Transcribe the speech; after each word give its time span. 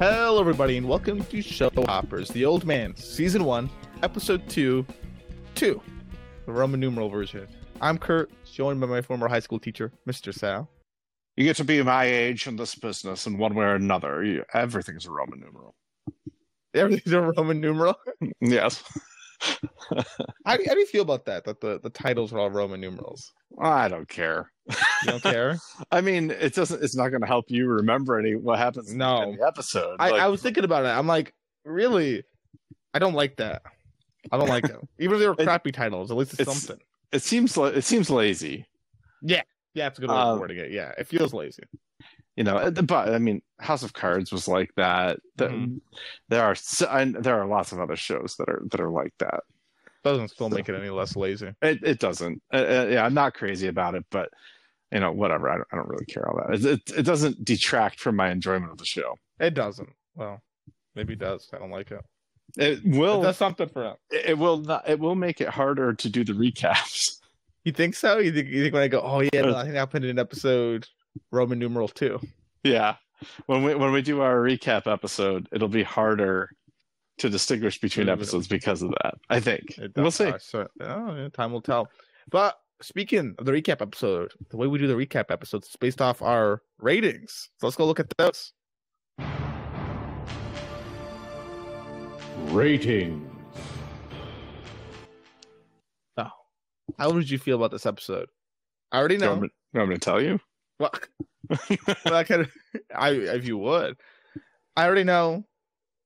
Hello, 0.00 0.40
everybody, 0.40 0.78
and 0.78 0.88
welcome 0.88 1.22
to 1.22 1.42
Show 1.42 1.70
Hoppers, 1.76 2.30
The 2.30 2.46
Old 2.46 2.64
Man, 2.64 2.96
Season 2.96 3.44
1, 3.44 3.68
Episode 4.02 4.48
2, 4.48 4.86
2, 5.54 5.82
the 6.46 6.52
Roman 6.52 6.80
numeral 6.80 7.10
version. 7.10 7.46
I'm 7.82 7.98
Kirt, 7.98 8.30
joined 8.50 8.80
by 8.80 8.86
my 8.86 9.02
former 9.02 9.28
high 9.28 9.40
school 9.40 9.58
teacher, 9.58 9.92
Mr. 10.08 10.32
Sal. 10.32 10.70
You 11.36 11.44
get 11.44 11.56
to 11.56 11.64
be 11.64 11.82
my 11.82 12.06
age 12.06 12.46
in 12.46 12.56
this 12.56 12.74
business 12.76 13.26
in 13.26 13.36
one 13.36 13.54
way 13.54 13.66
or 13.66 13.74
another. 13.74 14.24
You, 14.24 14.42
everything's 14.54 15.04
a 15.04 15.10
Roman 15.10 15.38
numeral. 15.38 15.74
Everything's 16.74 17.12
a 17.12 17.20
Roman 17.20 17.60
numeral. 17.60 17.96
Yes. 18.40 18.82
How 20.44 20.56
do, 20.56 20.62
you, 20.62 20.68
how 20.68 20.74
do 20.74 20.80
you 20.80 20.86
feel 20.86 21.02
about 21.02 21.24
that, 21.26 21.44
that 21.44 21.60
the, 21.60 21.80
the 21.82 21.90
titles 21.90 22.32
are 22.32 22.38
all 22.38 22.50
Roman 22.50 22.80
numerals? 22.80 23.32
I 23.60 23.88
don't 23.88 24.08
care. 24.08 24.50
You 24.68 24.76
don't 25.06 25.22
care? 25.22 25.58
I 25.90 26.00
mean, 26.00 26.30
it 26.30 26.54
doesn't. 26.54 26.82
It's 26.82 26.94
not 26.96 27.08
going 27.08 27.22
to 27.22 27.26
help 27.26 27.46
you 27.48 27.66
remember 27.66 28.18
any 28.18 28.34
what 28.36 28.58
happens 28.58 28.94
No. 28.94 29.22
in 29.22 29.36
the 29.36 29.46
episode. 29.46 29.96
I, 29.98 30.10
Like, 30.10 30.20
I 30.22 30.28
was 30.28 30.42
thinking 30.42 30.64
about 30.64 30.84
it. 30.84 30.88
I'm 30.88 31.06
like, 31.06 31.34
really? 31.64 32.22
I 32.94 32.98
don't 32.98 33.14
like 33.14 33.36
that. 33.36 33.62
I 34.30 34.36
don't 34.38 34.48
like 34.48 34.64
it. 34.64 34.76
Even 34.98 35.14
if 35.16 35.20
they 35.20 35.28
were 35.28 35.34
It- 35.38 35.44
crappy 35.44 35.72
titles, 35.72 36.10
at 36.10 36.16
least 36.16 36.32
it's, 36.32 36.40
it's- 36.42 36.62
something. 36.62 36.82
it 37.12 37.22
seems 37.22 37.56
like 37.56 37.74
it 37.74 37.82
seems 37.84 38.10
lazy. 38.10 38.66
Yeah, 39.22 39.42
yeah, 39.74 39.86
it's 39.88 39.98
a 39.98 40.02
good 40.02 40.10
way 40.10 40.16
of 40.16 40.34
Um, 40.34 40.40
wording 40.40 40.58
it. 40.58 40.70
Yeah, 40.70 40.92
it 40.98 41.06
feels 41.06 41.32
lazy. 41.34 41.62
You 42.40 42.44
know, 42.44 42.56
uh, 42.56 42.70
but 42.70 43.10
I 43.12 43.18
mean, 43.18 43.42
House 43.58 43.82
of 43.82 43.92
Cards 43.92 44.32
was 44.32 44.48
like 44.48 44.70
that. 44.76 45.18
Mhm. 45.36 45.82
There 46.30 46.42
are 46.42 46.56
and 46.88 47.14
there 47.16 47.38
are 47.38 47.46
lots 47.46 47.70
of 47.70 47.80
other 47.80 47.96
shows 47.96 48.34
that 48.38 48.48
are 48.48 48.62
that 48.70 48.80
are 48.80 48.88
like 48.88 49.12
that. 49.18 49.40
Doesn't 50.04 50.28
still 50.28 50.48
make 50.48 50.66
it 50.70 50.74
any 50.74 50.88
less 50.88 51.16
lazy. 51.16 51.52
It 51.60 51.80
it 51.82 51.98
doesn't. 51.98 52.40
Uh, 52.50 52.56
uh, 52.56 52.86
yeah, 52.90 53.04
I'm 53.04 53.12
not 53.12 53.34
crazy 53.34 53.66
about 53.68 53.94
it, 53.94 54.06
but 54.10 54.30
you 54.90 55.00
know, 55.00 55.12
whatever. 55.12 55.50
I 55.50 55.56
don't, 55.58 55.68
I 55.70 55.76
don't 55.76 55.88
really 55.88 56.06
care 56.06 56.26
all 56.26 56.38
that. 56.38 56.54
It, 56.54 56.64
it 56.64 56.98
it 57.00 57.02
doesn't 57.02 57.44
detract 57.44 58.00
from 58.00 58.16
my 58.16 58.30
enjoyment 58.30 58.72
of 58.72 58.78
the 58.78 58.86
show. 58.86 59.16
It 59.38 59.52
doesn't. 59.52 59.90
Well, 60.14 60.40
maybe 60.94 61.12
it 61.12 61.18
does. 61.18 61.46
I 61.52 61.58
don't 61.58 61.70
like 61.70 61.90
it. 61.90 62.00
It 62.56 62.78
It 62.86 62.96
will. 62.98 63.20
does 63.20 63.36
something 63.36 63.68
for 63.68 63.84
him. 63.84 63.96
it 64.10 64.38
will 64.38 64.56
not. 64.62 64.88
It 64.88 64.98
will 64.98 65.14
make 65.14 65.42
it 65.42 65.48
harder 65.50 65.92
to 65.92 66.08
do 66.08 66.24
the 66.24 66.32
recaps. 66.32 67.06
You 67.64 67.72
think 67.72 67.94
so? 67.94 68.16
You 68.16 68.32
think 68.32 68.48
you 68.48 68.62
think 68.62 68.72
when 68.72 68.82
I 68.82 68.88
go, 68.88 69.02
oh 69.02 69.20
yeah, 69.20 69.42
no, 69.42 69.54
I 69.54 69.64
think 69.64 69.76
I'll 69.76 69.86
put 69.86 70.02
it 70.02 70.08
in 70.08 70.18
episode 70.18 70.86
Roman 71.30 71.58
numeral 71.58 71.88
two. 71.88 72.18
Yeah, 72.62 72.96
when 73.46 73.62
we 73.62 73.74
when 73.74 73.92
we 73.92 74.02
do 74.02 74.20
our 74.20 74.36
recap 74.36 74.86
episode, 74.90 75.48
it'll 75.52 75.68
be 75.68 75.82
harder 75.82 76.50
to 77.18 77.28
distinguish 77.30 77.80
between 77.80 78.08
episodes 78.08 78.48
because 78.48 78.82
of 78.82 78.90
that. 79.02 79.14
I 79.28 79.40
think 79.40 79.78
we'll 79.96 80.10
see. 80.10 80.32
So, 80.40 80.66
oh, 80.80 81.14
yeah, 81.16 81.28
time 81.32 81.52
will 81.52 81.60
tell. 81.62 81.88
But 82.30 82.58
speaking 82.82 83.34
of 83.38 83.44
the 83.46 83.52
recap 83.52 83.80
episode, 83.82 84.32
the 84.50 84.56
way 84.56 84.66
we 84.66 84.78
do 84.78 84.86
the 84.86 84.94
recap 84.94 85.30
episodes 85.30 85.68
is 85.68 85.76
based 85.76 86.00
off 86.00 86.22
our 86.22 86.62
ratings. 86.78 87.50
So 87.58 87.66
let's 87.66 87.76
go 87.76 87.86
look 87.86 88.00
at 88.00 88.12
those. 88.18 88.52
Ratings. 92.52 93.30
Oh, 96.16 96.30
how 96.98 97.12
did 97.12 97.30
you 97.30 97.38
feel 97.38 97.56
about 97.56 97.70
this 97.70 97.86
episode? 97.86 98.28
I 98.92 98.98
already 98.98 99.16
Do 99.16 99.24
you 99.24 99.26
know. 99.26 99.32
want 99.32 99.42
me- 99.42 99.48
you 99.72 99.78
want 99.78 99.90
me 99.90 99.96
to 99.96 100.00
tell 100.00 100.20
you? 100.20 100.40
Well, 100.80 100.92
well, 102.06 102.14
I 102.14 102.20
of, 102.22 102.50
I 102.96 103.10
if 103.10 103.46
you 103.46 103.58
would, 103.58 103.96
I 104.76 104.86
already 104.86 105.04
know 105.04 105.44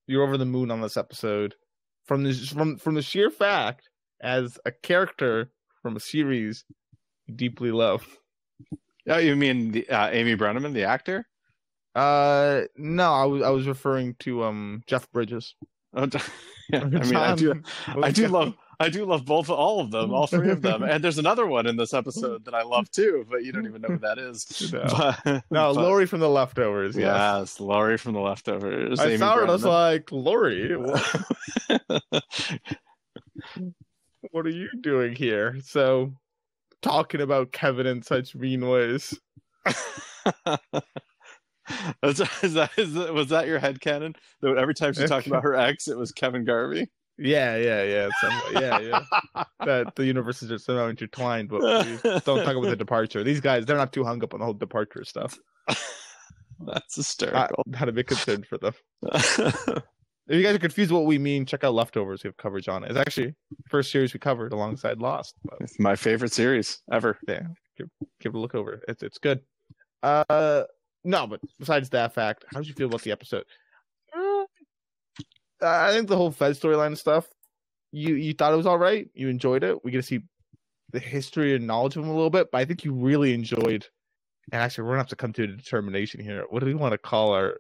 you're 0.09 0.25
over 0.25 0.37
the 0.37 0.45
moon 0.45 0.71
on 0.71 0.81
this 0.81 0.97
episode 0.97 1.55
from 2.05 2.25
the 2.25 2.35
from 2.35 2.77
from 2.77 2.95
the 2.95 3.03
sheer 3.03 3.31
fact 3.31 3.89
as 4.21 4.59
a 4.67 4.73
character 4.73 5.51
from 5.81 5.97
a 5.97 6.01
series 6.01 6.65
you 7.27 7.35
deeply 7.35 7.71
love. 7.71 8.05
Oh, 9.09 9.19
you 9.19 9.37
mean 9.37 9.71
the, 9.71 9.89
uh, 9.89 10.11
Amy 10.11 10.35
Brenneman, 10.35 10.73
the 10.73 10.85
actor? 10.85 11.27
Uh, 11.95 12.63
no, 12.77 13.13
I 13.13 13.25
was 13.25 13.43
I 13.43 13.51
was 13.51 13.69
referring 13.69 14.17
to 14.21 14.43
um 14.43 14.83
Jeff 14.87 15.11
Bridges. 15.13 15.55
Oh, 15.95 16.09
yeah, 16.69 16.81
I 16.81 16.85
mean, 16.85 17.15
I 17.15 17.35
do. 17.37 17.63
I 17.87 18.11
do 18.11 18.27
love. 18.27 18.55
I 18.85 18.91
do 18.91 19.07
love 19.07 19.25
both, 19.25 19.49
all 19.49 19.81
of 19.81 19.91
them, 19.91 20.13
all 20.13 20.27
three 20.27 20.51
of 20.51 20.61
them, 20.61 20.83
and 20.89 21.03
there's 21.03 21.17
another 21.17 21.47
one 21.47 21.67
in 21.67 21.77
this 21.77 21.95
episode 21.95 22.45
that 22.45 22.53
I 22.55 22.63
love 22.63 22.91
too, 22.91 23.25
but 23.31 23.43
you 23.43 23.51
don't 23.51 23.67
even 23.67 23.81
know 23.81 23.89
who 23.89 23.99
that 23.99 24.19
is. 24.19 24.45
No. 24.75 24.85
But, 24.85 25.45
No, 25.51 25.75
but- 25.75 25.81
Laurie 25.83 26.07
from 26.07 26.21
the 26.21 26.29
leftovers. 26.29 26.97
Yes. 26.97 27.05
Yes, 27.07 27.61
Laurie 27.61 27.97
from 27.97 28.13
The 28.13 28.21
Leftovers. 28.21 29.01
I 29.01 29.07
Amy 29.07 29.19
saw 29.19 29.37
her 29.37 29.43
and 29.43 29.51
I 29.51 29.55
was 29.55 29.65
like, 29.65 30.13
Laurie, 30.13 30.77
what, 30.77 31.25
what 34.31 34.47
are 34.47 34.51
you 34.51 34.69
doing 34.81 35.15
here? 35.15 35.57
So, 35.63 36.13
talking 36.83 37.21
about 37.21 37.53
Kevin 37.53 37.87
in 37.87 38.03
such 38.03 38.35
mean 38.35 38.69
ways. 38.69 39.19
is, 39.67 39.75
that, 42.19 42.31
is 42.43 42.55
that, 42.55 42.71
is 42.77 42.95
that, 42.95 43.15
was 43.15 43.29
that 43.31 43.47
your 43.47 43.61
headcanon? 43.61 44.15
That 44.43 44.59
every 44.59 44.75
time 44.75 44.93
she 44.93 45.07
talked 45.07 45.27
about 45.27 45.43
her 45.43 45.55
ex, 45.55 45.89
it 45.89 45.97
was 45.97 46.13
Kevin 46.13 46.45
Garvey? 46.45 46.91
Yeah, 47.17 47.57
yeah, 47.57 47.83
yeah, 47.85 48.09
some, 48.21 48.43
yeah, 48.55 48.79
yeah. 48.81 49.45
that 49.65 49.95
the 49.95 50.05
universes 50.05 50.51
are 50.51 50.59
somehow 50.59 50.89
intertwined, 50.89 51.49
but 51.49 51.61
don't 52.25 52.45
talk 52.45 52.57
about 52.57 52.63
the 52.63 52.77
departure. 52.77 53.23
These 53.23 53.41
guys, 53.41 53.65
they're 53.67 53.77
not 53.77 53.93
too 53.93 54.05
hung 54.05 54.23
up 54.25 54.35
on 54.35 54.41
the 54.41 54.45
whole 54.45 54.55
departure 54.55 55.05
stuff. 55.05 55.39
That's 55.69 56.99
I, 56.99 57.01
hysterical. 57.01 57.63
not 57.67 57.89
a 57.89 57.93
big 57.93 58.07
concern 58.09 58.43
for 58.43 58.59
them. 58.59 58.75
If 60.27 60.37
you 60.37 60.43
guys 60.43 60.55
are 60.55 60.59
confused 60.59 60.91
what 60.91 61.05
we 61.05 61.19
mean, 61.19 61.45
check 61.45 61.65
out 61.65 61.75
Leftovers. 61.75 62.25
We 62.25 62.29
have 62.29 62.37
coverage 62.39 62.67
on 62.67 62.83
it. 62.83 62.91
It's 62.91 62.99
actually 62.99 63.35
the 63.51 63.69
first 63.69 63.91
series 63.91 64.15
we 64.15 64.21
covered 64.21 64.55
alongside 64.55 64.99
Lost. 64.99 65.35
But 65.45 65.59
it's 65.61 65.79
my 65.79 65.97
favorite 65.97 66.33
series 66.33 66.81
ever. 66.91 67.19
yeah, 67.29 67.43
give, 67.77 67.89
give 68.21 68.35
it 68.35 68.39
a 68.39 68.41
look 68.41 68.55
over. 68.55 68.81
It's 68.89 69.03
it's 69.03 69.19
good. 69.19 69.41
Uh, 70.03 70.65
no, 71.05 71.27
but 71.27 71.41
besides 71.59 71.91
that 71.91 72.15
fact, 72.15 72.47
how 72.51 72.61
did 72.61 72.69
you 72.69 72.75
feel 72.75 72.87
about 72.87 73.03
the 73.03 73.13
episode? 73.13 73.45
I 75.63 75.93
think 75.93 76.09
the 76.09 76.17
whole 76.17 76.31
Fed 76.31 76.53
storyline 76.53 76.89
and 76.89 76.99
stuff. 76.99 77.27
You 77.93 78.15
you 78.15 78.35
thought 78.35 78.53
it 78.53 78.57
was 78.57 78.67
all 78.67 78.79
right. 78.79 79.09
You 79.15 79.29
enjoyed 79.29 79.63
it. 79.63 79.85
We 79.85 79.91
get 79.91 79.99
to 79.99 80.03
see 80.03 80.21
the 80.91 80.99
history 80.99 81.55
and 81.55 81.67
knowledge 81.67 81.97
of 81.97 82.05
him 82.05 82.11
a 82.11 82.15
little 82.15 82.31
bit, 82.31 82.51
but 82.51 82.59
I 82.59 82.65
think 82.65 82.85
you 82.85 82.93
really 82.93 83.35
enjoyed. 83.35 83.87
And 84.53 84.61
actually, 84.61 84.85
we're 84.85 84.91
gonna 84.91 85.01
have 85.01 85.09
to 85.09 85.17
come 85.17 85.33
to 85.35 85.45
a 85.45 85.47
determination 85.49 86.21
here. 86.21 86.45
What 86.51 86.61
do 86.61 86.67
we 86.67 86.75
want 86.75 86.93
to 86.93 86.99
call 86.99 87.33
our? 87.33 87.59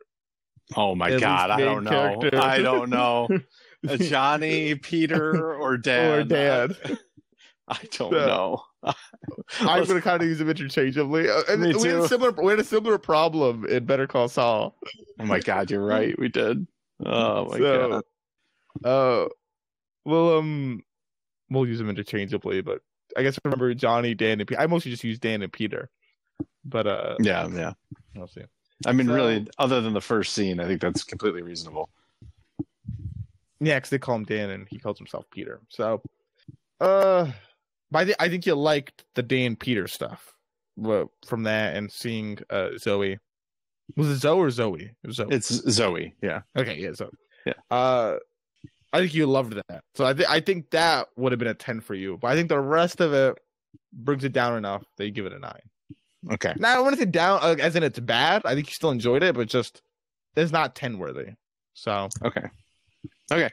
Oh 0.76 0.94
my 0.94 1.18
god, 1.18 1.50
I 1.50 1.60
don't 1.60 1.84
know. 1.84 1.90
character. 1.90 2.40
I 2.40 2.58
don't 2.58 2.90
know. 2.90 3.28
Uh, 3.86 3.98
Johnny, 3.98 4.74
Peter, 4.76 5.54
or 5.56 5.76
Dan? 5.76 6.20
Or 6.20 6.24
Dan. 6.24 6.74
I 7.68 7.78
don't 7.92 8.12
know. 8.12 8.62
I'm 9.60 9.84
gonna 9.84 10.00
kind 10.00 10.22
of 10.22 10.28
use 10.28 10.38
them 10.38 10.48
interchangeably. 10.48 11.28
Uh, 11.28 11.42
and 11.50 11.60
we 11.62 11.68
had 11.88 11.96
a 11.98 12.08
similar 12.08 12.30
we 12.32 12.50
had 12.52 12.60
a 12.60 12.64
similar 12.64 12.96
problem 12.96 13.66
in 13.66 13.84
Better 13.84 14.06
Call 14.06 14.28
Saul. 14.28 14.74
Oh 15.20 15.26
my 15.26 15.38
god, 15.40 15.70
you're 15.70 15.84
right. 15.84 16.18
We 16.18 16.28
did. 16.30 16.66
Oh 17.04 17.46
my 17.50 17.58
So, 17.58 18.02
god. 18.82 18.88
Uh, 18.88 19.28
well, 20.04 20.38
um, 20.38 20.82
we'll 21.50 21.66
use 21.66 21.78
them 21.78 21.88
interchangeably, 21.90 22.60
but 22.60 22.80
I 23.16 23.22
guess 23.22 23.38
remember 23.44 23.72
Johnny, 23.74 24.14
Dan, 24.14 24.40
and 24.40 24.48
Peter. 24.48 24.60
I 24.60 24.66
mostly 24.66 24.90
just 24.90 25.04
use 25.04 25.18
Dan 25.18 25.42
and 25.42 25.52
Peter, 25.52 25.90
but 26.64 26.86
uh, 26.86 27.16
Yeah, 27.20 27.48
yeah. 27.48 27.72
we'll 28.14 28.26
see. 28.28 28.42
I 28.86 28.92
mean, 28.92 29.06
So- 29.06 29.14
really, 29.14 29.46
other 29.58 29.80
than 29.80 29.92
the 29.94 30.00
first 30.00 30.32
scene, 30.32 30.60
I 30.60 30.66
think 30.66 30.80
that's 30.80 31.04
completely 31.04 31.42
reasonable. 31.42 31.88
Yeah, 33.60 33.76
because 33.76 33.90
they 33.90 33.98
call 33.98 34.16
him 34.16 34.24
Dan 34.24 34.50
and 34.50 34.68
he 34.68 34.78
calls 34.78 34.98
himself 34.98 35.24
Peter. 35.30 35.60
So, 35.68 36.02
uh, 36.80 37.30
but 37.90 37.98
I, 37.98 38.04
thi- 38.04 38.14
I 38.18 38.28
think 38.28 38.46
you 38.46 38.54
liked 38.56 39.04
the 39.14 39.22
Dan 39.22 39.56
Peter 39.56 39.86
stuff 39.86 40.34
well, 40.76 41.10
from 41.26 41.44
that 41.44 41.76
and 41.76 41.90
seeing 41.90 42.38
uh 42.50 42.70
Zoe. 42.78 43.18
Was 43.96 44.08
it 44.08 44.16
Zoe 44.16 44.38
or 44.38 44.50
Zoe? 44.50 44.90
It 45.02 45.06
was 45.06 45.16
Zoe. 45.16 45.28
It's 45.30 45.48
Zoe. 45.48 46.14
Yeah. 46.22 46.42
Okay, 46.56 46.78
yeah, 46.78 46.92
so 46.94 47.10
Yeah. 47.46 47.54
Uh 47.70 48.16
I 48.92 49.00
think 49.00 49.14
you 49.14 49.26
loved 49.26 49.54
that. 49.68 49.82
So 49.94 50.04
I 50.04 50.14
think 50.14 50.30
I 50.30 50.40
think 50.40 50.70
that 50.70 51.08
would 51.16 51.32
have 51.32 51.38
been 51.38 51.48
a 51.48 51.54
10 51.54 51.80
for 51.80 51.94
you. 51.94 52.16
But 52.20 52.28
I 52.28 52.34
think 52.34 52.48
the 52.48 52.60
rest 52.60 53.00
of 53.00 53.12
it 53.12 53.36
brings 53.92 54.24
it 54.24 54.32
down 54.32 54.56
enough 54.56 54.84
that 54.96 55.04
you 55.04 55.10
give 55.10 55.26
it 55.26 55.32
a 55.32 55.38
9. 55.38 55.52
Okay. 56.34 56.54
Now 56.56 56.76
I 56.76 56.80
want 56.80 56.94
to 56.94 57.00
say 57.00 57.06
down 57.06 57.40
uh, 57.42 57.56
as 57.60 57.76
in 57.76 57.82
it's 57.82 57.98
bad. 57.98 58.42
I 58.44 58.54
think 58.54 58.68
you 58.68 58.72
still 58.72 58.90
enjoyed 58.90 59.22
it, 59.22 59.34
but 59.34 59.48
just 59.48 59.82
it's 60.36 60.52
not 60.52 60.74
10 60.74 60.98
worthy. 60.98 61.32
So 61.74 62.08
Okay. 62.24 62.46
Okay. 63.32 63.50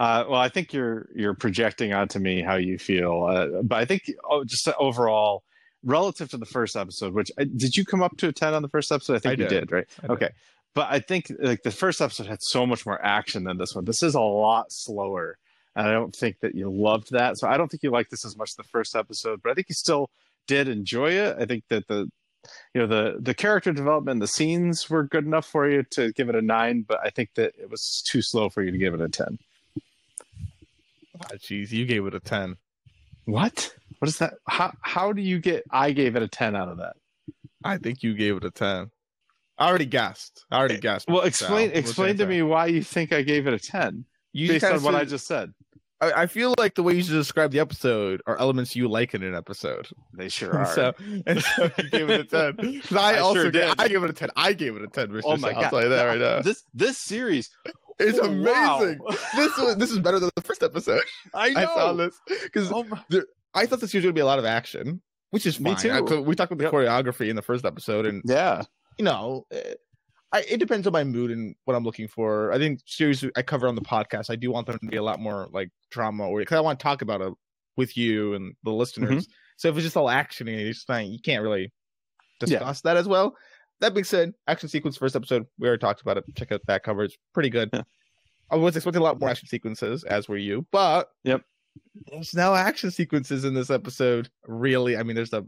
Uh, 0.00 0.24
well, 0.28 0.40
I 0.40 0.48
think 0.48 0.72
you're 0.72 1.08
you're 1.14 1.34
projecting 1.34 1.92
onto 1.92 2.18
me 2.18 2.42
how 2.42 2.56
you 2.56 2.78
feel, 2.78 3.24
uh, 3.24 3.62
but 3.62 3.76
I 3.76 3.84
think 3.84 4.02
oh, 4.28 4.44
just 4.44 4.68
overall, 4.78 5.44
relative 5.84 6.30
to 6.30 6.36
the 6.36 6.46
first 6.46 6.76
episode, 6.76 7.14
which 7.14 7.30
I, 7.38 7.44
did 7.44 7.76
you 7.76 7.84
come 7.84 8.02
up 8.02 8.16
to 8.18 8.28
a 8.28 8.32
ten 8.32 8.54
on 8.54 8.62
the 8.62 8.68
first 8.68 8.90
episode? 8.90 9.14
I 9.14 9.18
think 9.18 9.40
I 9.40 9.42
you 9.42 9.48
did. 9.48 9.60
did, 9.60 9.72
right? 9.72 9.86
Did. 10.00 10.10
Okay, 10.10 10.28
but 10.74 10.88
I 10.90 10.98
think 10.98 11.32
like 11.38 11.62
the 11.62 11.70
first 11.70 12.00
episode 12.00 12.26
had 12.26 12.42
so 12.42 12.66
much 12.66 12.84
more 12.86 13.02
action 13.04 13.44
than 13.44 13.58
this 13.58 13.74
one. 13.74 13.84
This 13.84 14.02
is 14.02 14.14
a 14.14 14.20
lot 14.20 14.72
slower, 14.72 15.38
and 15.76 15.88
I 15.88 15.92
don't 15.92 16.14
think 16.14 16.40
that 16.40 16.54
you 16.54 16.70
loved 16.70 17.12
that. 17.12 17.38
So 17.38 17.48
I 17.48 17.56
don't 17.56 17.70
think 17.70 17.82
you 17.82 17.90
liked 17.90 18.10
this 18.10 18.24
as 18.24 18.36
much 18.36 18.50
as 18.50 18.56
the 18.56 18.64
first 18.64 18.96
episode, 18.96 19.40
but 19.42 19.50
I 19.50 19.54
think 19.54 19.68
you 19.68 19.74
still 19.74 20.10
did 20.46 20.68
enjoy 20.68 21.12
it. 21.12 21.36
I 21.38 21.46
think 21.46 21.64
that 21.68 21.86
the 21.88 22.10
you 22.74 22.80
know 22.80 22.86
the 22.86 23.18
the 23.20 23.34
character 23.34 23.72
development, 23.72 24.20
the 24.20 24.28
scenes 24.28 24.90
were 24.90 25.04
good 25.04 25.24
enough 25.24 25.46
for 25.46 25.68
you 25.68 25.82
to 25.90 26.12
give 26.12 26.28
it 26.28 26.34
a 26.34 26.42
nine, 26.42 26.84
but 26.86 27.00
I 27.02 27.10
think 27.10 27.30
that 27.34 27.54
it 27.58 27.70
was 27.70 28.02
too 28.06 28.22
slow 28.22 28.48
for 28.48 28.62
you 28.62 28.70
to 28.70 28.78
give 28.78 28.94
it 28.94 29.00
a 29.00 29.08
ten. 29.08 29.38
ah, 31.20 31.34
jeez, 31.36 31.70
you 31.70 31.86
gave 31.86 32.06
it 32.06 32.14
a 32.14 32.20
10. 32.20 32.56
What? 33.26 33.74
What 34.04 34.10
is 34.10 34.18
that? 34.18 34.34
How 34.46 34.70
how 34.82 35.14
do 35.14 35.22
you 35.22 35.38
get? 35.38 35.64
I 35.70 35.92
gave 35.92 36.14
it 36.14 36.22
a 36.22 36.28
ten 36.28 36.54
out 36.54 36.68
of 36.68 36.76
that. 36.76 36.96
I 37.64 37.78
think 37.78 38.02
you 38.02 38.12
gave 38.12 38.36
it 38.36 38.44
a 38.44 38.50
10. 38.50 38.90
I 39.56 39.66
already 39.66 39.86
guessed. 39.86 40.44
I 40.50 40.58
already 40.58 40.74
eh, 40.74 40.80
guessed. 40.80 41.08
Well, 41.08 41.22
explain 41.22 41.70
we'll 41.70 41.78
explain 41.78 42.18
to 42.18 42.26
me 42.26 42.42
why 42.42 42.66
you 42.66 42.82
think 42.82 43.14
I 43.14 43.22
gave 43.22 43.46
it 43.46 43.54
a 43.54 43.58
ten 43.58 44.04
You 44.34 44.48
based 44.48 44.66
on 44.66 44.82
what 44.82 44.94
I 44.94 45.06
just 45.06 45.26
said. 45.26 45.54
I, 46.02 46.24
I 46.24 46.26
feel 46.26 46.54
like 46.58 46.74
the 46.74 46.82
way 46.82 46.92
you 46.92 47.02
should 47.02 47.12
describe 47.12 47.50
the 47.50 47.60
episode 47.60 48.20
are 48.26 48.36
elements 48.36 48.76
you 48.76 48.88
like 48.88 49.14
in 49.14 49.22
an 49.22 49.34
episode. 49.34 49.88
They 50.12 50.28
sure 50.28 50.54
are. 50.58 50.66
So, 50.66 50.92
and 51.26 51.42
so 51.42 51.70
you 51.78 51.88
gave 51.88 52.10
it 52.10 52.20
a 52.20 52.24
ten. 52.24 52.82
I, 52.94 53.14
I 53.14 53.18
also 53.20 53.44
sure 53.44 53.50
did. 53.50 53.68
did. 53.68 53.80
I 53.80 53.88
gave 53.88 54.04
it 54.04 54.10
a 54.10 54.12
ten. 54.12 54.28
I 54.36 54.52
gave 54.52 54.76
it 54.76 54.82
a 54.82 54.88
ten. 54.88 55.08
Mr. 55.08 55.22
oh 55.24 55.38
my 55.38 55.54
god! 55.54 55.64
I'll 55.64 55.70
tell 55.70 55.82
you 55.82 55.88
that 55.88 56.04
right 56.04 56.18
now. 56.18 56.42
This 56.42 56.62
this 56.74 56.98
series 56.98 57.48
It's 57.98 58.18
oh, 58.20 58.30
wow. 58.30 58.82
amazing. 58.82 58.98
This 59.34 59.56
was, 59.56 59.76
this 59.76 59.90
is 59.90 59.98
better 59.98 60.18
than 60.20 60.28
the 60.36 60.42
first 60.42 60.62
episode. 60.62 61.04
I 61.32 61.48
know. 61.48 61.60
I 61.60 61.64
saw 61.64 61.92
this 61.94 62.20
because 62.26 62.70
Oh 62.70 62.84
I 63.54 63.66
thought 63.66 63.80
this 63.80 63.94
was 63.94 64.02
going 64.02 64.14
to 64.14 64.18
be 64.18 64.20
a 64.20 64.26
lot 64.26 64.38
of 64.38 64.44
action, 64.44 65.00
which 65.30 65.46
is 65.46 65.56
fine. 65.56 65.74
Me 65.74 65.76
too. 65.76 65.90
I- 65.90 66.00
we 66.20 66.34
talked 66.34 66.52
about 66.52 66.58
the 66.58 66.64
Yep. 66.64 66.72
choreography 66.72 67.28
in 67.28 67.36
the 67.36 67.42
first 67.42 67.64
episode, 67.64 68.06
and 68.06 68.22
yeah. 68.24 68.62
you 68.98 69.04
know, 69.04 69.46
eh, 69.52 69.74
I, 70.32 70.40
it 70.50 70.58
depends 70.58 70.86
on 70.86 70.92
my 70.92 71.04
mood 71.04 71.30
and 71.30 71.54
what 71.64 71.74
I'm 71.76 71.84
looking 71.84 72.08
for. 72.08 72.52
I 72.52 72.58
think 72.58 72.80
series 72.86 73.24
I 73.36 73.42
cover 73.42 73.68
on 73.68 73.76
the 73.76 73.80
podcast, 73.82 74.30
I 74.30 74.36
do 74.36 74.50
want 74.50 74.66
them 74.66 74.78
to 74.80 74.86
be 74.86 74.96
a 74.96 75.02
lot 75.02 75.20
more 75.20 75.48
like 75.52 75.70
drama, 75.90 76.26
or 76.28 76.40
because 76.40 76.56
I 76.56 76.60
want 76.60 76.78
to 76.80 76.82
talk 76.82 77.02
about 77.02 77.20
it 77.20 77.32
with 77.76 77.96
you 77.96 78.34
and 78.34 78.54
the 78.64 78.72
listeners. 78.72 79.28
So 79.56 79.68
if 79.68 79.76
it's 79.76 79.84
just 79.84 79.96
all 79.96 80.10
action, 80.10 80.48
it's 80.48 80.78
just 80.78 80.88
not, 80.88 81.06
you 81.06 81.20
can't 81.20 81.42
really 81.42 81.72
Yeah. 82.40 82.58
discuss 82.58 82.80
that 82.80 82.96
as 82.96 83.06
well. 83.06 83.36
That 83.80 83.94
being 83.94 84.04
said, 84.04 84.32
action 84.48 84.68
sequence 84.68 84.96
first 84.96 85.14
episode, 85.14 85.46
we 85.58 85.68
already 85.68 85.80
talked 85.80 86.00
about 86.00 86.16
it. 86.16 86.24
Check 86.36 86.50
out 86.52 86.60
that 86.66 86.82
cover; 86.82 87.04
it's 87.04 87.16
pretty 87.32 87.50
good. 87.50 87.70
Yeah. 87.72 87.82
I 88.50 88.56
was 88.56 88.74
expecting 88.76 89.00
a 89.00 89.04
lot 89.04 89.20
more 89.20 89.28
action 89.30 89.46
sequences, 89.48 90.02
as 90.04 90.28
were 90.28 90.36
you, 90.36 90.66
but 90.72 91.08
Yep. 91.24 91.42
There's 92.10 92.34
no 92.34 92.54
action 92.54 92.90
sequences 92.90 93.44
in 93.44 93.54
this 93.54 93.70
episode. 93.70 94.28
Really, 94.46 94.96
I 94.96 95.02
mean, 95.02 95.16
there's 95.16 95.30
the 95.30 95.46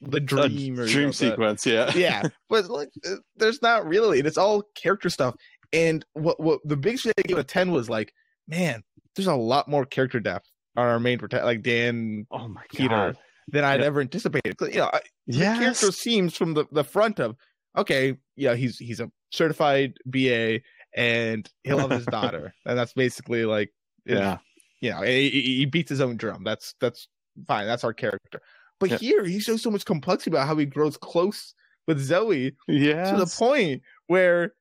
the 0.00 0.20
dream 0.20 0.78
or 0.78 0.84
you 0.84 0.92
dream 0.92 1.04
know, 1.06 1.08
the- 1.10 1.12
sequence. 1.14 1.66
Yeah. 1.66 1.90
yeah, 1.96 2.22
but 2.48 2.68
like, 2.68 2.90
there's 3.36 3.62
not 3.62 3.86
really. 3.86 4.20
It's 4.20 4.38
all 4.38 4.62
character 4.74 5.08
stuff. 5.10 5.34
And 5.72 6.04
what 6.12 6.40
what 6.40 6.60
the 6.64 6.76
big 6.76 7.00
thing 7.00 7.12
I 7.18 7.22
gave 7.22 7.38
a 7.38 7.44
ten 7.44 7.70
was 7.70 7.88
like, 7.90 8.12
man, 8.48 8.82
there's 9.16 9.26
a 9.26 9.34
lot 9.34 9.68
more 9.68 9.84
character 9.84 10.20
depth 10.20 10.46
on 10.76 10.86
our 10.86 11.00
main 11.00 11.18
protect, 11.18 11.44
like 11.44 11.62
Dan 11.62 12.26
Oh 12.30 12.48
my 12.48 12.62
Peter, 12.70 12.88
god. 12.88 13.18
than 13.48 13.64
I'd 13.64 13.80
Yeah. 13.80 13.86
ever 13.86 14.00
anticipated. 14.00 14.56
You 14.60 14.70
know, 14.78 14.90
I, 14.92 15.00
the 15.26 15.38
character 15.38 15.92
seems 15.92 16.36
from 16.36 16.54
the 16.54 16.66
the 16.72 16.84
front 16.84 17.18
of, 17.20 17.36
okay, 17.76 18.16
yeah, 18.36 18.54
he's 18.54 18.78
he's 18.78 19.00
a 19.00 19.10
certified 19.30 19.94
BA 20.06 20.60
and 20.96 21.48
he 21.64 21.72
loves 21.72 21.94
his 21.96 22.06
daughter, 22.10 22.52
and 22.66 22.78
that's 22.78 22.92
basically 22.92 23.44
like, 23.44 23.72
Yeah. 24.06 24.38
You 24.84 24.90
know, 24.90 25.00
he, 25.02 25.30
he 25.30 25.64
beats 25.64 25.88
his 25.88 26.00
own 26.02 26.16
drum. 26.18 26.44
That's 26.44 26.74
that's 26.80 27.08
fine. 27.46 27.66
That's 27.66 27.84
our 27.84 27.94
character. 27.94 28.42
But 28.78 28.90
Yeah. 28.90 28.98
here, 28.98 29.24
he 29.24 29.40
shows 29.40 29.62
so 29.62 29.70
much 29.70 29.84
complexity 29.86 30.30
about 30.30 30.46
how 30.46 30.56
he 30.56 30.66
grows 30.66 30.96
close 30.98 31.54
with 31.86 31.98
Zoe 32.00 32.52
Yeah. 32.68 33.10
to 33.10 33.16
the 33.16 33.26
point 33.26 33.82
where 34.08 34.54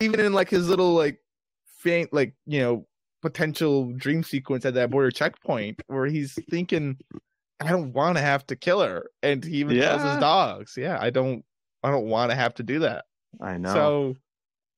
even 0.00 0.20
in 0.20 0.32
like 0.32 0.48
his 0.48 0.68
little 0.70 0.94
like 0.94 1.18
faint 1.66 2.12
like 2.12 2.34
you 2.46 2.60
know 2.60 2.86
potential 3.20 3.92
dream 3.98 4.22
sequence 4.22 4.64
at 4.64 4.74
that 4.74 4.90
border 4.90 5.10
checkpoint 5.10 5.80
where 5.88 6.06
he's 6.06 6.38
thinking 6.50 6.96
i 7.60 7.68
don't 7.68 7.92
want 7.92 8.16
to 8.16 8.22
have 8.22 8.44
to 8.46 8.56
kill 8.56 8.80
her 8.80 9.04
and 9.22 9.44
he 9.44 9.56
even 9.56 9.76
tells 9.76 10.02
his 10.02 10.16
dogs 10.18 10.74
yeah 10.76 10.98
i 11.00 11.10
don't 11.10 11.44
i 11.82 11.90
don't 11.90 12.06
want 12.06 12.30
to 12.30 12.36
have 12.36 12.54
to 12.54 12.62
do 12.62 12.78
that 12.80 13.04
I 13.40 13.58
know. 13.58 13.72
so 13.74 14.16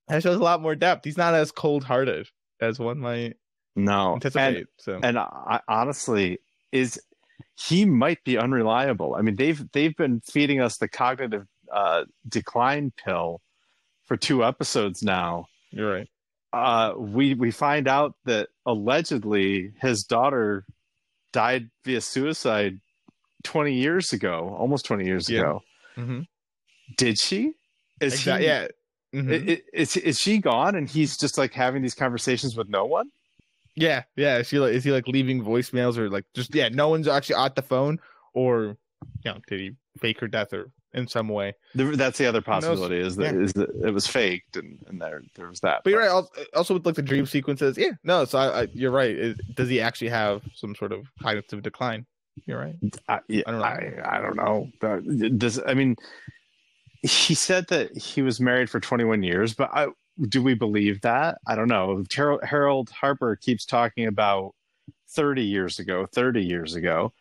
that 0.09 0.23
shows 0.23 0.37
a 0.37 0.43
lot 0.43 0.61
more 0.63 0.75
depth 0.75 1.05
he's 1.05 1.17
not 1.17 1.35
as 1.35 1.53
cold-hearted 1.53 2.27
as 2.61 2.79
one 2.79 2.99
might 2.99 3.37
no. 3.77 4.15
anticipate 4.15 4.57
And, 4.57 4.67
so 4.79 5.01
and 5.03 5.19
I, 5.19 5.61
honestly, 5.69 6.39
is 6.73 7.01
he 7.57 7.85
might 7.85 8.23
be 8.25 8.39
unreliable. 8.39 9.15
I 9.15 9.23
mean, 9.23 9.37
they've 9.37 9.63
they've 9.73 9.97
been 9.97 10.21
feeding 10.21 10.61
us 10.61 10.77
the 10.79 10.89
cognitive 10.89 11.47
uh, 11.73 12.05
decline 12.29 12.93
pill 12.97 13.41
for 14.05 14.17
two 14.17 14.45
episodes 14.45 15.03
now. 15.03 15.47
you're 15.71 15.91
right 15.93 16.09
uh, 16.53 16.93
we 16.97 17.35
we 17.35 17.51
find 17.51 17.89
out 17.89 18.15
that 18.27 18.49
allegedly 18.67 19.73
his 19.81 20.05
daughter 20.05 20.65
died 21.33 21.69
via 21.85 22.01
suicide 22.01 22.79
20 23.43 23.75
years 23.75 24.13
ago, 24.13 24.55
almost 24.57 24.85
20 24.85 25.05
years 25.05 25.29
Yeah. 25.29 25.41
ago. 25.41 25.61
mm-hmm. 25.97 26.21
Did 26.97 27.19
she? 27.19 27.55
Is 28.01 28.15
exactly 28.15 28.43
he? 28.45 28.49
yeah 28.49 28.67
Mhm. 29.15 29.33
i- 29.49 29.53
i- 29.53 29.63
Is, 29.73 29.97
is 29.97 30.19
she 30.21 30.39
gone 30.39 30.75
and 30.77 30.89
he's 30.89 31.17
just 31.17 31.39
like 31.39 31.53
having 31.55 31.83
these 31.83 31.95
conversations 31.95 32.57
with 32.57 32.69
no 32.69 32.85
one? 32.85 33.11
Yeah, 33.77 34.05
yeah. 34.17 34.39
Is 34.39 34.51
he 34.51 34.59
like 34.59 34.73
is 34.73 34.85
he 34.85 34.93
like 34.93 35.09
leaving 35.09 35.43
voicemails 35.43 35.97
or 35.99 36.09
like 36.09 36.25
just 36.35 36.55
yeah, 36.55 36.69
no 36.69 36.89
one's 36.89 37.09
actually 37.09 37.37
at 37.37 37.55
the 37.57 37.63
phone 37.63 37.99
or 38.35 38.77
you 39.25 39.33
know, 39.33 39.39
did 39.49 39.61
he 39.61 39.73
fake 39.99 40.21
her 40.21 40.29
death 40.29 40.53
or 40.53 40.71
in 40.93 41.09
some 41.09 41.29
way? 41.29 41.55
That's 41.75 42.19
the 42.19 42.27
other 42.27 42.41
possibility 42.41 42.99
is 42.99 43.17
that, 43.17 43.35
Yeah. 43.35 43.41
is 43.41 43.53
that 43.55 43.71
it 43.85 43.91
was 43.93 44.07
faked 44.07 44.57
and, 44.57 44.79
and 44.87 45.01
there 45.01 45.23
there 45.35 45.49
was 45.49 45.61
that. 45.61 45.83
But 45.83 45.91
you're 45.91 46.01
right. 46.01 46.11
Also, 46.11 46.31
also 46.55 46.75
with 46.75 46.87
like 46.87 46.95
the 46.95 47.03
dream 47.03 47.27
sequences, 47.27 47.77
yeah, 47.77 47.91
no. 48.05 48.25
So 48.25 48.39
I, 48.39 48.63
I, 48.63 48.69
you're 48.73 48.93
right. 48.93 49.11
Is, 49.11 49.37
does 49.55 49.69
he 49.69 49.81
actually 49.81 50.11
have 50.11 50.43
some 50.55 50.75
sort 50.75 50.93
of 50.93 51.07
cognitive 51.21 51.63
decline? 51.63 52.07
You're 52.47 52.59
right. 52.61 52.77
I, 53.09 53.21
yeah, 53.29 53.43
I 53.47 53.51
don't 53.51 53.61
know. 53.61 53.67
I, 53.67 54.17
I 54.17 54.21
don't 54.21 54.37
know. 55.17 55.31
Does 55.37 55.61
I 55.67 55.75
mean 55.75 55.97
he 57.03 57.35
said 57.35 57.67
that 57.69 57.97
he 57.97 58.23
was 58.23 58.41
married 58.41 58.71
for 58.71 58.81
21 58.81 59.23
years, 59.23 59.53
but 59.53 59.71
I, 59.75 59.89
do 60.29 60.43
we 60.43 60.55
believe 60.55 61.01
that? 61.03 61.39
I 61.47 61.55
don't 61.57 61.69
know. 61.69 62.05
Ter- 62.09 62.45
Harold 62.45 62.91
Harper 62.91 63.37
keeps 63.37 63.65
talking 63.65 64.07
about 64.07 64.55
30 65.11 65.43
years 65.43 65.79
ago, 65.79 66.07
30 66.07 66.43
years 66.45 66.75
ago. 66.75 67.13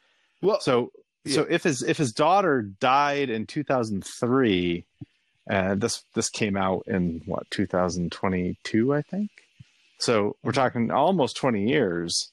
Well, 0.41 0.59
So 0.59 0.91
so 1.25 1.43
if 1.49 1.63
his 1.63 1.81
if 1.83 1.97
his 1.97 2.11
daughter 2.11 2.61
died 2.61 3.29
in 3.29 3.45
2003 3.47 4.85
and 5.47 5.71
uh, 5.71 5.75
this 5.75 6.03
this 6.15 6.29
came 6.29 6.57
out 6.57 6.83
in 6.87 7.21
what 7.25 7.49
2022 7.51 8.93
I 8.93 9.01
think. 9.01 9.29
So 9.99 10.35
we're 10.43 10.51
talking 10.51 10.91
almost 10.91 11.37
20 11.37 11.67
years. 11.69 12.31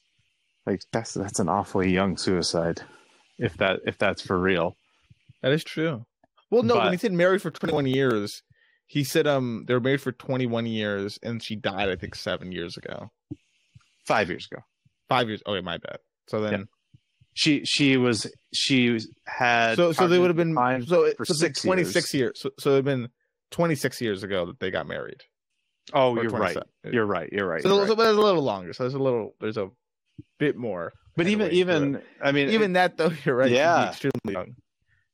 Like 0.65 0.81
that's 0.91 1.13
that's 1.13 1.39
an 1.39 1.49
awfully 1.49 1.91
young 1.91 2.17
suicide 2.17 2.81
if 3.39 3.55
that 3.57 3.79
if 3.85 3.97
that's 3.97 4.21
for 4.21 4.37
real. 4.37 4.75
that 5.41 5.51
is 5.53 5.63
true. 5.63 6.05
Well, 6.49 6.63
no, 6.63 6.75
when 6.75 6.83
But- 6.87 6.91
he 6.91 6.97
said 6.97 7.13
married 7.13 7.41
for 7.41 7.49
21 7.49 7.85
years, 7.85 8.43
he 8.91 9.05
said 9.05 9.25
um 9.25 9.63
they 9.67 9.73
were 9.73 9.79
married 9.79 10.01
for 10.01 10.11
21 10.11 10.65
years 10.65 11.17
and 11.23 11.41
she 11.41 11.55
died 11.55 11.87
I 11.87 11.95
think 11.95 12.13
seven 12.13 12.51
years 12.51 12.75
ago, 12.75 13.09
5 14.05 14.29
years 14.29 14.49
ago. 14.51 14.61
five 15.07 15.29
years. 15.29 15.41
Okay, 15.47 15.61
my 15.61 15.77
bad. 15.77 15.99
So 16.27 16.41
then, 16.41 16.67
She 17.33 17.63
she 17.63 17.95
was 17.95 18.29
she 18.53 18.99
had 19.25 19.75
so 19.77 19.93
so 19.93 20.09
they 20.09 20.19
would 20.19 20.27
have 20.27 20.35
been 20.35 20.53
so 20.85 21.05
it, 21.05 21.15
for 21.15 21.23
so 21.23 21.33
six 21.33 21.61
26 21.61 22.13
years. 22.13 22.33
So 22.35 22.49
so 22.59 22.71
it'd 22.71 22.83
been 22.83 23.07
26 23.51 24.01
years 24.01 24.23
ago 24.23 24.47
that 24.47 24.59
they 24.59 24.71
got 24.71 24.87
married. 24.87 25.21
Oh, 25.93 26.21
you're 26.21 26.29
right. 26.29 26.57
You're 26.83 27.05
right. 27.05 27.29
You're 27.31 27.47
right. 27.47 27.63
So, 27.63 27.69
you're 27.69 27.85
right. 27.85 27.87
but 27.87 28.03
there's 28.03 28.17
a 28.17 28.21
little 28.21 28.43
longer. 28.43 28.73
So 28.73 28.83
there's 28.83 28.93
a 28.93 28.99
little 28.99 29.35
there's 29.39 29.57
a 29.57 29.69
bit 30.37 30.57
more. 30.57 30.91
But 31.15 31.27
even 31.27 31.51
even 31.51 32.01
I 32.21 32.33
mean 32.33 32.49
Even 32.49 32.73
that 32.73 32.97
though, 32.97 33.13
you're 33.23 33.35
right. 33.35 33.49
Yeah. 33.49 33.87
extremely 33.87 34.33
young. 34.33 34.55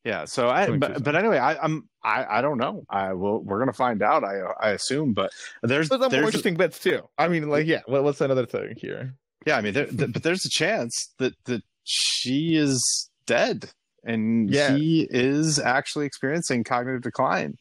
Yeah. 0.08 0.24
So 0.24 0.48
I, 0.48 0.70
but, 0.78 1.04
but 1.04 1.16
anyway, 1.18 1.38
I, 1.38 1.58
I'm, 1.62 1.90
I, 2.02 2.38
I 2.38 2.42
don't 2.42 2.58
know. 2.58 2.86
I 2.90 3.12
will, 3.12 3.44
we're 3.44 3.58
going 3.58 3.68
to 3.68 3.74
find 3.74 4.02
out. 4.02 4.24
I, 4.24 4.40
I 4.62 4.70
assume, 4.70 5.14
but 5.14 5.32
there's, 5.64 5.90
But 5.90 5.96
some 5.96 6.02
more 6.04 6.10
there's, 6.10 6.26
interesting 6.28 6.56
bits 6.56 6.80
too. 6.80 7.02
I 7.18 7.28
mean, 7.28 7.50
like, 7.50 7.68
yeah. 7.68 7.82
What, 7.88 8.06
what's 8.06 8.22
another 8.22 8.46
thing 8.46 8.76
here? 8.78 9.16
yeah, 9.46 9.58
I 9.58 9.62
mean, 9.62 9.74
there, 9.74 9.86
th- 9.88 10.14
but 10.14 10.24
there's 10.24 10.46
a 10.46 10.50
chance 10.50 11.14
that, 11.20 11.34
that 11.44 11.62
she 11.84 12.56
is 12.56 13.10
dead 13.26 13.70
and 14.06 14.50
Yeah. 14.50 14.78
he 14.78 15.06
is 15.12 15.60
actually 15.60 16.06
experiencing 16.06 16.64
cognitive 16.64 17.02
decline, 17.02 17.58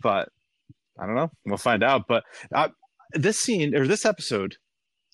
but 0.00 0.28
I 0.96 1.06
don't 1.06 1.16
know. 1.16 1.32
We'll 1.44 1.56
find 1.58 1.82
out. 1.82 2.02
But 2.06 2.22
uh, 2.54 2.68
this 3.14 3.40
scene 3.40 3.74
or 3.74 3.88
this 3.88 4.04
episode 4.04 4.58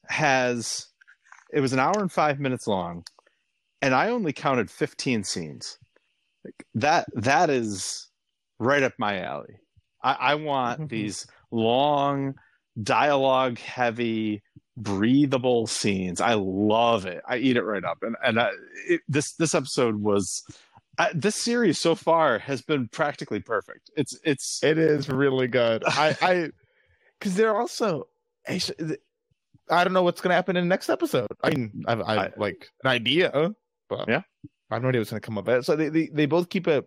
has, 0.09 0.88
it 1.55 1.61
was 1.61 1.73
an 1.73 1.79
hour 1.79 1.95
and 1.99 2.12
five 2.12 2.38
minutes 2.38 2.67
long 2.67 3.05
and 3.81 3.95
I 3.95 4.11
only 4.11 4.35
counted 4.35 4.71
15 4.71 5.25
scenes. 5.25 5.79
Like, 6.45 6.65
that 6.75 7.07
that 7.15 7.51
is 7.51 8.09
right 8.59 8.83
up 8.83 8.93
my 8.99 9.21
alley. 9.21 9.57
I, 10.03 10.13
I 10.13 10.35
want 10.37 10.81
Mhm. 10.83 10.89
these 10.91 11.27
long, 11.51 12.35
dialogue 12.83 13.59
heavy, 13.59 14.43
breathable 14.77 15.67
scenes. 15.67 16.21
I 16.21 16.35
love 16.35 17.05
it. 17.07 17.23
I 17.29 17.37
eat 17.39 17.57
it 17.57 17.63
right 17.63 17.85
up. 17.85 17.99
And 18.03 18.17
and 18.25 18.41
I, 18.41 18.51
it, 18.89 19.01
this 19.09 19.35
this 19.35 19.55
episode 19.55 19.97
was. 19.97 20.43
I, 20.99 21.13
this 21.15 21.37
series 21.37 21.79
so 21.79 21.95
far 21.95 22.39
has 22.41 22.61
been 22.61 22.89
practically 22.89 23.41
perfect. 23.41 23.91
It's 23.97 24.19
it's 24.23 24.63
It 24.63 24.77
is 24.77 25.09
really 25.09 25.49
good. 25.49 25.83
I, 25.87 26.15
I, 26.21 26.51
because 27.19 27.37
they're 27.37 27.57
also, 27.57 28.09
I 28.47 28.59
don't 29.85 29.93
know 29.95 30.03
what's 30.03 30.21
gonna 30.21 30.35
happen 30.35 30.57
in 30.57 30.65
the 30.65 30.69
next 30.69 30.91
episode. 30.91 31.29
I 31.43 31.51
mean, 31.51 31.85
I've, 31.87 32.01
I've 32.03 32.19
I- 32.19 32.33
like 32.37 32.69
an 32.85 32.91
idea, 32.91 33.55
but 33.89 34.09
Yeah. 34.09 34.23
I 34.71 34.75
have 34.75 34.83
no 34.83 34.89
idea 34.89 35.00
what's 35.00 35.11
gonna 35.11 35.21
come 35.21 35.39
of 35.39 35.49
it. 35.49 35.65
So 35.65 35.77
they, 35.77 35.89
they, 35.89 36.11
they 36.12 36.27
both 36.27 36.49
keep 36.49 36.69
it 36.69 36.87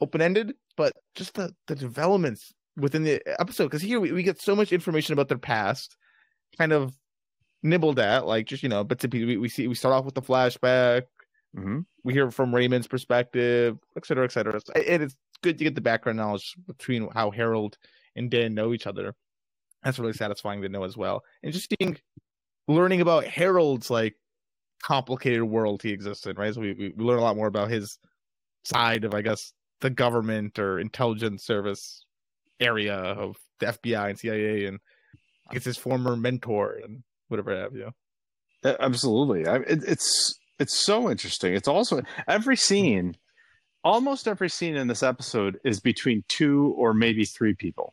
open 0.00 0.20
ended, 0.20 0.54
but 0.76 0.92
just 1.14 1.34
the 1.34 1.54
the 1.66 1.74
developments 1.74 2.52
within 2.76 3.02
the 3.04 3.22
episode. 3.40 3.64
Because 3.64 3.82
here 3.82 4.00
we, 4.00 4.12
we 4.12 4.22
get 4.22 4.40
so 4.40 4.54
much 4.54 4.72
information 4.72 5.12
about 5.14 5.28
their 5.28 5.38
past, 5.38 5.96
kind 6.58 6.72
of 6.72 6.94
nibbled 7.62 7.98
at, 7.98 8.26
like 8.26 8.46
just 8.46 8.62
you 8.62 8.68
know 8.68 8.84
bits 8.84 9.04
and 9.04 9.12
pieces. 9.12 9.26
We, 9.26 9.36
we 9.38 9.48
see 9.48 9.68
we 9.68 9.74
start 9.74 9.94
off 9.94 10.04
with 10.04 10.14
the 10.14 10.22
flashback. 10.22 11.02
hmm 11.54 11.80
we 12.04 12.12
hear 12.12 12.30
from 12.30 12.54
Raymond's 12.54 12.86
perspective, 12.86 13.76
et 13.96 14.06
cetera, 14.06 14.24
et 14.24 14.30
cetera. 14.30 14.60
And 14.76 15.02
it's 15.02 15.16
good 15.42 15.58
to 15.58 15.64
get 15.64 15.74
the 15.74 15.80
background 15.80 16.18
knowledge 16.18 16.54
between 16.68 17.08
how 17.12 17.32
Harold 17.32 17.78
and 18.14 18.30
Dan 18.30 18.54
know 18.54 18.72
each 18.72 18.86
other. 18.86 19.12
That's 19.82 19.98
really 19.98 20.12
satisfying 20.12 20.62
to 20.62 20.68
know 20.68 20.84
as 20.84 20.96
well. 20.96 21.24
And 21.42 21.52
just 21.52 21.68
seeing, 21.80 21.98
learning 22.68 23.00
about 23.00 23.24
Harold's 23.24 23.90
like 23.90 24.14
complicated 24.82 25.42
world 25.42 25.82
he 25.82 25.90
exists 25.90 26.26
in, 26.26 26.36
right? 26.36 26.54
So 26.54 26.60
we, 26.60 26.72
we 26.74 27.04
learn 27.04 27.18
a 27.18 27.22
lot 27.22 27.36
more 27.36 27.46
about 27.46 27.70
his 27.70 27.98
side 28.64 29.04
of, 29.04 29.14
I 29.14 29.22
guess, 29.22 29.52
the 29.80 29.90
government 29.90 30.58
or 30.58 30.78
intelligence 30.78 31.44
service 31.44 32.04
area 32.60 32.94
of 32.94 33.36
the 33.60 33.66
FBI 33.66 34.10
and 34.10 34.18
CIA, 34.18 34.66
and 34.66 34.78
I 35.48 35.54
guess 35.54 35.64
his 35.64 35.76
former 35.76 36.16
mentor 36.16 36.78
and 36.82 37.02
whatever 37.28 37.56
have 37.56 37.74
you. 37.74 37.90
Absolutely, 38.64 39.46
I, 39.46 39.56
it, 39.56 39.84
it's 39.86 40.34
it's 40.58 40.76
so 40.76 41.10
interesting. 41.10 41.54
It's 41.54 41.68
also 41.68 42.02
every 42.26 42.56
scene, 42.56 43.16
almost 43.84 44.26
every 44.26 44.48
scene 44.48 44.76
in 44.76 44.88
this 44.88 45.02
episode 45.02 45.58
is 45.64 45.80
between 45.80 46.24
two 46.28 46.74
or 46.76 46.94
maybe 46.94 47.24
three 47.24 47.54
people. 47.54 47.92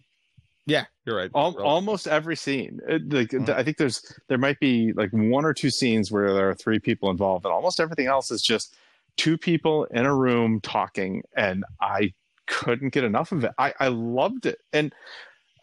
Yeah, 0.65 0.85
you're 1.05 1.17
right. 1.17 1.31
Al- 1.35 1.59
almost 1.61 2.07
every 2.07 2.35
scene. 2.35 2.79
It, 2.87 3.11
like, 3.11 3.29
Mhm. 3.29 3.49
I 3.49 3.63
think 3.63 3.77
there's 3.77 4.01
there 4.27 4.37
might 4.37 4.59
be 4.59 4.93
like 4.93 5.11
one 5.11 5.45
or 5.45 5.53
two 5.53 5.69
scenes 5.69 6.11
where 6.11 6.33
there 6.33 6.49
are 6.49 6.55
three 6.55 6.79
people 6.79 7.09
involved, 7.09 7.45
and 7.45 7.53
almost 7.53 7.79
everything 7.79 8.07
else 8.07 8.31
is 8.31 8.41
just 8.41 8.75
two 9.17 9.37
people 9.37 9.85
in 9.85 10.05
a 10.05 10.15
room 10.15 10.61
talking. 10.61 11.23
And 11.35 11.65
I 11.81 12.13
couldn't 12.47 12.89
get 12.89 13.03
enough 13.03 13.31
of 13.31 13.43
it. 13.43 13.51
I, 13.57 13.73
I 13.79 13.87
loved 13.89 14.45
it, 14.45 14.59
and 14.71 14.93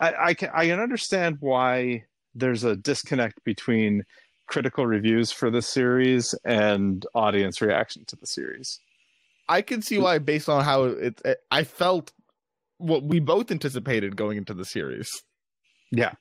I, 0.01 0.15
I 0.19 0.35
can 0.35 0.51
I 0.53 0.67
can 0.67 0.81
understand 0.81 1.39
why 1.41 2.05
there's 2.35 2.65
a 2.65 2.77
disconnect 2.77 3.43
between 3.45 4.05
critical 4.47 4.87
reviews 4.87 5.31
for 5.33 5.51
the 5.51 5.63
series 5.63 6.35
and 6.45 7.07
audience 7.15 7.61
reaction 7.61 8.05
to 8.07 8.17
the 8.17 8.27
series. 8.27 8.81
I 9.49 9.63
can 9.63 9.83
see 9.83 9.99
why, 9.99 10.19
based 10.19 10.49
on 10.49 10.65
how 10.65 10.85
it, 10.85 11.21
it 11.25 11.39
I 11.51 11.65
felt 11.65 12.13
what 12.79 13.03
we 13.03 13.21
both 13.21 13.51
anticipated 13.51 14.17
going 14.17 14.39
into 14.39 14.55
the 14.55 14.65
series. 14.65 15.23
Yeah. 15.91 16.13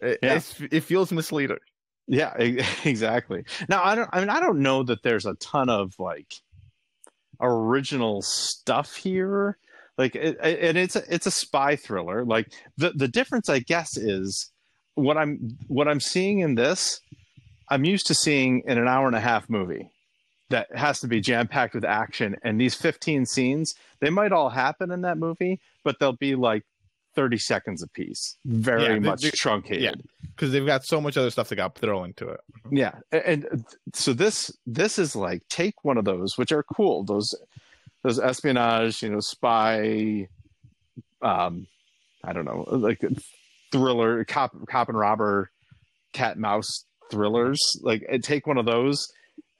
It, 0.00 0.18
Yeah. 0.22 0.36
it's- 0.36 0.62
it 0.70 0.80
feels 0.80 1.10
misleading. 1.12 1.58
Yeah, 2.06 2.34
exactly. 2.84 3.44
Now 3.68 3.82
I 3.84 3.94
don't. 3.94 4.08
I 4.12 4.20
mean, 4.20 4.30
I 4.30 4.40
don't 4.40 4.60
know 4.60 4.82
that 4.84 5.02
there's 5.02 5.26
a 5.26 5.34
ton 5.34 5.68
of 5.68 5.92
like 5.98 6.32
original 7.40 8.22
stuff 8.22 8.94
here. 8.96 9.58
Like, 9.96 10.14
it, 10.14 10.36
it- 10.42 10.58
and 10.60 10.78
it's 10.78 10.96
a, 10.96 11.02
it's 11.12 11.26
a 11.26 11.30
spy 11.30 11.76
thriller. 11.76 12.24
Like 12.24 12.52
the 12.76 12.90
the 12.94 13.08
difference, 13.08 13.48
I 13.48 13.58
guess, 13.60 13.96
is 13.96 14.50
what 14.94 15.16
I'm 15.16 15.58
what 15.66 15.88
I'm 15.88 16.00
seeing 16.00 16.40
in 16.40 16.54
this. 16.54 17.00
I'm 17.70 17.84
used 17.84 18.06
to 18.06 18.14
seeing 18.14 18.62
in 18.66 18.78
an 18.78 18.88
hour 18.88 19.06
and 19.06 19.16
a 19.16 19.20
half 19.20 19.50
movie 19.50 19.90
that 20.48 20.74
has 20.74 21.00
to 21.00 21.08
be 21.08 21.20
jam 21.20 21.46
packed 21.46 21.74
with 21.74 21.84
action, 21.84 22.36
and 22.42 22.58
these 22.58 22.74
15 22.74 23.26
scenes 23.26 23.74
they 24.00 24.08
might 24.10 24.32
all 24.32 24.48
happen 24.48 24.90
in 24.90 25.02
that 25.02 25.18
movie, 25.18 25.60
but 25.84 25.96
they'll 26.00 26.12
be 26.16 26.34
like 26.34 26.62
30 27.18 27.36
seconds 27.38 27.82
apiece, 27.82 28.36
very 28.44 28.82
Yeah, 28.84 28.88
they- 28.92 28.98
much 29.00 29.22
they- 29.22 29.30
truncated. 29.32 29.82
yeah. 29.82 29.92
Because 30.36 30.52
they've 30.52 30.64
got 30.64 30.84
so 30.84 31.00
much 31.00 31.16
other 31.16 31.30
stuff 31.30 31.48
that 31.48 31.56
got 31.56 31.74
thrown 31.76 32.06
into 32.06 32.28
it. 32.28 32.40
yeah 32.70 32.92
and 33.10 33.44
uh, 33.46 33.56
so 33.92 34.12
this 34.12 34.52
this 34.66 35.00
is 35.00 35.16
like 35.16 35.42
take 35.48 35.82
one 35.84 35.98
of 35.98 36.04
those 36.04 36.38
which 36.38 36.52
are 36.52 36.62
cool 36.62 37.02
those 37.02 37.34
those 38.04 38.20
espionage 38.20 39.02
you 39.02 39.08
know 39.10 39.18
spy 39.18 40.28
um 41.22 41.66
i 42.22 42.32
don't 42.32 42.44
know 42.44 42.64
like 42.70 43.02
thriller 43.72 44.24
cop 44.24 44.52
cop 44.68 44.88
and 44.88 44.96
robber 44.98 45.50
cat 46.12 46.32
and 46.32 46.42
mouse 46.42 46.84
thrillers 47.10 47.58
like 47.82 48.04
and 48.08 48.22
take 48.22 48.46
one 48.46 48.58
of 48.58 48.66
those 48.66 49.08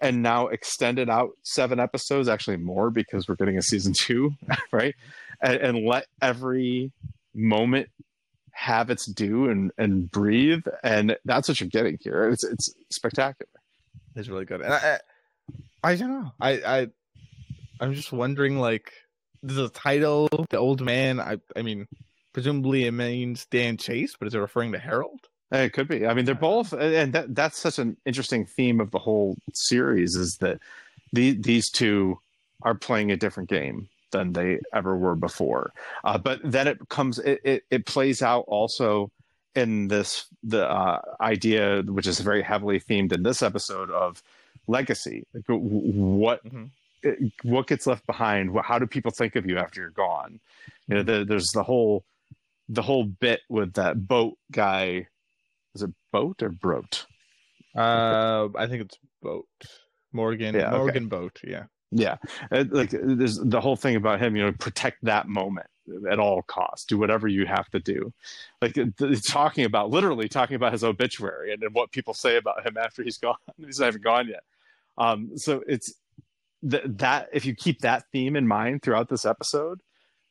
and 0.01 0.23
now 0.23 0.47
extend 0.47 0.99
it 1.01 1.09
out 1.11 1.31
seven 1.43 1.81
episodes 1.81 2.29
actually 2.29 2.57
more 2.57 2.89
because 2.91 3.27
we're 3.27 3.35
getting 3.35 3.59
a 3.59 3.63
season 3.63 3.93
two 3.97 4.33
right 4.73 4.95
and, 5.41 5.57
and 5.57 5.85
let 5.87 6.07
every 6.23 6.93
moment 7.35 7.89
have 8.53 8.91
its 8.91 9.07
due 9.07 9.49
and 9.49 9.71
and 9.79 10.11
breathe 10.11 10.65
and 10.83 11.17
that's 11.25 11.49
what 11.49 11.61
you're 11.61 11.69
getting 11.69 11.97
here 12.01 12.29
it's 12.29 12.45
it's 12.45 12.75
spectacular 12.91 13.49
It's 14.17 14.29
really 14.29 14.45
good. 14.45 14.63
And 14.63 14.75
I, 14.75 14.99
I, 15.85 15.93
I 15.93 15.95
don't 15.95 16.11
know. 16.11 16.33
I, 16.41 16.51
I, 16.51 16.89
I'm 17.81 17.95
just 17.95 18.11
wondering, 18.11 18.59
like, 18.59 18.93
the 19.45 19.69
title, 19.69 20.29
the 20.51 20.57
old 20.57 20.81
man. 20.81 21.21
I, 21.21 21.39
I 21.55 21.63
mean, 21.63 21.87
presumably 22.33 22.87
it 22.87 22.93
means 22.93 23.47
Dan 23.47 23.77
Chase, 23.77 24.17
but 24.19 24.27
is 24.27 24.35
it 24.35 24.39
referring 24.41 24.73
to 24.73 24.79
Harold? 24.81 25.21
Uh, 25.55 25.59
It 25.59 25.73
could 25.73 25.87
be. 25.87 26.05
I 26.05 26.15
mean, 26.15 26.25
they're 26.25 26.35
both, 26.35 26.73
and 26.73 27.13
that, 27.13 27.33
that's 27.35 27.59
such 27.59 27.79
an 27.79 27.97
interesting 28.05 28.45
theme 28.45 28.81
of 28.81 28.91
the 28.91 28.99
whole 28.99 29.37
series 29.55 30.17
is 30.17 30.39
that 30.39 30.59
the, 31.13 31.33
these 31.41 31.71
two 31.71 32.19
are 32.63 32.75
playing 32.75 33.13
a 33.13 33.17
different 33.17 33.49
game 33.49 33.89
than 34.11 34.33
they 34.33 34.61
ever 34.73 34.97
were 34.97 35.15
before. 35.15 35.73
Uh, 36.05 36.19
but 36.19 36.41
then 36.45 36.67
it 36.67 36.89
comes, 36.89 37.19
it, 37.19 37.41
it, 37.45 37.63
it 37.71 37.87
plays 37.87 38.23
out 38.23 38.45
also 38.49 39.11
in 39.55 39.89
this 39.89 40.27
the 40.43 40.69
uh, 40.71 41.01
idea, 41.21 41.83
which 41.83 42.07
is 42.07 42.21
very 42.21 42.43
heavily 42.43 42.79
themed 42.81 43.13
in 43.13 43.23
this 43.23 43.43
episode 43.43 43.91
of 43.91 44.23
legacy. 44.67 45.25
Like, 45.35 45.45
what 45.49 46.45
Mhm. 46.45 46.71
it- 47.03 47.33
what 47.43 47.67
gets 47.67 47.87
left 47.87 48.07
behind? 48.07 48.57
How 48.63 48.79
do 48.79 48.87
people 48.87 49.11
think 49.11 49.37
of 49.37 49.47
you 49.47 49.59
after 49.59 49.81
you're 49.81 49.91
gone? 49.91 50.41
You 50.87 50.97
know, 50.97 51.03
the, 51.03 51.25
there's 51.25 51.51
the 51.53 51.63
whole 51.63 52.05
the 52.71 52.83
whole 52.83 53.05
bit 53.05 53.41
with 53.49 53.73
that 53.75 54.07
boat 54.07 54.37
guy 54.53 55.07
is 55.75 55.83
it 55.83 55.91
boat 56.13 56.43
or 56.43 56.51
broat? 56.51 57.07
Uh, 57.75 58.49
I 58.57 58.67
think 58.67 58.83
it's 58.83 58.99
Boat 59.23 59.47
Morgan. 60.13 60.55
Yeah, 60.55 60.69
okay. 60.69 60.77
Morgan 60.79 61.09
Boat. 61.09 61.41
Yeah. 61.45 61.65
Yeah, 61.91 62.17
Uh, 62.51 62.65
like 62.71 62.91
there's 62.91 63.39
the 63.39 63.61
whole 63.61 63.77
thing 63.77 63.97
about 63.97 64.21
him. 64.21 64.37
You 64.37 64.45
know, 64.45 64.53
protect 64.53 65.05
that 65.05 65.27
moment 65.27 65.67
at 66.11 66.19
all 66.19 66.43
costs. 66.43 66.85
Do 66.85 66.99
whatever 66.99 67.29
you 67.29 67.47
have 67.47 67.69
to 67.71 67.81
do. 67.81 68.13
Like 68.61 68.77
uh, 68.77 68.87
talking 69.27 69.65
about 69.65 69.91
literally 69.91 70.29
talking 70.29 70.57
about 70.57 70.73
his 70.73 70.85
obituary 70.85 71.53
and, 71.53 71.63
what 71.73 71.91
people 71.91 72.13
say 72.13 72.37
about 72.37 72.67
him 72.67 72.77
after 72.77 73.03
he's 73.03 73.17
gone. 73.27 73.37
he's 73.65 73.81
not 73.81 73.89
even 73.89 74.03
gone 74.03 74.29
yet. 74.29 74.43
Um, 74.99 75.39
so 75.39 75.63
it's 75.67 75.95
th- 76.69 76.85
that 76.87 77.29
if 77.33 77.47
you 77.47 77.55
keep 77.55 77.81
that 77.81 78.05
theme 78.13 78.37
in 78.37 78.47
mind 78.47 78.83
throughout 78.83 79.09
this 79.09 79.25
episode, 79.25 79.81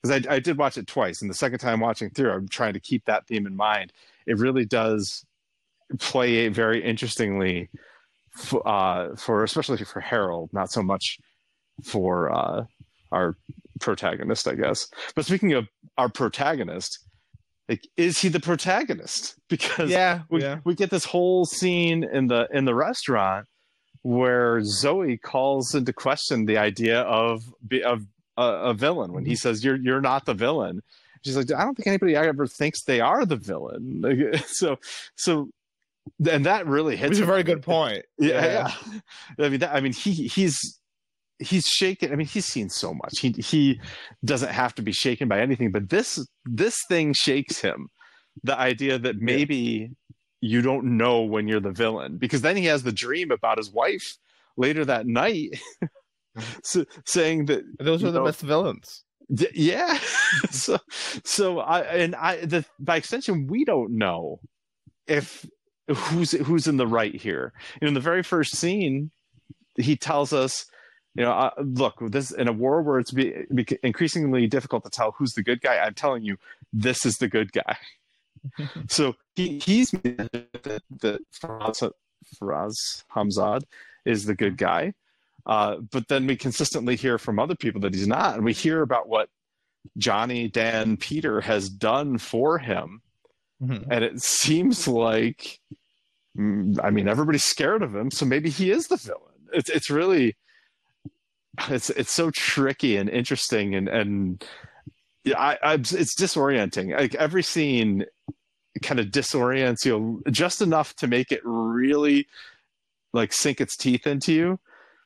because 0.04 0.28
I, 0.28 0.36
I 0.36 0.40
did 0.40 0.58
watch 0.58 0.78
it 0.78 0.86
twice, 0.86 1.22
and 1.22 1.30
the 1.30 1.36
second 1.36 1.60
time 1.60 1.80
watching 1.80 2.12
through, 2.12 2.32
I'm 2.32 2.48
trying 2.48 2.74
to 2.74 2.80
keep 2.80 3.06
that 3.06 3.26
theme 3.26 3.48
in 3.48 3.56
mind. 3.56 3.94
It 4.28 4.38
really 4.38 4.66
does 4.66 5.26
play 6.00 6.50
very 6.50 6.84
interestingly 6.84 7.70
uh, 8.66 9.16
for 9.16 9.44
especially 9.44 9.78
for 9.84 10.02
Harold, 10.02 10.52
not 10.54 10.72
so 10.72 10.84
much 10.84 11.18
for 11.84 12.31
uh, 12.31 12.65
our 13.12 13.36
protagonist, 13.79 14.48
I 14.48 14.55
guess. 14.55 14.88
But 15.15 15.25
speaking 15.25 15.53
of 15.53 15.67
our 15.98 16.10
protagonist, 16.10 17.00
like, 17.69 17.88
is 17.98 18.19
he 18.19 18.29
the 18.29 18.39
protagonist? 18.39 19.36
Because 19.50 19.89
Yeah. 19.89 20.22
we, 20.29 20.41
yeah. 20.41 20.60
we 20.65 20.75
get 20.75 20.89
this 20.89 21.05
whole 21.05 21.46
scene 21.46 22.03
in 22.03 22.27
the 22.27 22.48
in 22.51 22.65
the 22.65 22.75
restaurant 22.75 23.48
where 24.03 24.62
Zoe 24.63 25.17
calls 25.17 25.74
into 25.74 25.93
question 25.93 26.46
the 26.46 26.57
idea 26.57 27.01
of 27.01 27.43
be- 27.67 27.84
of 27.84 28.03
uh, 28.38 28.60
a 28.63 28.74
villain 28.74 29.13
when 29.13 29.25
he 29.25 29.36
says 29.36 29.63
you're 29.63 29.77
you're 29.77 30.01
not 30.01 30.25
the 30.25 30.34
villain. 30.34 30.81
She's 31.24 31.36
like, 31.38 31.51
I 31.51 31.63
don't 31.63 31.75
think 31.75 31.88
anybody 31.88 32.15
ever 32.15 32.46
thinks 32.46 32.84
they 32.84 33.00
are 33.01 33.25
the 33.25 33.36
villain. 33.38 34.01
Like, 34.01 34.46
so 34.48 34.79
so, 35.15 35.50
and 36.29 36.46
that 36.46 36.67
really 36.67 36.96
hits. 36.98 37.12
It's 37.12 37.19
a 37.22 37.25
very 37.25 37.43
good 37.43 37.63
point. 37.63 38.03
Yeah, 38.19 38.72
yeah. 39.39 39.46
I 39.46 39.50
mean, 39.50 39.60
that, 39.62 39.74
I 39.74 39.79
mean, 39.81 39.93
he 39.93 40.12
he's 40.27 40.57
he's 41.39 41.65
shaken. 41.65 42.12
I 42.12 42.15
mean, 42.15 42.27
he's 42.27 42.46
seen 42.46 42.70
so 42.70 42.94
much. 42.94 43.20
He 43.20 43.32
he 43.32 43.79
doesn't 44.25 44.51
have 44.51 44.75
to 44.75 44.82
be 44.82 44.91
shaken 44.91 45.27
by 45.27 45.39
anything, 45.39 45.72
but 45.72 45.89
this 45.89 46.25
this 46.46 46.77
thing 46.88 47.13
shakes 47.13 47.60
him. 47.60 47.88
The 48.44 48.58
idea 48.58 49.00
that 49.00 49.17
maybe 49.17 49.91
you 50.41 50.62
don't 50.62 50.98
know 50.98 51.22
when 51.22 51.48
you're 51.48 51.60
the 51.60 51.72
villain, 51.72 52.17
because 52.17 52.41
then 52.41 52.56
he 52.56 52.65
has 52.65 52.84
the 52.84 52.91
dream 52.91 53.32
about 53.32 53.58
his 53.58 53.72
wife 53.72 54.17
later 54.56 54.86
that 54.86 55.08
night, 55.08 55.60
so, 56.63 56.86
saying 57.06 57.46
that 57.46 57.63
Those 57.79 58.03
are 58.03 58.12
the 58.12 58.20
know, 58.20 58.25
best 58.25 58.41
villains. 58.41 59.03
D- 59.34 59.50
yeah 59.53 60.00
so 60.51 60.77
so 61.25 61.60
i 61.60 61.82
and 61.82 62.15
i 62.15 62.38
the 62.46 62.63
by 62.79 62.96
extension 62.96 63.48
we 63.48 63.65
don't 63.65 63.91
know 63.91 64.39
if 65.06 65.46
who's 65.94 66.32
who's 66.32 66.65
in 66.65 66.77
the 66.77 66.88
right 66.88 67.13
here 67.13 67.51
in 67.82 67.94
the 67.94 68.00
very 68.00 68.24
first 68.24 68.56
scene 68.56 69.12
he 69.75 69.98
tells 69.98 70.32
us 70.32 70.65
you 71.17 71.24
know 71.24 71.31
uh, 71.31 71.51
look 71.57 71.95
this 72.12 72.31
in 72.31 72.47
a 72.47 72.53
war 72.53 72.81
where 72.81 73.00
it's 73.00 73.12
be, 73.12 73.33
be 73.53 73.65
increasingly 73.83 74.47
difficult 74.47 74.83
to 74.83 74.89
tell 74.89 75.12
who's 75.12 75.33
the 75.33 75.43
good 75.43 75.59
guy 75.62 75.77
i'm 75.79 75.93
telling 75.93 76.24
you 76.24 76.38
this 76.71 77.05
is 77.05 77.15
the 77.15 77.27
good 77.27 77.51
guy 77.51 77.75
so 78.88 79.15
he 79.36 79.59
he's 79.59 79.91
that 79.91 80.81
that 81.01 81.21
Faraz, 81.33 81.91
Faraz 82.39 83.03
Hamzad 83.13 83.63
is 84.05 84.25
the 84.25 84.36
good 84.36 84.57
guy 84.57 84.93
uh, 85.45 85.77
but 85.77 86.07
then 86.09 86.27
we 86.27 86.36
consistently 86.36 86.95
hear 86.95 87.17
from 87.17 87.39
other 87.39 87.55
people 87.55 87.81
that 87.81 87.93
he's 87.93 88.07
not 88.07 88.36
and 88.36 88.45
we 88.45 88.53
hear 88.53 88.81
about 88.81 89.09
what 89.09 89.29
Johnny 89.97 90.47
Dan 90.50 90.97
Peter 90.97 91.41
has 91.41 91.69
done 91.69 92.17
for 92.17 92.57
him 92.59 93.01
Mhm. 93.59 93.88
and 93.89 94.03
it 94.03 94.21
seems 94.21 94.88
like 94.88 95.59
mm, 96.38 96.77
I 96.83 96.91
mean 96.91 97.07
everybody's 97.07 97.43
scared 97.43 97.81
of 97.81 97.95
him 97.95 98.12
so 98.12 98.24
maybe 98.24 98.51
he 98.51 98.69
is 98.69 98.86
the 98.86 98.97
villain 98.97 99.33
it's 99.51 99.67
it's 99.71 99.89
really 99.89 100.36
it's 101.70 101.90
it's 101.92 102.12
so 102.12 102.32
tricky 102.32 102.98
and 102.98 103.10
interesting 103.10 103.76
and 103.76 103.88
and 103.88 104.46
yeah, 105.24 105.40
I, 105.40 105.58
I 105.62 105.74
it's 105.74 106.16
disorienting. 106.16 106.98
Like 106.98 107.16
every 107.16 107.44
scene 107.44 108.06
kind 108.82 109.00
of 109.00 109.08
disorients 109.08 109.84
you 109.86 110.22
just 110.32 110.62
enough 110.62 110.96
to 110.96 111.08
make 111.08 111.32
it 111.32 111.42
really 111.44 112.28
like 113.14 113.34
sink 113.34 113.60
its 113.60 113.76
teeth 113.76 114.06
into 114.06 114.34
you, 114.34 114.60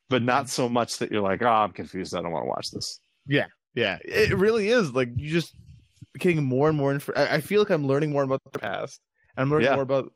but 0.09 0.21
not 0.21 0.43
mm-hmm. 0.43 0.49
so 0.49 0.69
much 0.69 0.97
that 0.97 1.11
you're 1.11 1.21
like, 1.21 1.41
oh, 1.41 1.47
I'm 1.47 1.71
confused. 1.71 2.15
I 2.15 2.21
don't 2.21 2.31
want 2.31 2.43
to 2.43 2.49
watch 2.49 2.71
this. 2.71 2.99
Yeah, 3.27 3.47
yeah, 3.73 3.97
it 4.03 4.37
really 4.37 4.69
is. 4.69 4.93
Like 4.93 5.09
you 5.15 5.29
just 5.29 5.55
getting 6.17 6.43
more 6.43 6.69
and 6.69 6.77
more. 6.77 6.91
Inf- 6.91 7.09
I, 7.15 7.35
I 7.35 7.41
feel 7.41 7.61
like 7.61 7.69
I'm 7.69 7.87
learning 7.87 8.11
more 8.11 8.23
about 8.23 8.41
the 8.43 8.59
past. 8.59 8.99
I'm 9.37 9.49
learning 9.49 9.67
Yeah. 9.67 9.75
more 9.75 9.83
about 9.83 10.11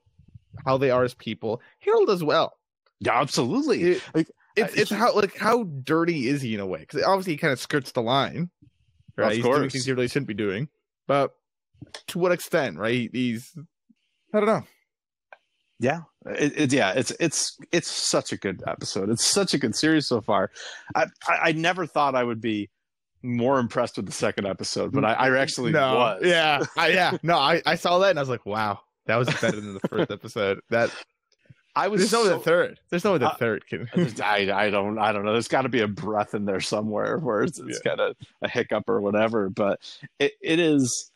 how 0.65 0.77
they 0.77 0.92
are 0.92 1.04
as 1.04 1.13
people. 1.13 1.62
Harold 1.80 2.10
as 2.10 2.24
well. 2.24 2.54
Yeah, 3.00 3.20
absolutely. 3.20 3.84
It- 3.84 4.04
Like, 4.13 4.30
It's 4.55 4.74
Uh, 4.77 4.81
it's 4.81 4.91
how 4.91 5.13
like 5.13 5.38
how 5.38 5.63
dirty 5.63 6.27
is 6.27 6.41
he 6.41 6.53
in 6.53 6.59
a 6.59 6.65
way? 6.65 6.79
Because 6.79 7.03
obviously 7.03 7.33
he 7.33 7.38
kind 7.38 7.53
of 7.53 7.59
skirts 7.59 7.91
the 7.91 8.01
line, 8.01 8.50
right? 9.17 9.27
Of 9.27 9.33
He's 9.33 9.43
doing 9.43 9.69
things 9.69 9.85
he 9.85 9.91
really 9.91 10.07
shouldn't 10.07 10.27
be 10.27 10.33
doing, 10.33 10.69
but 11.07 11.31
to 12.07 12.19
what 12.19 12.31
extent, 12.31 12.77
right? 12.77 13.09
He's 13.12 13.53
I 14.33 14.39
don't 14.39 14.47
know. 14.47 14.63
Yeah, 15.77 16.01
it, 16.25 16.53
it, 16.57 16.74
yeah, 16.74 16.93
it's 16.93 17.12
it's 17.19 17.57
it's 17.71 17.89
such 17.91 18.31
a 18.31 18.38
good 18.38 18.63
episode. 18.65 19.09
It's 19.09 19.25
such 19.25 19.53
a 19.53 19.57
good 19.57 19.75
series 19.75 20.07
so 20.07 20.21
far. 20.21 20.51
I 20.95 21.07
I, 21.27 21.38
I 21.43 21.51
never 21.51 21.85
thought 21.85 22.15
I 22.15 22.24
would 22.24 22.39
be 22.39 22.69
more 23.21 23.59
impressed 23.59 23.97
with 23.97 24.05
the 24.05 24.12
second 24.12 24.45
episode, 24.45 24.93
but 24.93 25.03
I, 25.03 25.13
I 25.13 25.38
actually 25.38 25.71
no, 25.71 25.95
was. 25.95 26.21
yeah, 26.24 26.63
I, 26.77 26.89
yeah, 26.89 27.17
no, 27.24 27.38
I, 27.38 27.62
I 27.65 27.75
saw 27.75 28.00
that 28.00 28.12
and 28.12 28.19
I 28.19 28.21
was 28.21 28.29
like, 28.29 28.45
wow, 28.45 28.79
that 29.07 29.17
was 29.17 29.27
better 29.41 29.59
than 29.59 29.74
the 29.74 29.88
first 29.88 30.12
episode. 30.12 30.59
That 30.69 30.91
I 31.75 31.89
was 31.89 32.00
there's 32.01 32.13
no 32.13 32.24
so, 32.24 32.38
the 32.38 32.44
third. 32.44 32.79
There's 32.89 33.03
no 33.03 33.17
the 33.17 33.29
Uh, 33.29 33.36
third. 33.36 33.67
Can, 33.67 33.89
I, 34.24 34.50
I 34.51 34.70
don't 34.70 34.98
I 34.98 35.12
don't 35.12 35.25
know. 35.25 35.34
There's 35.34 35.48
got 35.50 35.63
to 35.63 35.70
be 35.70 35.82
a 35.82 35.88
breath 35.88 36.34
in 36.34 36.46
there 36.46 36.62
somewhere 36.62 37.17
where 37.17 37.41
it's, 37.44 37.60
it's 37.60 37.79
got 37.79 38.00
a, 38.00 38.15
a 38.41 38.48
hiccup 38.48 38.88
or 38.89 39.01
whatever. 39.01 39.50
But 39.50 39.79
it, 40.20 40.34
it 40.41 40.60
is. 40.60 41.12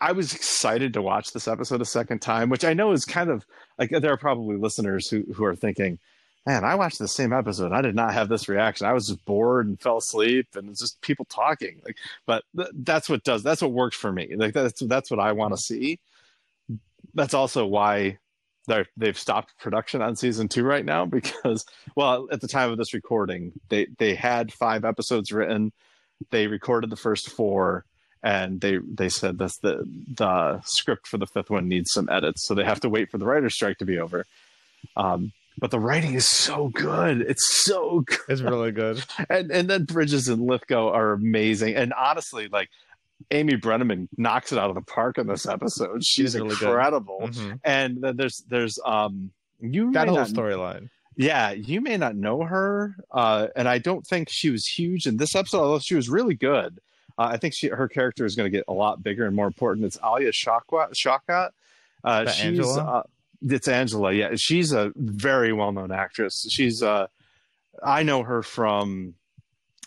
I 0.00 0.12
was 0.12 0.34
excited 0.34 0.94
to 0.94 1.02
watch 1.02 1.32
this 1.32 1.46
episode 1.48 1.80
a 1.80 1.84
second 1.84 2.20
time, 2.20 2.48
which 2.48 2.64
I 2.64 2.74
know 2.74 2.92
is 2.92 3.04
kind 3.04 3.28
of 3.30 3.44
like 3.78 3.90
there 3.90 4.12
are 4.12 4.16
probably 4.16 4.56
listeners 4.56 5.08
who 5.10 5.22
who 5.34 5.44
are 5.44 5.56
thinking, 5.56 5.98
"Man, 6.46 6.64
I 6.64 6.76
watched 6.76 6.98
the 6.98 7.08
same 7.08 7.32
episode. 7.32 7.72
I 7.72 7.82
did 7.82 7.94
not 7.96 8.14
have 8.14 8.28
this 8.28 8.48
reaction. 8.48 8.86
I 8.86 8.92
was 8.92 9.08
just 9.08 9.24
bored 9.24 9.66
and 9.66 9.80
fell 9.80 9.98
asleep, 9.98 10.46
and 10.54 10.70
it's 10.70 10.80
just 10.80 11.00
people 11.00 11.24
talking." 11.26 11.80
Like, 11.84 11.96
but 12.24 12.44
th- 12.56 12.70
that's 12.72 13.08
what 13.08 13.24
does 13.24 13.42
that's 13.42 13.62
what 13.62 13.72
works 13.72 13.96
for 13.96 14.12
me. 14.12 14.34
Like 14.36 14.54
that's 14.54 14.80
that's 14.80 15.10
what 15.10 15.20
I 15.20 15.32
want 15.32 15.54
to 15.54 15.60
see. 15.60 15.98
That's 17.14 17.34
also 17.34 17.66
why 17.66 18.18
they're, 18.66 18.86
they've 18.96 19.18
stopped 19.18 19.58
production 19.58 20.02
on 20.02 20.16
season 20.16 20.48
two 20.48 20.64
right 20.64 20.84
now 20.84 21.04
because 21.06 21.64
well 21.96 22.28
at 22.30 22.40
the 22.40 22.48
time 22.48 22.70
of 22.70 22.78
this 22.78 22.94
recording 22.94 23.52
they 23.68 23.86
they 23.98 24.14
had 24.14 24.52
five 24.52 24.84
episodes 24.84 25.32
written. 25.32 25.72
They 26.30 26.46
recorded 26.46 26.90
the 26.90 26.96
first 26.96 27.30
four 27.30 27.84
and 28.22 28.60
they 28.60 28.78
they 28.78 29.08
said 29.08 29.38
that 29.38 29.52
the 29.62 29.84
the 30.16 30.60
script 30.64 31.06
for 31.06 31.18
the 31.18 31.26
fifth 31.26 31.50
one 31.50 31.68
needs 31.68 31.90
some 31.92 32.08
edits. 32.08 32.46
So 32.46 32.54
they 32.54 32.64
have 32.64 32.80
to 32.80 32.88
wait 32.88 33.10
for 33.10 33.18
the 33.18 33.26
writer's 33.26 33.54
strike 33.54 33.78
to 33.78 33.84
be 33.84 33.98
over. 33.98 34.24
Um 34.96 35.32
but 35.58 35.70
the 35.70 35.80
writing 35.80 36.14
is 36.14 36.26
so 36.26 36.68
good. 36.68 37.20
It's 37.20 37.64
so 37.64 38.00
good 38.00 38.18
it's 38.28 38.40
really 38.40 38.72
good. 38.72 39.04
and 39.28 39.50
and 39.50 39.68
then 39.68 39.84
bridges 39.84 40.28
and 40.28 40.46
lithgow 40.46 40.90
are 40.92 41.12
amazing. 41.12 41.74
And 41.74 41.92
honestly 41.92 42.48
like 42.48 42.68
amy 43.30 43.54
brenneman 43.56 44.08
knocks 44.16 44.52
it 44.52 44.58
out 44.58 44.68
of 44.68 44.74
the 44.74 44.82
park 44.82 45.18
in 45.18 45.26
this 45.26 45.46
episode. 45.46 46.04
She's 46.04 46.32
She's 46.32 46.34
really 46.36 46.50
incredible. 46.50 47.20
Mhm. 47.24 47.60
and 47.64 47.98
then 48.02 48.16
there's 48.16 48.44
there's 48.48 48.78
um 48.84 49.30
you 49.60 49.92
That 49.92 50.08
whole 50.08 50.18
storyline. 50.18 50.88
yeah 51.16 51.52
you 51.52 51.80
may 51.80 51.96
not 51.96 52.16
know 52.16 52.42
her 52.42 52.96
uh 53.10 53.48
and 53.54 53.68
i 53.68 53.78
don't 53.78 54.06
think 54.06 54.28
she 54.28 54.50
was 54.50 54.66
huge 54.66 55.06
in 55.06 55.16
this 55.18 55.34
episode 55.36 55.60
although 55.60 55.78
she 55.78 55.94
was 55.94 56.08
really 56.08 56.34
good. 56.34 56.78
Uh, 57.18 57.28
i 57.32 57.36
think 57.36 57.52
she 57.54 57.68
her 57.68 57.88
character 57.88 58.24
is 58.24 58.34
going 58.34 58.50
to 58.50 58.56
get 58.56 58.64
a 58.68 58.72
lot 58.72 59.02
bigger 59.02 59.26
and 59.26 59.36
more 59.36 59.46
important. 59.46 59.86
It's 59.86 59.98
alia 60.04 60.32
shawkat 60.32 60.92
shawkat 60.94 61.50
uh 62.04 62.26
she's 62.30 62.44
Angela? 62.44 62.82
uh 62.82 63.02
it's 63.42 63.66
angela 63.68 64.12
yeah. 64.12 64.30
She's 64.36 64.72
a 64.72 64.92
very 64.96 65.52
well-known 65.52 65.90
actress. 65.92 66.46
She's 66.50 66.82
uh 66.82 67.06
i 67.84 68.02
know 68.02 68.22
her 68.22 68.42
from 68.42 69.14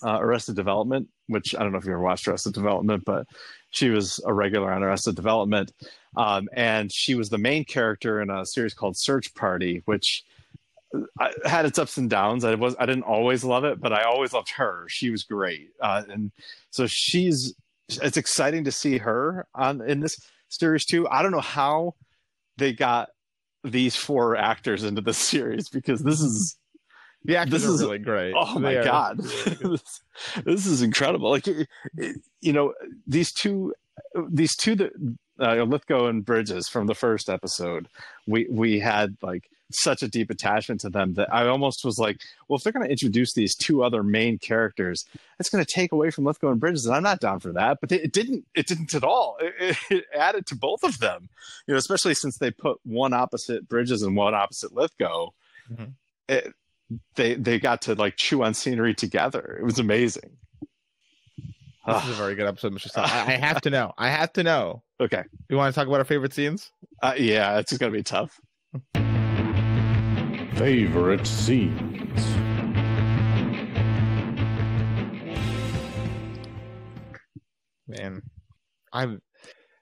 uh, 0.05 0.19
arrested 0.19 0.55
development 0.55 1.07
which 1.27 1.55
i 1.55 1.59
don't 1.59 1.71
know 1.71 1.77
if 1.77 1.85
you 1.85 1.91
ever 1.91 2.01
watched 2.01 2.27
arrested 2.27 2.53
development 2.53 3.03
but 3.05 3.25
she 3.71 3.89
was 3.89 4.21
a 4.25 4.33
regular 4.33 4.71
on 4.71 4.83
arrested 4.83 5.15
development 5.15 5.71
um, 6.17 6.47
and 6.53 6.91
she 6.91 7.15
was 7.15 7.29
the 7.29 7.37
main 7.37 7.65
character 7.65 8.21
in 8.21 8.29
a 8.29 8.45
series 8.45 8.73
called 8.73 8.95
search 8.95 9.33
party 9.33 9.81
which 9.85 10.23
I, 11.19 11.31
had 11.45 11.65
its 11.65 11.79
ups 11.79 11.97
and 11.97 12.09
downs. 12.09 12.45
I 12.45 12.55
was 12.55 12.75
I 12.79 12.85
didn't 12.85 13.03
always 13.03 13.43
love 13.43 13.63
it, 13.63 13.79
but 13.81 13.93
I 13.93 14.03
always 14.03 14.33
loved 14.33 14.49
her. 14.51 14.85
She 14.87 15.09
was 15.09 15.23
great, 15.23 15.71
uh, 15.81 16.03
and 16.09 16.31
so 16.69 16.87
she's. 16.87 17.53
It's 17.87 18.17
exciting 18.17 18.63
to 18.63 18.71
see 18.71 18.97
her 18.97 19.45
on 19.53 19.81
in 19.87 19.99
this 19.99 20.19
series 20.49 20.85
too. 20.85 21.07
I 21.07 21.21
don't 21.21 21.31
know 21.31 21.39
how 21.39 21.93
they 22.57 22.73
got 22.73 23.09
these 23.63 23.95
four 23.95 24.35
actors 24.35 24.83
into 24.83 25.01
this 25.01 25.17
series 25.31 25.69
because 25.69 26.01
this 26.01 26.19
is 26.21 26.57
The 27.25 27.37
actors 27.37 27.61
This 27.63 27.69
are 27.71 27.73
is- 27.75 27.81
really 27.81 27.97
great. 27.99 28.33
oh 28.37 28.59
my 28.59 28.75
They 28.75 28.83
god, 28.83 29.19
really 29.23 29.77
this, 29.77 30.01
this 30.45 30.65
is 30.65 30.81
incredible. 30.81 31.29
Like 31.29 31.47
it- 31.47 31.67
it- 31.97 32.21
you 32.41 32.53
know 32.53 32.73
these 33.07 33.31
two, 33.31 33.73
these 34.29 34.55
two 34.55 34.75
that 34.75 34.91
uh, 35.39 35.63
Lithgow 35.63 36.07
and 36.07 36.23
Bridges 36.23 36.67
from 36.69 36.87
the 36.87 36.95
first 36.95 37.29
episode, 37.29 37.87
we 38.27 38.47
we 38.49 38.79
had 38.79 39.17
like 39.21 39.49
such 39.71 40.03
a 40.03 40.07
deep 40.07 40.29
attachment 40.29 40.79
to 40.79 40.89
them 40.91 41.15
that 41.15 41.33
I 41.33 41.47
almost 41.47 41.83
was 41.83 41.97
like, 41.97 42.21
well, 42.47 42.55
if 42.57 42.63
they're 42.63 42.71
going 42.71 42.85
to 42.85 42.91
introduce 42.91 43.33
these 43.33 43.55
two 43.55 43.83
other 43.83 44.03
main 44.03 44.37
characters, 44.37 45.05
it's 45.39 45.49
going 45.49 45.65
to 45.65 45.69
take 45.69 45.91
away 45.91 46.11
from 46.11 46.23
Lithgow 46.23 46.51
and 46.51 46.59
Bridges, 46.59 46.85
and 46.85 46.95
I'm 46.95 47.01
not 47.01 47.19
down 47.19 47.39
for 47.39 47.51
that. 47.53 47.79
But 47.81 47.91
it 47.91 48.13
didn't. 48.13 48.45
It 48.53 48.67
didn't 48.67 48.93
at 48.93 49.03
all. 49.03 49.37
It, 49.41 49.55
it, 49.59 49.77
it 49.89 50.05
added 50.15 50.45
to 50.47 50.55
both 50.55 50.83
of 50.83 50.99
them, 50.99 51.29
you 51.65 51.73
know, 51.73 51.79
especially 51.79 52.13
since 52.13 52.37
they 52.37 52.51
put 52.51 52.79
one 52.85 53.11
opposite 53.11 53.67
Bridges 53.67 54.03
and 54.03 54.15
one 54.15 54.35
opposite 54.35 54.73
Lithgow. 54.75 55.29
Mhm. 55.73 55.93
It, 56.29 56.53
they 57.15 57.35
they 57.35 57.59
got 57.59 57.81
to 57.83 57.95
like 57.95 58.15
chew 58.15 58.43
on 58.43 58.53
scenery 58.53 58.93
together. 58.93 59.57
It 59.59 59.63
was 59.63 59.79
amazing. 59.79 60.37
This 61.87 62.03
is 62.05 62.09
a 62.11 62.13
very 62.13 62.33
good 62.35 62.47
episode, 62.47 62.73
Mr. 62.73 62.89
Sal. 62.89 63.05
I, 63.05 63.33
I 63.33 63.37
have 63.37 63.61
to 63.61 63.69
know. 63.69 63.93
I 63.97 64.09
have 64.09 64.33
to 64.33 64.43
know. 64.43 64.81
okay, 64.99 65.23
You 65.49 65.57
want 65.57 65.73
to 65.73 65.79
talk 65.79 65.87
about 65.87 65.99
our 65.99 66.05
favorite 66.05 66.33
scenes? 66.33 66.71
uh, 67.03 67.13
yeah, 67.17 67.59
it's 67.59 67.77
going 67.77 67.91
to 67.91 67.97
be 67.97 68.01
tough. 68.03 68.39
Favorite 70.55 71.27
scenes. 71.27 72.25
Man, 77.87 78.21
I'm. 78.91 79.21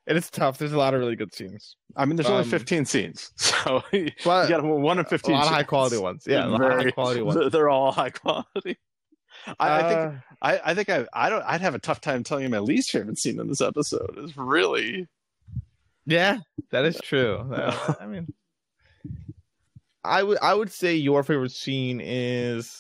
And 0.06 0.18
it's 0.18 0.30
tough. 0.30 0.58
There's 0.58 0.74
a 0.74 0.78
lot 0.78 0.94
of 0.94 1.00
really 1.00 1.16
good 1.16 1.34
scenes. 1.34 1.78
I 1.96 2.04
mean, 2.06 2.18
there's 2.18 2.28
only 2.30 2.44
Um, 2.44 2.50
15 2.50 2.86
scenes, 2.86 3.32
so 3.38 3.82
you 3.94 4.12
But 4.26 4.48
got 4.50 4.64
one 4.64 5.00
in 5.00 5.06
a 5.06 5.08
15. 5.08 5.34
lot 5.34 5.48
of 5.48 5.54
high 5.54 5.64
quality 5.64 5.98
ones. 5.98 6.26
Yeah, 6.28 6.46
a 6.46 6.48
lot 6.48 6.62
of 6.62 6.72
high 6.72 6.78
Very- 6.80 6.92
quality 6.92 7.22
ones. 7.24 7.52
They're- 7.52 7.70
all 7.70 7.92
high 7.92 8.10
quality. 8.10 8.78
I, 9.60 9.80
I 9.80 9.82
think 9.90 10.00
Uh, 10.00 10.12
I, 10.42 10.62
I 10.66 10.74
think 10.76 10.90
I 10.90 11.06
I 11.14 11.30
don't 11.30 11.42
I'd 11.44 11.62
have 11.62 11.74
a 11.76 11.80
tough 11.80 12.02
time 12.02 12.24
telling 12.24 12.44
you 12.44 12.50
my 12.50 12.60
least 12.60 12.92
favorite 12.92 13.18
scene 13.18 13.40
in 13.40 13.48
this 13.48 13.62
episode. 13.62 14.14
It's 14.18 14.38
really 14.38 15.08
Yeah, 16.06 16.40
that 16.72 16.86
is 16.86 16.98
true. 17.04 17.38
Uh, 17.38 17.94
I 18.00 18.06
mean, 18.06 18.28
I 20.04 20.22
would 20.24 20.38
I 20.42 20.54
would 20.54 20.72
say 20.72 20.96
your 20.96 21.24
favorite 21.24 21.52
scene 21.52 22.02
is. 22.02 22.80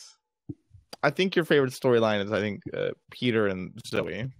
I 1.01 1.09
think 1.09 1.35
your 1.35 1.43
favorite 1.45 1.71
storyline 1.73 2.23
is 2.23 2.31
I 2.31 2.39
think 2.39 2.61
uh, 2.73 2.91
Peter 3.11 3.47
and 3.47 3.71
Zoe. 3.85 4.31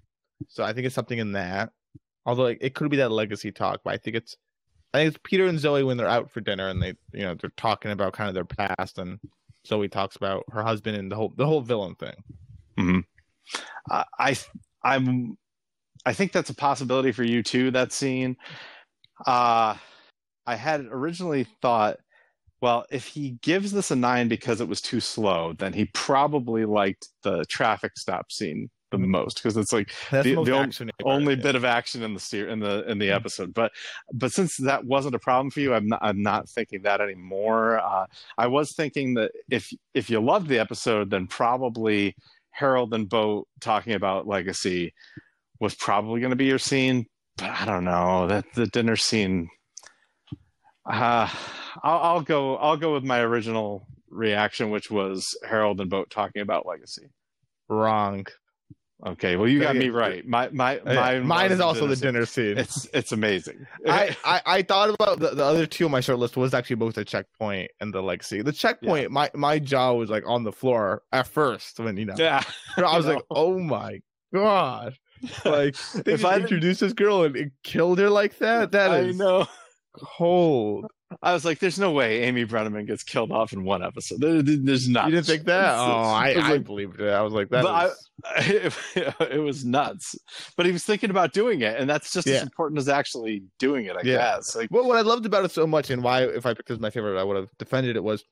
So 0.50 0.64
I 0.64 0.72
think 0.74 0.86
it's 0.86 0.96
something 0.96 1.18
in 1.20 1.34
that. 1.34 1.72
Although 2.26 2.46
it, 2.46 2.58
it 2.62 2.76
could 2.76 2.90
be 2.90 2.98
that 2.98 3.12
legacy 3.12 3.52
talk, 3.52 3.82
but 3.84 3.94
I 3.94 3.98
think 3.98 4.16
it's 4.16 4.38
I 4.94 5.00
think 5.00 5.08
it's 5.10 5.24
Peter 5.24 5.48
and 5.48 5.60
Zoe 5.60 5.84
when 5.84 5.98
they're 5.98 6.08
out 6.08 6.32
for 6.32 6.42
dinner 6.42 6.70
and 6.70 6.82
they 6.82 6.94
you 7.14 7.24
know 7.24 7.36
they're 7.36 7.52
talking 7.58 7.92
about 7.92 8.14
kind 8.14 8.30
of 8.30 8.36
their 8.36 8.46
past 8.46 8.98
and 8.98 9.20
Zoe 9.68 9.88
talks 9.88 10.16
about 10.16 10.44
her 10.52 10.64
husband 10.64 10.98
and 10.98 11.12
the 11.12 11.16
whole 11.16 11.34
the 11.36 11.46
whole 11.46 11.62
villain 11.62 11.96
thing. 11.96 12.16
I, 13.90 14.06
I 14.20 14.38
I'm 14.84 15.38
I 16.06 16.14
think 16.14 16.32
that's 16.32 16.50
a 16.50 16.56
possibility 16.56 17.12
for 17.12 17.24
you 17.24 17.44
too. 17.44 17.72
That 17.72 17.92
scene. 17.92 18.38
Uh 19.26 19.76
I 20.46 20.56
had 20.56 20.82
originally 20.92 21.48
thought, 21.62 22.00
well, 22.62 22.86
if 22.92 23.08
he 23.08 23.38
gives 23.42 23.72
this 23.72 23.92
a 23.92 23.96
nine 23.96 24.28
because 24.28 24.60
it 24.62 24.68
was 24.68 24.82
too 24.82 25.00
slow, 25.00 25.54
then 25.58 25.74
he 25.74 25.86
probably 25.94 26.66
liked 26.66 27.10
the 27.24 27.46
traffic 27.46 27.94
stop 27.98 28.32
scene 28.32 28.70
the 29.02 29.08
most 29.08 29.36
because 29.36 29.58
it's 29.58 29.74
like 29.74 29.92
That's 30.12 30.24
The- 30.24 30.32
the, 30.32 30.36
most 30.36 30.46
the 30.48 30.54
on- 30.54 30.64
action 30.66 30.92
only 31.04 31.36
bit 31.36 31.56
of 31.56 31.66
action 31.66 32.04
in 32.04 32.14
the 32.14 32.20
ser- 32.20 32.48
in 32.50 32.60
the 32.60 32.90
in 32.90 33.00
the 33.00 33.12
episode. 33.12 33.54
But 33.54 33.72
but 34.14 34.32
since 34.32 34.58
that 34.58 34.86
wasn't 34.86 35.16
a 35.16 35.20
problem 35.20 35.50
for 35.52 35.60
you 35.60 35.74
i'm 35.74 35.88
not 35.88 36.00
i'm 36.02 36.22
not 36.22 36.48
thinking 36.50 36.82
that 36.84 37.02
anymore. 37.02 37.80
Uh, 37.80 38.06
i 38.38 38.48
was 38.48 38.74
thinking 38.74 39.14
that 39.16 39.32
if 39.50 39.72
if 39.94 40.10
you 40.10 40.20
loved 40.20 40.48
the 40.48 40.60
episode 40.60 41.10
then 41.10 41.28
probably 41.28 42.16
harold 42.52 42.94
and 42.94 43.10
boat 43.10 43.48
talking 43.60 43.94
about 43.94 44.28
legacy 44.28 44.94
was 45.60 45.74
probably 45.76 46.20
going 46.20 46.30
to 46.30 46.36
be 46.36 46.46
your 46.46 46.60
scene 46.60 47.06
but 47.38 47.50
i 47.50 47.66
don't 47.66 47.84
know. 47.86 48.28
That 48.28 48.46
the 48.54 48.68
dinner 48.68 48.96
scene 48.96 49.50
uh 50.86 51.28
I'll, 51.82 52.00
I'll 52.00 52.22
go 52.22 52.56
i'll 52.58 52.78
go 52.78 52.94
with 52.94 53.04
my 53.04 53.20
original 53.22 53.88
reaction 54.10 54.70
which 54.70 54.92
was 54.92 55.36
harold 55.48 55.82
and 55.82 55.90
boat 55.90 56.10
talking 56.12 56.42
about 56.44 56.68
legacy. 56.68 57.08
Wrong. 57.70 58.26
Okay, 59.06 59.36
well 59.36 59.50
you 59.50 59.60
got 59.60 59.76
me 59.76 59.90
right. 59.90 60.26
My 60.26 60.50
my 60.50 60.80
Uh, 60.80 60.94
mine, 60.94 61.28
Mine 61.28 61.52
is 61.52 61.60
also 61.60 61.88
the 61.88 61.96
dinner 61.96 62.26
scene. 62.26 62.58
It's 62.58 62.88
it's 62.94 63.12
amazing. 63.12 63.68
I, 63.88 64.16
I, 64.24 64.42
I 64.46 64.62
thought 64.62 64.92
about 64.92 65.20
the, 65.20 65.32
the 65.32 65.44
other 65.44 65.66
two 65.66 65.86
on 65.86 65.92
my 65.92 66.00
short 66.00 66.20
list 66.20 66.38
was 66.38 66.54
actually 66.54 66.78
both 66.78 66.96
the 66.96 67.04
checkpoint 67.04 67.72
and 67.82 67.94
the 67.94 68.02
legacy. 68.02 68.42
The 68.42 68.54
checkpoint, 68.54 69.12
my 69.12 69.30
my 69.34 69.60
jaw 69.60 69.92
was 69.94 70.10
like 70.10 70.24
on 70.26 70.44
the 70.44 70.54
floor 70.54 71.02
at 71.12 71.28
first 71.28 71.80
when 71.80 71.98
you 71.98 72.06
know 72.06 72.16
yeah. 72.18 72.44
I 72.78 72.96
was 72.96 73.06
like, 73.14 73.22
oh 73.30 73.60
my 73.60 74.00
god, 74.34 74.98
like 75.44 75.76
they 76.06 76.14
If 76.14 76.24
I 76.24 76.38
introduced 76.38 76.80
this 76.80 76.94
girl 76.94 77.24
and 77.24 77.36
it 77.36 77.52
killed 77.64 78.00
her 78.00 78.10
like 78.10 78.38
that. 78.38 78.72
That 78.72 78.92
I 78.92 79.00
is 79.00 79.18
know. 79.18 79.48
cold. 79.96 80.86
I 81.22 81.34
was 81.34 81.46
like, 81.46 81.60
"There's 81.60 81.78
no 81.80 81.92
way 81.92 82.24
Amy 82.24 82.46
Brenneman 82.46 82.88
gets 82.88 83.04
killed 83.04 83.32
off 83.32 83.54
in 83.54 83.64
one 83.64 83.84
episode. 83.84 84.22
There, 84.22 84.42
there- 84.42 84.58
there's 84.58 84.88
not." 84.90 85.06
You 85.06 85.12
didn't 85.16 85.28
think 85.28 85.46
that? 85.46 85.76
Oh, 85.76 85.82
I, 85.82 86.32
I 86.34 86.50
like- 86.52 86.64
believed 86.64 87.00
it. 87.02 87.10
I 87.10 87.22
was 87.22 87.34
like, 87.34 87.50
that 87.50 87.64
But 87.64 87.74
I- 87.74 87.92
it, 88.42 88.74
it 89.32 89.40
was 89.42 89.66
nuts. 89.66 90.16
But 90.58 90.66
he 90.66 90.72
was 90.72 90.84
thinking 90.84 91.10
about 91.10 91.34
doing 91.34 91.62
it, 91.62 91.80
and 91.80 91.90
that's 91.90 92.12
just 92.14 92.28
Yeah. 92.28 92.36
as 92.36 92.42
important 92.44 92.80
as 92.80 92.88
actually 92.90 93.44
doing 93.60 93.86
it. 93.86 93.96
I 93.96 94.02
Yeah. 94.04 94.18
guess. 94.36 94.56
Like, 94.56 94.70
Well, 94.72 94.88
what 94.88 94.98
I 94.98 95.02
loved 95.02 95.26
about 95.26 95.46
it 95.46 95.52
so 95.52 95.68
much, 95.68 95.90
and 95.90 96.04
why 96.04 96.24
if 96.24 96.46
I 96.46 96.54
picked 96.54 96.70
it 96.70 96.74
as 96.74 96.80
my 96.80 96.90
favorite, 96.90 97.20
I 97.20 97.24
would 97.24 97.38
have 97.38 97.50
defended 97.60 97.96
it 97.96 98.04
was 98.04 98.24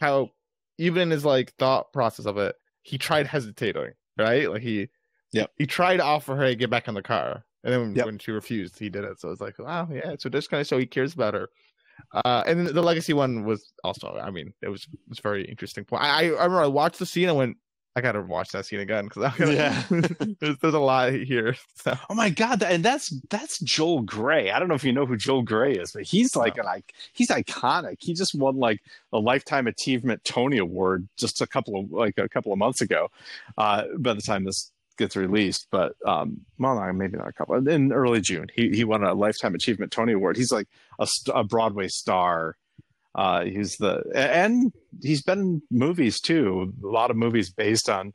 how 0.00 0.30
even 0.78 1.02
in 1.02 1.10
his 1.10 1.24
like 1.24 1.52
thought 1.58 1.92
process 1.92 2.26
of 2.26 2.38
it, 2.38 2.54
he 2.82 2.98
tried 2.98 3.26
hesitating, 3.26 3.92
right? 4.16 4.50
Like 4.50 4.62
he, 4.62 4.88
yeah, 5.32 5.46
he 5.56 5.66
tried 5.66 5.96
to 5.98 6.04
offer 6.04 6.36
her 6.36 6.46
to 6.46 6.54
get 6.54 6.70
back 6.70 6.88
in 6.88 6.94
the 6.94 7.02
car, 7.02 7.44
and 7.64 7.72
then 7.72 7.80
when, 7.80 7.94
Yep. 7.96 8.06
when 8.06 8.18
she 8.18 8.30
refused, 8.30 8.78
he 8.78 8.88
did 8.88 9.04
it. 9.04 9.18
So 9.20 9.30
it's 9.30 9.40
like, 9.40 9.58
wow, 9.58 9.88
yeah. 9.92 10.14
So 10.18 10.28
just 10.30 10.50
kind 10.50 10.60
of 10.60 10.66
show 10.66 10.78
he 10.78 10.86
cares 10.86 11.14
about 11.14 11.34
her. 11.34 11.48
Uh, 12.12 12.42
and 12.46 12.66
the 12.66 12.82
legacy 12.82 13.12
one 13.12 13.44
was 13.44 13.72
also, 13.84 14.18
I 14.20 14.30
mean, 14.30 14.52
it 14.62 14.68
was 14.68 14.84
it 14.92 14.98
was 15.08 15.18
very 15.18 15.44
interesting 15.44 15.84
point. 15.84 16.02
I, 16.02 16.08
I 16.08 16.44
remember 16.44 16.60
I 16.60 16.66
watched 16.66 16.98
the 16.98 17.06
scene, 17.06 17.28
I 17.28 17.32
went, 17.32 17.56
I 17.96 18.00
gotta 18.00 18.22
watch 18.22 18.50
that 18.50 18.64
scene 18.64 18.78
again 18.78 19.08
because 19.08 19.32
Yeah. 19.40 19.82
there's, 20.40 20.56
there's 20.58 20.74
a 20.74 20.78
lot 20.78 21.12
here. 21.12 21.56
So. 21.74 21.98
oh 22.08 22.14
my 22.14 22.30
god! 22.30 22.62
And 22.62 22.84
that's 22.84 23.12
that's 23.28 23.58
Joel 23.60 24.02
Grey. 24.02 24.52
I 24.52 24.58
don't 24.60 24.68
know 24.68 24.74
if 24.76 24.84
you 24.84 24.92
know 24.92 25.06
who 25.06 25.16
Joel 25.16 25.42
Grey 25.42 25.74
is, 25.74 25.92
but 25.92 26.02
he's 26.02 26.36
like 26.36 26.58
an 26.58 26.64
like 26.64 26.94
he's 27.12 27.28
iconic. 27.28 27.96
He 27.98 28.14
just 28.14 28.34
won 28.36 28.56
like 28.56 28.80
a 29.12 29.18
lifetime 29.18 29.66
achievement 29.66 30.22
Tony 30.24 30.58
Award 30.58 31.08
just 31.16 31.40
a 31.40 31.46
couple 31.46 31.80
of 31.80 31.90
like 31.90 32.18
a 32.18 32.28
couple 32.28 32.52
of 32.52 32.58
months 32.58 32.80
ago. 32.80 33.08
Uh, 33.56 33.84
by 33.98 34.14
the 34.14 34.22
time 34.22 34.44
this 34.44 34.70
gets 34.98 35.16
released, 35.16 35.68
but 35.70 35.94
um, 36.04 36.40
well, 36.58 36.74
no, 36.74 36.92
maybe 36.92 37.16
not 37.16 37.28
a 37.28 37.32
couple. 37.32 37.66
In 37.68 37.92
early 37.92 38.20
June, 38.20 38.48
he 38.54 38.70
he 38.70 38.84
won 38.84 39.02
a 39.02 39.14
lifetime 39.14 39.54
achievement 39.54 39.92
Tony 39.92 40.12
Award. 40.12 40.36
He's 40.36 40.52
like 40.52 40.68
a, 40.98 41.08
a 41.34 41.44
Broadway 41.44 41.88
star. 41.88 42.56
Uh, 43.14 43.44
he's 43.44 43.76
the 43.76 44.02
and 44.14 44.72
he's 45.02 45.22
been 45.22 45.38
in 45.38 45.62
movies 45.70 46.20
too. 46.20 46.72
A 46.84 46.86
lot 46.86 47.10
of 47.10 47.16
movies 47.16 47.50
based 47.50 47.88
on 47.88 48.12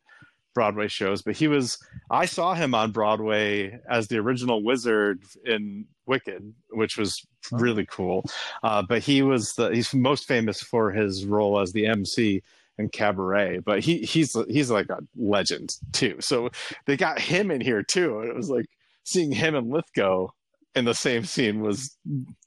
Broadway 0.53 0.87
shows, 0.87 1.21
but 1.21 1.35
he 1.35 1.47
was. 1.47 1.77
I 2.11 2.25
saw 2.25 2.53
him 2.53 2.75
on 2.75 2.91
Broadway 2.91 3.79
as 3.89 4.07
the 4.07 4.17
original 4.17 4.63
wizard 4.63 5.23
in 5.45 5.85
Wicked, 6.05 6.53
which 6.69 6.97
was 6.97 7.25
really 7.51 7.85
cool. 7.85 8.25
Uh, 8.61 8.83
but 8.87 9.01
he 9.01 9.21
was 9.21 9.53
the 9.53 9.69
he's 9.69 9.93
most 9.93 10.27
famous 10.27 10.61
for 10.61 10.91
his 10.91 11.25
role 11.25 11.59
as 11.59 11.71
the 11.71 11.87
MC 11.87 12.43
in 12.77 12.89
Cabaret. 12.89 13.59
But 13.59 13.79
he 13.83 13.99
he's 13.99 14.35
he's 14.49 14.69
like 14.71 14.89
a 14.89 14.99
legend 15.15 15.75
too. 15.91 16.17
So 16.19 16.49
they 16.85 16.97
got 16.97 17.19
him 17.19 17.51
in 17.51 17.61
here 17.61 17.83
too, 17.83 18.19
and 18.19 18.29
it 18.29 18.35
was 18.35 18.49
like 18.49 18.65
seeing 19.03 19.31
him 19.31 19.55
and 19.55 19.69
Lithgow 19.71 20.27
in 20.75 20.85
the 20.85 20.93
same 20.95 21.23
scene 21.23 21.61
was 21.61 21.95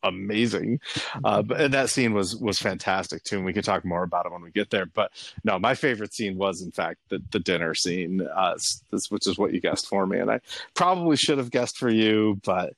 amazing. 0.02 0.80
Uh, 1.24 1.42
but 1.42 1.60
and 1.60 1.74
that 1.74 1.90
scene 1.90 2.12
was 2.12 2.36
was 2.36 2.58
fantastic 2.58 3.22
too, 3.22 3.36
and 3.36 3.44
we 3.44 3.52
can 3.52 3.62
talk 3.62 3.84
more 3.84 4.02
about 4.02 4.26
it 4.26 4.32
when 4.32 4.42
we 4.42 4.50
get 4.50 4.70
there. 4.70 4.86
But 4.86 5.12
no, 5.44 5.58
my 5.58 5.74
favorite 5.74 6.12
scene 6.12 6.36
was 6.36 6.60
in 6.62 6.72
fact 6.72 6.98
the, 7.08 7.20
the 7.30 7.38
dinner 7.38 7.74
scene, 7.74 8.26
uh, 8.34 8.56
this, 8.90 9.10
which 9.10 9.26
is 9.26 9.38
what 9.38 9.52
you 9.52 9.60
guessed 9.60 9.86
for 9.88 10.06
me, 10.06 10.18
and 10.18 10.30
I 10.30 10.40
probably 10.74 11.16
should 11.16 11.38
have 11.38 11.50
guessed 11.50 11.78
for 11.78 11.88
you, 11.90 12.40
but 12.44 12.70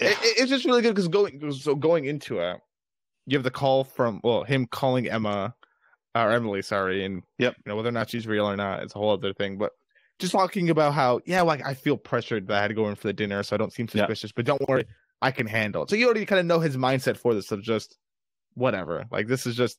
it, 0.00 0.10
it- 0.20 0.40
it's 0.40 0.50
just 0.50 0.64
really 0.64 0.82
good 0.82 0.94
because 0.94 1.08
going 1.08 1.52
so 1.52 1.74
going 1.76 2.04
into 2.06 2.40
it, 2.40 2.60
you 3.26 3.36
have 3.36 3.44
the 3.44 3.50
call 3.52 3.84
from 3.84 4.20
well 4.24 4.42
him 4.44 4.66
calling 4.66 5.08
Emma 5.08 5.54
or 6.14 6.30
Emily, 6.30 6.62
sorry, 6.62 7.04
and 7.04 7.22
Yep. 7.38 7.56
you 7.58 7.62
know 7.70 7.76
whether 7.76 7.88
or 7.88 7.92
not 7.92 8.10
she's 8.10 8.26
real 8.26 8.46
or 8.46 8.56
not, 8.56 8.82
it's 8.82 8.94
a 8.94 8.98
whole 8.98 9.10
other 9.10 9.32
thing. 9.32 9.58
But 9.58 9.72
just 10.18 10.32
talking 10.32 10.70
about 10.70 10.94
how 10.94 11.20
yeah, 11.26 11.42
like 11.42 11.64
I 11.64 11.74
feel 11.74 11.96
pressured 11.96 12.46
that 12.48 12.58
I 12.58 12.60
had 12.62 12.68
to 12.68 12.74
go 12.74 12.88
in 12.88 12.94
for 12.94 13.08
the 13.08 13.12
dinner, 13.12 13.42
so 13.42 13.54
I 13.54 13.58
don't 13.58 13.72
seem 13.72 13.88
suspicious. 13.88 14.32
But 14.32 14.44
don't 14.44 14.66
worry, 14.68 14.84
I 15.20 15.30
can 15.30 15.46
handle 15.46 15.82
it. 15.84 15.90
So 15.90 15.96
you 15.96 16.04
already 16.06 16.26
kind 16.26 16.40
of 16.40 16.46
know 16.46 16.60
his 16.60 16.76
mindset 16.76 17.16
for 17.16 17.34
this 17.34 17.50
of 17.52 17.62
just 17.62 17.98
whatever. 18.54 19.04
Like 19.10 19.26
this 19.26 19.46
is 19.46 19.56
just 19.56 19.78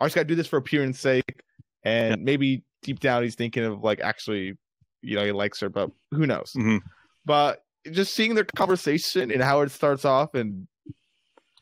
I 0.00 0.06
just 0.06 0.14
got 0.14 0.22
to 0.22 0.28
do 0.28 0.34
this 0.34 0.46
for 0.46 0.56
appearance 0.58 1.00
sake, 1.00 1.42
and 1.82 2.22
maybe 2.22 2.62
deep 2.82 3.00
down 3.00 3.22
he's 3.22 3.34
thinking 3.34 3.64
of 3.64 3.82
like 3.82 4.00
actually, 4.00 4.54
you 5.02 5.16
know, 5.16 5.24
he 5.24 5.32
likes 5.32 5.60
her, 5.60 5.68
but 5.68 5.90
who 6.12 6.26
knows? 6.26 6.52
Mhm. 6.56 6.80
But 7.24 7.64
just 7.90 8.14
seeing 8.14 8.34
their 8.34 8.44
conversation 8.44 9.30
and 9.30 9.42
how 9.42 9.60
it 9.60 9.70
starts 9.70 10.04
off 10.04 10.34
and 10.34 10.66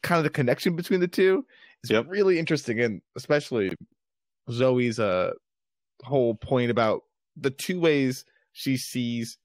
kind 0.02 0.18
of 0.18 0.24
the 0.24 0.30
connection 0.30 0.76
between 0.76 1.00
the 1.00 1.08
two 1.08 1.44
is 1.84 1.90
Yep. 1.90 2.06
really 2.08 2.38
interesting 2.38 2.80
and 2.80 3.00
especially 3.16 3.72
zoe's 4.50 4.98
uh 4.98 5.30
whole 6.02 6.34
point 6.34 6.70
about 6.70 7.02
the 7.36 7.50
two 7.50 7.80
ways 7.80 8.24
she 8.52 8.76
sees 8.76 9.38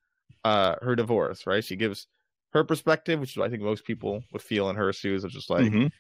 uh 0.44 0.76
her 0.82 0.96
divorce 0.96 1.46
right 1.46 1.64
she 1.64 1.76
gives 1.76 2.08
her 2.54 2.64
perspective 2.64 3.20
which 3.20 3.38
is 3.38 3.44
i 3.44 3.50
think 3.50 3.62
most 3.62 3.86
people 3.86 4.22
would 4.32 4.42
feel 4.42 4.70
in 4.70 4.76
her 4.76 4.92
shoes 4.92 5.24
of 5.24 5.32
just 5.32 5.50
like 5.50 5.72
Mhm. 5.72 5.92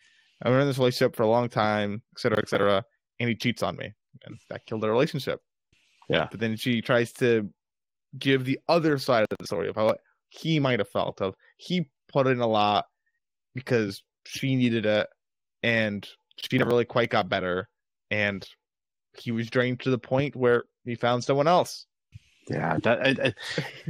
i've 0.41 0.51
been 0.51 0.61
in 0.61 0.67
this 0.67 0.77
relationship 0.77 1.15
for 1.15 1.23
a 1.23 1.27
long 1.27 1.47
time 1.49 2.01
et 2.15 2.19
cetera 2.19 2.39
et 2.39 2.49
cetera 2.49 2.83
and 3.19 3.29
he 3.29 3.35
cheats 3.35 3.61
on 3.63 3.75
me 3.77 3.93
and 4.25 4.37
that 4.49 4.65
killed 4.65 4.81
the 4.81 4.89
relationship 4.89 5.39
Yeah. 6.09 6.27
but 6.31 6.39
then 6.39 6.55
she 6.55 6.81
tries 6.81 7.11
to 7.13 7.49
give 8.17 8.45
the 8.45 8.59
other 8.67 8.97
side 8.97 9.25
of 9.29 9.37
the 9.39 9.45
story 9.45 9.69
of 9.69 9.75
how 9.75 9.95
he 10.29 10.59
might 10.59 10.79
have 10.79 10.89
felt 10.89 11.21
of 11.21 11.35
he 11.57 11.89
put 12.11 12.25
in 12.27 12.39
a 12.39 12.47
lot 12.47 12.85
because 13.53 14.01
she 14.25 14.55
needed 14.55 14.85
it 14.85 15.07
and 15.63 16.07
she 16.37 16.57
never 16.57 16.69
really 16.71 16.85
quite 16.85 17.09
got 17.09 17.29
better 17.29 17.67
and 18.11 18.47
he 19.19 19.31
was 19.31 19.49
drained 19.49 19.79
to 19.81 19.89
the 19.89 19.97
point 19.97 20.35
where 20.35 20.63
he 20.85 20.95
found 20.95 21.23
someone 21.23 21.47
else 21.47 21.85
Yeah, 22.49 22.77
that 22.83 22.99
I, 22.99 23.09
I, 23.09 23.33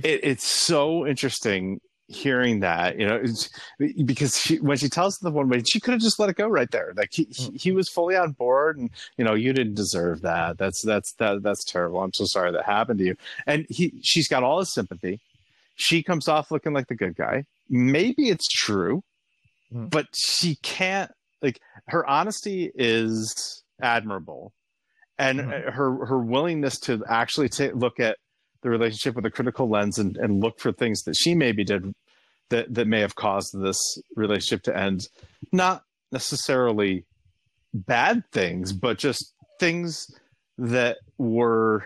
it, 0.04 0.20
it's 0.24 0.46
so 0.48 1.06
interesting 1.06 1.80
hearing 2.08 2.62
that. 2.62 2.98
You 3.00 3.08
know, 3.08 3.24
because 4.06 4.40
she, 4.40 4.60
when 4.60 4.78
she 4.78 4.88
tells 4.90 5.18
the 5.18 5.30
one 5.30 5.50
way, 5.50 5.62
she 5.64 5.80
could 5.80 5.92
have 5.92 6.02
just 6.02 6.20
let 6.20 6.30
it 6.30 6.36
go 6.38 6.48
right 6.48 6.72
there. 6.72 6.94
Like 6.96 7.10
he, 7.12 7.26
he, 7.30 7.52
he 7.58 7.72
was 7.72 7.90
fully 7.90 8.16
on 8.16 8.32
board, 8.32 8.78
and 8.78 8.90
you 9.18 9.26
know, 9.26 9.34
you 9.34 9.54
didn't 9.54 9.76
deserve 9.76 10.22
that. 10.22 10.58
That's 10.58 10.82
that's 10.82 11.14
that 11.20 11.44
that's 11.44 11.64
terrible. 11.66 12.00
I'm 12.02 12.14
so 12.14 12.26
sorry 12.26 12.52
that 12.52 12.66
happened 12.66 13.00
to 13.00 13.06
you. 13.06 13.16
And 13.46 13.66
he, 13.70 13.94
she's 14.02 14.28
got 14.28 14.44
all 14.44 14.60
his 14.60 14.74
sympathy. 14.74 15.20
She 15.76 16.02
comes 16.02 16.28
off 16.28 16.50
looking 16.50 16.74
like 16.74 16.88
the 16.88 16.96
good 16.96 17.16
guy. 17.16 17.46
Maybe 17.70 18.30
it's 18.30 18.48
true, 18.48 19.04
Mhm. 19.74 19.90
but 19.92 20.08
she 20.16 20.56
can't. 20.64 21.12
Like 21.42 21.60
her 21.90 22.04
honesty 22.10 22.72
is 22.74 23.62
admirable, 23.80 24.54
and 25.20 25.40
Mhm. 25.40 25.74
her 25.74 26.06
her 26.06 26.20
willingness 26.20 26.80
to 26.82 27.04
actually 27.08 27.50
ta 27.50 27.70
look 27.74 28.00
at 28.00 28.18
the 28.62 28.70
relationship 28.70 29.16
with 29.16 29.26
a 29.26 29.32
critical 29.32 29.70
lens 29.70 29.98
and, 30.00 30.18
and 30.18 30.42
look 30.42 30.60
for 30.60 30.72
things 30.72 31.04
that 31.04 31.16
she 31.16 31.36
maybe 31.36 31.64
did 31.64 31.94
that 32.50 32.74
that 32.74 32.88
may 32.88 33.02
have 33.02 33.16
caused 33.16 33.54
this 33.60 33.78
relationship 34.16 34.64
to 34.64 34.76
end. 34.78 35.08
Not 35.52 35.84
necessarily 36.12 37.06
bad 37.74 38.24
things 38.32 38.74
but 38.74 38.98
just 38.98 39.34
things 39.60 40.08
that 40.58 40.98
were 41.18 41.86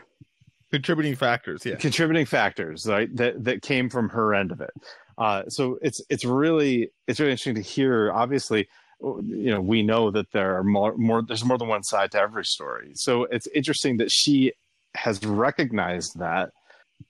contributing 0.71 1.15
factors 1.15 1.65
yeah. 1.65 1.75
Contributing 1.75 2.25
factors 2.25 2.85
right 2.87 3.13
that 3.17 3.43
that 3.43 3.61
came 3.61 3.89
from 3.89 4.09
her 4.09 4.33
end 4.33 4.51
of 4.51 4.61
it. 4.61 4.69
Uh, 5.17 5.43
so 5.49 5.77
it's 5.81 5.99
it's 6.09 6.23
really 6.23 6.89
it's 7.07 7.19
really 7.19 7.31
interesting 7.31 7.55
to 7.55 7.61
hear 7.61 8.11
obviously 8.13 8.67
you 9.01 9.51
know 9.51 9.61
we 9.61 9.83
know 9.83 10.11
that 10.11 10.31
there 10.31 10.57
are 10.57 10.63
more, 10.63 10.95
more 10.97 11.21
there's 11.21 11.45
more 11.45 11.57
than 11.57 11.67
one 11.67 11.83
side 11.83 12.11
to 12.11 12.19
every 12.19 12.45
story. 12.45 12.91
So 12.95 13.23
it's 13.23 13.47
interesting 13.47 13.97
that 13.97 14.11
she 14.11 14.53
has 14.95 15.23
recognized 15.25 16.19
that 16.19 16.51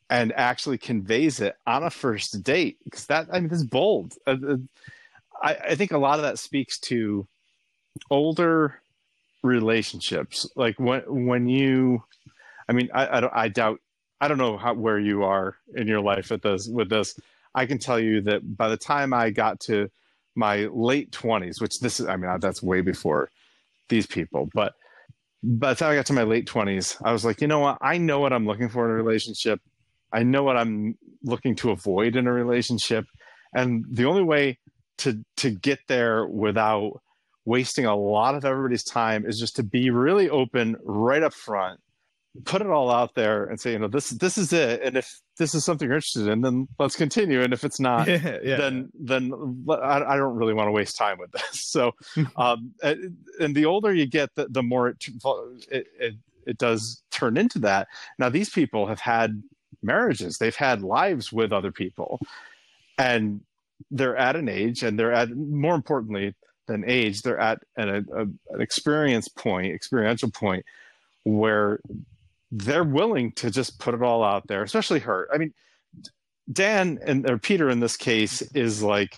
and 0.10 0.34
actually 0.34 0.78
conveys 0.78 1.40
it 1.40 1.56
on 1.66 1.84
a 1.84 1.90
first 1.90 2.44
date 2.44 2.78
because 2.84 3.06
that 3.08 3.28
i 3.32 3.40
mean 3.40 3.50
that's 3.50 3.64
bold. 3.64 4.14
Uh, 4.26 4.36
uh, 4.48 4.58
I, 5.42 5.56
I 5.70 5.76
think 5.76 5.92
a 5.92 5.98
lot 5.98 6.20
of 6.20 6.24
that 6.24 6.40
speaks 6.40 6.80
to 6.82 7.28
older 8.10 8.80
relationships. 9.44 10.48
Like 10.56 10.80
when 10.80 11.02
when 11.08 11.48
you 11.48 12.04
i 12.70 12.74
mean 12.74 12.90
i 12.94 13.06
i, 13.06 13.44
I 13.44 13.48
doubt 13.48 13.80
i 14.20 14.28
don't 14.28 14.38
know 14.38 14.58
how 14.58 14.74
where 14.74 15.00
you 15.00 15.24
are 15.24 15.56
in 15.76 15.88
your 15.88 16.02
life 16.02 16.32
at 16.32 16.42
this 16.42 16.68
with 16.68 16.90
this. 16.90 17.20
I 17.54 17.66
can 17.66 17.80
tell 17.80 18.00
you 18.00 18.22
that 18.22 18.56
by 18.56 18.70
the 18.70 18.78
time 18.78 19.14
i 19.14 19.30
got 19.30 19.60
to 19.62 19.90
my 20.36 20.68
late 20.72 21.12
20s 21.12 21.62
which 21.62 21.80
this 21.80 22.00
is 22.00 22.08
i 22.08 22.16
mean 22.16 22.32
that's 22.40 22.64
way 22.64 22.82
before 22.82 23.30
these 23.90 24.08
people 24.08 24.50
but 24.54 24.74
by 25.44 25.74
the 25.74 25.80
time 25.80 25.92
i 25.92 25.96
got 25.96 26.06
to 26.06 26.14
my 26.14 26.24
late 26.24 26.48
20s 26.48 26.98
i 27.04 27.12
was 27.12 27.26
like 27.26 27.42
you 27.42 27.48
know 27.48 27.60
what? 27.60 27.78
I 27.82 27.98
know 27.98 28.20
what 28.20 28.34
i'm 28.34 28.46
looking 28.46 28.70
for 28.70 28.86
in 28.86 28.92
a 28.92 28.96
relationship. 28.96 29.60
I 30.14 30.24
know 30.24 30.44
what 30.44 30.58
i'm 30.58 30.98
looking 31.24 31.56
to 31.56 31.72
avoid 31.72 32.16
in 32.16 32.28
a 32.28 32.34
relationship. 32.34 33.06
And 33.54 33.86
the 33.90 34.06
only 34.06 34.24
way 34.24 34.60
to 35.00 35.24
to 35.38 35.50
get 35.50 35.80
there 35.88 36.26
without 36.26 37.02
wasting 37.46 37.86
a 37.86 37.96
lot 37.96 38.36
of 38.36 38.46
everybody's 38.46 38.84
time 38.84 39.26
is 39.26 39.40
just 39.40 39.56
to 39.56 39.64
be 39.64 39.90
really 39.90 40.30
open 40.30 40.76
right 40.84 41.24
up 41.24 41.34
front 41.34 41.80
put 42.46 42.62
it 42.62 42.68
all 42.68 42.90
out 42.90 43.14
there 43.16 43.46
and 43.46 43.60
say, 43.60 43.74
you 43.74 43.80
know, 43.80 43.88
this 43.88 44.10
this 44.10 44.38
is 44.38 44.54
it, 44.54 44.82
and 44.82 44.98
if 44.98 45.20
this 45.38 45.54
is 45.54 45.66
something 45.66 45.88
you're 45.88 45.96
interested 45.96 46.28
in, 46.28 46.42
then 46.42 46.68
let's 46.80 46.96
continue, 46.96 47.42
and 47.42 47.54
if 47.54 47.64
it's 47.64 47.80
not, 47.80 48.08
yeah, 48.08 48.38
yeah. 48.44 48.58
then 48.58 48.90
then 48.94 49.66
I, 49.70 50.04
I 50.04 50.18
don't 50.18 50.36
really 50.36 50.54
want 50.54 50.68
to 50.68 50.72
waste 50.72 50.98
time 50.98 51.18
with 51.18 51.32
this. 51.32 51.62
So, 51.72 51.94
um, 52.36 52.74
and, 52.84 53.18
and 53.40 53.56
the 53.56 53.66
older 53.66 53.94
you 53.94 54.06
get, 54.06 54.36
the, 54.36 54.48
the 54.50 54.64
more 54.64 54.90
it, 54.90 54.98
it 55.70 55.88
it 56.00 56.14
it 56.46 56.58
does 56.58 57.02
turn 57.12 57.38
into 57.38 57.60
that. 57.60 57.88
Now, 58.18 58.30
these 58.30 58.50
people 58.50 58.88
have 58.88 59.00
had 59.00 59.42
marriages, 59.82 60.38
they've 60.38 60.56
had 60.56 60.82
lives 60.82 61.32
with 61.32 61.54
other 61.54 61.72
people, 61.72 62.20
and 62.98 63.42
they're 63.90 64.18
at 64.18 64.36
an 64.36 64.50
age, 64.50 64.84
and 64.84 65.00
they're 65.00 65.14
at 65.14 65.36
more 65.36 65.76
importantly 65.76 66.36
than 66.68 66.84
age, 66.86 67.22
they're 67.22 67.40
at 67.40 67.60
an, 67.78 68.08
a, 68.14 68.22
an 68.22 68.62
experience 68.62 69.28
point, 69.28 69.74
experiential 69.74 70.30
point 70.30 70.66
where 71.24 71.80
they're 72.52 72.84
willing 72.84 73.32
to 73.34 73.50
just 73.50 73.80
put 73.80 73.94
it 73.94 74.04
all 74.04 74.24
out 74.24 74.48
there, 74.48 74.64
especially 74.64 75.00
her. 75.00 75.28
I 75.34 75.38
mean, 75.38 75.54
Dan 76.52 77.00
and 77.06 77.30
or 77.30 77.38
Peter 77.38 77.70
in 77.70 77.80
this 77.80 77.96
case 77.96 78.42
is 78.54 78.84
like 78.84 79.18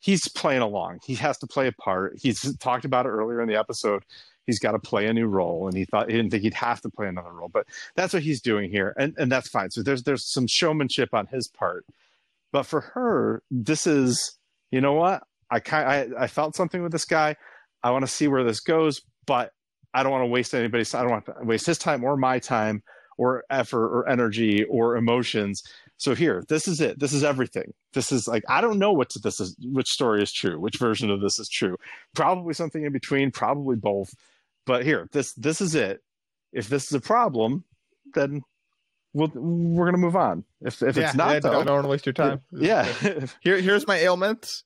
he's 0.00 0.28
playing 0.28 0.62
along. 0.62 1.00
He 1.04 1.14
has 1.14 1.38
to 1.38 1.46
play 1.46 1.66
a 1.66 1.72
part. 1.72 2.18
He's 2.20 2.56
talked 2.58 2.84
about 2.84 3.06
it 3.06 3.10
earlier 3.10 3.40
in 3.40 3.48
the 3.48 3.56
episode. 3.56 4.04
He's 4.46 4.58
got 4.58 4.72
to 4.72 4.78
play 4.78 5.06
a 5.06 5.12
new 5.12 5.26
role, 5.26 5.66
and 5.66 5.76
he 5.76 5.84
thought 5.84 6.08
he 6.08 6.16
didn't 6.16 6.30
think 6.30 6.44
he'd 6.44 6.54
have 6.54 6.80
to 6.82 6.90
play 6.90 7.08
another 7.08 7.32
role, 7.32 7.48
but 7.48 7.66
that's 7.96 8.12
what 8.12 8.22
he's 8.22 8.40
doing 8.40 8.70
here, 8.70 8.94
and 8.96 9.14
and 9.18 9.32
that's 9.32 9.48
fine. 9.48 9.70
So 9.70 9.82
there's 9.82 10.02
there's 10.02 10.24
some 10.24 10.46
showmanship 10.46 11.14
on 11.14 11.26
his 11.26 11.48
part, 11.48 11.84
but 12.52 12.64
for 12.64 12.80
her, 12.80 13.42
this 13.50 13.86
is 13.86 14.38
you 14.70 14.80
know 14.80 14.92
what 14.92 15.24
I 15.50 15.60
kind 15.60 16.14
I, 16.14 16.24
I 16.24 16.26
felt 16.26 16.54
something 16.54 16.82
with 16.82 16.92
this 16.92 17.04
guy. 17.04 17.36
I 17.82 17.90
want 17.90 18.02
to 18.02 18.10
see 18.10 18.28
where 18.28 18.44
this 18.44 18.60
goes, 18.60 19.00
but 19.26 19.52
I 19.96 20.02
don't 20.02 20.12
want 20.12 20.22
to 20.22 20.26
waste 20.26 20.54
anybody's. 20.54 20.94
I 20.94 21.00
don't 21.00 21.10
want 21.10 21.24
to 21.24 21.34
waste 21.42 21.64
his 21.66 21.78
time 21.78 22.04
or 22.04 22.18
my 22.18 22.38
time 22.38 22.82
or 23.16 23.44
effort 23.48 23.88
or 23.88 24.06
energy 24.06 24.62
or 24.64 24.96
emotions. 24.96 25.62
So 25.96 26.14
here, 26.14 26.44
this 26.48 26.68
is 26.68 26.82
it. 26.82 26.98
This 27.00 27.14
is 27.14 27.24
everything. 27.24 27.72
This 27.94 28.12
is 28.12 28.28
like 28.28 28.44
I 28.46 28.60
don't 28.60 28.78
know 28.78 28.92
what 28.92 29.14
this 29.22 29.40
is. 29.40 29.56
Which 29.58 29.88
story 29.88 30.22
is 30.22 30.30
true? 30.30 30.60
Which 30.60 30.76
version 30.76 31.10
of 31.10 31.22
this 31.22 31.38
is 31.38 31.48
true? 31.48 31.78
Probably 32.14 32.52
something 32.52 32.84
in 32.84 32.92
between. 32.92 33.30
Probably 33.30 33.76
both. 33.76 34.14
But 34.66 34.84
here, 34.84 35.08
this 35.12 35.32
this 35.32 35.62
is 35.62 35.74
it. 35.74 36.02
If 36.52 36.68
this 36.68 36.84
is 36.86 36.92
a 36.92 37.00
problem, 37.00 37.64
then 38.12 38.42
we'll, 39.14 39.30
we're 39.34 39.86
gonna 39.86 39.96
move 39.96 40.16
on. 40.16 40.44
If 40.60 40.82
if 40.82 40.98
yeah, 40.98 41.06
it's 41.06 41.14
not, 41.14 41.32
yeah, 41.32 41.40
though, 41.40 41.60
I 41.60 41.64
don't 41.64 41.74
want 41.74 41.84
to 41.84 41.88
waste 41.88 42.04
your 42.04 42.12
time. 42.12 42.42
yeah, 42.52 42.84
Here, 43.40 43.58
here's 43.60 43.86
my 43.86 43.96
ailments. 43.96 44.64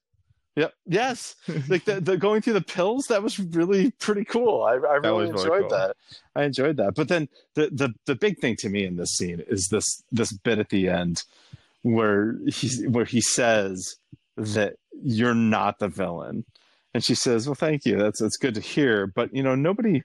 Yep. 0.57 0.75
Yes. 0.87 1.37
like 1.69 1.85
the, 1.85 2.01
the 2.01 2.17
going 2.17 2.43
through 2.43 2.55
the 2.55 2.61
pills, 2.61 3.07
that 3.07 3.23
was 3.23 3.39
really 3.39 3.93
pretty 3.93 4.25
cool. 4.25 4.63
I, 4.65 4.73
I 4.73 4.97
really 4.97 5.31
was 5.31 5.45
really 5.45 5.59
enjoyed 5.59 5.71
cool. 5.71 5.79
that. 5.79 5.97
I 6.35 6.45
enjoyed 6.45 6.77
that. 6.79 6.95
But 6.95 7.09
then 7.09 7.29
the, 7.55 7.71
the 7.73 7.95
the 8.07 8.15
big 8.15 8.39
thing 8.39 8.57
to 8.57 8.69
me 8.69 8.85
in 8.85 8.97
this 8.97 9.17
scene 9.17 9.43
is 9.49 9.69
this 9.69 10.03
this 10.11 10.33
bit 10.33 10.59
at 10.59 10.71
the 10.71 10.89
end 10.89 11.23
where 11.83 12.37
he 12.47 12.87
where 12.89 13.05
he 13.05 13.21
says 13.21 13.97
that 14.37 14.75
you're 15.03 15.35
not 15.35 15.79
the 15.79 15.89
villain, 15.89 16.45
and 16.95 17.03
she 17.05 17.15
says, 17.15 17.47
"Well, 17.47 17.55
thank 17.55 17.87
you. 17.87 17.97
That's 17.97 18.21
that's 18.21 18.37
good 18.37 18.55
to 18.55 18.61
hear." 18.61 19.07
But 19.07 19.35
you 19.35 19.43
know, 19.43 19.55
nobody 19.55 20.03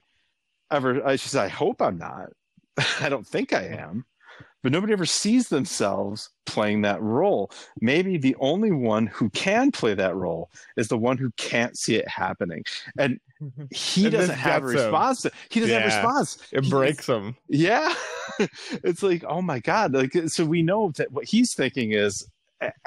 ever. 0.70 1.06
I 1.06 1.16
she 1.16 1.28
says, 1.28 1.40
"I 1.40 1.48
hope 1.48 1.82
I'm 1.82 1.98
not. 1.98 2.30
I 3.00 3.08
don't 3.08 3.26
think 3.26 3.52
I 3.52 3.64
am." 3.64 4.04
But 4.62 4.72
nobody 4.72 4.92
ever 4.94 5.06
sees 5.06 5.48
themselves 5.48 6.28
playing 6.44 6.82
that 6.82 7.00
role. 7.00 7.52
Maybe 7.80 8.16
the 8.18 8.34
only 8.40 8.72
one 8.72 9.06
who 9.06 9.30
can 9.30 9.70
play 9.70 9.94
that 9.94 10.16
role 10.16 10.50
is 10.76 10.88
the 10.88 10.98
one 10.98 11.18
who 11.18 11.30
can't 11.36 11.76
see 11.78 11.94
it 11.94 12.08
happening. 12.08 12.64
And 12.98 13.20
he 13.70 14.04
And 14.06 14.12
doesn't 14.12 14.34
have 14.34 14.64
a 14.64 14.66
gets 14.72 14.80
him. 14.82 14.86
response. 14.86 15.26
He 15.50 15.60
doesn't 15.60 15.74
have 15.74 15.82
a 15.82 15.86
response. 15.86 16.38
It 16.52 16.64
He- 16.64 16.70
breaks 16.70 17.06
him. 17.06 17.36
Yeah. 17.48 17.94
it's 18.82 19.02
like, 19.04 19.22
oh 19.28 19.40
my 19.42 19.60
God. 19.60 19.92
Like 19.92 20.12
so 20.28 20.44
we 20.44 20.62
know 20.62 20.90
that 20.96 21.12
what 21.12 21.26
he's 21.26 21.54
thinking 21.54 21.92
is 21.92 22.28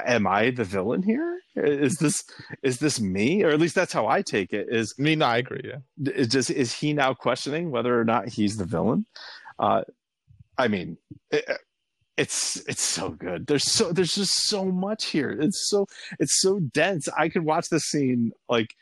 am 0.06 0.28
I 0.28 0.50
the 0.50 0.64
villain 0.66 1.04
here? 1.04 1.40
Is 1.56 1.98
this 1.98 2.26
is 2.64 2.80
this 2.80 3.00
me? 3.00 3.44
Or 3.44 3.50
at 3.52 3.60
least 3.60 3.76
that's 3.76 3.94
how 3.94 4.08
I 4.08 4.22
take 4.22 4.52
it. 4.52 4.68
Is 4.70 4.94
I 5.00 5.02
mean, 5.02 5.22
I 5.22 5.38
agree. 5.38 5.62
Yeah. 5.64 6.12
is 6.14 6.28
just 6.28 6.50
is 6.50 6.74
he 6.74 6.92
now 6.92 7.14
questioning 7.14 7.72
whether 7.72 7.98
or 7.98 8.04
not 8.04 8.28
he's 8.28 8.58
the 8.58 8.66
villain? 8.66 9.06
Uh, 9.60 9.84
I 10.60 10.68
mean, 10.68 10.98
it, 11.32 11.46
uh, 11.50 11.56
it's 12.18 12.58
it's 12.68 12.84
so 12.84 13.12
good. 13.12 13.48
There's 13.48 13.64
so 13.64 13.94
there's 13.94 14.14
just 14.14 14.48
so 14.48 14.66
much 14.66 15.06
here. 15.06 15.32
It's 15.32 15.70
so 15.70 15.88
it's 16.20 16.42
so 16.42 16.60
dense. 16.60 17.08
I 17.18 17.30
could 17.30 17.46
watch 17.46 17.70
this 17.70 17.86
scene 17.86 18.34
like 18.50 18.76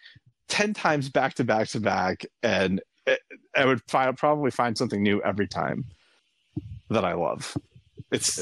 ten 0.50 0.74
times 0.74 1.08
back 1.10 1.36
to 1.36 1.44
back 1.44 1.68
to 1.70 1.80
back, 1.80 2.26
and 2.42 2.82
it, 3.06 3.20
I 3.56 3.66
would 3.66 3.82
find 3.88 4.18
probably 4.18 4.50
find 4.50 4.76
something 4.76 5.04
new 5.04 5.22
every 5.22 5.48
time 5.48 5.86
that 6.90 7.06
I 7.06 7.14
love. 7.14 7.56
It's 8.12 8.40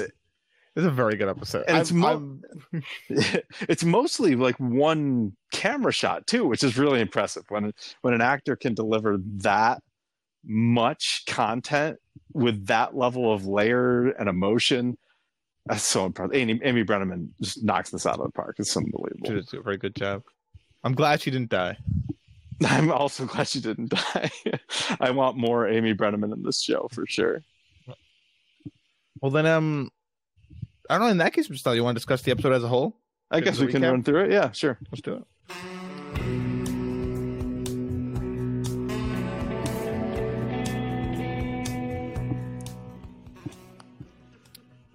It's 0.75 0.85
a 0.85 0.91
very 0.91 1.15
good 1.15 1.29
episode. 1.29 1.65
And 1.67 1.77
it's 1.77 1.91
mo- 1.91 2.37
it's 3.61 3.85
mostly 3.85 4.35
like 4.35 4.57
one 4.57 5.33
camera 5.53 5.93
shot 5.93 6.27
too, 6.27 6.45
which 6.45 6.63
is 6.63 6.77
really 6.77 6.99
impressive. 6.99 7.43
When 7.49 7.73
when 8.01 8.13
an 8.13 8.21
actor 8.21 8.55
can 8.57 8.73
deliver 8.73 9.17
that 9.37 9.81
much 10.45 11.23
content 11.27 11.97
with 12.33 12.67
that 12.67 12.95
level 12.95 13.33
of 13.33 13.45
layer 13.45 14.09
and 14.09 14.29
emotion, 14.29 14.97
that's 15.65 15.83
so 15.83 16.05
impressive. 16.05 16.35
Amy, 16.35 16.59
Amy 16.63 16.83
Brenneman 16.83 17.29
just 17.41 17.63
knocks 17.63 17.89
this 17.89 18.05
out 18.05 18.19
of 18.19 18.25
the 18.25 18.31
park. 18.31 18.55
It's 18.59 18.75
unbelievable. 18.75 19.25
she 19.27 19.33
did 19.33 19.53
a 19.53 19.61
very 19.61 19.77
good 19.77 19.95
job. 19.95 20.23
I'm 20.83 20.93
glad 20.93 21.21
she 21.21 21.31
didn't 21.31 21.49
die. 21.49 21.77
I'm 22.65 22.91
also 22.91 23.25
glad 23.25 23.47
she 23.47 23.59
didn't 23.59 23.89
die. 23.89 24.31
I 24.99 25.11
want 25.11 25.37
more 25.37 25.67
Amy 25.67 25.93
Brenneman 25.93 26.33
in 26.33 26.43
this 26.43 26.61
show 26.61 26.87
for 26.91 27.05
sure. 27.07 27.41
Well, 29.21 29.31
then, 29.31 29.45
um, 29.45 29.89
I 30.89 30.97
don't 30.97 31.07
know. 31.07 31.11
In 31.11 31.17
that 31.17 31.33
case, 31.33 31.47
Mr. 31.47 31.75
you 31.75 31.83
want 31.83 31.95
to 31.95 31.99
discuss 31.99 32.21
the 32.21 32.31
episode 32.31 32.53
as 32.53 32.63
a 32.63 32.67
whole? 32.67 32.97
I 33.31 33.39
guess 33.39 33.59
we 33.59 33.67
can 33.67 33.81
run 33.81 34.03
through 34.03 34.25
it. 34.25 34.31
Yeah, 34.31 34.51
sure. 34.51 34.77
Let's 34.91 35.01
do 35.01 35.15
it. 35.15 35.55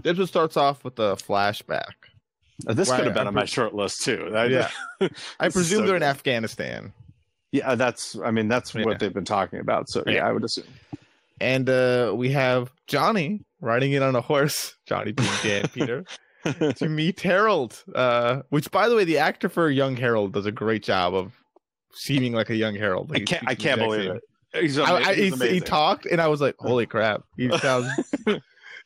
The 0.03 0.11
episode 0.11 0.27
starts 0.27 0.57
off 0.57 0.85
with 0.85 0.99
a 0.99 1.17
flashback. 1.17 1.93
Uh, 2.67 2.75
This 2.75 2.91
could 2.91 3.05
have 3.05 3.15
been 3.15 3.25
I 3.27 3.29
on 3.29 3.35
my 3.35 3.45
short 3.45 3.75
list 3.75 4.03
too. 4.05 4.31
I- 4.35 4.45
Yeah. 4.47 4.69
I 5.39 5.49
presume 5.49 5.81
so 5.81 5.87
they're 5.87 5.97
in 5.97 6.01
good. 6.01 6.07
Afghanistan. 6.07 6.93
Yeah, 7.53 7.75
that's. 7.75 8.17
I 8.25 8.31
mean, 8.31 8.49
that's 8.49 8.75
Yeah. 8.75 8.85
what 8.85 8.99
they've 9.01 9.13
been 9.13 9.25
talking 9.25 9.59
about. 9.61 9.89
So 9.89 10.03
yeah, 10.07 10.13
Yeah. 10.15 10.29
I 10.29 10.33
would 10.33 10.45
assume. 10.45 10.65
And 11.41 11.69
uh, 11.71 12.13
we 12.15 12.31
have 12.33 12.71
Johnny 12.87 13.41
riding 13.61 13.93
in 13.93 14.03
on 14.03 14.15
a 14.15 14.21
horse, 14.21 14.75
Johnny 14.87 15.13
being 15.13 15.29
Dan 15.43 15.69
Peter, 15.75 16.05
to 16.77 16.89
meet 16.89 17.21
Harold. 17.21 17.83
Uh, 17.95 18.43
which, 18.51 18.71
by 18.71 18.89
the 18.89 18.95
way, 18.97 19.05
the 19.05 19.19
actor 19.19 19.49
for 19.49 19.69
young 19.71 19.97
Harold 19.97 20.33
does 20.35 20.47
a 20.47 20.53
great 20.53 20.83
job 20.85 21.15
of 21.15 21.33
seeming 21.95 22.35
like 22.35 22.51
a 22.51 22.57
young 22.57 22.75
Harold. 22.77 23.11
I 23.15 23.21
can't. 23.21 23.45
I 23.49 23.55
can't 23.55 23.81
believe 23.81 24.05
same. 24.09 24.17
it. 24.17 24.23
He's 24.63 24.79
I, 24.79 24.97
I, 24.97 25.15
he's 25.15 25.41
he, 25.41 25.49
he 25.49 25.61
talked, 25.61 26.07
and 26.07 26.21
I 26.21 26.27
was 26.29 26.41
like, 26.41 26.57
"Holy 26.59 26.85
crap!" 26.85 27.23
He 27.37 27.49
sounds, 27.59 27.89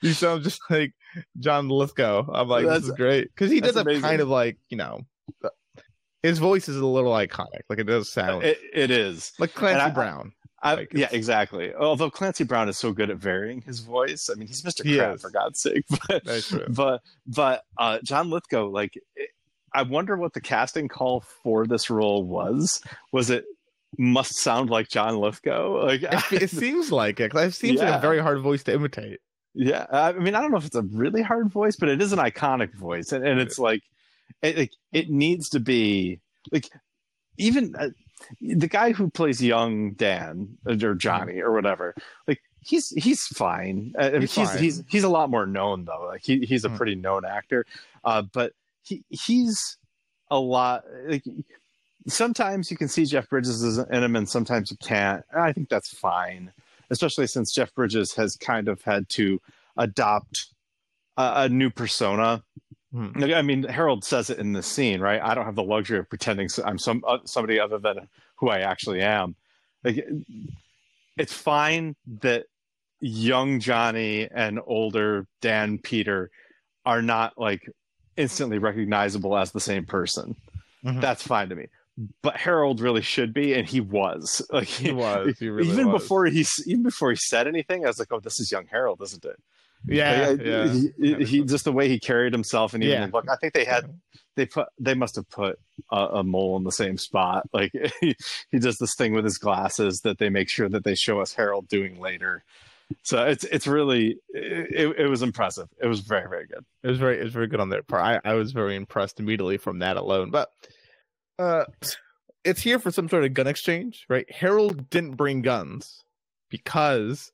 he 0.00 0.12
sounds 0.12 0.44
just 0.44 0.60
like 0.70 0.92
John 1.38 1.68
Lithgow. 1.68 2.26
I'm 2.32 2.48
like, 2.48 2.64
That's- 2.64 2.82
"This 2.82 2.90
is 2.90 2.96
great" 2.96 3.28
because 3.34 3.50
he 3.50 3.60
does 3.60 3.74
have 3.76 3.86
amazing. 3.86 4.02
kind 4.02 4.20
of 4.20 4.28
like 4.28 4.58
you 4.68 4.76
know, 4.76 5.00
his 6.22 6.38
voice 6.38 6.68
is 6.68 6.76
a 6.76 6.86
little 6.86 7.12
iconic. 7.12 7.62
Like 7.68 7.78
it 7.78 7.84
does 7.84 8.10
sound 8.10 8.44
It, 8.44 8.58
it 8.72 8.90
is. 8.90 9.32
like 9.38 9.54
Clancy 9.54 9.80
I- 9.80 9.90
Brown. 9.90 10.32
I, 10.62 10.74
Like, 10.76 10.94
yeah, 10.94 11.08
exactly. 11.12 11.74
Although 11.74 12.08
Clancy 12.10 12.42
Brown 12.44 12.70
is 12.70 12.78
so 12.78 12.90
good 12.92 13.10
at 13.10 13.18
varying 13.18 13.60
his 13.60 13.80
voice. 13.80 14.30
I 14.32 14.34
mean, 14.34 14.48
he's 14.48 14.62
Mr. 14.62 14.82
He 14.82 14.96
Crab 14.96 15.16
is. 15.16 15.20
for 15.20 15.28
God's 15.30 15.60
sake. 15.60 15.84
But 16.08 16.24
but 16.70 17.02
but 17.26 17.62
uh, 17.76 17.98
John 18.02 18.30
Lithgow, 18.30 18.68
like, 18.70 18.94
it, 19.14 19.28
I 19.74 19.82
wonder 19.82 20.16
what 20.16 20.32
the 20.32 20.40
casting 20.40 20.88
call 20.88 21.20
for 21.42 21.66
this 21.66 21.90
role 21.90 22.24
was. 22.24 22.80
Was 23.12 23.28
it 23.28 23.44
must 23.98 24.36
sound 24.36 24.70
like 24.70 24.88
John 24.88 25.18
Lithgow? 25.18 25.84
Like, 25.84 26.02
It, 26.02 26.44
it 26.44 26.50
seems 26.62 26.90
like 26.90 27.20
it. 27.20 27.34
It 27.34 27.52
seems 27.54 27.78
like 27.80 27.88
Yeah. 27.88 27.98
a 27.98 28.00
very 28.00 28.20
hard 28.20 28.40
voice 28.40 28.62
to 28.62 28.72
imitate. 28.72 29.20
Yeah, 29.54 29.86
I 29.90 30.12
mean, 30.12 30.34
I 30.34 30.40
don't 30.40 30.50
know 30.50 30.56
if 30.56 30.66
it's 30.66 30.74
a 30.74 30.82
really 30.82 31.22
hard 31.22 31.50
voice, 31.50 31.76
but 31.76 31.88
it 31.88 32.02
is 32.02 32.12
an 32.12 32.18
iconic 32.18 32.74
voice, 32.74 33.12
and, 33.12 33.24
and 33.26 33.38
it's 33.40 33.58
like, 33.58 33.82
it, 34.42 34.58
like 34.58 34.72
it 34.92 35.10
needs 35.10 35.48
to 35.50 35.60
be 35.60 36.18
like 36.50 36.68
even 37.38 37.74
uh, 37.76 37.90
the 38.40 38.66
guy 38.68 38.92
who 38.92 39.10
plays 39.10 39.42
young 39.42 39.92
Dan 39.92 40.58
uh, 40.68 40.76
or 40.84 40.94
Johnny 40.94 41.40
or 41.40 41.52
whatever, 41.52 41.94
like 42.26 42.40
he's 42.60 42.90
he's 42.90 43.26
fine. 43.26 43.92
Uh, 43.98 44.02
I 44.06 44.10
mean, 44.12 44.20
He's 44.22 44.34
he's 44.34 44.50
fine. 44.50 44.58
he's 44.62 44.82
he's 44.88 45.04
a 45.04 45.08
lot 45.08 45.30
more 45.30 45.46
known 45.46 45.84
though. 45.84 46.06
Like 46.08 46.24
he 46.24 46.40
he's 46.40 46.64
a 46.64 46.68
Mhm. 46.70 46.76
pretty 46.76 46.94
known 46.96 47.24
actor, 47.24 47.64
uh, 48.04 48.22
but 48.22 48.52
he 48.82 49.04
he's 49.10 49.78
a 50.30 50.38
lot 50.38 50.84
like. 51.06 51.24
Sometimes 52.06 52.70
you 52.70 52.76
can 52.76 52.88
see 52.88 53.06
Jeff 53.06 53.30
Bridges 53.30 53.78
in 53.78 54.02
him, 54.02 54.14
and 54.14 54.28
sometimes 54.28 54.70
you 54.70 54.76
can't. 54.76 55.24
And 55.32 55.40
I 55.40 55.54
think 55.54 55.70
that's 55.70 55.88
fine 55.88 56.52
especially 56.90 57.26
since 57.26 57.52
Jeff 57.52 57.74
Bridges 57.74 58.14
has 58.14 58.36
kind 58.36 58.68
of 58.68 58.82
had 58.82 59.08
to 59.10 59.40
adopt 59.76 60.46
a, 61.16 61.32
a 61.42 61.48
new 61.48 61.70
persona. 61.70 62.42
Hmm. 62.92 63.10
I 63.22 63.42
mean, 63.42 63.64
Harold 63.64 64.04
says 64.04 64.30
it 64.30 64.38
in 64.38 64.52
the 64.52 64.62
scene, 64.62 65.00
right? 65.00 65.20
I 65.20 65.34
don't 65.34 65.46
have 65.46 65.56
the 65.56 65.64
luxury 65.64 65.98
of 65.98 66.08
pretending 66.08 66.48
I'm 66.64 66.78
some 66.78 67.02
uh, 67.06 67.18
somebody 67.24 67.58
other 67.58 67.78
than 67.78 68.08
who 68.36 68.48
I 68.48 68.60
actually 68.60 69.02
am. 69.02 69.34
Like, 69.82 70.04
it's 71.16 71.32
fine 71.32 71.96
that 72.20 72.46
young 73.00 73.60
Johnny 73.60 74.28
and 74.30 74.60
older 74.64 75.26
Dan 75.40 75.78
Peter 75.78 76.30
are 76.86 77.02
not 77.02 77.36
like 77.36 77.68
instantly 78.16 78.58
recognizable 78.58 79.36
as 79.36 79.50
the 79.50 79.60
same 79.60 79.84
person. 79.84 80.36
Mhm. 80.84 81.00
That's 81.00 81.22
fine 81.22 81.48
to 81.48 81.56
me. 81.56 81.66
But 82.22 82.36
Harold 82.36 82.80
really 82.80 83.02
should 83.02 83.32
be, 83.32 83.54
and 83.54 83.68
he 83.68 83.80
was. 83.80 84.42
Like 84.52 84.66
He 84.66 84.90
was. 84.92 85.38
He 85.38 85.48
really 85.48 85.68
even 85.70 85.92
was. 85.92 86.02
before 86.02 86.26
he 86.26 86.44
even 86.66 86.82
before 86.82 87.10
he 87.10 87.16
said 87.16 87.46
anything, 87.46 87.84
I 87.84 87.88
was 87.88 87.98
like, 87.98 88.08
"Oh, 88.12 88.20
this 88.20 88.40
is 88.40 88.50
young 88.50 88.66
Harold, 88.66 89.00
isn't 89.02 89.24
it?" 89.24 89.36
Yeah, 89.86 90.28
Like, 90.30 90.40
yeah. 90.40 90.72
He, 90.98 91.24
he 91.24 91.44
just 91.44 91.64
the 91.64 91.72
way 91.72 91.88
he 91.88 92.00
carried 92.00 92.32
himself, 92.32 92.74
and 92.74 92.82
even 92.82 93.00
Yeah. 93.00 93.06
the 93.06 93.12
look. 93.12 93.28
I 93.28 93.36
think 93.36 93.52
they 93.52 93.64
had 93.64 93.84
they 94.34 94.46
put 94.46 94.68
they 94.78 94.94
must 94.94 95.14
have 95.16 95.28
put 95.30 95.58
a, 95.92 95.96
a 95.96 96.24
mole 96.24 96.56
in 96.56 96.64
the 96.64 96.72
same 96.72 96.98
spot. 96.98 97.48
Like 97.52 97.70
he, 98.00 98.16
he 98.50 98.58
does 98.58 98.78
this 98.78 98.94
thing 98.96 99.12
with 99.12 99.24
his 99.24 99.38
glasses 99.38 100.00
that 100.00 100.18
they 100.18 100.30
make 100.30 100.48
sure 100.48 100.68
that 100.68 100.82
they 100.84 100.94
show 100.96 101.20
us 101.20 101.34
Harold 101.34 101.68
doing 101.68 102.00
later. 102.00 102.42
So 103.02 103.24
it's 103.24 103.44
it's 103.44 103.66
really 103.66 104.18
it, 104.30 104.96
it 104.98 105.06
was 105.08 105.22
impressive. 105.22 105.68
It 105.80 105.86
was 105.86 106.00
very 106.00 106.28
very 106.28 106.46
good. 106.46 106.64
It 106.82 106.88
was 106.88 106.98
very 106.98 107.20
it 107.20 107.24
was 107.24 107.32
very 107.32 107.46
good 107.46 107.60
on 107.60 107.68
their 107.68 107.82
part. 107.82 108.02
I, 108.24 108.30
I 108.30 108.34
was 108.34 108.50
very 108.52 108.74
impressed 108.76 109.20
immediately 109.20 109.58
from 109.58 109.78
that 109.80 109.96
alone. 109.96 110.30
But 110.30 110.48
uh 111.38 111.64
it's 112.44 112.60
here 112.60 112.78
for 112.78 112.90
some 112.90 113.08
sort 113.08 113.24
of 113.24 113.32
gun 113.34 113.46
exchange, 113.46 114.04
right? 114.08 114.30
Harold 114.30 114.90
didn't 114.90 115.16
bring 115.16 115.42
guns 115.42 116.04
because 116.50 117.32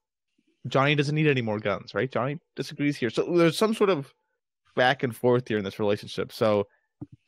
Johnny 0.69 0.95
doesn't 0.95 1.15
need 1.15 1.27
any 1.27 1.43
more 1.43 1.59
guns, 1.59 1.95
right? 1.95 2.11
Johnny 2.11 2.39
disagrees 2.55 2.97
here. 2.97 3.11
So 3.11 3.25
there's 3.37 3.59
some 3.59 3.75
sort 3.75 3.91
of 3.91 4.13
back 4.77 5.03
and 5.03 5.15
forth 5.15 5.49
here 5.49 5.59
in 5.59 5.65
this 5.65 5.81
relationship. 5.81 6.33
So 6.33 6.69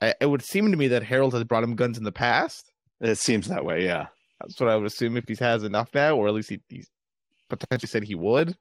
I, 0.01 0.15
it 0.21 0.27
would 0.27 0.43
seem 0.43 0.71
to 0.71 0.77
me 0.77 0.89
that 0.89 1.03
Harold 1.03 1.35
has 1.35 1.45
brought 1.45 1.65
him 1.65 1.75
guns 1.75 1.99
in 1.99 2.05
the 2.05 2.13
past. 2.13 2.71
It 3.01 3.19
seems 3.19 3.49
that 3.49 3.65
way. 3.65 3.85
Yeah. 3.85 4.07
That's 4.41 4.61
what 4.61 4.69
I 4.69 4.77
would 4.77 4.87
assume 4.87 5.17
if 5.17 5.25
he 5.27 5.37
has 5.41 5.65
enough 5.65 5.91
now, 5.95 6.17
or 6.17 6.29
at 6.29 6.35
least 6.35 6.51
he, 6.51 6.61
he's 6.69 6.89
potentially 7.49 7.89
said 7.89 8.05
he 8.05 8.15
would. 8.15 8.57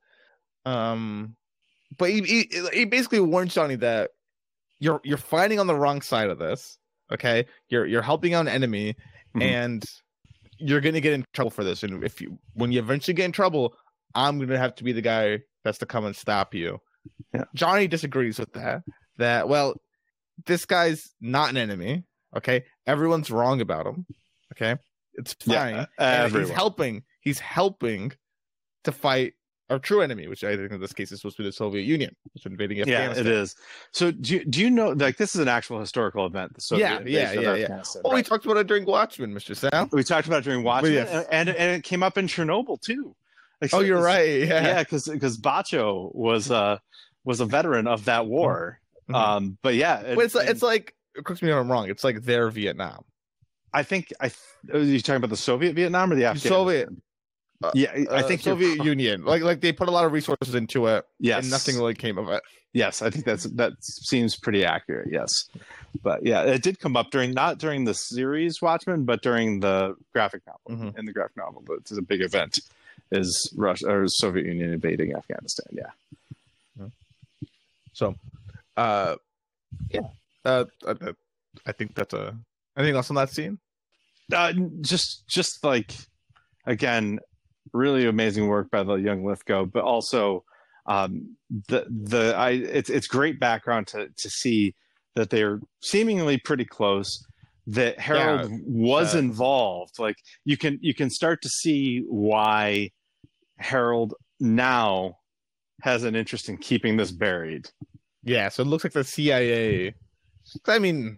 Um, 0.66 1.36
but 1.98 2.10
he, 2.10 2.22
he 2.22 2.62
he 2.72 2.86
basically 2.86 3.20
warns 3.20 3.54
Johnny 3.54 3.76
that 3.78 4.12
you're 4.80 5.02
you're 5.04 5.18
fighting 5.18 5.60
on 5.60 5.68
the 5.68 5.76
wrong 5.76 6.02
side 6.02 6.30
of 6.30 6.40
this. 6.40 6.78
Okay, 7.14 7.46
you're 7.70 7.86
you're 7.86 8.02
helping 8.02 8.34
out 8.34 8.42
an 8.42 8.48
enemy, 8.48 8.96
Mhm. 9.36 9.42
and 9.42 9.86
you're 10.58 10.82
gonna 10.82 11.02
get 11.02 11.14
in 11.14 11.26
trouble 11.34 11.52
for 11.52 11.64
this. 11.64 11.84
And 11.84 12.04
if 12.04 12.22
you 12.22 12.38
when 12.54 12.72
you 12.72 12.80
eventually 12.80 13.14
get 13.14 13.26
in 13.26 13.32
trouble, 13.32 13.76
I'm 14.16 14.40
gonna 14.40 14.58
have 14.58 14.76
to 14.76 14.84
be 14.84 14.92
the 14.94 15.02
guy 15.02 15.40
that's 15.64 15.78
to 15.80 15.86
come 15.86 16.06
and 16.06 16.16
stop 16.16 16.54
you. 16.54 16.80
Yeah. 17.34 17.46
Johnny 17.56 17.88
disagrees 17.88 18.40
with 18.40 18.54
that. 18.54 18.84
That 19.18 19.48
well, 19.50 19.76
this 20.46 20.66
guy's 20.66 21.10
not 21.20 21.50
an 21.50 21.58
enemy. 21.58 22.04
Okay, 22.36 22.64
everyone's 22.88 23.30
wrong 23.32 23.60
about 23.62 23.86
him. 23.88 24.06
Okay, 24.54 24.76
it's 25.16 25.34
fine. 25.34 25.76
Yeah, 25.76 25.86
everyone. 25.98 26.48
he's 26.48 26.56
helping. 26.56 27.04
He's 27.22 27.40
helping 27.40 28.12
to 28.84 28.92
fight 28.92 29.34
our 29.72 29.80
true 29.80 30.02
enemy, 30.02 30.28
which 30.28 30.44
I 30.44 30.56
think 30.56 30.72
in 30.72 30.80
this 30.82 30.94
case 30.94 31.12
is 31.12 31.22
supposed 31.22 31.38
to 31.38 31.44
be 31.44 31.50
the 31.50 31.54
Soviet 31.54 31.84
Union, 31.84 32.16
which 32.34 32.46
is 32.46 32.52
invading 32.52 32.78
Yeah, 32.78 32.84
Afghanistan. 32.84 33.26
it 33.26 33.32
is. 33.32 33.56
So 33.92 34.12
do 34.12 34.34
you, 34.36 34.46
do 34.46 34.60
you 34.62 34.70
know 34.70 34.90
like 34.90 35.18
this 35.18 35.34
is 35.34 35.42
an 35.42 35.48
actual 35.48 35.80
historical 35.80 36.26
event? 36.26 36.54
The 36.54 36.62
Soviet 36.62 36.86
Yeah, 36.86 36.92
yeah, 36.92 37.22
invasion 37.32 37.38
of 37.38 37.44
yeah, 37.44 37.54
yeah. 37.56 37.64
Afghanistan, 37.64 38.02
Oh, 38.06 38.14
we 38.14 38.22
talked 38.24 38.46
about 38.46 38.58
it 38.58 38.68
during 38.68 38.86
Watchmen, 38.86 39.34
Mister 39.34 39.56
Sam. 39.56 39.90
we 39.92 40.04
talked 40.04 40.28
about 40.28 40.40
it 40.40 40.44
during 40.44 40.64
Watchmen, 40.64 40.94
yes. 40.94 41.10
and, 41.32 41.50
and 41.50 41.58
and 41.58 41.76
it 41.78 41.84
came 41.84 42.04
up 42.04 42.18
in 42.18 42.28
Chernobyl 42.28 42.80
too. 42.82 43.16
Like, 43.62 43.74
Oh, 43.74 43.80
so- 43.80 43.86
you're 43.86 44.02
right. 44.02 44.42
Yeah. 44.42 44.62
Yeah, 44.64 44.80
because 44.84 45.08
because 45.08 45.38
Bacho 45.38 46.14
was 46.14 46.52
uh 46.52 46.78
was 47.24 47.40
a 47.40 47.46
veteran 47.46 47.88
of 47.88 48.06
that 48.06 48.26
war. 48.28 48.80
Mhm. 49.10 49.16
Um, 49.16 49.58
but 49.62 49.76
yeah, 49.76 50.00
it- 50.02 50.16
But 50.16 50.26
it's 50.26 50.36
like, 50.36 50.48
and 50.48 50.52
it's 50.56 50.64
like 50.64 50.96
correct 51.24 51.42
me 51.42 51.50
if 51.50 51.56
I'm 51.56 51.72
wrong. 51.72 51.90
It's 51.90 52.04
like 52.04 52.24
their 52.24 52.50
Vietnam. 52.50 53.04
I 53.74 53.84
think 53.84 54.12
I 54.20 54.28
th- 54.30 54.38
are 54.74 54.80
you 54.80 55.00
talking 55.00 55.16
about 55.18 55.30
the 55.30 55.38
Soviet 55.38 55.74
Vietnam 55.76 56.12
or 56.12 56.16
the 56.16 56.26
Afghan? 56.26 56.50
Soviet. 56.50 56.90
Uh, 57.64 57.72
yeah, 57.76 57.92
I 57.94 58.06
Uh, 58.22 58.28
think 58.28 58.42
Soviet 58.42 58.78
pro- 58.78 58.86
Union. 58.86 59.24
Like 59.24 59.42
like 59.44 59.62
they 59.62 59.72
put 59.72 59.88
a 59.88 59.92
lot 59.92 60.06
of 60.06 60.12
resources 60.12 60.56
into 60.56 60.88
it, 60.88 61.06
Yes, 61.20 61.44
and 61.44 61.52
nothing 61.52 61.78
really 61.78 61.94
came 61.94 62.18
of 62.18 62.30
it. 62.30 62.42
Yes, 62.74 63.02
I 63.02 63.10
think 63.10 63.26
that's 63.26 63.44
that 63.44 63.74
seems 63.82 64.36
pretty 64.38 64.64
accurate. 64.66 65.10
Yes, 65.12 65.30
but 66.04 66.26
yeah, 66.26 66.44
it 66.44 66.64
did 66.64 66.80
come 66.80 66.96
up 66.96 67.12
during 67.12 67.32
not 67.34 67.58
during 67.58 67.84
the 67.86 67.94
series 67.94 68.62
Watchmen, 68.62 69.04
but 69.06 69.22
during 69.22 69.60
the 69.60 69.96
graphic 70.14 70.42
novel. 70.48 70.86
Mhm. 70.86 70.98
In 71.00 71.06
the 71.06 71.12
graphic 71.14 71.36
novel, 71.38 71.64
but 71.68 71.78
it's 71.80 71.92
a 71.92 72.02
big 72.02 72.22
event. 72.22 72.60
Is 73.12 73.52
Russia 73.58 73.88
or 73.90 74.08
Soviet 74.08 74.46
Union 74.46 74.72
invading 74.72 75.14
Afghanistan? 75.14 75.66
Yeah. 75.74 75.90
So, 77.94 78.16
uh, 78.78 79.16
yeah. 79.90 80.00
Uh, 80.46 80.66
I, 80.88 81.14
I 81.66 81.72
think 81.74 81.94
that's 81.94 82.14
a. 82.14 82.38
Anything 82.78 82.96
else 82.96 83.10
on 83.10 83.16
that 83.18 83.30
scene? 83.30 83.60
uh, 84.34 84.54
just 84.80 85.28
just 85.28 85.62
like 85.64 85.92
again 86.66 87.20
really 87.74 88.06
amazing 88.06 88.48
work 88.48 88.70
by 88.72 88.84
the 88.84 88.96
young 88.96 89.24
lithgow 89.26 89.66
but 89.66 89.84
also 89.84 90.44
um 90.88 91.36
the 91.68 91.86
the 91.90 92.34
i 92.36 92.50
it's 92.52 92.90
it's 92.90 93.08
great 93.08 93.40
background 93.40 93.88
to 93.88 94.10
to 94.18 94.30
see 94.30 94.74
that 95.16 95.30
they're 95.30 95.60
seemingly 95.82 96.38
pretty 96.38 96.66
close 96.66 97.24
that 97.68 98.00
harold 98.00 98.50
was 98.66 99.14
uh, 99.14 99.20
involved 99.20 100.00
like 100.00 100.16
you 100.46 100.58
can 100.58 100.80
you 100.82 100.94
can 100.94 101.10
start 101.10 101.42
to 101.42 101.50
see 101.50 102.00
why 102.10 102.90
harold 103.58 104.16
now 104.40 105.18
has 105.82 106.04
an 106.04 106.16
interest 106.16 106.50
in 106.50 106.58
keeping 106.58 106.98
this 106.98 107.12
buried 107.12 107.70
Yeah. 108.24 108.50
So 108.50 108.62
it 108.62 108.68
looks 108.68 108.84
like 108.84 108.94
the 108.94 109.04
CIA. 109.04 109.94
I 110.68 110.80
mean, 110.80 111.18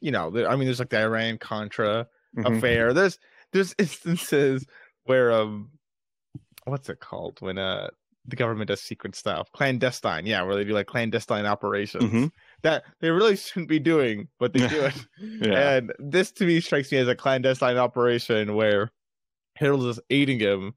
you 0.00 0.10
know, 0.10 0.28
I 0.46 0.56
mean, 0.56 0.64
there's 0.66 0.78
like 0.78 0.88
the 0.90 1.02
Iran 1.02 1.36
Contra 1.38 2.06
Mhm. 2.36 2.56
affair. 2.56 2.94
There's 2.94 3.18
there's 3.52 3.74
instances 3.78 4.64
where 5.10 5.32
um, 5.32 5.70
what's 6.66 6.88
it 6.88 7.00
called 7.00 7.40
when 7.40 7.58
uh 7.58 7.88
the 8.26 8.36
government 8.36 8.68
does 8.68 8.80
secret 8.80 9.16
stuff, 9.16 9.50
clandestine. 9.50 10.24
Yeah, 10.24 10.42
where 10.44 10.54
they 10.54 10.62
do 10.62 10.72
like 10.72 10.86
clandestine 10.86 11.46
operations 11.46 12.04
Mhm. 12.12 12.32
that 12.62 12.84
they 13.00 13.10
really 13.10 13.34
shouldn't 13.34 13.68
be 13.68 13.80
doing, 13.80 14.28
but 14.38 14.52
they 14.52 14.68
do 14.76 14.84
it. 14.84 14.94
yeah 15.18 15.70
And 15.76 15.92
this 15.98 16.30
to 16.32 16.44
me 16.46 16.60
strikes 16.60 16.92
me 16.92 16.98
as 16.98 17.08
a 17.08 17.16
clandestine 17.16 17.76
operation 17.78 18.54
where 18.54 18.90
Harold 19.56 19.84
is 19.86 19.98
aiding 20.10 20.38
him 20.38 20.74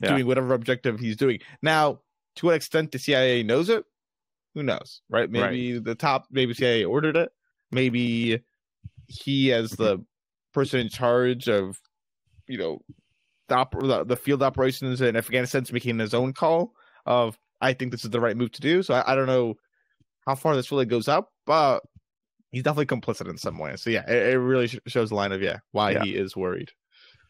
Yeah. 0.00 0.10
doing 0.12 0.26
whatever 0.26 0.54
objective 0.54 0.98
he's 0.98 1.16
doing. 1.16 1.40
Now, 1.60 2.00
to 2.36 2.46
what 2.46 2.54
extent 2.54 2.92
the 2.92 2.98
CIA 2.98 3.42
knows 3.42 3.68
it, 3.68 3.84
who 4.54 4.62
knows, 4.62 5.02
right? 5.10 5.28
Maybe 5.28 5.78
the 5.80 5.94
top, 5.96 6.28
maybe 6.30 6.54
CIA 6.54 6.84
ordered 6.84 7.16
it. 7.16 7.30
Maybe 7.70 8.40
he, 9.08 9.52
as 9.52 9.72
the 9.72 9.98
person 10.54 10.80
in 10.80 10.88
charge 10.88 11.48
of, 11.48 11.78
you 12.46 12.56
know, 12.56 12.80
the, 13.48 13.56
op- 13.56 13.80
the, 13.80 14.04
the 14.04 14.16
field 14.16 14.42
operations 14.42 15.00
in 15.00 15.16
Afghanistan, 15.16 15.62
is 15.62 15.72
making 15.72 15.98
his 15.98 16.14
own 16.14 16.32
call 16.32 16.72
of, 17.06 17.38
I 17.60 17.72
think 17.72 17.90
this 17.92 18.04
is 18.04 18.10
the 18.10 18.20
right 18.20 18.36
move 18.36 18.52
to 18.52 18.60
do. 18.60 18.82
So 18.82 18.94
I, 18.94 19.12
I 19.12 19.14
don't 19.14 19.26
know 19.26 19.54
how 20.26 20.34
far 20.34 20.54
this 20.54 20.70
really 20.70 20.86
goes 20.86 21.08
up, 21.08 21.30
but 21.46 21.80
he's 22.52 22.62
definitely 22.62 22.86
complicit 22.86 23.28
in 23.28 23.38
some 23.38 23.58
way. 23.58 23.76
So 23.76 23.90
yeah, 23.90 24.08
it, 24.08 24.34
it 24.34 24.38
really 24.38 24.68
sh- 24.68 24.78
shows 24.86 25.08
the 25.08 25.14
line 25.14 25.32
of 25.32 25.42
yeah 25.42 25.58
why 25.72 25.92
Yeah. 25.92 26.04
he 26.04 26.14
is 26.16 26.36
worried. 26.36 26.70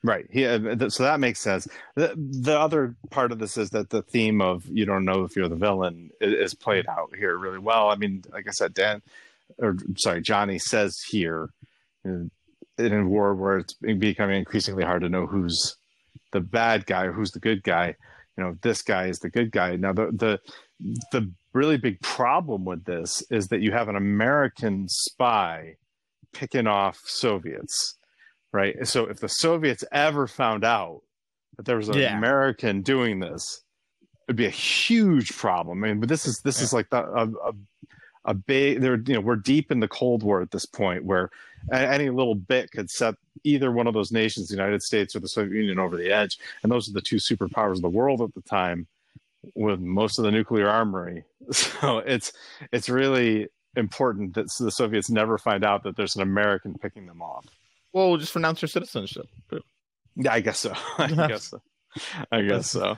Right. 0.04 0.26
He, 0.30 0.46
uh, 0.46 0.76
th- 0.76 0.92
so 0.92 1.02
that 1.02 1.18
makes 1.18 1.40
sense. 1.40 1.66
The, 1.96 2.14
the 2.16 2.56
other 2.58 2.94
part 3.10 3.32
of 3.32 3.40
this 3.40 3.56
is 3.56 3.70
that 3.70 3.90
the 3.90 4.02
theme 4.02 4.40
of 4.40 4.64
you 4.66 4.84
don't 4.86 5.04
know 5.04 5.24
if 5.24 5.34
you're 5.34 5.48
the 5.48 5.56
villain 5.56 6.10
is, 6.20 6.52
is 6.52 6.54
played 6.54 6.86
out 6.88 7.16
here 7.16 7.36
really 7.36 7.58
well. 7.58 7.88
I 7.90 7.96
mean, 7.96 8.22
like 8.32 8.46
I 8.46 8.52
said, 8.52 8.74
Dan, 8.74 9.02
or 9.58 9.76
sorry, 9.96 10.20
Johnny 10.20 10.58
says 10.60 11.00
here 11.00 11.48
in, 12.04 12.30
in 12.78 12.92
a 12.92 13.04
war 13.04 13.34
where 13.34 13.58
it's 13.58 13.74
becoming 13.74 14.38
increasingly 14.38 14.84
hard 14.84 15.02
to 15.02 15.08
know 15.08 15.26
who's 15.26 15.76
the 16.32 16.40
bad 16.40 16.86
guy 16.86 17.04
or 17.04 17.12
who's 17.12 17.30
the 17.32 17.40
good 17.40 17.62
guy. 17.62 17.94
You 18.36 18.44
know, 18.44 18.56
this 18.62 18.82
guy 18.82 19.06
is 19.06 19.18
the 19.18 19.30
good 19.30 19.50
guy. 19.50 19.76
Now, 19.76 19.92
the 19.92 20.06
the 20.12 20.40
the 21.12 21.32
really 21.52 21.76
big 21.76 22.00
problem 22.02 22.64
with 22.64 22.84
this 22.84 23.22
is 23.30 23.48
that 23.48 23.60
you 23.60 23.72
have 23.72 23.88
an 23.88 23.96
American 23.96 24.88
spy 24.88 25.76
picking 26.32 26.66
off 26.66 27.00
Soviets 27.04 27.96
right? 28.52 28.86
So 28.86 29.04
if 29.06 29.20
the 29.20 29.28
Soviets 29.28 29.84
ever 29.92 30.26
found 30.26 30.64
out 30.64 31.02
that 31.56 31.66
there 31.66 31.76
was 31.76 31.88
an 31.88 31.98
Yeah. 31.98 32.16
American 32.16 32.82
doing 32.82 33.20
this, 33.20 33.62
it'd 34.26 34.36
be 34.36 34.46
a 34.46 34.50
huge 34.50 35.36
problem. 35.36 35.82
I 35.84 35.88
mean, 35.88 36.00
but 36.00 36.08
this 36.08 36.26
is 36.26 36.40
this 36.44 36.60
is 36.60 36.72
like 36.72 36.88
the, 36.90 37.02
a, 37.04 37.26
a 37.26 37.52
a 38.28 38.34
big. 38.34 38.80
There, 38.80 38.96
you 38.96 39.14
know, 39.14 39.20
we're 39.20 39.36
deep 39.36 39.72
in 39.72 39.80
the 39.80 39.88
Cold 39.88 40.22
War 40.22 40.42
at 40.42 40.50
this 40.50 40.66
point, 40.66 41.04
where 41.04 41.30
any 41.72 42.10
little 42.10 42.34
bit 42.34 42.70
could 42.70 42.90
set 42.90 43.14
either 43.42 43.72
one 43.72 43.86
of 43.86 43.94
those 43.94 44.12
nations, 44.12 44.48
the 44.48 44.54
United 44.54 44.82
States 44.82 45.16
or 45.16 45.20
the 45.20 45.28
Soviet 45.28 45.58
Union, 45.58 45.78
over 45.78 45.96
the 45.96 46.12
edge. 46.12 46.38
And 46.62 46.70
those 46.70 46.88
are 46.88 46.92
the 46.92 47.00
two 47.00 47.16
superpowers 47.16 47.76
of 47.76 47.82
the 47.82 47.88
world 47.88 48.20
at 48.20 48.34
the 48.34 48.42
time, 48.42 48.86
with 49.54 49.80
most 49.80 50.18
of 50.18 50.24
the 50.24 50.30
nuclear 50.30 50.68
armory. 50.68 51.24
So 51.50 51.98
it's 51.98 52.32
it's 52.72 52.90
really 52.90 53.48
important 53.74 54.34
that 54.34 54.52
the 54.58 54.70
Soviets 54.70 55.08
never 55.08 55.38
find 55.38 55.64
out 55.64 55.82
that 55.84 55.96
there's 55.96 56.14
an 56.14 56.20
American 56.20 56.74
picking 56.74 57.06
them 57.06 57.22
off. 57.22 57.46
Well, 57.94 58.10
we'll 58.10 58.18
just 58.18 58.34
renounce 58.34 58.60
your 58.60 58.68
citizenship. 58.68 59.28
Yeah, 60.16 60.32
I 60.32 60.40
guess 60.42 60.60
so. 60.60 60.74
I 60.98 61.08
guess 61.08 61.44
so. 61.44 61.62
I 62.30 62.42
guess 62.42 62.70
so. 62.70 62.96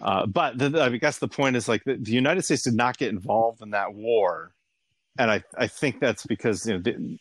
Uh, 0.00 0.26
but 0.26 0.58
the, 0.58 0.82
I 0.82 0.88
guess 0.96 1.18
the 1.18 1.28
point 1.28 1.56
is 1.56 1.68
like 1.68 1.84
the, 1.84 1.96
the 1.96 2.12
United 2.12 2.42
States 2.42 2.62
did 2.62 2.74
not 2.74 2.96
get 2.96 3.10
involved 3.10 3.60
in 3.60 3.70
that 3.70 3.92
war, 3.92 4.54
and 5.18 5.30
I 5.30 5.42
I 5.56 5.66
think 5.66 6.00
that's 6.00 6.24
because 6.26 6.66
you 6.66 6.74
know 6.74 6.80
the, 6.80 7.18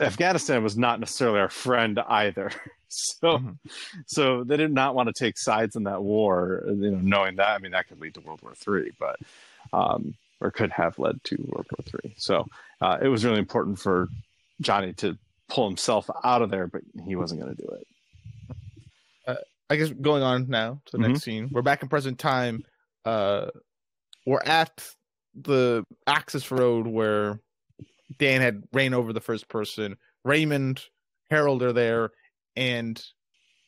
Afghanistan 0.00 0.62
was 0.62 0.76
not 0.78 1.00
necessarily 1.00 1.38
our 1.40 1.50
friend 1.50 1.98
either. 2.08 2.50
So, 2.92 3.38
Mhm. 3.38 3.56
so 4.08 4.42
they 4.42 4.56
did 4.56 4.72
not 4.72 4.96
want 4.96 5.06
to 5.06 5.12
take 5.12 5.38
sides 5.38 5.76
in 5.76 5.84
that 5.84 6.02
war. 6.02 6.64
You 6.66 6.90
know, 6.90 6.98
knowing 6.98 7.36
that, 7.36 7.50
I 7.50 7.58
mean, 7.58 7.70
that 7.70 7.86
could 7.86 8.00
lead 8.00 8.14
to 8.14 8.20
World 8.20 8.42
War 8.42 8.52
Three, 8.56 8.90
but 8.98 9.16
um, 9.72 10.14
or 10.40 10.50
could 10.50 10.72
have 10.72 10.98
led 10.98 11.22
to 11.22 11.36
World 11.36 11.66
War 11.70 11.84
Three. 11.84 12.14
So, 12.16 12.46
uh, 12.80 12.98
it 13.00 13.06
was 13.06 13.24
really 13.24 13.38
important 13.38 13.78
for 13.78 14.08
Johnny 14.60 14.92
to 14.94 15.16
pull 15.48 15.68
himself 15.68 16.10
out 16.24 16.42
of 16.42 16.50
there, 16.50 16.66
but 16.66 16.82
he 17.06 17.14
wasn't 17.14 17.40
going 17.40 17.54
to 17.54 17.62
do 17.62 17.68
it. 17.68 17.86
I 19.70 19.76
guess 19.76 19.90
going 19.90 20.24
on 20.24 20.48
now 20.48 20.80
to 20.86 20.90
the 20.90 20.98
Mm-hmm. 20.98 21.12
next 21.12 21.22
scene. 21.22 21.48
We're 21.52 21.62
back 21.62 21.82
in 21.84 21.88
present 21.88 22.18
time. 22.18 22.64
Uh, 23.04 23.50
we're 24.26 24.42
at 24.44 24.84
the 25.34 25.84
access 26.06 26.50
road 26.50 26.86
where 26.86 27.40
Dan 28.18 28.40
had 28.40 28.62
ran 28.72 28.94
over 28.94 29.12
the 29.12 29.20
first 29.20 29.48
person. 29.48 29.96
Raymond, 30.24 30.82
Harold 31.30 31.62
are 31.62 31.72
there, 31.72 32.10
and 32.56 33.02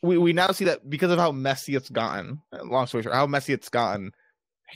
we 0.03 0.19
we 0.19 0.33
now 0.33 0.49
see 0.49 0.65
that 0.67 0.89
because 0.91 1.11
of 1.11 1.19
how 1.19 1.33
messy 1.33 1.75
it's 1.75 1.89
gotten. 1.91 2.41
Long 2.65 2.87
story 2.87 3.03
short, 3.05 3.15
how 3.15 3.27
messy 3.27 3.53
it's 3.53 3.69
gotten. 3.69 4.11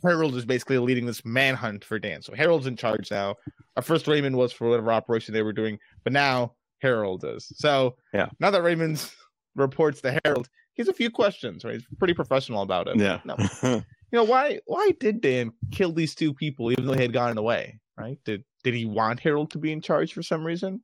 Harold 0.04 0.34
is 0.36 0.44
basically 0.44 0.78
leading 0.78 1.06
this 1.06 1.24
manhunt 1.24 1.82
for 1.84 1.98
Dan. 1.98 2.20
So 2.22 2.34
Harold's 2.34 2.66
in 2.66 2.76
charge 2.76 3.10
now. 3.10 3.34
At 3.76 3.84
first, 3.84 4.06
Raymond 4.06 4.36
was 4.36 4.52
for 4.52 4.68
whatever 4.68 4.92
operation 4.92 5.32
they 5.32 5.42
were 5.42 5.54
doing, 5.54 5.78
but 6.04 6.12
now 6.12 6.54
Harold 6.82 7.24
is. 7.24 7.50
So 7.56 7.96
Yeah. 8.12 8.28
now 8.38 8.50
that 8.50 8.62
Raymond 8.62 9.10
reports 9.56 10.02
to 10.02 10.18
Harold, 10.24 10.48
he 10.74 10.82
has 10.82 10.88
a 10.88 10.92
few 10.92 11.10
questions. 11.10 11.64
Right, 11.64 11.74
he's 11.74 11.86
pretty 11.98 12.12
professional 12.14 12.60
about 12.62 12.88
it. 12.88 12.96
Yeah. 12.98 13.20
No, 13.24 13.36
you 14.12 14.16
know 14.18 14.24
why? 14.24 14.60
Why 14.66 14.90
did 15.00 15.20
Dan 15.20 15.52
kill 15.72 15.92
these 15.92 16.14
two 16.14 16.32
people 16.34 16.70
even 16.72 16.86
though 16.86 16.94
he 16.94 17.02
had 17.02 17.12
gotten 17.12 17.38
away? 17.38 17.80
Right? 17.98 18.18
Did 18.24 18.44
did 18.64 18.74
he 18.74 18.84
want 18.84 19.20
Harold 19.20 19.50
to 19.52 19.58
be 19.58 19.72
in 19.72 19.80
charge 19.80 20.12
for 20.12 20.22
some 20.22 20.44
reason? 20.44 20.82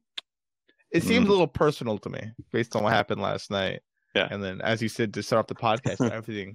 It 0.91 1.03
seems 1.03 1.25
Mm. 1.27 1.29
a 1.29 1.33
little 1.33 1.47
personal 1.47 1.99
to 1.99 2.11
me 2.11 2.21
based 2.53 2.77
on 2.77 2.83
what 2.83 2.93
happened 2.93 3.21
last 3.23 3.51
night. 3.51 3.81
Yeah. 4.15 4.29
And 4.31 4.43
then, 4.45 4.61
as 4.61 4.83
you 4.83 4.89
said, 4.89 5.15
to 5.15 5.23
start 5.23 5.41
off 5.41 5.47
the 5.47 5.55
podcast 5.55 6.01
and 6.01 6.13
everything, 6.13 6.55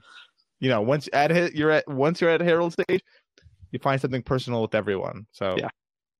you 0.59 0.69
know, 0.69 0.81
once 0.81 1.09
at 1.13 1.53
you're 1.55 1.71
at 1.71 1.87
once 1.87 2.21
you're 2.21 2.29
at 2.29 2.41
Harold's 2.41 2.73
stage, 2.75 3.01
you 3.71 3.79
find 3.79 3.99
something 3.99 4.21
personal 4.23 4.61
with 4.61 4.75
everyone. 4.75 5.25
So 5.31 5.55
Yeah. 5.57 5.69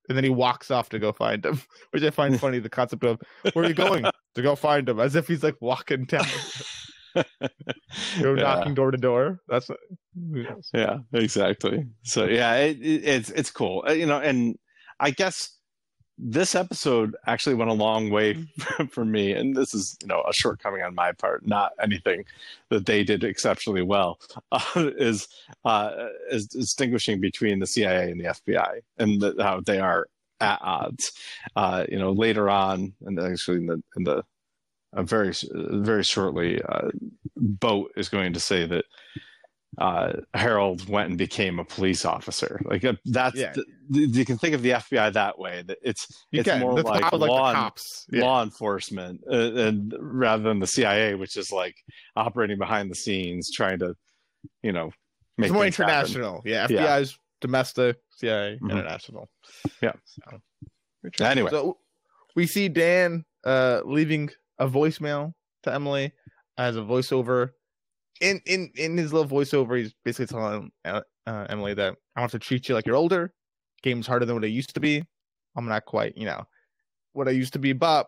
And 0.10 0.16
then 0.18 0.24
he 0.24 0.30
walks 0.30 0.72
off 0.72 0.88
to 0.89 1.00
go 1.00 1.12
find 1.12 1.45
him, 1.45 1.62
which 1.91 2.02
I 2.04 2.10
find 2.12 2.39
funny. 2.39 2.60
The 2.60 2.70
concept 2.70 3.04
of 3.04 3.20
where 3.54 3.66
are 3.66 3.68
you 3.68 3.74
going 3.74 4.06
to 4.36 4.41
go 4.41 4.56
find 4.56 4.88
him, 4.88 5.00
as 5.00 5.16
if 5.16 5.28
he's 5.28 5.43
like 5.43 5.56
walking 5.62 6.06
down, 6.06 6.26
go 8.22 8.34
yeah. 8.34 8.41
knocking 8.41 8.74
door 8.74 8.91
to 8.91 8.97
door. 8.97 9.39
That's 9.47 9.70
yeah 10.74 10.97
exactly. 11.13 11.86
So 12.03 12.26
yeah 12.26 12.55
it, 12.55 12.78
it, 12.82 13.03
it's 13.03 13.30
it's 13.32 13.51
cool. 13.51 13.84
Uh, 13.88 13.93
you 13.93 14.05
know 14.05 14.20
and 14.20 14.57
i 14.99 15.11
guess 15.11 15.57
this 16.20 16.55
episode 16.55 17.15
actually 17.28 17.53
went 17.53 17.70
a 17.70 17.74
long 17.74 18.09
way 18.09 18.34
for 18.91 19.05
me 19.05 19.34
and 19.34 19.55
this 19.55 19.74
is 19.74 19.95
you 20.01 20.07
know 20.07 20.24
a 20.28 20.34
shortcoming 20.34 20.82
on 20.82 20.95
my 20.95 21.11
part 21.11 21.45
not 21.45 21.72
anything 21.82 22.26
that 22.70 22.86
they 22.86 23.03
did 23.03 23.24
exceptionally 23.24 23.84
well 23.84 24.20
uh, 24.51 24.61
is 24.76 25.28
uh 25.65 25.91
is 26.32 26.47
distinguishing 26.47 27.22
between 27.22 27.59
the 27.59 27.68
cia 27.68 28.09
and 28.09 28.20
the 28.20 28.26
fbi 28.26 28.80
and 28.97 29.22
the, 29.22 29.36
how 29.39 29.59
they 29.61 29.80
are 29.80 30.07
at 30.39 30.59
odds. 30.61 31.11
Uh 31.55 31.86
you 31.89 31.99
know 31.99 32.11
later 32.11 32.49
on 32.49 32.93
and 33.05 33.20
actually 33.20 33.57
in 33.57 33.68
the 33.68 33.84
in 33.95 34.03
the 34.03 34.24
uh, 34.95 35.03
very 35.03 35.33
very 35.53 36.03
shortly 36.03 36.61
uh 36.61 36.89
boat 37.35 37.91
is 37.97 38.09
going 38.09 38.33
to 38.33 38.39
say 38.39 38.65
that 38.65 38.85
uh, 39.79 40.13
Harold 40.33 40.88
went 40.89 41.09
and 41.09 41.17
became 41.19 41.59
a 41.59 41.65
police 41.65 42.03
officer. 42.05 42.59
Like 42.65 42.83
uh, 42.83 42.93
that's 43.05 43.35
Yeah. 43.35 43.53
the, 43.53 43.65
you 44.07 44.25
can 44.25 44.38
think 44.38 44.55
of 44.55 44.63
the 44.63 44.71
FBI 44.71 45.13
that 45.13 45.38
way. 45.38 45.61
That 45.67 45.77
it's 45.83 46.07
You 46.31 46.39
it's 46.39 46.49
can. 46.49 46.61
more 46.61 46.75
That's 46.75 46.88
like 46.88 47.01
like 47.11 47.11
law, 47.29 47.49
the 47.49 47.53
cops. 47.53 48.07
Yeah. 48.11 48.23
law 48.23 48.41
enforcement, 48.41 49.21
uh, 49.31 49.35
and 49.35 49.93
rather 49.99 50.41
than 50.41 50.59
the 50.59 50.67
CIA, 50.67 51.13
which 51.15 51.35
is 51.38 51.51
like 51.51 51.75
operating 52.15 52.57
behind 52.57 52.89
the 52.89 52.95
scenes, 52.95 53.51
trying 53.53 53.77
to, 53.79 53.93
you 54.63 54.71
know, 54.71 54.91
make 55.38 55.47
It's 55.49 55.53
more 55.53 55.63
things 55.63 55.75
happen. 55.77 55.93
international. 55.93 56.41
Yeah, 56.45 56.65
Yeah. 56.69 56.83
FBI's 56.99 57.19
domestic, 57.41 57.97
CIA 58.15 58.57
Mhm. 58.59 58.71
international. 58.71 59.29
Yeah. 59.81 59.93
So, 60.05 60.39
Anyway, 61.23 61.51
so 61.51 61.77
we 62.35 62.47
see 62.47 62.67
Dan 62.69 63.25
uh 63.45 63.81
leaving 63.85 64.29
a 64.60 64.68
voicemail 64.68 65.34
to 65.64 65.74
Emily 65.74 66.14
as 66.58 66.76
a 66.76 66.82
voiceover. 66.82 67.51
In 68.22 68.41
in 68.45 68.72
in 68.76 68.97
his 68.97 69.14
little 69.14 69.30
voiceover, 69.30 69.78
he's 69.78 69.93
basically 70.03 70.28
telling 70.28 70.72
uh, 70.86 71.01
uh, 71.26 71.45
Emily 71.49 71.74
that 71.76 71.95
I 72.16 72.20
want 72.20 72.32
to 72.32 72.39
treat 72.39 72.68
you 72.68 72.76
like 72.76 72.86
you're 72.86 72.95
older. 72.95 73.34
Game's 73.84 74.08
harder 74.08 74.26
than 74.26 74.36
what 74.36 74.43
it 74.43 74.49
used 74.49 74.74
to 74.74 74.80
be. 74.80 75.03
I'm 75.55 75.68
not 75.68 75.86
quite, 75.86 76.18
you 76.18 76.26
know, 76.26 76.45
what 77.14 77.28
I 77.28 77.32
used 77.32 77.53
to 77.53 77.60
be, 77.60 77.74
but 77.74 78.08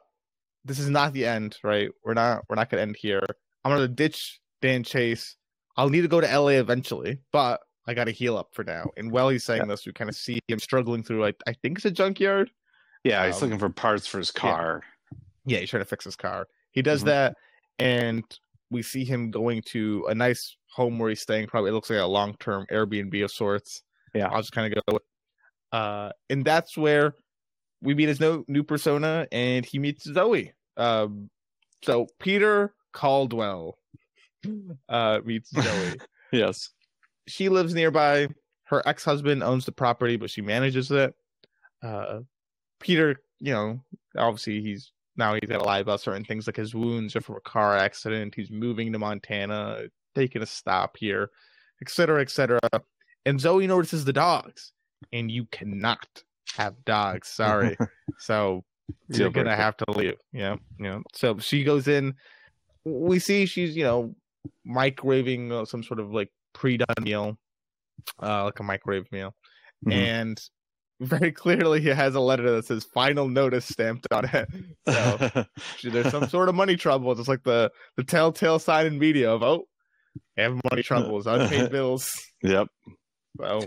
this 0.65 0.79
is 0.79 0.89
not 0.89 1.13
the 1.13 1.25
end, 1.25 1.57
right? 1.63 1.89
We're 2.03 2.13
not 2.13 2.43
we're 2.49 2.55
not 2.55 2.69
gonna 2.69 2.83
end 2.83 2.95
here. 2.97 3.23
I'm 3.63 3.71
gonna 3.71 3.87
ditch 3.87 4.39
Dan 4.61 4.83
Chase. 4.83 5.35
I'll 5.77 5.89
need 5.89 6.01
to 6.01 6.07
go 6.07 6.21
to 6.21 6.39
LA 6.39 6.53
eventually, 6.53 7.19
but 7.31 7.61
I 7.87 7.93
gotta 7.93 8.11
heal 8.11 8.37
up 8.37 8.49
for 8.53 8.63
now. 8.63 8.89
And 8.97 9.11
while 9.11 9.29
he's 9.29 9.43
saying 9.43 9.67
this, 9.67 9.85
we 9.85 9.93
kind 9.93 10.09
of 10.09 10.15
see 10.15 10.39
him 10.47 10.59
struggling 10.59 11.03
through 11.03 11.25
I, 11.25 11.33
I 11.47 11.53
think 11.53 11.77
it's 11.77 11.85
a 11.85 11.91
junkyard. 11.91 12.51
yeah, 13.03 13.25
he's 13.25 13.35
um, 13.35 13.49
looking 13.49 13.59
for 13.59 13.69
parts 13.69 14.07
for 14.07 14.17
his 14.17 14.31
car. 14.31 14.81
Yeah, 14.83 14.89
he's 15.57 15.69
trying 15.69 15.81
to 15.81 15.89
fix 15.89 16.05
his 16.05 16.15
car. 16.15 16.47
He 16.71 16.81
does 16.81 17.01
Mhm. 17.01 17.05
that, 17.07 17.37
and 17.79 18.23
we 18.69 18.83
see 18.83 19.03
him 19.03 19.31
going 19.31 19.63
to 19.63 20.05
a 20.09 20.13
nice 20.15 20.55
home 20.71 20.99
where 20.99 21.09
he's 21.09 21.21
staying. 21.21 21.47
Probably 21.47 21.71
it 21.71 21.73
looks 21.73 21.89
like 21.89 21.99
a 21.99 22.05
long 22.05 22.35
term 22.37 22.67
Airbnb 22.71 23.23
of 23.23 23.31
sorts. 23.31 23.81
Yeah. 24.13 24.27
I'll 24.27 24.41
just 24.41 24.51
kind 24.51 24.71
of 24.71 24.83
go. 24.85 24.99
Uh, 25.71 26.11
and 26.29 26.45
that's 26.45 26.77
where 26.77 27.15
we 27.81 27.95
meet 27.95 28.07
his 28.09 28.19
no, 28.19 28.43
new 28.47 28.63
persona, 28.63 29.27
and 29.31 29.65
he 29.65 29.79
meets 29.79 30.03
Zoe. 30.03 30.53
Um, 30.77 31.29
so 31.83 32.07
Peter 32.19 32.73
Caldwell 32.93 33.77
uh, 34.89 35.19
meets 35.25 35.49
Zoe. 35.51 35.97
Yes. 36.31 36.69
she 37.27 37.49
lives 37.49 37.73
nearby. 37.73 38.27
Her 38.65 38.87
ex 38.87 39.03
husband 39.03 39.41
owns 39.41 39.65
the 39.65 39.71
property, 39.71 40.15
but 40.15 40.29
she 40.29 40.41
manages 40.41 40.91
it. 40.91 41.15
Uh, 41.81 42.19
Peter, 42.79 43.15
you 43.39 43.51
know, 43.51 43.83
obviously 44.15 44.61
he's 44.61 44.91
now 45.19 45.35
he's 45.35 45.47
got 45.49 45.59
to 45.59 45.63
lie 45.65 45.79
about 45.79 46.01
certain 46.01 46.25
things 46.25 46.47
like 46.47 46.55
his 46.55 46.73
wounds 46.73 47.15
are 47.15 47.21
from 47.21 47.35
a 47.35 47.41
car 47.41 47.77
accident. 47.77 48.33
He's 48.35 48.49
moving 48.49 48.91
to 48.93 48.97
Montana, 48.99 49.83
taking 50.15 50.41
a 50.41 50.45
stop 50.47 50.97
here, 50.97 51.29
etc., 51.81 52.21
etc. 52.21 52.59
And 53.25 53.39
Zoe 53.39 53.67
notices 53.67 54.05
the 54.05 54.13
dogs, 54.13 54.71
and 55.13 55.29
you 55.29 55.45
cannot 55.51 56.07
have 56.57 56.73
dogs. 56.85 57.27
Sorry. 57.41 57.77
so 58.17 58.63
you're 59.09 59.29
gonna 59.29 59.55
have 59.55 59.77
to 59.77 59.85
leave. 59.91 60.17
Yeah, 60.33 60.55
yeah. 60.79 60.99
So 61.13 61.37
she 61.37 61.63
goes 61.63 61.87
in. 61.87 62.15
We 62.85 63.19
see 63.19 63.45
she's 63.45 63.75
you 63.77 63.83
know 63.83 64.15
microwaving 64.67 65.51
uh, 65.51 65.65
some 65.65 65.83
sort 65.83 65.99
of 65.99 66.11
like 66.11 66.31
pre-done 66.53 66.87
meal, 67.03 67.37
uh, 68.21 68.45
like 68.45 68.59
a 68.59 68.63
microwave 68.63 69.11
meal, 69.11 69.35
Mhm. 69.85 69.93
and 69.93 70.41
very 70.99 71.31
clearly 71.31 71.81
he 71.81 71.89
has 71.89 72.15
a 72.15 72.19
letter 72.19 72.51
that 72.51 72.65
says 72.65 72.83
"final 72.83 73.27
notice" 73.27 73.65
stamped 73.65 74.07
on 74.11 74.25
it. 74.25 74.47
So 74.87 75.45
there's 75.89 76.11
some 76.11 76.27
sort 76.27 76.49
of 76.49 76.55
money 76.55 76.75
troubles. 76.75 77.19
It's 77.19 77.27
like 77.29 77.43
the 77.43 77.71
the 77.95 78.03
telltale 78.03 78.59
sign 78.59 78.85
in 78.85 78.99
media 78.99 79.31
of 79.31 79.43
oh, 79.43 79.67
I 80.37 80.41
have 80.43 80.59
money 80.69 80.83
troubles, 80.83 81.27
unpaid 81.27 81.71
bills. 81.71 82.15
yep. 82.43 82.67
So 83.39 83.61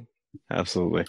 Absolutely. 0.51 1.05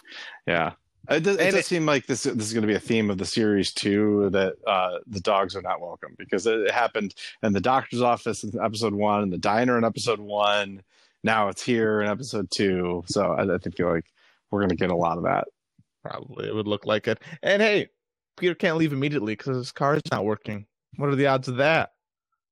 Yeah. 0.45 0.74
It 1.09 1.21
does, 1.24 1.36
it 1.38 1.41
And 1.41 1.51
does 1.51 1.59
it- 1.61 1.65
seem 1.65 1.86
like 1.86 2.05
this 2.07 2.24
this 2.24 2.45
is 2.45 2.53
going 2.53 2.61
to 2.61 2.67
be 2.67 2.76
a 2.76 2.80
theme 2.80 3.09
of 3.09 3.17
the 3.17 3.26
series 3.26 3.74
too. 3.74 4.30
That 4.32 4.53
uh, 4.65 4.99
the 5.07 5.19
dogs 5.19 5.55
are 5.55 5.61
not 5.61 5.82
welcome 5.82 6.15
because 6.17 6.45
it, 6.47 6.71
happened 6.71 7.13
in 7.41 7.51
the 7.53 7.59
doctor's 7.61 8.01
office 8.01 8.43
in 8.43 8.51
episode 8.61 8.93
one, 8.93 9.24
and 9.24 9.32
the 9.34 9.38
diner 9.38 9.78
in 9.78 9.84
episode 9.84 10.19
one. 10.19 10.82
Now 11.26 11.47
it's 11.49 11.61
here 11.63 12.01
in 12.01 12.09
episode 12.09 12.49
two. 12.51 13.03
So 13.07 13.32
I, 13.34 13.43
I 13.53 13.57
think 13.57 13.76
feel 13.78 13.89
like 13.91 14.05
we're 14.51 14.59
going 14.59 14.69
to 14.69 14.76
get 14.76 14.91
a 14.91 14.95
lot 14.95 15.17
of 15.17 15.24
that. 15.24 15.47
Probably 16.03 16.47
it 16.47 16.53
would 16.55 16.67
look 16.67 16.85
like 16.85 17.07
it. 17.07 17.19
And 17.41 17.61
hey, 17.61 17.87
Peter 18.37 18.55
can't 18.55 18.77
leave 18.77 18.93
immediately 18.93 19.33
because 19.33 19.55
his 19.57 19.71
car 19.71 19.95
is 19.95 20.01
not 20.11 20.25
working. 20.25 20.65
What 20.97 21.09
are 21.09 21.15
the 21.15 21.27
odds 21.27 21.47
of 21.47 21.57
that? 21.57 21.91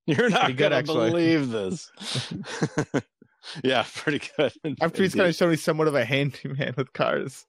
You're 0.08 0.30
not 0.30 0.42
Pretty 0.46 0.54
good, 0.54 0.70
going 0.70 0.72
to 0.72 0.78
actually. 0.78 1.10
believe 1.12 1.50
this. 1.52 1.92
yeah, 3.64 3.86
pretty 3.96 4.22
good. 4.38 4.52
After 4.82 5.04
he's 5.04 5.16
of 5.16 5.36
shown 5.36 5.50
he's 5.52 5.64
somewhat 5.64 5.88
of 5.88 5.96
a 5.96 6.06
handyman 6.06 6.74
with 6.78 6.94
cars. 6.94 7.46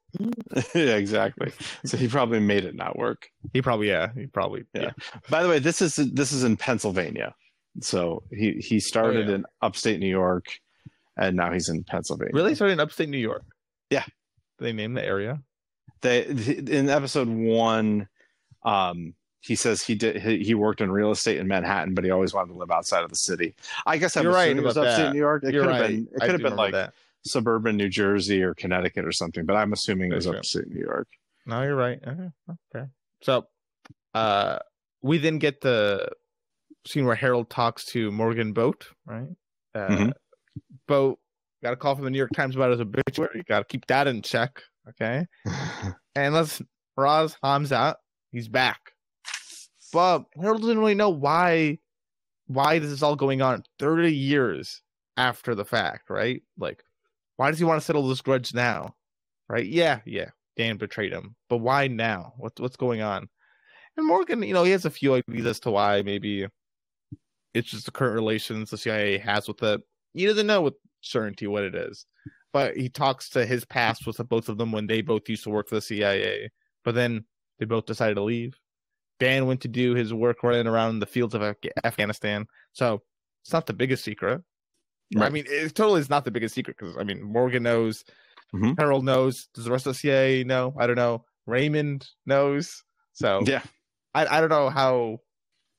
yeah, 0.74 0.96
exactly. 0.96 1.52
So 1.84 1.96
he 1.96 2.08
probably 2.08 2.40
made 2.40 2.64
it 2.64 2.74
not 2.74 2.98
work. 2.98 3.28
He 3.52 3.62
probably 3.62 3.88
yeah, 3.88 4.08
he 4.14 4.26
probably 4.26 4.64
Yeah. 4.74 4.82
yeah. 4.82 5.20
By 5.30 5.42
the 5.42 5.48
way, 5.48 5.58
this 5.58 5.80
is 5.82 5.96
this 5.96 6.32
is 6.32 6.44
in 6.44 6.56
Pennsylvania. 6.56 7.34
So 7.80 8.22
he 8.30 8.52
he 8.54 8.80
started 8.80 9.26
Oh, 9.26 9.30
yeah. 9.30 9.34
in 9.36 9.44
upstate 9.62 9.98
New 10.00 10.08
York, 10.08 10.46
and 11.16 11.36
now 11.36 11.52
he's 11.52 11.68
in 11.68 11.84
Pennsylvania. 11.84 12.32
Really 12.34 12.54
started 12.54 12.74
in 12.74 12.80
upstate 12.80 13.08
New 13.08 13.18
York. 13.18 13.44
Yeah. 13.90 14.04
They 14.58 14.72
named 14.72 14.96
the 14.96 15.04
area. 15.04 15.40
They 16.02 16.24
in 16.26 16.88
episode 16.88 17.28
one, 17.28 18.08
um, 18.64 19.14
he 19.40 19.54
says 19.56 19.82
he 19.82 19.94
did 19.94 20.20
he, 20.22 20.54
worked 20.54 20.80
in 20.80 20.90
real 20.92 21.10
estate 21.10 21.38
in 21.38 21.48
Manhattan, 21.48 21.94
but 21.94 22.04
he 22.04 22.10
always 22.10 22.32
wanted 22.34 22.52
to 22.52 22.58
live 22.58 22.70
outside 22.70 23.02
of 23.02 23.10
the 23.10 23.16
city. 23.16 23.54
I 23.86 23.96
guess 23.98 24.16
I'm 24.16 24.24
You're 24.24 24.32
right 24.32 24.56
it 24.56 24.62
was 24.62 24.76
upstate 24.76 25.06
that. 25.06 25.12
New 25.12 25.18
York. 25.18 25.42
It 25.44 25.54
You're 25.54 25.64
could 25.64 25.72
have 25.72 25.80
right. 25.80 25.88
been 25.90 26.08
it 26.12 26.22
I 26.22 26.26
could 26.26 26.32
have 26.34 26.42
been 26.42 26.56
like 26.56 26.72
that. 26.72 26.92
suburban 27.24 27.76
New 27.76 27.88
Jersey 27.88 28.42
or 28.42 28.54
Connecticut 28.54 29.04
or 29.04 29.12
something, 29.12 29.44
but 29.46 29.56
I'm 29.56 29.72
assuming 29.72 30.12
it 30.12 30.16
was 30.16 30.26
true. 30.26 30.36
upstate 30.36 30.68
New 30.68 30.80
York. 30.80 31.08
No, 31.46 31.62
you're 31.62 31.74
right. 31.76 31.98
Uh-huh. 32.06 32.54
Okay. 32.76 32.86
So 33.22 33.46
uh 34.14 34.58
we 35.02 35.18
then 35.18 35.38
get 35.38 35.60
the 35.60 36.08
scene 36.86 37.04
where 37.04 37.14
Harold 37.16 37.50
talks 37.50 37.84
to 37.86 38.10
Morgan 38.12 38.52
Boat, 38.52 38.88
right? 39.06 39.28
Uh, 39.74 39.88
Mhm. 39.88 40.12
Boat 40.86 41.18
got 41.62 41.72
a 41.72 41.76
call 41.76 41.94
from 41.94 42.04
the 42.04 42.10
New 42.10 42.18
York 42.18 42.32
Times 42.32 42.54
about 42.56 42.70
his 42.70 42.80
obituary. 42.80 43.30
You 43.36 43.42
got 43.44 43.60
to 43.60 43.64
keep 43.64 43.86
that 43.86 44.06
in 44.06 44.20
check, 44.22 44.62
okay? 44.88 45.26
And 46.14 46.34
let's 46.34 46.60
Raz 46.96 47.36
Hamzad, 47.42 47.94
he's 48.32 48.48
back. 48.48 48.92
But 49.92 50.24
Harold 50.38 50.60
didn't 50.60 50.78
really 50.78 50.94
know 50.94 51.10
why 51.10 51.78
why 52.46 52.78
this 52.78 52.90
is 52.90 53.02
all 53.02 53.16
going 53.16 53.40
on 53.40 53.64
30 53.78 54.12
years 54.14 54.82
after 55.16 55.54
the 55.54 55.64
fact, 55.64 56.10
right? 56.10 56.42
Like, 56.58 56.82
why 57.36 57.50
does 57.50 57.58
he 57.58 57.64
want 57.64 57.80
to 57.80 57.84
settle 57.84 58.06
this 58.08 58.20
grudge 58.20 58.52
now? 58.52 58.94
Right? 59.48 59.66
Yeah, 59.66 60.00
yeah. 60.04 60.30
Dan 60.56 60.76
betrayed 60.76 61.12
him. 61.12 61.34
But 61.48 61.58
why 61.58 61.88
now? 61.88 62.34
What's 62.36 62.60
what's 62.60 62.76
going 62.76 63.00
on? 63.00 63.28
And 63.96 64.06
Morgan, 64.06 64.42
you 64.42 64.54
know, 64.54 64.64
he 64.64 64.70
has 64.72 64.84
a 64.84 64.90
few 64.90 65.14
ideas 65.14 65.46
as 65.46 65.60
to 65.60 65.70
why 65.70 66.02
maybe 66.02 66.46
it's 67.54 67.70
just 67.70 67.84
the 67.84 67.90
current 67.90 68.14
relations 68.14 68.70
the 68.70 68.78
CIA 68.78 69.18
has 69.18 69.48
with 69.48 69.62
it. 69.62 69.80
He 70.14 70.26
doesn't 70.26 70.46
know 70.46 70.62
with 70.62 70.74
certainty 71.00 71.46
what 71.46 71.64
it 71.64 71.74
is. 71.74 72.06
But 72.52 72.76
he 72.76 72.88
talks 72.88 73.30
to 73.30 73.46
his 73.46 73.64
past 73.64 74.06
with 74.06 74.18
the 74.18 74.24
both 74.24 74.48
of 74.48 74.58
them 74.58 74.72
when 74.72 74.86
they 74.86 75.00
both 75.00 75.28
used 75.28 75.44
to 75.44 75.50
work 75.50 75.68
for 75.68 75.74
the 75.76 75.80
CIA. 75.80 76.50
But 76.84 76.94
then 76.94 77.24
they 77.58 77.64
both 77.64 77.86
decided 77.86 78.14
to 78.16 78.22
leave. 78.22 78.58
Dan 79.18 79.46
went 79.46 79.60
to 79.62 79.68
do 79.68 79.94
his 79.94 80.12
work 80.12 80.42
running 80.42 80.66
around 80.66 80.98
the 80.98 81.06
fields 81.06 81.34
of 81.34 81.42
Af- 81.42 81.56
Afghanistan. 81.84 82.46
So 82.72 83.02
it's 83.44 83.52
not 83.52 83.66
the 83.66 83.72
biggest 83.72 84.04
secret. 84.04 84.42
I 85.18 85.28
mean, 85.28 85.44
it 85.46 85.74
totally 85.74 86.00
is 86.00 86.08
not 86.10 86.24
the 86.24 86.30
biggest 86.30 86.54
secret 86.54 86.76
because 86.78 86.96
I 86.96 87.04
mean, 87.04 87.22
Morgan 87.22 87.62
knows, 87.62 88.04
Mhm. 88.54 88.78
Harold 88.78 89.04
knows. 89.04 89.48
Does 89.54 89.64
the 89.64 89.70
rest 89.70 89.86
of 89.86 89.92
the 89.92 89.98
CIA 89.98 90.42
know? 90.44 90.74
I 90.78 90.86
don't 90.86 90.96
know. 90.96 91.24
Raymond 91.46 92.06
knows. 92.26 92.82
So 93.12 93.42
yeah. 93.46 93.62
I, 94.14 94.26
I 94.26 94.40
don't 94.40 94.50
know 94.50 94.68
how. 94.70 95.18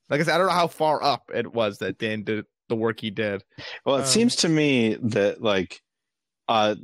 Like 0.10 0.22
I 0.22 0.24
said, 0.24 0.36
I 0.36 0.38
don't 0.38 0.48
know 0.48 0.54
how 0.54 0.68
far 0.68 1.02
up 1.04 1.30
it 1.34 1.54
was 1.54 1.78
that 1.80 1.98
Dan 2.00 2.24
did 2.24 2.46
the 2.70 2.76
work 2.76 3.00
he 3.00 3.10
did. 3.12 3.44
Well, 3.86 3.98
it 3.98 4.02
Um, 4.02 4.06
seems 4.08 4.36
to 4.38 4.50
me 4.50 4.96
that 5.02 5.42
like 5.42 5.82
uh, 6.48 6.76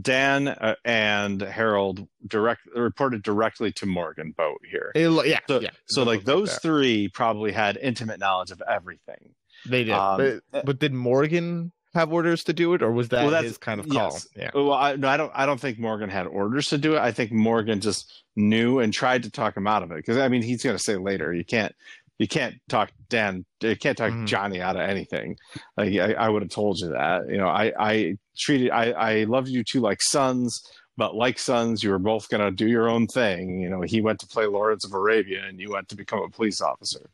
Dan 0.00 0.48
uh, 0.48 0.74
and 0.84 1.40
Harold 1.40 2.06
direct 2.26 2.62
reported 2.74 3.22
directly 3.22 3.70
to 3.72 3.86
Morgan 3.86 4.32
Boat 4.36 4.60
here. 4.68 4.90
It 4.94 5.08
yeah, 5.26 5.38
So, 5.48 5.60
yeah. 5.60 5.70
so 5.86 6.02
like 6.02 6.24
those 6.24 6.52
that. 6.52 6.62
three 6.62 7.08
probably 7.08 7.52
had 7.52 7.76
intimate 7.76 8.18
knowledge 8.18 8.50
of 8.50 8.60
everything. 8.68 9.34
they 9.64 9.84
did. 9.84 9.92
um, 9.94 10.40
but, 10.50 10.66
but 10.66 10.78
did 10.80 10.92
Morgan 10.92 11.70
have 11.94 12.12
orders 12.12 12.44
to 12.44 12.52
do 12.52 12.74
it, 12.74 12.82
or 12.82 12.90
was 12.92 13.08
that 13.10 13.22
Well, 13.22 13.30
that's- 13.30 13.48
his 13.50 13.58
kind 13.58 13.80
of 13.80 13.88
call? 13.88 14.10
yes. 14.12 14.28
Yeah. 14.36 14.50
Well, 14.54 14.72
I, 14.72 14.96
no, 14.96 15.08
I 15.08 15.16
don't. 15.16 15.32
I 15.34 15.46
don't 15.46 15.60
think 15.60 15.78
Morgan 15.78 16.10
had 16.10 16.26
orders 16.26 16.68
to 16.70 16.78
do 16.78 16.96
it. 16.96 16.98
I 16.98 17.12
think 17.12 17.32
Morgan 17.32 17.80
just 17.80 18.22
knew 18.34 18.80
and 18.80 18.92
tried 18.92 19.22
to 19.22 19.30
talk 19.30 19.56
him 19.56 19.66
out 19.66 19.82
of 19.82 19.90
it. 19.92 19.96
Because 19.96 20.18
I 20.18 20.28
mean, 20.28 20.42
he's 20.42 20.62
going 20.62 20.76
to 20.76 20.82
say 20.82 20.96
later, 20.96 21.32
you 21.32 21.44
can't, 21.44 21.74
you 22.18 22.26
can't 22.28 22.54
talk 22.68 22.90
Dan, 23.08 23.44
you 23.62 23.76
can't 23.76 23.96
talk 23.96 24.10
Mhm. 24.12 24.26
Johnny 24.26 24.60
out 24.60 24.76
of 24.76 24.82
anything. 24.82 25.36
Like 25.76 25.94
I, 25.94 26.12
I 26.14 26.28
would 26.28 26.42
have 26.42 26.50
told 26.50 26.78
you 26.80 26.88
that. 26.90 27.28
You 27.28 27.38
know, 27.38 27.48
I, 27.48 27.72
I 27.78 28.14
treated, 28.38 28.70
I, 28.70 28.90
I 28.92 29.24
loved 29.24 29.48
you 29.48 29.62
two 29.62 29.80
like 29.80 30.00
sons, 30.02 30.60
but 30.96 31.14
like 31.14 31.38
sons, 31.38 31.82
you 31.82 31.90
were 31.90 31.98
both 31.98 32.28
going 32.28 32.42
to 32.42 32.50
do 32.50 32.66
your 32.68 32.88
own 32.88 33.06
thing. 33.06 33.60
You 33.60 33.68
know, 33.68 33.82
he 33.82 34.00
went 34.00 34.18
to 34.20 34.26
play 34.26 34.46
Lawrence 34.46 34.84
of 34.84 34.92
Arabia, 34.94 35.44
and 35.46 35.60
you 35.60 35.70
went 35.70 35.88
to 35.90 35.96
become 35.96 36.20
a 36.22 36.30
police 36.30 36.60
officer. 36.60 37.10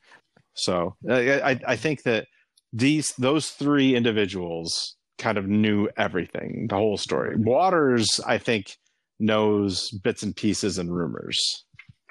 So 0.55 0.95
I, 1.11 1.41
I, 1.41 1.61
I 1.69 1.77
think 1.77 2.05
that 2.05 2.27
these 2.73 3.13
those 3.19 3.51
three 3.51 3.95
individuals 3.97 4.97
kind 5.19 5.37
of 5.37 5.47
knew 5.49 5.89
everything, 5.97 6.67
the 6.69 6.77
whole 6.77 6.97
story. 6.97 7.37
Waters, 7.37 8.09
I 8.27 8.39
think, 8.39 8.77
knows 9.21 9.91
bits 9.91 10.23
and 10.23 10.35
pieces 10.35 10.79
and 10.79 10.95
rumors. 10.95 11.65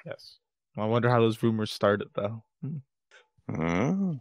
Yes. 0.06 0.36
I 0.78 0.84
wonder 0.86 1.10
how 1.10 1.20
those 1.20 1.42
rumors 1.42 1.72
started, 1.72 2.08
though. 2.14 2.42
Oh. 3.50 4.18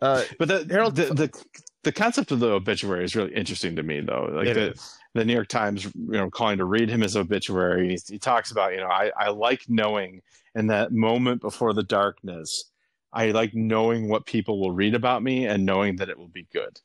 Uh, 0.00 0.22
But 0.38 0.48
the, 0.48 0.66
Harold- 0.70 0.96
the 0.96 1.06
the 1.14 1.44
the 1.84 1.92
concept 1.92 2.32
of 2.32 2.40
the 2.40 2.48
obituary 2.50 3.04
is 3.04 3.14
really 3.14 3.34
interesting 3.34 3.76
to 3.76 3.82
me, 3.82 4.00
though. 4.00 4.30
Like 4.32 4.46
it 4.48 4.54
the, 4.54 4.70
is. 4.72 4.98
the 5.14 5.24
New 5.24 5.34
York 5.34 5.48
Times, 5.48 5.84
you 5.84 5.92
know, 5.94 6.30
calling 6.30 6.58
to 6.58 6.64
read 6.64 6.88
him 6.88 7.02
his 7.02 7.16
obituary. 7.16 7.90
He, 7.90 8.14
he 8.14 8.18
talks 8.18 8.50
about, 8.50 8.72
you 8.72 8.78
know, 8.78 8.86
I, 8.88 9.10
I 9.18 9.28
like 9.28 9.64
knowing 9.68 10.22
in 10.54 10.66
that 10.68 10.92
moment 10.92 11.42
before 11.42 11.74
the 11.74 11.82
darkness, 11.82 12.70
I 13.12 13.32
like 13.32 13.54
knowing 13.54 14.08
what 14.08 14.24
people 14.26 14.60
will 14.60 14.72
read 14.72 14.94
about 14.94 15.22
me 15.22 15.46
and 15.46 15.66
knowing 15.66 15.96
that 15.96 16.08
it 16.08 16.18
will 16.18 16.28
be 16.28 16.46
good. 16.52 16.80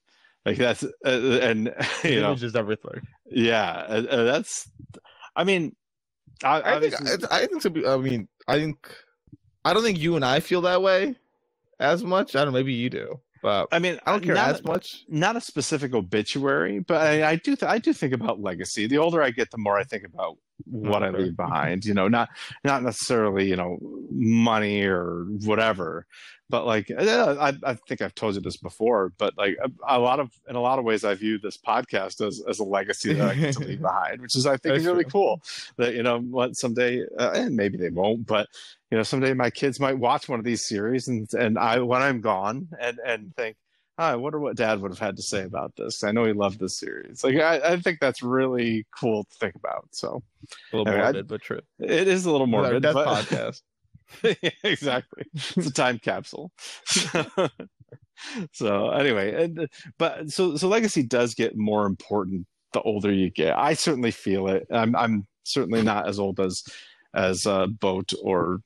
Like 0.46 0.58
that's, 0.58 0.84
uh, 0.84 0.90
and 1.06 1.74
you 2.04 2.20
know, 2.22 2.30
Image 2.32 2.44
is 2.44 2.56
everything. 2.56 3.02
yeah, 3.30 3.72
uh, 3.72 4.04
uh, 4.10 4.24
that's. 4.26 4.70
I 5.36 5.44
mean, 5.46 5.76
I, 6.44 6.76
I 6.76 6.80
think. 6.82 6.94
I, 7.32 7.38
I 7.38 7.46
think. 7.48 7.62
so- 7.62 7.72
I 7.88 7.98
mean, 7.98 8.28
I 8.48 8.58
think. 8.60 8.78
I 9.66 9.74
don't 9.74 9.84
think 9.84 10.00
you 10.00 10.16
and 10.18 10.26
I 10.26 10.40
feel 10.42 10.62
that 10.62 10.82
way 10.82 11.16
as 11.80 12.04
much. 12.04 12.36
I 12.36 12.44
don't. 12.44 12.54
know, 12.54 12.60
Maybe 12.60 12.74
you 12.74 12.90
do, 12.90 13.20
but 13.42 13.68
I 13.72 13.80
mean, 13.80 14.00
I 14.06 14.12
don't 14.12 14.24
care 14.24 14.36
not, 14.36 14.50
as 14.50 14.64
much. 14.64 15.04
not 15.08 15.36
a 15.36 15.42
specific 15.42 15.94
obituary, 15.94 16.80
but 16.80 16.98
I, 16.98 17.32
I 17.32 17.36
do. 17.36 17.56
Th- 17.56 17.70
I 17.70 17.78
do 17.78 17.94
think 17.94 18.14
about 18.14 18.42
legacy. 18.42 18.88
The 18.88 18.98
older 18.98 19.22
I 19.22 19.32
get, 19.32 19.52
the 19.52 19.58
more 19.58 19.78
I 19.78 19.84
think 19.84 20.04
about 20.06 20.38
what 20.66 21.04
I 21.04 21.10
leave 21.10 21.36
behind. 21.36 21.86
You 21.86 21.94
know, 21.94 22.08
not 22.08 22.30
not 22.64 22.84
necessarily 22.84 23.48
you 23.48 23.56
know 23.56 23.78
money 24.12 24.84
or 24.84 25.26
whatever, 25.46 26.06
but 26.50 26.66
like 26.66 26.90
uh, 26.92 27.36
I, 27.40 27.54
I 27.64 27.74
think 27.76 28.02
I've 28.02 28.16
told 28.16 28.36
you 28.36 28.42
this 28.42 28.58
before, 28.58 29.14
but 29.18 29.38
like 29.38 29.58
a, 29.64 29.70
a 29.98 30.00
lot 30.00 30.20
of 30.20 30.32
in 30.50 30.56
a 30.56 30.62
lot 30.62 30.80
of 30.80 30.86
ways, 30.86 31.04
I 31.06 31.14
view 31.16 31.38
this 31.38 31.58
podcast 31.58 32.26
as 32.26 32.42
as 32.48 32.60
a 32.60 32.64
legacy 32.64 33.14
that 33.14 33.30
I 33.30 33.36
get 33.36 33.54
to 33.56 33.60
leave 33.60 33.82
behind, 33.92 34.22
which 34.22 34.36
is 34.36 34.46
I 34.46 34.52
think 34.58 34.74
That's 34.74 34.80
is 34.82 34.86
really 34.88 35.04
true. 35.04 35.12
cool. 35.12 35.42
That 35.78 35.94
you 35.94 36.04
know, 36.04 36.20
what 36.20 36.56
someday, 36.56 37.04
uh, 37.18 37.32
and 37.36 37.56
maybe 37.56 37.78
they 37.78 37.90
won't, 37.90 38.26
but 38.26 38.48
you 38.92 38.98
know, 38.98 39.04
someday 39.04 39.34
my 39.34 39.50
kids 39.50 39.80
might 39.80 39.98
watch 40.00 40.28
one 40.28 40.40
of 40.40 40.46
these 40.46 40.66
series, 40.66 41.08
and 41.08 41.32
and 41.34 41.58
I 41.60 41.80
when 41.80 42.02
I'm 42.02 42.22
gone, 42.22 42.68
and 42.80 43.00
and 43.06 43.36
think. 43.36 43.56
"Oh, 44.00 44.04
I 44.04 44.16
wonder 44.16 44.40
what 44.40 44.56
Dad 44.56 44.80
would 44.82 44.92
have 44.92 44.98
had 45.00 45.18
to 45.18 45.22
say 45.22 45.44
about 45.44 45.74
this. 45.76 46.06
I 46.06 46.14
know 46.14 46.24
he 46.24 46.32
loved 46.32 46.58
this 46.58 46.80
series. 46.80 47.22
Like, 47.22 47.36
I, 47.36 47.60
I 47.74 47.80
think 47.82 48.00
that's 48.00 48.24
really 48.24 48.86
cool 48.98 49.26
to 49.26 49.36
think 49.42 49.56
about. 49.56 49.90
So 49.92 50.24
A 50.72 50.78
little 50.78 50.88
I 50.88 50.96
mean, 50.96 51.02
I- 51.02 51.04
morbid, 51.12 51.28
but 51.28 51.42
true. 51.42 51.60
it 51.80 52.08
is 52.08 52.26
a 52.26 52.32
little 52.32 52.48
morbid. 52.48 52.82
Death 52.82 52.94
but- 52.94 53.08
podcast. 53.26 53.62
Yeah, 54.24 54.50
exactly. 54.64 55.24
It's 55.34 55.68
a 55.68 55.74
time 55.74 56.00
capsule. 56.00 56.52
so 58.54 58.90
anyway, 58.90 59.44
and, 59.44 59.70
but 59.98 60.30
so 60.30 60.56
so 60.58 60.68
legacy 60.68 61.04
does 61.04 61.34
get 61.36 61.58
more 61.58 61.86
important 61.86 62.48
the 62.74 62.82
older 62.82 63.12
you 63.12 63.30
get. 63.30 63.58
I 63.58 63.74
certainly 63.74 64.12
feel 64.12 64.48
it. 64.48 64.68
I'm 64.72 64.96
I'm 64.96 65.26
certainly 65.44 65.82
not 65.82 66.08
as 66.08 66.20
old 66.20 66.40
as 66.40 66.64
as 67.14 67.46
uh, 67.46 67.68
Boat 67.68 68.14
or 68.24 68.60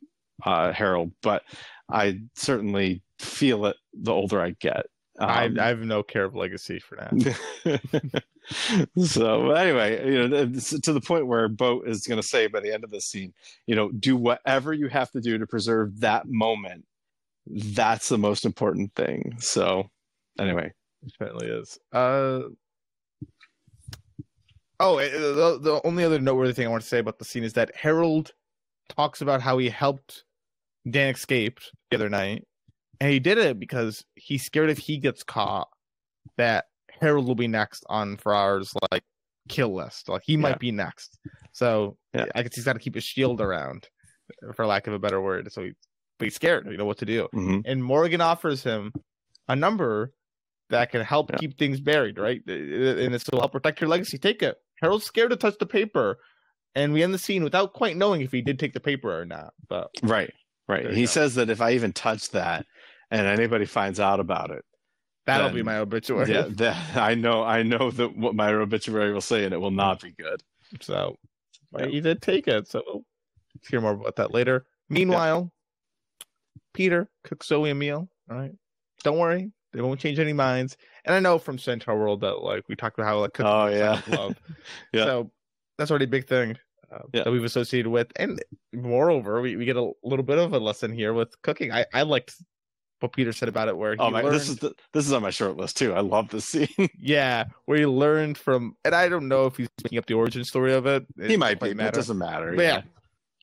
uh, 0.46 0.72
Harold, 0.74 1.12
but 1.22 1.44
I 1.92 2.20
certainly 2.36 3.02
feel 3.20 3.66
it 3.66 3.78
the 3.94 4.12
older 4.12 4.42
I 4.42 4.56
get. 4.60 4.86
I, 5.20 5.46
Um, 5.46 5.60
I 5.60 5.68
have 5.68 5.80
no 5.80 6.04
care 6.04 6.26
of 6.26 6.36
legacy 6.36 6.80
for 6.80 6.98
that. 6.98 8.24
so 9.06 9.52
anyway, 9.52 10.12
you 10.12 10.28
know, 10.28 10.46
to 10.46 10.94
the 10.94 11.02
point 11.02 11.28
where 11.28 11.48
Boat 11.48 11.88
is 11.88 12.06
going 12.06 12.22
to 12.22 12.28
say 12.28 12.48
by 12.48 12.60
the 12.60 12.74
end 12.74 12.84
of 12.84 12.92
the 12.92 13.02
scene, 13.02 13.34
you 13.68 13.76
know, 13.76 13.92
do 13.92 14.16
whatever 14.16 14.74
you 14.74 14.88
have 14.88 15.12
to 15.12 15.22
do 15.22 15.38
to 15.38 15.48
preserve 15.48 16.00
that 16.02 16.28
moment. 16.28 16.86
That's 17.48 18.10
the 18.10 18.18
most 18.18 18.46
important 18.46 18.96
thing. 18.96 19.36
So 19.40 19.90
anyway, 20.40 20.74
It 21.06 21.14
certainly 21.18 21.48
is. 21.48 21.78
Uh, 21.92 22.42
oh, 24.80 24.98
eh, 24.98 25.10
the, 25.12 25.60
the 25.62 25.82
only 25.84 26.04
other 26.04 26.20
noteworthy 26.20 26.54
thing 26.54 26.68
I 26.68 26.72
want 26.72 26.84
to 26.84 26.90
say 26.90 27.00
about 27.00 27.20
the 27.20 27.26
scene 27.26 27.44
is 27.44 27.54
that 27.54 27.76
Harold 27.76 28.32
talks 28.90 29.22
about 29.22 29.42
how 29.42 29.58
he 29.58 29.70
helped 29.70 30.24
Dan 30.90 31.14
escape 31.14 31.60
the 31.90 31.98
other 31.98 32.10
night, 32.10 32.46
and 33.00 33.12
he 33.12 33.20
did 33.20 33.38
it 33.38 33.60
because 33.60 34.04
he's 34.16 34.44
scared 34.44 34.70
if 34.70 34.78
he 34.78 34.98
gets 34.98 35.24
caught 35.24 35.70
that 36.38 36.66
Harold 37.04 37.28
will 37.28 37.36
be 37.36 37.48
next 37.48 37.86
on 37.90 38.18
Faraz's 38.18 38.74
like 38.92 39.04
kill 39.50 39.74
list. 39.76 40.10
Like 40.10 40.24
he 40.26 40.34
Yeah. 40.34 40.40
might 40.40 40.60
be 40.60 40.72
next. 40.72 41.20
So 41.52 41.98
Yeah. 42.14 42.26
I 42.34 42.44
guess 42.44 42.56
he's 42.56 42.64
got 42.66 42.74
to 42.74 42.80
keep 42.80 42.96
his 42.96 43.04
shield 43.04 43.42
around, 43.42 43.88
for 44.56 44.66
lack 44.66 44.88
of 44.88 44.94
a 44.94 45.00
better 45.00 45.22
word. 45.22 45.52
So 45.52 45.64
he, 45.64 45.72
but 46.18 46.26
he's 46.26 46.36
scared. 46.36 46.66
You 46.72 46.78
know 46.78 46.86
what 46.86 46.98
to 47.00 47.06
do 47.06 47.28
mhm. 47.34 47.62
and 47.66 47.84
Morgan 47.84 48.22
offers 48.22 48.64
him 48.64 48.94
a 49.50 49.56
number 49.56 50.14
that 50.70 50.92
can 50.92 51.02
help 51.02 51.30
Yeah. 51.32 51.38
keep 51.38 51.58
things 51.60 51.80
buried, 51.82 52.18
right? 52.18 52.42
And 52.48 53.14
this 53.14 53.26
will 53.32 53.40
help 53.42 53.52
protect 53.52 53.82
your 53.82 53.90
legacy. 53.90 54.18
Take 54.18 54.42
it. 54.42 54.56
Harold's 54.82 55.06
scared 55.06 55.30
to 55.32 55.36
touch 55.36 55.56
the 55.60 55.66
paper, 55.66 56.18
and 56.76 56.94
we 56.94 57.04
end 57.04 57.14
the 57.14 57.18
scene 57.20 57.44
without 57.44 57.74
quite 57.74 57.96
knowing 57.98 58.22
if 58.22 58.32
he 58.32 58.42
did 58.42 58.58
take 58.60 58.74
the 58.74 58.80
paper 58.80 59.12
or 59.20 59.26
not. 59.26 59.54
But 59.70 59.90
right, 60.02 60.34
right. 60.68 60.90
He 60.92 61.02
go. 61.02 61.06
says 61.08 61.36
that 61.36 61.50
if 61.50 61.60
I 61.62 61.72
even 61.74 61.92
touch 61.94 62.30
that 62.32 62.66
and 63.12 63.28
anybody 63.28 63.66
finds 63.66 64.00
out 64.00 64.20
about 64.20 64.50
it, 64.52 64.64
that'll 65.26 65.50
be 65.52 65.64
my 65.64 65.78
obituary. 65.78 66.30
yeah, 66.32 66.48
that, 66.50 66.96
I 66.98 67.16
know, 67.16 67.44
I 67.44 67.64
know 67.64 67.92
that 67.92 68.16
what 68.18 68.36
my 68.36 68.54
obituary 68.54 69.14
will 69.14 69.22
say, 69.22 69.46
and 69.46 69.54
it 69.54 69.58
will 69.58 69.72
not 69.72 70.02
be 70.02 70.12
good. 70.12 70.42
So 70.82 71.18
Yeah. 71.78 71.88
he 71.88 72.02
did 72.02 72.22
take 72.22 72.48
it. 72.48 72.68
So 72.68 72.84
we'll 72.86 73.04
hear 73.70 73.82
more 73.82 73.92
about 73.94 74.16
that 74.18 74.34
later. 74.34 74.66
Meanwhile, 74.90 75.52
Peter 76.74 77.10
cooks 77.24 77.48
Zoe 77.48 77.70
a 77.70 77.76
meal. 77.76 78.10
All 78.30 78.38
right, 78.38 78.52
don't 79.04 79.18
worry, 79.18 79.52
they 79.74 79.82
won't 79.82 80.00
change 80.00 80.20
any 80.20 80.34
minds. 80.34 80.78
And 81.06 81.14
I 81.16 81.20
know 81.20 81.38
from 81.38 81.58
Centaurworld 81.58 82.22
that 82.22 82.42
like 82.42 82.68
we 82.70 82.76
talked 82.76 82.98
about 82.98 83.08
how 83.08 83.20
like 83.20 83.34
cooking 83.34 83.52
Oh, 83.52 83.66
is 83.68 83.80
a 83.82 83.96
sign 83.96 84.04
yeah. 84.08 84.18
love. 84.18 84.36
Yeah. 84.94 85.06
So 85.06 85.32
that's 85.78 85.92
already 85.92 86.06
a 86.06 86.10
big 86.10 86.28
thing 86.28 86.58
uh, 86.92 87.00
Yeah. 87.14 87.24
that 87.24 87.32
we've 87.32 87.44
associated 87.44 87.90
with, 87.90 88.12
and 88.16 88.42
moreover, 88.72 89.42
we, 89.42 89.56
we 89.56 89.66
get 89.66 89.76
a 89.78 89.92
little 90.04 90.24
bit 90.24 90.38
of 90.38 90.54
a 90.54 90.60
lesson 90.60 90.92
here 90.94 91.14
with 91.14 91.40
cooking. 91.42 91.72
I 91.72 91.86
I 91.94 92.04
liked 92.04 92.36
what 93.04 93.12
Peter 93.12 93.34
said 93.34 93.50
about 93.50 93.68
it, 93.68 93.76
where 93.76 93.92
oh, 93.92 93.94
he 93.96 94.00
Oh 94.00 94.10
my! 94.12 94.22
learned, 94.22 94.34
This 94.36 94.48
is 94.48 94.56
the, 94.60 94.74
this 94.94 95.06
is 95.06 95.12
on 95.12 95.22
my 95.22 95.30
short 95.30 95.58
list 95.58 95.76
too. 95.76 95.94
I 95.94 96.00
love 96.00 96.30
this 96.30 96.46
scene. 96.46 96.70
yeah, 96.98 97.44
where 97.66 97.78
he 97.78 97.86
learned 97.86 98.38
from, 98.38 98.78
and 98.86 98.96
I 98.96 99.10
don't 99.10 99.28
know 99.28 99.46
if 99.46 99.58
he's 99.58 99.68
making 99.84 99.98
up 99.98 100.06
the 100.06 100.14
origin 100.14 100.46
story 100.46 100.72
of 100.74 100.86
it. 100.86 101.06
It 101.18 101.32
he 101.32 101.36
might 101.36 101.60
be. 101.60 101.74
but 101.74 101.88
It 101.88 101.94
doesn't 101.94 102.18
matter. 102.18 102.54
But 102.56 102.62
yeah, 102.62 102.82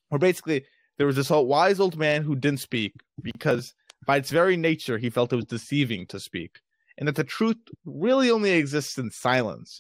where 0.09 0.19
basically 0.19 0.65
there 0.97 1.07
was 1.07 1.17
this 1.17 1.31
old, 1.31 1.47
wise 1.47 1.79
old 1.79 1.99
man 1.99 2.23
who 2.23 2.35
didn't 2.35 2.61
speak 2.61 2.95
because 3.23 3.75
by 4.07 4.17
its 4.17 4.31
very 4.31 4.57
nature 4.57 4.97
he 4.97 5.11
felt 5.11 5.31
it 5.31 5.37
was 5.37 5.45
deceiving 5.45 6.07
to 6.07 6.19
speak, 6.19 6.61
and 6.97 7.07
that 7.07 7.17
the 7.17 7.25
truth 7.25 7.59
really 7.85 8.31
only 8.31 8.53
exists 8.53 8.97
in 8.97 9.11
silence. 9.11 9.79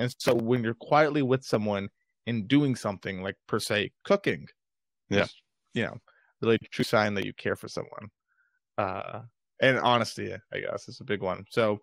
And 0.00 0.12
so 0.18 0.34
when 0.34 0.64
you're 0.64 0.74
quietly 0.74 1.22
with 1.22 1.44
someone 1.44 1.88
and 2.26 2.48
doing 2.48 2.74
something 2.74 3.22
like 3.22 3.36
per 3.46 3.60
se 3.60 3.92
cooking, 4.02 4.48
Yeah. 5.08 5.26
you 5.72 5.84
know, 5.84 5.98
really 6.42 6.58
true 6.72 6.84
sign 6.84 7.14
that 7.14 7.26
you 7.26 7.32
care 7.32 7.54
for 7.54 7.68
someone. 7.68 8.10
Uh, 8.80 9.22
and 9.60 9.78
honesty, 9.78 10.32
I 10.52 10.60
guess, 10.60 10.88
is 10.88 11.00
a 11.00 11.04
big 11.04 11.20
one. 11.22 11.44
So 11.50 11.80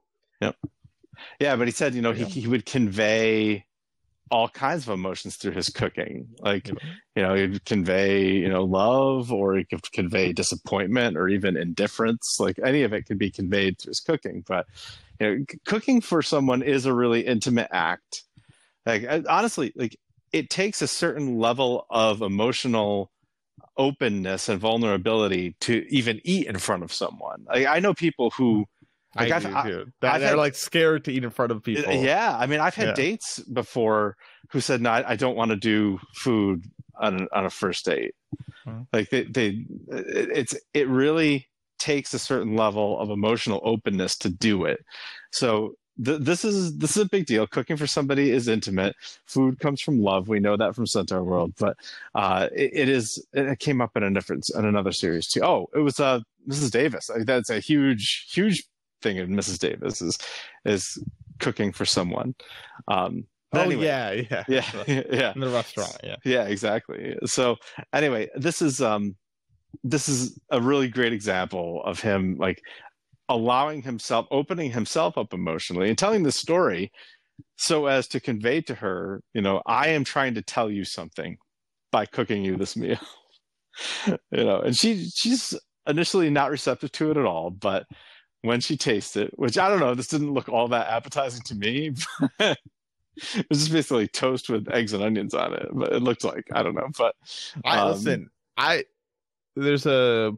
Yeah, 1.40 1.56
but 1.56 1.68
he 1.68 1.72
said, 1.72 1.96
you 1.96 2.02
know, 2.02 2.12
he 2.14 2.22
Yeah. 2.24 2.28
he 2.28 2.48
would 2.48 2.66
convey 2.66 3.66
all 4.30 4.50
kinds 4.50 4.84
of 4.88 4.94
emotions 4.94 5.38
through 5.38 5.54
his 5.54 5.70
cooking. 5.70 6.28
Like, 6.40 6.68
you 6.68 6.74
know, 6.74 6.80
you 7.16 7.24
know, 7.24 7.34
he'd 7.36 7.66
convey, 7.66 8.32
you 8.34 8.50
know, 8.50 8.64
love 8.66 9.32
or 9.32 9.56
he 9.56 9.64
could 9.64 9.90
convey 9.94 10.34
disappointment 10.34 11.16
or 11.18 11.28
even 11.30 11.56
indifference. 11.56 12.38
Like 12.40 12.60
any 12.64 12.84
of 12.84 12.94
it 12.94 13.06
could 13.08 13.18
be 13.18 13.32
conveyed 13.32 13.80
through 13.80 13.92
his 13.92 14.02
cooking. 14.02 14.44
But 14.46 14.66
you 15.20 15.26
know, 15.28 15.46
c- 15.50 15.60
cooking 15.66 16.02
for 16.02 16.22
someone 16.22 16.62
is 16.62 16.86
a 16.86 16.94
really 16.94 17.22
intimate 17.26 17.70
act. 17.72 18.24
Like 18.86 19.04
I- 19.06 19.24
honestly, 19.30 19.72
like 19.76 19.96
it 20.34 20.50
takes 20.50 20.82
a 20.82 20.88
certain 20.88 21.40
level 21.40 21.86
of 21.90 22.22
emotional 22.22 23.12
openness 23.78 24.50
and 24.50 24.60
vulnerability 24.60 25.56
to 25.62 25.86
even 25.90 26.20
eat 26.24 26.48
in 26.48 26.58
front 26.58 26.84
of 26.84 26.92
someone. 26.94 27.46
Like 27.48 27.68
I 27.68 27.80
know 27.80 27.94
people 27.94 28.32
who 28.32 28.66
Like, 29.16 29.32
I 29.32 29.36
I've- 29.38 29.48
do 29.48 29.56
I-. 29.56 29.64
That 30.02 30.18
they're 30.20 30.30
had- 30.30 30.38
like 30.38 30.56
scared 30.56 31.06
to 31.06 31.12
eat 31.12 31.24
in 31.24 31.30
front 31.30 31.52
of 31.52 31.64
people. 31.64 31.92
Yeah, 31.94 32.36
I 32.38 32.46
mean, 32.46 32.60
I've 32.60 32.76
had 32.76 32.90
Yeah. 32.90 32.94
dates 32.94 33.40
before 33.40 34.16
who 34.52 34.60
said, 34.62 34.82
"No, 34.82 34.92
I 34.92 35.12
I 35.12 35.16
don't 35.16 35.36
want 35.36 35.50
to 35.52 35.58
do 35.58 36.00
food 36.16 36.66
on 37.00 37.28
on 37.32 37.46
a 37.46 37.50
first 37.50 37.86
date." 37.86 38.14
Mhm. 38.66 38.88
Like 38.94 39.10
they, 39.10 39.24
they, 39.24 39.66
it's 39.90 40.56
it 40.74 40.88
really 40.88 41.48
takes 41.80 42.14
a 42.14 42.20
certain 42.20 42.56
level 42.56 43.00
of 43.00 43.10
emotional 43.10 43.62
openness 43.64 44.18
to 44.18 44.30
do 44.30 44.66
it. 44.66 44.80
So 45.32 45.74
th- 46.04 46.22
this 46.22 46.46
is 46.46 46.78
this 46.78 46.96
is 46.98 47.04
a 47.04 47.10
big 47.10 47.26
deal. 47.26 47.48
Cooking 47.48 47.78
for 47.78 47.88
somebody 47.88 48.32
is 48.32 48.48
intimate. 48.48 48.96
Food 49.26 49.60
comes 49.60 49.82
from 49.82 50.02
love. 50.02 50.28
We 50.28 50.40
know 50.40 50.58
that 50.58 50.76
from 50.76 50.86
Centaurworld, 50.86 51.54
but 51.60 51.78
uh, 52.16 52.48
it, 52.56 52.72
it 52.74 52.90
is. 52.90 53.26
It 53.34 53.60
came 53.60 53.82
up 53.82 53.96
in 53.98 54.04
a 54.04 54.12
different 54.12 54.50
in 54.56 54.66
another 54.66 54.92
series 54.92 55.28
too. 55.28 55.44
Oh, 55.44 55.70
it 55.74 55.80
was 55.80 56.00
uh, 56.00 56.22
Mrs. 56.48 56.72
Davis. 56.72 57.10
Like, 57.10 57.26
that's 57.26 57.50
a 57.50 57.60
huge, 57.60 58.28
huge 58.32 58.64
thing 59.02 59.18
in 59.18 59.30
Mrs. 59.30 59.60
Davis 59.60 60.02
is 60.02 60.18
is 60.66 61.04
cooking 61.40 61.72
for 61.72 61.86
someone. 61.86 62.36
Um, 62.88 63.26
Oh 63.54 63.62
anyway, 63.62 63.86
yeah, 63.86 64.12
yeah, 64.30 64.44
yeah, 64.88 65.04
yeah, 65.10 65.34
In 65.34 65.40
the 65.40 65.48
restaurant, 65.50 65.96
yeah. 66.04 66.18
yeah, 66.26 66.44
exactly. 66.44 67.18
So 67.26 67.56
anyway, 67.94 68.28
this 68.36 68.62
is 68.62 68.82
um, 68.82 69.16
this 69.84 70.10
is 70.10 70.38
a 70.50 70.60
really 70.62 70.90
great 70.90 71.14
example 71.14 71.82
of 71.86 72.00
him 72.00 72.36
like 72.38 72.62
allowing 73.30 73.82
himself, 73.82 74.28
opening 74.32 74.72
himself 74.72 75.18
up 75.18 75.34
emotionally, 75.34 75.90
and 75.90 75.98
telling 75.98 76.24
the 76.24 76.32
story 76.32 76.92
so 77.58 77.86
as 77.88 78.08
to 78.10 78.20
convey 78.20 78.62
to 78.62 78.76
her, 78.76 79.22
you 79.34 79.42
know, 79.42 79.62
I 79.66 79.90
am 79.90 80.04
trying 80.04 80.36
to 80.36 80.42
tell 80.42 80.72
you 80.72 80.86
something 80.86 81.38
by 81.92 82.06
cooking 82.06 82.44
you 82.44 82.56
this 82.56 82.76
meal. 82.76 83.00
you 84.08 84.18
know, 84.32 84.62
and 84.62 84.76
she 84.76 85.10
she's 85.14 85.58
initially 85.88 86.30
not 86.30 86.52
receptive 86.52 86.92
to 86.94 87.12
it 87.12 87.18
at 87.18 87.26
all, 87.26 87.50
but 87.50 87.86
when 88.42 88.60
she 88.60 88.78
tastes 88.78 89.16
it, 89.16 89.32
which 89.36 89.58
I 89.58 89.70
don't 89.70 89.80
know, 89.80 89.96
this 89.96 90.08
didn't 90.08 90.34
look 90.34 90.50
all 90.50 90.68
that 90.70 90.90
appetizing 90.90 91.44
to 91.46 91.56
me. 91.56 91.94
But 92.40 92.60
it 93.34 93.48
was 93.50 93.62
just 93.62 93.72
basically 93.72 94.08
toast 94.08 94.48
with 94.48 94.70
eggs 94.72 94.94
and 94.94 95.04
onions 95.04 95.34
on 95.34 95.52
it, 95.52 95.68
but 95.74 95.92
it 95.92 96.04
looked 96.04 96.24
like 96.24 96.44
I 96.54 96.62
don't 96.62 96.76
know. 96.76 96.88
But 96.96 97.16
I 97.66 97.80
um, 97.80 97.94
listen. 97.94 98.30
I 98.58 98.84
there's 99.56 99.88
a 99.88 100.34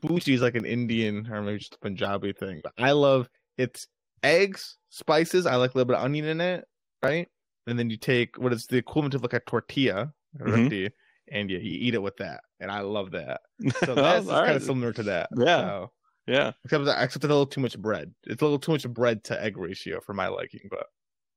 bhurji 0.00 0.34
is 0.34 0.42
like 0.42 0.54
an 0.56 0.64
Indian 0.64 1.26
or 1.30 1.42
maybe 1.42 1.58
just 1.58 1.74
a 1.74 1.78
Punjabi 1.78 2.32
thing, 2.32 2.60
but 2.62 2.72
I 2.78 2.92
love 2.92 3.28
it's 3.58 3.86
eggs, 4.22 4.76
spices. 4.90 5.46
I 5.46 5.56
like 5.56 5.74
a 5.74 5.78
little 5.78 5.88
bit 5.88 5.96
of 5.98 6.04
onion 6.04 6.24
in 6.26 6.40
it, 6.40 6.64
right? 7.02 7.28
And 7.66 7.78
then 7.78 7.90
you 7.90 7.96
take 7.96 8.38
what 8.38 8.52
is 8.52 8.66
the 8.66 8.76
equivalent 8.78 9.14
of 9.14 9.22
like 9.22 9.32
a 9.34 9.40
tortilla, 9.40 10.12
Mhm. 10.38 10.50
roti, 10.64 10.90
and 11.30 11.50
you, 11.50 11.58
you 11.58 11.78
eat 11.88 11.94
it 11.94 12.02
with 12.02 12.16
that, 12.16 12.40
and 12.60 12.70
I 12.70 12.80
love 12.80 13.10
that. 13.12 13.42
So 13.84 13.94
that's 13.94 14.26
kind 14.26 14.46
right. 14.46 14.56
of 14.56 14.62
similar 14.62 14.92
to 14.94 15.02
that. 15.04 15.28
Yeah. 15.36 15.60
So, 15.60 15.90
yeah, 16.26 16.52
except 16.64 16.84
that- 16.86 17.02
except 17.02 17.24
it's 17.24 17.30
a 17.30 17.34
little 17.34 17.46
too 17.46 17.60
much 17.60 17.78
bread. 17.78 18.14
It's 18.24 18.40
a 18.40 18.44
little 18.44 18.58
too 18.58 18.72
much 18.72 18.88
bread 18.88 19.22
to 19.24 19.42
egg 19.42 19.56
ratio 19.56 20.00
for 20.00 20.14
my 20.14 20.28
liking, 20.28 20.68
but 20.70 20.86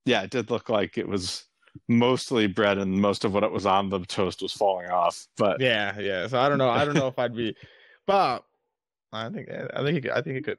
yeah, 0.05 0.21
it 0.21 0.29
did 0.31 0.49
look 0.49 0.69
like 0.69 0.97
it 0.97 1.07
was 1.07 1.45
mostly 1.89 2.47
bread, 2.47 2.77
and 2.77 2.93
most 3.01 3.25
of 3.25 3.33
what 3.33 3.43
it 3.43 3.51
was 3.51 3.65
on 3.65 3.89
the 3.89 3.99
toast 4.05 4.41
was 4.41 4.53
falling 4.53 4.89
off. 4.89 5.27
But 5.37 5.59
yeah, 5.59 5.99
yeah. 5.99 6.27
So 6.27 6.39
I 6.39 6.47
don't 6.49 6.57
know. 6.57 6.69
I 6.69 6.85
don't 6.85 6.93
know 6.95 7.07
if 7.07 7.19
I'd 7.19 7.35
be, 7.35 7.55
but 8.05 8.43
I 9.11 9.29
think 9.29 9.49
I 9.49 9.83
think 9.83 9.97
it, 9.97 10.01
could- 10.01 10.11
I 10.11 10.21
think 10.21 10.37
it 10.37 10.43
could. 10.45 10.57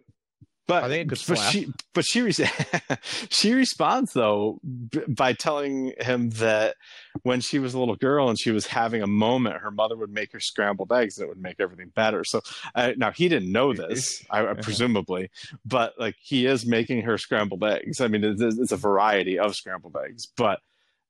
But 0.69 0.83
I 0.83 0.89
think 0.89 1.03
it 1.03 1.09
could 1.11 1.25
but 1.29 1.39
slap. 1.39 1.53
she 1.53 1.69
but 1.95 2.05
she 2.05 2.23
re- 2.23 2.33
she 3.31 3.53
responds 3.55 4.13
though 4.15 4.59
b- 4.91 5.01
by 5.07 5.33
telling 5.33 5.93
him 6.01 6.31
that 6.31 6.75
when 7.23 7.41
she 7.41 7.61
was 7.61 7.75
a 7.75 7.79
little 7.79 7.95
girl 7.95 8.29
and 8.29 8.37
she 8.37 8.51
was 8.51 8.67
having 8.67 9.01
a 9.01 9.07
moment, 9.07 9.59
her 9.59 9.71
mother 9.71 9.97
would 9.97 10.11
make 10.11 10.33
her 10.33 10.41
scrambled 10.41 10.91
eggs 10.93 11.19
and 11.19 11.27
it 11.27 11.29
would 11.29 11.41
make 11.41 11.61
everything 11.61 11.93
better. 11.95 12.25
So 12.25 12.41
uh, 12.75 12.95
now 12.97 13.13
he 13.13 13.29
didn't 13.29 13.53
know 13.53 13.75
this, 13.75 14.25
I, 14.29 14.41
I 14.41 14.43
Uh-huh. 14.43 14.55
presumably, 14.61 15.31
but 15.65 15.95
like 16.01 16.17
he 16.21 16.47
is 16.47 16.67
making 16.67 17.03
her 17.03 17.17
scrambled 17.17 17.63
eggs. 17.63 18.01
I 18.01 18.09
mean, 18.09 18.25
it's, 18.25 18.43
it's 18.43 18.73
a 18.73 18.77
variety 18.77 19.39
of 19.39 19.55
scrambled 19.55 19.97
eggs, 20.05 20.27
but 20.37 20.59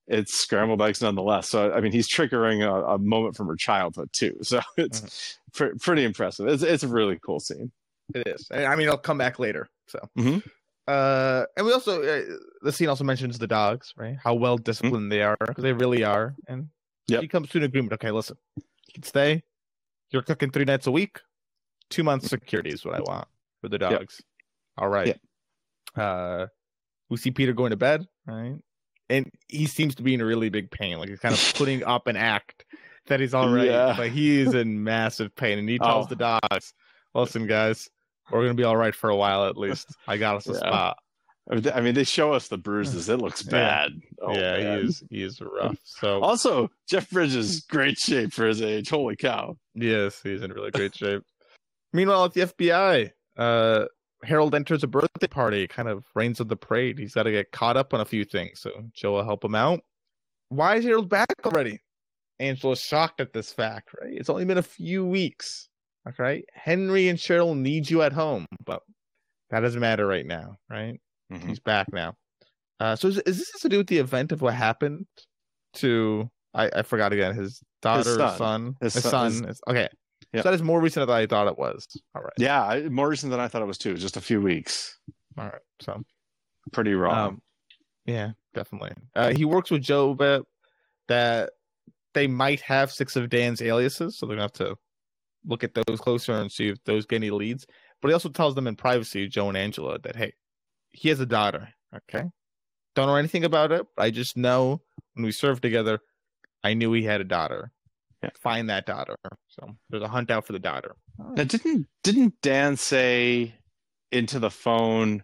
it's 0.09 0.35
scrambled 0.35 0.81
eggs 0.83 1.03
nonetheless. 1.03 1.49
So 1.49 1.73
I 1.73 1.81
mean, 1.81 1.93
he's 1.93 2.09
triggering 2.09 2.63
a, 2.63 2.95
a 2.95 2.99
moment 2.99 3.37
from 3.37 3.47
her 3.49 3.57
childhood 3.57 4.11
too. 4.13 4.39
So 4.43 4.61
it's 4.77 5.39
pre- 5.53 5.75
pretty 5.81 6.05
impressive. 6.05 6.47
It's 6.49 6.63
it's 6.63 6.83
a 6.85 6.89
really 6.89 7.19
cool 7.25 7.41
scene. 7.41 7.73
It 8.15 8.27
is. 8.29 8.49
I 8.53 8.77
mean, 8.77 8.89
I'll 8.89 8.99
come 8.99 9.19
back 9.19 9.39
later. 9.39 9.69
So, 9.89 9.99
Mhm. 10.17 10.43
uh, 10.87 11.45
and 11.57 11.67
we 11.67 11.73
also 11.73 12.03
uh, 12.03 12.23
the 12.63 12.73
scene 12.73 12.89
also 12.89 13.05
mentions 13.05 13.39
the 13.39 13.47
dogs, 13.49 13.93
right? 13.97 14.17
How 14.23 14.35
well 14.35 14.57
disciplined 14.59 15.11
they 15.11 15.23
are 15.23 15.37
because 15.41 15.63
they 15.63 15.73
really 15.73 16.05
are. 16.05 16.35
And 16.47 16.69
Yep. 17.09 17.21
she 17.23 17.29
comes 17.29 17.49
to 17.51 17.59
an 17.59 17.65
agreement. 17.65 17.93
Okay, 17.95 18.11
listen, 18.11 18.37
you 18.57 18.93
can 18.95 19.03
stay. 19.05 19.43
You're 20.11 20.23
cooking 20.23 20.51
three 20.51 20.65
nights 20.65 20.87
a 20.87 20.91
week. 20.93 21.21
Two 21.91 22.03
months 22.03 22.29
security 22.29 22.71
is 22.71 22.85
what 22.85 22.95
I 22.95 23.01
want 23.01 23.29
for 23.61 23.69
the 23.69 23.79
Yep. 23.81 23.91
dogs. 24.01 24.21
All 24.77 24.89
right. 24.89 25.07
Yep. 25.09 25.21
Uh, 25.97 26.47
we 27.09 27.17
see 27.17 27.31
Peter 27.31 27.53
going 27.53 27.71
to 27.71 27.77
bed, 27.77 28.07
right? 28.27 28.57
And 29.09 29.31
he 29.49 29.67
seems 29.67 29.95
to 29.97 30.03
be 30.03 30.15
in 30.15 30.21
a 30.21 30.27
really 30.27 30.49
big 30.49 30.71
pain. 30.71 30.99
Like 30.99 31.09
he's 31.09 31.21
kind 31.21 31.35
of 31.35 31.53
putting 31.57 31.85
up 31.85 32.07
an 32.07 32.17
act 32.17 32.65
that 33.07 33.21
he's 33.21 33.35
all 33.35 33.53
right, 33.53 33.67
Yeah. 33.67 33.95
but 33.97 34.09
he 34.11 34.41
is 34.41 34.53
in 34.55 34.83
massive 34.83 35.35
pain. 35.37 35.59
And 35.59 35.69
he 35.69 35.79
tells 35.79 36.07
Oh. 36.07 36.09
the 36.09 36.17
dogs, 36.17 36.73
"Listen, 37.15 37.47
guys, 37.47 37.89
we're 38.33 38.43
gonna 38.43 38.55
be 38.55 38.65
all 38.65 38.77
right 38.77 38.95
for 38.95 39.11
a 39.11 39.17
while 39.17 39.47
at 39.47 39.57
least. 39.57 39.87
I 40.09 40.17
got 40.17 40.37
us 40.37 40.49
a 40.49 40.53
Yeah. 40.53 40.59
spot." 40.59 40.97
I 41.73 41.81
mean, 41.81 41.95
they 41.95 42.03
show 42.03 42.33
us 42.33 42.49
the 42.49 42.59
bruises. 42.59 43.09
It 43.09 43.19
looks 43.21 43.45
Yeah. 43.47 43.51
bad. 43.53 43.93
Oh, 44.21 44.35
yeah, 44.35 44.57
he 44.59 44.65
is. 44.87 45.05
He 45.11 45.23
is 45.23 45.41
rough. 45.41 45.77
So 45.85 46.21
Also, 46.25 46.69
Jeff 46.89 47.09
Bridges, 47.11 47.37
is 47.51 47.61
great 47.61 47.99
shape 47.99 48.33
for 48.33 48.47
his 48.47 48.61
age. 48.61 48.89
Holy 48.91 49.15
cow! 49.15 49.57
yes, 49.77 50.21
he's 50.25 50.43
in 50.43 50.51
really 50.53 50.73
great 50.73 50.97
shape. 50.97 51.23
Meanwhile, 51.93 52.25
at 52.25 52.33
the 52.35 52.41
FBI, 52.41 53.13
uh, 53.37 53.85
Harold 54.25 54.55
enters 54.55 54.83
a 54.83 54.87
birthday 54.87 55.27
party, 55.27 55.67
kind 55.69 55.89
of 55.89 56.05
reigns 56.15 56.41
of 56.41 56.49
the 56.49 56.57
parade. 56.57 56.99
He's 56.99 57.15
got 57.15 57.25
to 57.25 57.31
get 57.31 57.53
caught 57.53 57.77
up 57.77 57.93
on 57.95 58.01
a 58.01 58.05
few 58.05 58.25
things, 58.25 58.61
so 58.61 58.71
Joe 58.95 59.13
will 59.13 59.25
help 59.25 59.45
him 59.45 59.55
out. 59.55 59.81
Why 60.49 60.77
is 60.77 60.85
Harold 60.85 61.09
back 61.09 61.27
already? 61.45 61.81
Angela's 62.39 62.81
shocked 62.81 63.21
at 63.21 63.33
this 63.33 63.53
fact, 63.53 63.91
right? 64.01 64.13
It's 64.13 64.29
only 64.31 64.45
been 64.45 64.59
a 64.59 64.63
few 64.63 65.05
weeks. 65.05 65.69
Okay. 66.09 66.45
Henry 66.53 67.09
and 67.09 67.19
Cheryl 67.19 67.57
need 67.57 67.91
you 67.91 68.03
at 68.03 68.13
home, 68.13 68.47
but 68.65 68.83
that 69.51 69.61
doesn't 69.61 69.81
matter 69.81 70.07
right 70.07 70.27
now, 70.27 70.57
right? 70.71 71.01
Mhm. 71.33 71.49
He's 71.49 71.61
back 71.61 71.93
now. 71.93 72.15
Uh, 72.79 72.95
so 72.95 73.09
is, 73.09 73.19
is 73.21 73.39
this 73.39 73.51
to 73.63 73.69
do 73.69 73.79
with 73.79 73.87
the 73.89 73.99
event 73.99 74.33
of 74.33 74.43
what 74.43 74.55
happened 74.55 75.07
to 75.75 76.29
I, 76.55 76.71
I 76.77 76.83
forgot 76.83 77.13
again 77.13 77.35
his 77.35 77.61
daughter, 77.83 78.11
or 78.13 78.17
son. 78.17 78.39
son, 78.39 78.75
His 78.81 78.95
his, 78.95 79.03
son- 79.05 79.33
son. 79.33 79.49
is- 79.49 79.61
okay, 79.69 79.89
Yep. 80.37 80.43
so 80.45 80.51
that 80.51 80.55
is 80.55 80.63
more 80.63 80.81
recent 80.81 81.07
than 81.07 81.17
I 81.17 81.27
thought 81.27 81.47
it 81.49 81.59
was. 81.59 81.87
All 82.15 82.23
right, 82.23 82.33
Yeah, 82.39 82.89
more 82.91 83.09
recent 83.09 83.31
than 83.31 83.41
I 83.41 83.49
thought 83.49 83.63
it 83.63 83.67
was 83.67 83.79
too. 83.79 83.95
Just 83.97 84.17
a 84.17 84.21
few 84.21 84.41
weeks. 84.41 84.99
all 85.39 85.45
right. 85.45 85.61
So 85.81 86.03
Pretty 86.73 86.95
raw. 86.95 87.27
um, 87.27 87.43
yeah, 88.07 88.31
definitely. 88.55 88.93
Uh, 89.15 89.33
he 89.35 89.45
works 89.45 89.71
with 89.71 89.83
Joe 89.83 90.15
that 91.09 91.51
they 92.15 92.27
might 92.27 92.61
have 92.61 92.91
six 92.91 93.15
of 93.17 93.29
Dan's 93.29 93.61
aliases, 93.63 94.19
so 94.19 94.27
they're 94.27 94.37
gonna 94.37 94.45
have 94.45 94.53
to 94.55 94.77
look 95.45 95.63
at 95.65 95.73
those 95.75 96.01
closer 96.01 96.33
and 96.33 96.51
see 96.51 96.69
if 96.69 96.83
those 96.85 97.07
get 97.07 97.17
any 97.17 97.31
leads. 97.31 97.67
But 98.03 98.09
he 98.09 98.15
also 98.15 98.29
tells 98.29 98.55
them 98.55 98.67
in 98.67 98.75
privacy, 98.77 99.29
Joe 99.29 99.49
and 99.49 99.57
Angela, 99.57 99.99
that 100.01 100.17
hey, 100.17 100.33
he 100.91 101.09
has 101.09 101.21
a 101.21 101.27
daughter. 101.27 101.69
Okay, 101.95 102.25
don't 102.95 103.07
know 103.07 103.15
anything 103.17 103.45
about 103.45 103.71
it. 103.73 103.87
But 103.97 104.03
I 104.03 104.11
just 104.11 104.37
know 104.37 104.81
when 105.15 105.25
we 105.25 105.31
served 105.33 105.63
together, 105.63 106.01
I 106.65 106.75
knew 106.75 106.93
he 106.93 107.05
had 107.05 107.21
a 107.21 107.25
daughter. 107.25 107.71
Yeah. 108.27 108.31
find 108.41 108.69
that 108.71 108.87
daughter. 108.87 109.17
So 109.49 109.75
there's 109.91 110.03
a 110.03 110.09
hunt 110.09 110.31
out 110.31 110.47
for 110.47 110.53
the 110.53 110.59
daughter. 110.59 110.95
Now, 111.19 111.45
didn't 111.45 111.87
didn't 112.03 112.35
Dan 112.43 112.77
say 112.77 113.55
into 114.13 114.39
the 114.39 114.51
phone? 114.51 115.23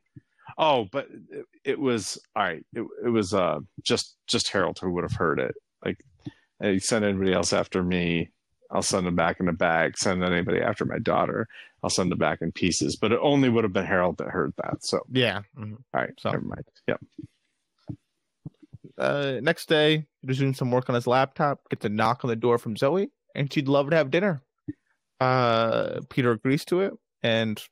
Oh, 0.58 0.86
but 0.90 1.08
it, 1.30 1.46
it 1.64 1.78
was 1.80 2.18
all 2.36 2.42
right. 2.44 2.64
It, 2.74 2.84
it 3.04 3.08
was 3.08 3.32
uh 3.34 3.60
just 3.82 4.16
just 4.26 4.48
Harold 4.48 4.78
who 4.80 4.90
would 4.92 5.04
have 5.04 5.12
heard 5.16 5.38
it. 5.40 5.54
Like, 5.84 6.04
hey, 6.60 6.78
send 6.78 7.04
anybody 7.04 7.32
else 7.32 7.52
after 7.52 7.82
me. 7.82 8.30
I'll 8.70 8.82
send 8.82 9.06
them 9.06 9.16
back 9.16 9.38
in 9.40 9.48
a 9.48 9.52
bag. 9.52 9.98
Send 9.98 10.24
anybody 10.24 10.60
after 10.60 10.84
my 10.86 10.98
daughter. 10.98 11.46
I'll 11.82 11.90
send 11.90 12.10
them 12.10 12.18
back 12.18 12.40
in 12.40 12.52
pieces. 12.52 12.96
But 12.96 13.12
it 13.12 13.18
only 13.20 13.48
would 13.50 13.64
have 13.64 13.72
been 13.72 13.84
Harold 13.84 14.16
that 14.18 14.28
heard 14.28 14.54
that. 14.56 14.82
So, 14.84 15.00
Yeah. 15.10 15.42
mhm. 15.58 15.72
all 15.92 16.00
right, 16.00 16.12
So- 16.18 16.30
never 16.30 16.44
mind. 16.44 16.64
Yep. 16.88 17.00
Uh, 18.98 19.38
next 19.42 19.68
day, 19.68 20.06
he's 20.26 20.38
doing 20.38 20.54
some 20.54 20.70
work 20.70 20.88
on 20.88 20.94
his 20.94 21.06
laptop. 21.06 21.60
Gets 21.70 21.84
a 21.84 21.88
knock 21.88 22.24
on 22.24 22.28
the 22.28 22.36
door 22.36 22.58
from 22.58 22.76
Zoe, 22.76 23.10
and 23.34 23.52
she'd 23.52 23.68
love 23.68 23.90
to 23.90 23.96
have 23.96 24.10
dinner. 24.10 24.42
Uh, 25.20 26.00
Peter 26.10 26.32
agrees 26.32 26.64
to 26.66 26.80
it, 26.80 26.92
and 27.22 27.62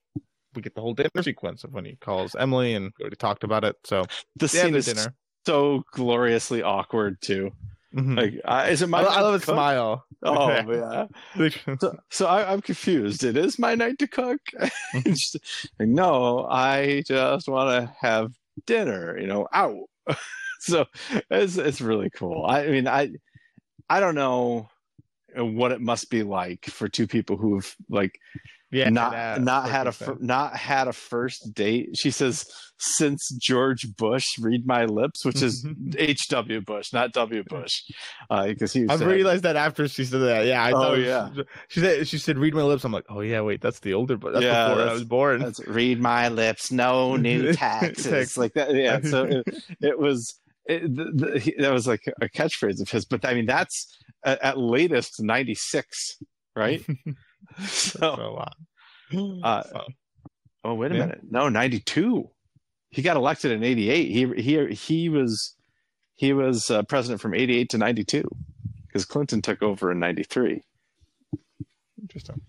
we 0.54 0.62
get 0.62 0.74
the 0.74 0.80
whole 0.80 0.94
dinner 0.94 1.10
sequence 1.22 1.64
of 1.64 1.72
when 1.72 1.84
he 1.84 1.96
calls 1.96 2.34
Emily, 2.36 2.74
and 2.74 2.92
we 2.98 3.02
already 3.02 3.16
talked 3.16 3.44
about 3.44 3.64
it. 3.64 3.76
So 3.84 4.04
The 4.36 4.48
scene 4.48 4.74
is 4.74 4.86
dinner. 4.86 5.14
so 5.46 5.82
gloriously 5.92 6.62
awkward 6.62 7.20
too. 7.20 7.50
Mhm. 7.94 8.16
Like, 8.16 8.34
uh, 8.44 8.68
is 8.70 8.82
it 8.82 8.86
my? 8.88 9.00
I, 9.02 9.16
I 9.16 9.20
love 9.20 9.34
his 9.34 9.42
smile. 9.44 10.04
Oh 10.22 10.48
Yeah. 11.38 11.48
So, 11.80 11.96
so 12.08 12.26
I, 12.26 12.52
I'm 12.52 12.60
confused. 12.60 13.24
It 13.24 13.36
is 13.36 13.58
my 13.58 13.74
night 13.74 13.98
to 13.98 14.06
cook. 14.06 14.40
Just 15.06 15.36
like, 15.78 15.88
no, 15.88 16.46
I 16.48 17.02
just 17.04 17.48
want 17.48 17.70
to 17.84 17.92
have 18.00 18.32
dinner. 18.66 19.18
You 19.18 19.26
know, 19.26 19.48
out. 19.52 19.74
so 20.62 20.86
it's 21.30 21.56
it's 21.56 21.80
really 21.80 22.10
cool. 22.10 22.44
I, 22.46 22.66
mean, 22.66 22.86
I 22.86 23.10
I 23.88 24.00
don't 24.00 24.14
know 24.14 24.68
what 25.36 25.72
it 25.72 25.80
must 25.80 26.10
be 26.10 26.22
like 26.22 26.66
for 26.66 26.88
two 26.88 27.06
people 27.06 27.36
who've 27.36 27.74
like 27.88 28.12
yeah, 28.72 28.88
not 28.88 29.12
that- 29.12 29.42
not 29.42 29.68
had 29.68 29.86
a 29.88 29.92
fir- 29.92 30.18
not 30.20 30.54
had 30.56 30.86
a 30.86 30.92
first 30.92 31.52
date. 31.54 31.96
She 31.96 32.10
says 32.12 32.44
since 32.78 33.28
George 33.40 33.86
Bush, 33.96 34.24
read 34.40 34.64
my 34.64 34.84
lips, 34.84 35.24
which 35.24 35.42
is 35.42 35.64
mm-hmm. 35.64 35.90
H 35.98 36.28
W 36.28 36.60
Bush, 36.60 36.92
not 36.92 37.12
W 37.12 37.42
Bush, 37.48 37.82
uh, 38.30 38.46
because 38.46 38.72
he. 38.72 38.86
I 38.88 38.94
realized 38.94 39.42
that 39.42 39.56
after 39.56 39.88
she 39.88 40.04
said 40.04 40.20
that. 40.20 40.46
Yeah, 40.46 40.62
I 40.62 40.70
Oh, 40.70 40.74
thought 40.74 40.94
it 40.94 40.98
was- 40.98 41.06
yeah. 41.36 41.42
She 41.68 41.80
said 41.80 42.08
she 42.08 42.18
said 42.18 42.38
read 42.38 42.54
my 42.54 42.62
lips. 42.62 42.84
I'm 42.84 42.92
like, 42.92 43.06
oh 43.08 43.20
yeah, 43.20 43.40
wait, 43.40 43.60
that's 43.60 43.80
the 43.80 43.94
older, 43.94 44.16
but 44.16 44.34
that's 44.34 44.44
Yeah, 44.44 44.68
before 44.68 44.88
I 44.88 44.92
was 44.92 45.04
born. 45.04 45.40
That's 45.40 45.66
read 45.66 46.00
my 46.00 46.28
lips, 46.28 46.70
no 46.70 47.16
new 47.16 47.52
taxes, 47.54 48.38
like 48.38 48.54
that. 48.54 48.72
Yeah, 48.72 49.00
so 49.00 49.24
it, 49.24 49.48
it 49.80 49.98
was 49.98 50.38
it, 50.70 50.94
the, 50.94 51.04
the, 51.12 51.38
he, 51.40 51.54
that 51.58 51.72
was 51.72 51.86
like 51.86 52.02
a 52.20 52.28
catchphrase 52.28 52.80
of 52.80 52.88
his. 52.90 53.04
But 53.04 53.24
I 53.24 53.34
mean, 53.34 53.46
that's 53.46 53.98
at, 54.24 54.42
at 54.42 54.58
latest 54.58 55.20
ninety 55.22 55.54
six, 55.54 56.16
right? 56.56 56.82
So, 57.58 57.98
so, 58.00 58.36
uh, 58.36 59.44
uh, 59.44 59.62
so- 59.64 59.84
oh 60.64 60.74
wait 60.74 60.92
a 60.92 60.94
Yeah. 60.94 61.00
minute, 61.06 61.20
no, 61.28 61.48
ninety 61.48 61.80
two. 61.80 62.30
He 62.90 63.02
got 63.02 63.16
elected 63.16 63.50
in 63.52 63.64
eighty 63.64 63.88
eight. 63.90 64.10
He 64.10 64.26
he 64.42 64.66
he 64.74 65.08
was 65.08 65.56
he 66.16 66.32
was 66.32 66.70
uh, 66.70 66.82
president 66.84 67.20
from 67.20 67.34
eighty 67.34 67.56
eight 67.58 67.70
to 67.70 67.78
ninety 67.78 68.04
two 68.04 68.28
because 68.86 69.04
Clinton 69.06 69.40
took 69.42 69.62
over 69.62 69.90
in 69.90 69.98
ninety 69.98 70.22
three. 70.22 70.62
interesting. 72.00 72.40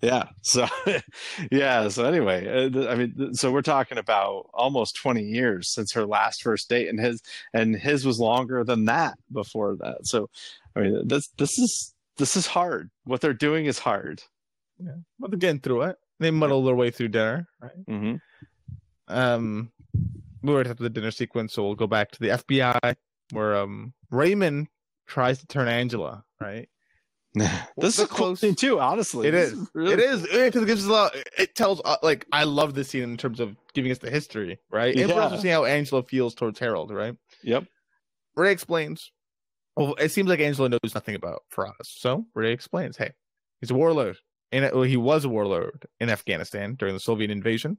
Yeah. 0.00 0.24
So, 0.42 0.66
yeah. 1.50 1.88
So 1.88 2.04
anyway, 2.04 2.46
uh, 2.48 2.88
I 2.88 2.94
mean, 2.94 3.34
so 3.34 3.52
we're 3.52 3.62
talking 3.62 3.98
about 3.98 4.48
almost 4.54 4.96
20 4.96 5.22
years 5.22 5.72
since 5.72 5.92
her 5.92 6.06
last 6.06 6.42
first 6.42 6.68
date, 6.68 6.88
and 6.88 6.98
his 6.98 7.22
and 7.52 7.76
his 7.76 8.06
was 8.06 8.18
longer 8.18 8.64
than 8.64 8.86
that 8.86 9.18
before 9.32 9.76
that. 9.80 9.98
So, 10.06 10.30
I 10.74 10.80
mean, 10.80 11.06
this 11.06 11.28
this 11.36 11.58
is 11.58 11.94
this 12.16 12.36
is 12.36 12.46
hard. 12.46 12.90
What 13.04 13.20
they're 13.20 13.34
doing 13.34 13.66
is 13.66 13.78
hard. 13.78 14.22
Yeah, 14.78 14.96
but 15.18 15.30
they're 15.30 15.38
getting 15.38 15.60
through 15.60 15.82
it. 15.82 15.96
They 16.18 16.30
muddle 16.30 16.64
their 16.64 16.74
way 16.74 16.90
through 16.90 17.08
dinner, 17.08 17.48
right? 17.60 17.86
Mm-hmm. 17.86 18.16
Um, 19.08 19.72
we 20.42 20.52
were 20.52 20.60
at 20.60 20.78
the 20.78 20.90
dinner 20.90 21.10
sequence, 21.10 21.52
so 21.52 21.64
we'll 21.64 21.74
go 21.74 21.86
back 21.86 22.10
to 22.12 22.20
the 22.20 22.28
FBI, 22.28 22.96
where 23.32 23.56
um 23.56 23.92
Raymond 24.10 24.68
tries 25.06 25.38
to 25.40 25.46
turn 25.46 25.68
Angela, 25.68 26.24
right? 26.40 26.68
this 27.76 27.94
is 27.94 28.00
a 28.00 28.06
cool 28.06 28.16
close- 28.16 28.40
thing 28.40 28.54
too. 28.54 28.80
Honestly, 28.80 29.28
it 29.28 29.34
is. 29.34 29.52
is 29.52 29.70
really 29.74 29.92
it 29.94 30.00
is 30.00 30.22
because 30.22 30.62
it 30.62 30.66
gives 30.66 30.82
us 30.84 30.88
a 30.88 30.92
lot. 30.92 31.16
It 31.38 31.54
tells 31.54 31.80
uh, 31.84 31.96
like 32.02 32.26
I 32.32 32.44
love 32.44 32.74
this 32.74 32.88
scene 32.88 33.02
in 33.04 33.16
terms 33.16 33.38
of 33.40 33.56
giving 33.72 33.92
us 33.92 33.98
the 33.98 34.10
history, 34.10 34.58
right? 34.70 34.94
And 34.96 35.08
we're 35.08 35.16
Yeah. 35.16 35.22
also 35.22 35.36
seeing 35.36 35.54
how 35.54 35.64
Angela 35.64 36.02
feels 36.02 36.34
towards 36.34 36.58
Harold, 36.58 36.90
right? 36.90 37.14
Yep. 37.44 37.64
Ray 38.36 38.50
explains. 38.52 39.12
Well, 39.76 39.94
it 39.94 40.10
seems 40.10 40.28
like 40.28 40.40
Angela 40.40 40.68
knows 40.68 40.94
nothing 40.94 41.14
about 41.14 41.42
Faraz, 41.54 41.72
so 41.84 42.26
Ray 42.34 42.52
explains. 42.52 42.96
Hey, 42.96 43.12
he's 43.60 43.70
a 43.70 43.74
warlord, 43.74 44.16
and 44.50 44.64
well, 44.72 44.82
he 44.82 44.96
was 44.96 45.24
a 45.24 45.28
warlord 45.28 45.86
in 46.00 46.10
Afghanistan 46.10 46.74
during 46.74 46.94
the 46.94 47.00
Soviet 47.00 47.30
invasion. 47.30 47.78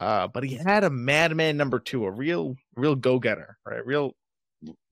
Uh, 0.00 0.26
but 0.26 0.42
he 0.42 0.56
had 0.56 0.82
a 0.82 0.90
madman 0.90 1.56
number 1.56 1.78
two, 1.78 2.04
a 2.04 2.10
real, 2.10 2.56
real 2.74 2.96
go-getter, 2.96 3.56
right? 3.64 3.86
Real, 3.86 4.14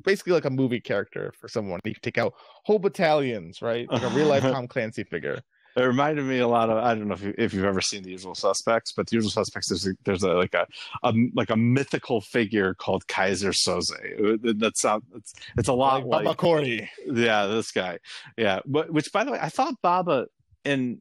basically 0.05 0.33
like 0.33 0.45
a 0.45 0.51
movie 0.51 0.81
character 0.81 1.33
for 1.39 1.49
someone. 1.49 1.81
He 1.85 1.95
could 1.95 2.03
take 2.03 2.19
out 2.19 2.35
whole 2.65 2.79
battalions, 2.79 3.63
right? 3.63 3.91
Like 3.91 4.03
a 4.03 4.09
real-life 4.09 4.43
Tom 4.55 4.69
Clancy 4.69 5.05
figure. 5.05 5.41
It 5.77 5.83
reminded 5.83 6.25
me 6.25 6.41
a 6.41 6.49
lot 6.49 6.69
of 6.69 6.79
I 6.79 6.95
don't 6.95 7.07
know 7.07 7.15
if, 7.15 7.23
you, 7.23 7.35
if 7.39 7.55
you've 7.55 7.65
ever 7.65 7.81
seen 7.81 8.03
The 8.03 8.11
Usual 8.11 8.35
Suspects, 8.35 8.93
but 8.93 9.07
The 9.07 9.17
Usual 9.17 9.31
Suspects 9.31 9.69
there's 9.69 9.87
a, 9.87 9.93
there's 10.05 10.25
a, 10.25 10.33
like 10.33 10.55
a, 10.55 10.67
a 11.05 11.15
like 11.35 11.51
a 11.51 11.57
mythical 11.57 12.21
figure 12.21 12.75
called 12.75 13.07
Keyser 13.07 13.53
Söze. 13.53 14.59
That's 14.59 14.83
not 14.83 15.03
it's, 15.15 15.33
it's 15.57 15.69
a 15.69 15.73
lot 15.73 16.05
Like 16.07 16.25
like, 16.25 16.37
Baba 16.37 16.89
yeah 17.07 17.47
this 17.47 17.71
guy 17.71 17.99
yeah. 18.37 18.61
But, 18.67 18.93
which 18.93 19.13
by 19.13 19.23
the 19.23 19.31
way 19.31 19.39
I 19.41 19.49
thought 19.49 19.75
Baba 19.81 20.27
in 20.65 21.01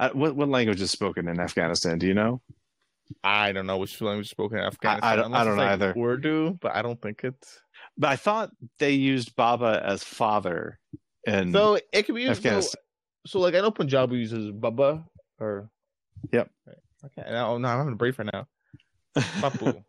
uh, 0.00 0.10
what 0.14 0.34
what 0.34 0.48
language 0.48 0.80
is 0.80 0.90
spoken 0.90 1.28
in 1.28 1.38
Afghanistan? 1.38 1.98
Do 1.98 2.08
you 2.08 2.14
know? 2.14 2.42
I 3.22 3.52
don't 3.52 3.66
know 3.66 3.78
which 3.78 4.00
language 4.00 4.26
is 4.26 4.30
spoken 4.30 4.58
in 4.58 4.64
Afghanistan. 4.64 5.12
I 5.12 5.16
don't- 5.16 5.26
unless 5.26 5.40
I 5.40 5.44
don't 5.44 5.52
it's, 5.54 5.58
like, 5.58 5.70
either. 5.70 5.94
Urdu, 5.96 6.58
but 6.60 6.74
I 6.74 6.82
don't 6.82 7.00
think 7.00 7.22
it's. 7.24 7.60
But 7.98 8.10
I 8.10 8.16
thought 8.16 8.50
they 8.78 8.92
used 8.92 9.36
Baba 9.36 9.82
as 9.84 10.02
father. 10.02 10.78
And 11.26 11.52
So 11.52 11.78
it 11.92 12.04
could 12.04 12.14
be 12.14 12.22
used. 12.22 12.42
So, 12.42 12.60
so 13.26 13.38
like 13.40 13.54
I 13.54 13.60
know 13.60 13.70
Punjabi 13.70 14.16
uses 14.16 14.50
Baba 14.50 15.04
or. 15.38 15.68
Yep. 16.32 16.50
Okay. 17.04 17.30
Now, 17.30 17.52
oh, 17.52 17.58
no, 17.58 17.68
I'm 17.68 17.78
having 17.78 17.92
a 17.92 17.96
break 17.96 18.18
right 18.18 18.28
now. 18.32 18.46
Bapu. 19.40 19.82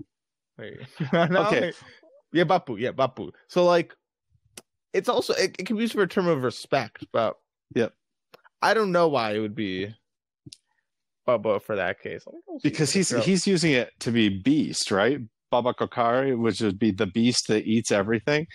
Wait. 0.58 0.80
No, 1.14 1.46
Okay. 1.48 1.62
wait. 1.62 1.76
Yeah, 2.34 2.44
Bapu. 2.44 2.80
Yeah, 2.80 2.92
Bapu. 2.92 3.32
So 3.48 3.66
like, 3.66 3.96
it's 4.94 5.10
also 5.10 5.34
it, 5.34 5.56
it 5.60 5.66
can 5.66 5.76
be 5.78 5.84
used 5.84 5.94
for 5.94 6.02
a 6.02 6.08
term 6.08 6.28
of 6.28 6.44
respect, 6.44 7.06
but. 7.12 7.38
Yep. 7.76 7.94
I 8.62 8.74
don't 8.74 8.92
know 8.92 9.08
why 9.08 9.34
it 9.34 9.40
would 9.40 9.56
be. 9.56 9.94
Baba 11.26 11.60
for 11.60 11.76
that 11.76 12.02
case. 12.02 12.24
Let 12.26 12.36
me 12.36 12.42
go 12.48 12.58
see 12.58 12.70
because 12.70 12.92
he's 12.92 13.10
he's 13.24 13.48
using 13.48 13.72
it 13.72 13.92
to 14.02 14.12
be 14.12 14.30
beast, 14.30 14.92
right? 14.92 15.20
Baba 15.54 15.74
Kokari, 15.76 16.36
which 16.36 16.62
would 16.62 16.80
be 16.80 16.90
the 16.90 17.06
beast 17.06 17.48
that 17.50 17.66
eats 17.68 17.92
everything. 17.92 18.48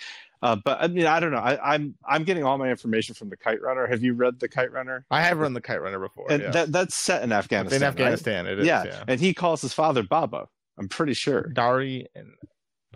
Uh, 0.42 0.56
but 0.64 0.78
I 0.80 0.88
mean, 0.88 1.06
I 1.06 1.20
don't 1.20 1.30
know. 1.30 1.38
I, 1.38 1.74
I'm 1.74 1.94
I'm 2.04 2.24
getting 2.24 2.42
all 2.42 2.58
my 2.58 2.68
information 2.70 3.14
from 3.14 3.28
the 3.28 3.36
Kite 3.36 3.62
Runner. 3.62 3.86
Have 3.86 4.02
you 4.02 4.14
read 4.14 4.40
the 4.40 4.48
Kite 4.48 4.72
Runner? 4.72 5.04
I 5.08 5.22
have 5.22 5.38
run 5.38 5.52
the 5.52 5.60
kite 5.60 5.80
runner 5.80 6.00
before. 6.00 6.26
And 6.30 6.42
yeah. 6.42 6.50
that 6.50 6.72
that's 6.72 6.96
set 6.96 7.22
in 7.22 7.30
Afghanistan. 7.30 7.76
in 7.76 7.82
right? 7.82 7.88
Afghanistan, 7.88 8.46
it 8.46 8.58
is. 8.58 8.66
yeah. 8.66 8.84
yeah. 8.84 9.04
and 9.06 9.20
he 9.20 9.32
calls 9.32 9.62
his 9.62 9.72
father 9.72 10.02
Baba. 10.02 10.46
I'm 10.76 10.88
pretty 10.88 11.14
sure. 11.14 11.42
Dari 11.52 12.06
and 12.16 12.28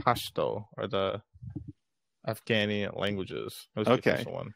Pashto 0.00 0.64
are 0.76 0.88
the 0.88 1.22
Afghani 2.26 2.96
languages. 2.98 3.68
Okay. 3.76 4.24
one. 4.28 4.54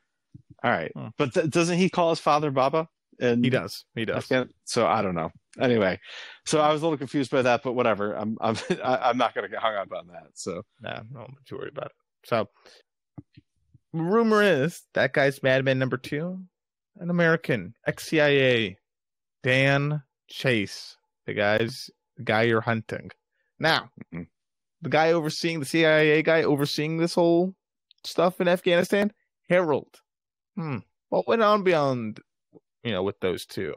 All 0.64 0.70
right, 0.70 0.90
Hmm. 0.96 1.08
but 1.18 1.34
th- 1.34 1.50
doesn't 1.50 1.78
he 1.78 1.88
call 1.88 2.10
his 2.10 2.18
father 2.20 2.50
Baba? 2.50 2.88
And 3.20 3.44
He 3.44 3.50
does. 3.50 3.84
He 3.94 4.04
does. 4.04 4.30
So 4.64 4.86
I 4.86 5.02
don't 5.02 5.14
know. 5.14 5.30
Anyway, 5.60 5.98
so 6.44 6.60
I 6.60 6.70
was 6.72 6.82
a 6.82 6.84
little 6.84 6.98
confused 6.98 7.30
by 7.30 7.42
that, 7.42 7.62
but 7.62 7.72
whatever. 7.72 8.12
I'm 8.14 8.36
I'm 8.40 8.56
I- 8.84 9.08
I'm 9.10 9.16
not 9.18 9.34
going 9.34 9.44
to 9.44 9.50
get 9.50 9.60
hung 9.60 9.74
up 9.74 9.92
on 9.92 10.06
that. 10.08 10.28
So 10.34 10.62
Nah, 10.82 11.00
no, 11.10 11.20
I'm 11.20 11.34
too 11.46 11.56
worried 11.56 11.72
about 11.72 11.86
it. 11.86 11.92
So, 12.24 12.48
rumor 13.92 14.42
is 14.42 14.82
that 14.94 15.12
guy's 15.12 15.42
Madman 15.42 15.78
number 15.78 15.96
two, 15.96 16.40
an 16.96 17.10
American, 17.10 17.74
ex 17.86 18.06
CIA, 18.08 18.76
Dan 19.42 20.02
Chase, 20.28 20.96
the 21.26 21.34
guy's 21.34 21.88
the 22.16 22.24
guy 22.24 22.42
you're 22.42 22.60
hunting. 22.60 23.10
Now, 23.58 23.90
Mhm. 24.12 24.26
the 24.82 24.90
guy 24.90 25.12
overseeing 25.12 25.60
the 25.60 25.66
CIA 25.66 26.22
guy 26.22 26.42
overseeing 26.42 26.96
this 26.98 27.14
whole 27.14 27.54
stuff 28.04 28.40
in 28.40 28.48
Afghanistan, 28.48 29.12
Harold. 29.48 30.00
Hmm. 30.56 30.78
What 31.08 31.28
went 31.28 31.42
on 31.42 31.62
beyond, 31.62 32.20
you 32.86 32.92
know, 32.92 33.02
with 33.02 33.18
those 33.18 33.44
two? 33.44 33.74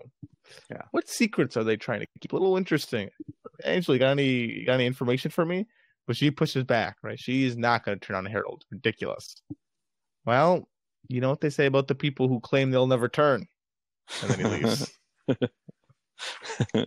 Yeah. 0.70 0.84
What 0.92 1.10
secrets 1.10 1.58
are 1.58 1.64
they 1.64 1.76
trying 1.76 2.02
to 2.02 2.08
keep? 2.22 2.32
A 2.32 2.38
little 2.38 2.58
interesting. 2.58 3.10
Angela, 3.66 3.96
you 3.96 4.00
got 4.00 4.12
any 4.12 4.28
you 4.28 4.66
got 4.68 4.76
any 4.76 4.86
information 4.86 5.32
for 5.32 5.46
me? 5.46 5.68
But 6.06 6.16
she 6.16 6.30
pushes 6.30 6.64
back, 6.64 6.98
right? 7.04 7.20
She's 7.20 7.58
not 7.58 7.84
going 7.84 8.00
to 8.00 8.06
turn 8.06 8.16
on 8.16 8.26
Harold. 8.26 8.66
Ridiculous. 8.72 9.42
Well, 10.26 10.70
you 11.08 11.22
know 11.22 11.30
what 11.30 11.42
they 11.42 11.50
say 11.50 11.66
about 11.66 11.88
the 11.88 11.96
people 11.96 12.28
who 12.28 12.40
claim 12.40 12.70
they'll 12.70 12.88
never 12.88 13.10
turn, 13.10 13.48
and 14.22 14.32
then 14.32 14.40
he 14.40 14.46
leaves. 14.46 14.92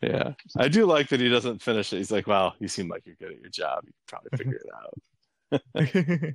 yeah, 0.00 0.32
I 0.56 0.68
do 0.68 0.86
like 0.86 1.08
that 1.08 1.20
he 1.20 1.28
doesn't 1.28 1.62
finish 1.62 1.92
it. 1.92 1.96
He's 1.98 2.12
like, 2.12 2.28
"Well, 2.28 2.54
you 2.60 2.68
seem 2.68 2.88
like 2.88 3.02
you're 3.06 3.16
good 3.16 3.32
at 3.32 3.40
your 3.40 3.50
job. 3.50 3.84
You 3.86 3.92
can 3.92 4.20
probably 4.20 4.38
figure 4.38 4.60
it 4.60 4.70
out." 4.72 6.34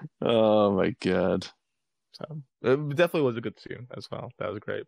Oh 0.20 0.72
my 0.72 0.90
god. 1.00 1.46
So 2.14 2.42
it 2.62 2.88
definitely 2.90 3.22
was 3.22 3.36
a 3.36 3.40
good 3.40 3.58
scene 3.58 3.86
as 3.96 4.08
well. 4.10 4.30
That 4.38 4.50
was 4.50 4.60
great. 4.60 4.84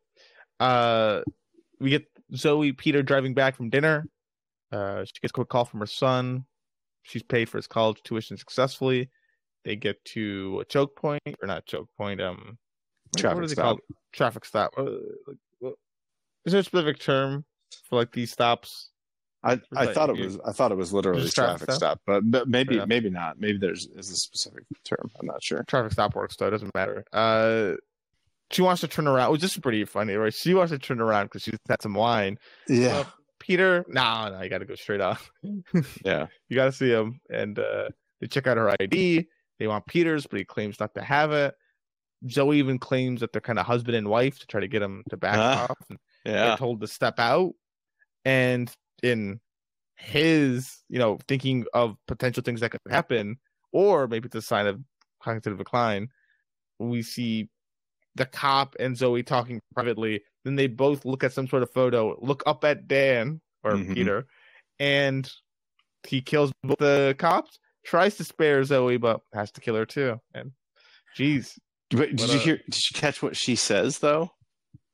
Uh, 0.60 1.22
we 1.80 1.90
get 1.90 2.06
Zoe 2.34 2.72
Peter 2.72 3.02
driving 3.02 3.34
back 3.34 3.56
from 3.56 3.68
dinner. 3.70 4.06
Uh, 4.72 5.04
she 5.04 5.12
gets 5.20 5.30
a 5.30 5.34
quick 5.34 5.48
call 5.48 5.64
from 5.64 5.80
her 5.80 5.86
son. 5.86 6.44
She's 7.02 7.22
paid 7.22 7.48
for 7.48 7.58
his 7.58 7.66
college 7.66 8.02
tuition 8.04 8.36
successfully. 8.36 9.10
They 9.64 9.76
get 9.76 10.04
to 10.06 10.60
a 10.60 10.64
choke 10.64 10.96
point, 10.96 11.22
or 11.26 11.46
not 11.46 11.66
choke 11.66 11.88
point. 11.96 12.20
Um, 12.20 12.58
Traffic 13.16 13.36
what 13.36 13.44
is 13.44 13.52
it 13.52 13.56
stop. 13.56 13.64
called? 13.64 13.80
Traffic 14.12 14.44
stop. 14.44 14.72
Uh, 14.76 14.90
Is 16.44 16.52
there 16.52 16.60
a 16.60 16.64
specific 16.64 16.98
term 16.98 17.44
for 17.88 17.96
like 17.96 18.12
these 18.12 18.32
stops? 18.32 18.90
I, 19.44 19.60
I 19.76 19.92
thought 19.92 20.10
it 20.10 20.16
you- 20.16 20.24
was 20.24 20.38
I 20.44 20.52
thought 20.52 20.72
it 20.72 20.76
was 20.76 20.92
literally 20.92 21.28
traffic 21.28 21.66
traffic 21.66 21.74
stop? 21.74 22.00
but, 22.06 22.22
but 22.30 22.48
maybe 22.48 22.76
Yeah. 22.76 22.84
maybe 22.86 23.10
not. 23.10 23.38
Maybe 23.38 23.58
there's 23.58 23.86
is 23.86 24.10
a 24.10 24.16
specific 24.16 24.64
term. 24.84 25.10
I'm 25.20 25.26
not 25.26 25.42
sure. 25.42 25.64
traffic 25.68 25.92
stop 25.92 26.14
works 26.16 26.36
though. 26.36 26.48
It 26.48 26.50
doesn't 26.50 26.74
matter. 26.74 27.04
Uh, 27.12 27.72
she 28.50 28.62
wants 28.62 28.80
to 28.80 28.88
turn 28.88 29.06
around, 29.06 29.32
which 29.32 29.42
is 29.44 29.56
pretty 29.56 29.84
funny, 29.84 30.14
right? 30.14 30.32
She 30.34 30.54
wants 30.54 30.72
to 30.72 30.78
turn 30.78 31.00
around 31.00 31.26
because 31.26 31.42
she's 31.42 31.58
had 31.68 31.82
some 31.82 31.94
wine. 31.94 32.38
Yeah, 32.68 32.98
Uh, 33.00 33.04
Peter, 33.40 33.84
no, 33.88 34.30
no, 34.30 34.40
you 34.42 34.48
got 34.48 34.58
to 34.58 34.64
go 34.64 34.74
straight 34.76 35.00
off. 35.00 35.30
yeah. 36.04 36.26
You 36.48 36.54
got 36.56 36.66
to 36.66 36.72
see 36.72 36.90
him, 36.90 37.20
and 37.30 37.58
uh, 37.58 37.88
they 38.20 38.26
check 38.28 38.46
out 38.46 38.56
her 38.56 38.74
ID. 38.80 39.26
They 39.58 39.66
want 39.66 39.86
Peter's, 39.86 40.26
but 40.26 40.38
he 40.38 40.44
claims 40.44 40.78
not 40.80 40.94
to 40.94 41.02
have 41.02 41.32
it. 41.32 41.54
Zoe 42.30 42.58
even 42.58 42.78
claims 42.78 43.20
that 43.20 43.32
they're 43.32 43.40
kind 43.40 43.58
of 43.58 43.66
husband 43.66 43.96
and 43.96 44.08
wife 44.08 44.38
to 44.38 44.46
try 44.46 44.60
to 44.60 44.68
get 44.68 44.80
him 44.82 45.02
to 45.10 45.16
back 45.16 45.36
Ah, 45.38 45.64
off. 45.64 45.76
And 45.90 45.98
Yeah. 46.24 46.46
they're 46.48 46.56
told 46.56 46.80
to 46.82 46.86
step 46.86 47.18
out, 47.18 47.52
and 48.24 48.70
in 49.02 49.40
his, 49.96 50.82
you 50.88 50.98
know, 50.98 51.18
thinking 51.28 51.64
of 51.74 51.96
potential 52.06 52.42
things 52.42 52.60
that 52.60 52.70
could 52.70 52.80
happen, 52.88 53.36
or 53.72 54.06
maybe 54.08 54.26
it's 54.26 54.34
a 54.34 54.42
sign 54.42 54.66
of 54.66 54.80
cognitive 55.22 55.58
decline. 55.58 56.08
We 56.78 57.02
see 57.02 57.48
the 58.14 58.26
cop 58.26 58.76
and 58.78 58.96
Zoe 58.96 59.22
talking 59.22 59.60
privately. 59.74 60.22
Then 60.44 60.56
they 60.56 60.66
both 60.66 61.04
look 61.04 61.24
at 61.24 61.32
some 61.32 61.48
sort 61.48 61.62
of 61.62 61.70
photo, 61.72 62.16
look 62.20 62.42
up 62.46 62.64
at 62.64 62.86
Dan 62.88 63.40
or 63.64 63.72
Mhm. 63.72 63.94
Peter, 63.94 64.26
and 64.78 65.30
he 66.06 66.20
kills 66.22 66.52
both 66.62 66.78
the 66.78 67.14
cops. 67.18 67.58
Tries 67.84 68.16
to 68.16 68.24
spare 68.24 68.62
Zoe, 68.64 68.96
but 68.96 69.20
has 69.32 69.50
to 69.52 69.60
kill 69.60 69.74
her 69.76 69.86
too. 69.86 70.20
And 70.34 70.52
jeez, 71.16 71.58
But 71.90 72.10
did 72.16 72.20
you 72.20 72.36
a- 72.36 72.38
hear? 72.38 72.56
Did 72.68 72.74
you 72.90 72.94
catch 72.94 73.22
what 73.22 73.36
she 73.36 73.56
says 73.56 73.98
though? 74.00 74.30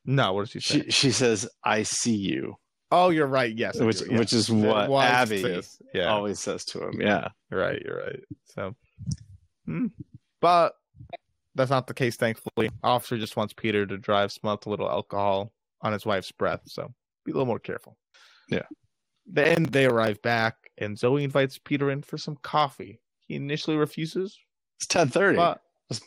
no, 0.05 0.33
what 0.33 0.41
does 0.43 0.51
she 0.51 0.59
say? 0.59 0.83
She 0.85 0.91
she 0.91 1.11
says, 1.11 1.47
"I 1.63 1.83
see 1.83 2.15
you," 2.15 2.55
oh, 2.93 3.09
you're 3.09 3.27
right. 3.27 3.55
Yes, 3.55 3.79
which 3.79 4.01
yeah. 4.07 4.19
which 4.19 4.33
is 4.33 4.49
what 4.49 4.89
Abby 5.03 5.41
sis. 5.41 5.81
Yeah, 5.93 6.05
always 6.05 6.39
says 6.39 6.63
to 6.65 6.87
him. 6.87 7.01
Yeah. 7.01 7.29
You're 7.51 7.59
right. 7.59 7.81
You're 7.83 7.97
right. 7.97 8.19
So, 8.45 8.75
hmm. 9.65 9.87
but 10.39 10.75
that's 11.55 11.71
not 11.71 11.87
the 11.87 11.93
case. 11.93 12.15
Thankfully, 12.15 12.69
officer 12.83 13.17
just 13.17 13.35
wants 13.35 13.53
Peter 13.53 13.85
to 13.85 13.97
drive, 13.97 14.31
smelt 14.31 14.65
a 14.67 14.69
little 14.69 14.89
alcohol 14.89 15.51
on 15.81 15.91
his 15.91 16.05
wife's 16.05 16.31
breath. 16.31 16.61
So 16.65 16.93
be 17.25 17.31
a 17.31 17.35
little 17.35 17.47
more 17.47 17.59
careful. 17.59 17.97
Yeah. 18.49 18.65
Then 19.25 19.63
they 19.63 19.85
arrive 19.85 20.21
back, 20.21 20.55
and 20.77 20.97
Zoe 20.97 21.23
invites 21.23 21.57
Peter 21.57 21.89
in 21.91 22.01
for 22.01 22.17
some 22.17 22.37
coffee. 22.43 22.99
He 23.21 23.35
initially 23.35 23.77
refuses, 23.77 24.37
It's 24.77 24.87
ten 24.87 25.07
thirty. 25.07 25.39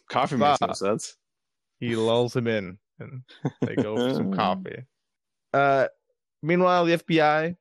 Coffee 0.09 0.37
makes 0.37 0.61
no 0.61 0.72
sense. 0.72 1.16
he 1.78 1.97
lulls 1.97 2.34
him 2.34 2.47
in, 2.47 2.78
and 2.99 3.22
they 3.62 3.74
go 3.74 3.97
for 3.97 4.14
some 4.14 4.32
coffee. 4.34 4.84
Uh, 5.55 5.87
meanwhile, 6.43 6.84
the 6.84 6.99
FBI, 6.99 7.57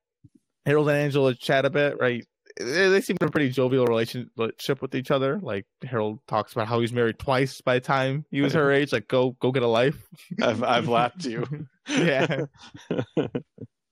Harold 0.66 0.90
and 0.90 0.98
Angela 0.98 1.36
chat 1.36 1.66
a 1.66 1.70
bit, 1.70 1.98
right? 2.00 2.26
They, 2.58 2.90
they 2.90 3.02
seem 3.02 3.18
to 3.18 3.26
have 3.26 3.30
a 3.30 3.32
pretty 3.32 3.50
jovial 3.50 3.86
relationship 3.86 4.82
with 4.82 4.96
each 4.96 5.12
other. 5.12 5.40
Like 5.42 5.66
Harold 5.84 6.20
talks 6.28 6.54
about 6.54 6.68
how 6.68 6.80
he's 6.80 6.94
married 6.94 7.20
twice 7.20 7.60
by 7.62 7.76
the 7.76 7.82
time 7.82 8.26
he 8.32 8.42
was 8.42 8.54
her 8.54 8.72
age. 8.74 8.94
Like, 8.94 9.08
go 9.08 9.36
go 9.40 9.52
get 9.52 9.64
a 9.64 9.68
life. 9.68 10.02
I've 10.42 10.64
I've 10.64 10.88
lapped 10.88 11.26
you. 11.26 11.46
yeah. 11.90 12.46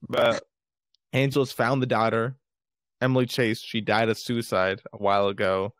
But 0.07 0.43
Angela's 1.13 1.51
found 1.51 1.81
the 1.81 1.87
daughter, 1.87 2.35
Emily 3.01 3.25
Chase. 3.25 3.61
She 3.61 3.81
died 3.81 4.09
of 4.09 4.17
suicide 4.17 4.81
a 4.91 4.97
while 4.97 5.27
ago. 5.27 5.73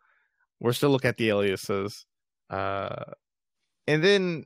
We're 0.60 0.74
still 0.74 0.92
looking 0.92 1.10
at 1.10 1.18
the 1.18 1.30
aliases. 1.30 2.06
Uh, 2.50 3.04
and 3.86 4.04
then 4.04 4.46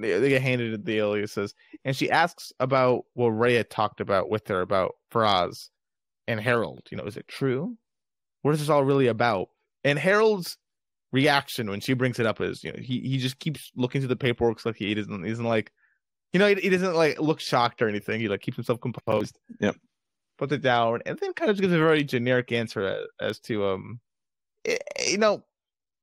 they, 0.00 0.18
they 0.18 0.28
get 0.28 0.42
handed 0.42 0.84
the 0.84 0.98
aliases, 0.98 1.54
and 1.84 1.96
she 1.96 2.10
asks 2.10 2.52
about 2.60 3.04
what 3.14 3.28
Ray 3.28 3.62
talked 3.64 4.00
about 4.00 4.30
with 4.30 4.46
her 4.48 4.60
about 4.60 4.94
Faraz 5.12 5.68
and 6.26 6.40
Harold. 6.40 6.86
You 6.90 6.96
know, 6.96 7.04
is 7.04 7.16
it 7.16 7.28
true? 7.28 7.76
What 8.42 8.54
is 8.54 8.60
this 8.60 8.68
all 8.68 8.84
really 8.84 9.08
about? 9.08 9.48
And 9.84 9.98
Harold's 9.98 10.56
reaction 11.12 11.70
when 11.70 11.80
she 11.80 11.94
brings 11.94 12.18
it 12.18 12.26
up 12.26 12.40
is, 12.40 12.62
you 12.62 12.70
know, 12.72 12.78
he, 12.80 13.00
he 13.00 13.18
just 13.18 13.38
keeps 13.38 13.70
looking 13.74 14.00
through 14.00 14.08
the 14.08 14.16
paperwork 14.16 14.64
like 14.64 14.76
he 14.76 14.94
doesn't, 14.94 15.24
he 15.24 15.30
isn't 15.30 15.44
like, 15.44 15.72
you 16.32 16.38
know, 16.38 16.48
he, 16.48 16.54
he 16.56 16.68
doesn't 16.68 16.94
like 16.94 17.18
look 17.20 17.40
shocked 17.40 17.80
or 17.80 17.88
anything. 17.88 18.20
He 18.20 18.28
like 18.28 18.40
keeps 18.42 18.56
himself 18.56 18.80
composed. 18.80 19.38
Yep. 19.60 19.76
Puts 20.36 20.52
it 20.52 20.62
down, 20.62 21.00
and 21.04 21.18
then 21.18 21.32
kind 21.32 21.50
of 21.50 21.60
gives 21.60 21.72
a 21.72 21.78
very 21.78 22.04
generic 22.04 22.52
answer 22.52 22.82
as, 22.82 23.06
as 23.20 23.40
to 23.40 23.66
um, 23.66 23.98
i- 24.68 24.78
you 25.04 25.18
know, 25.18 25.42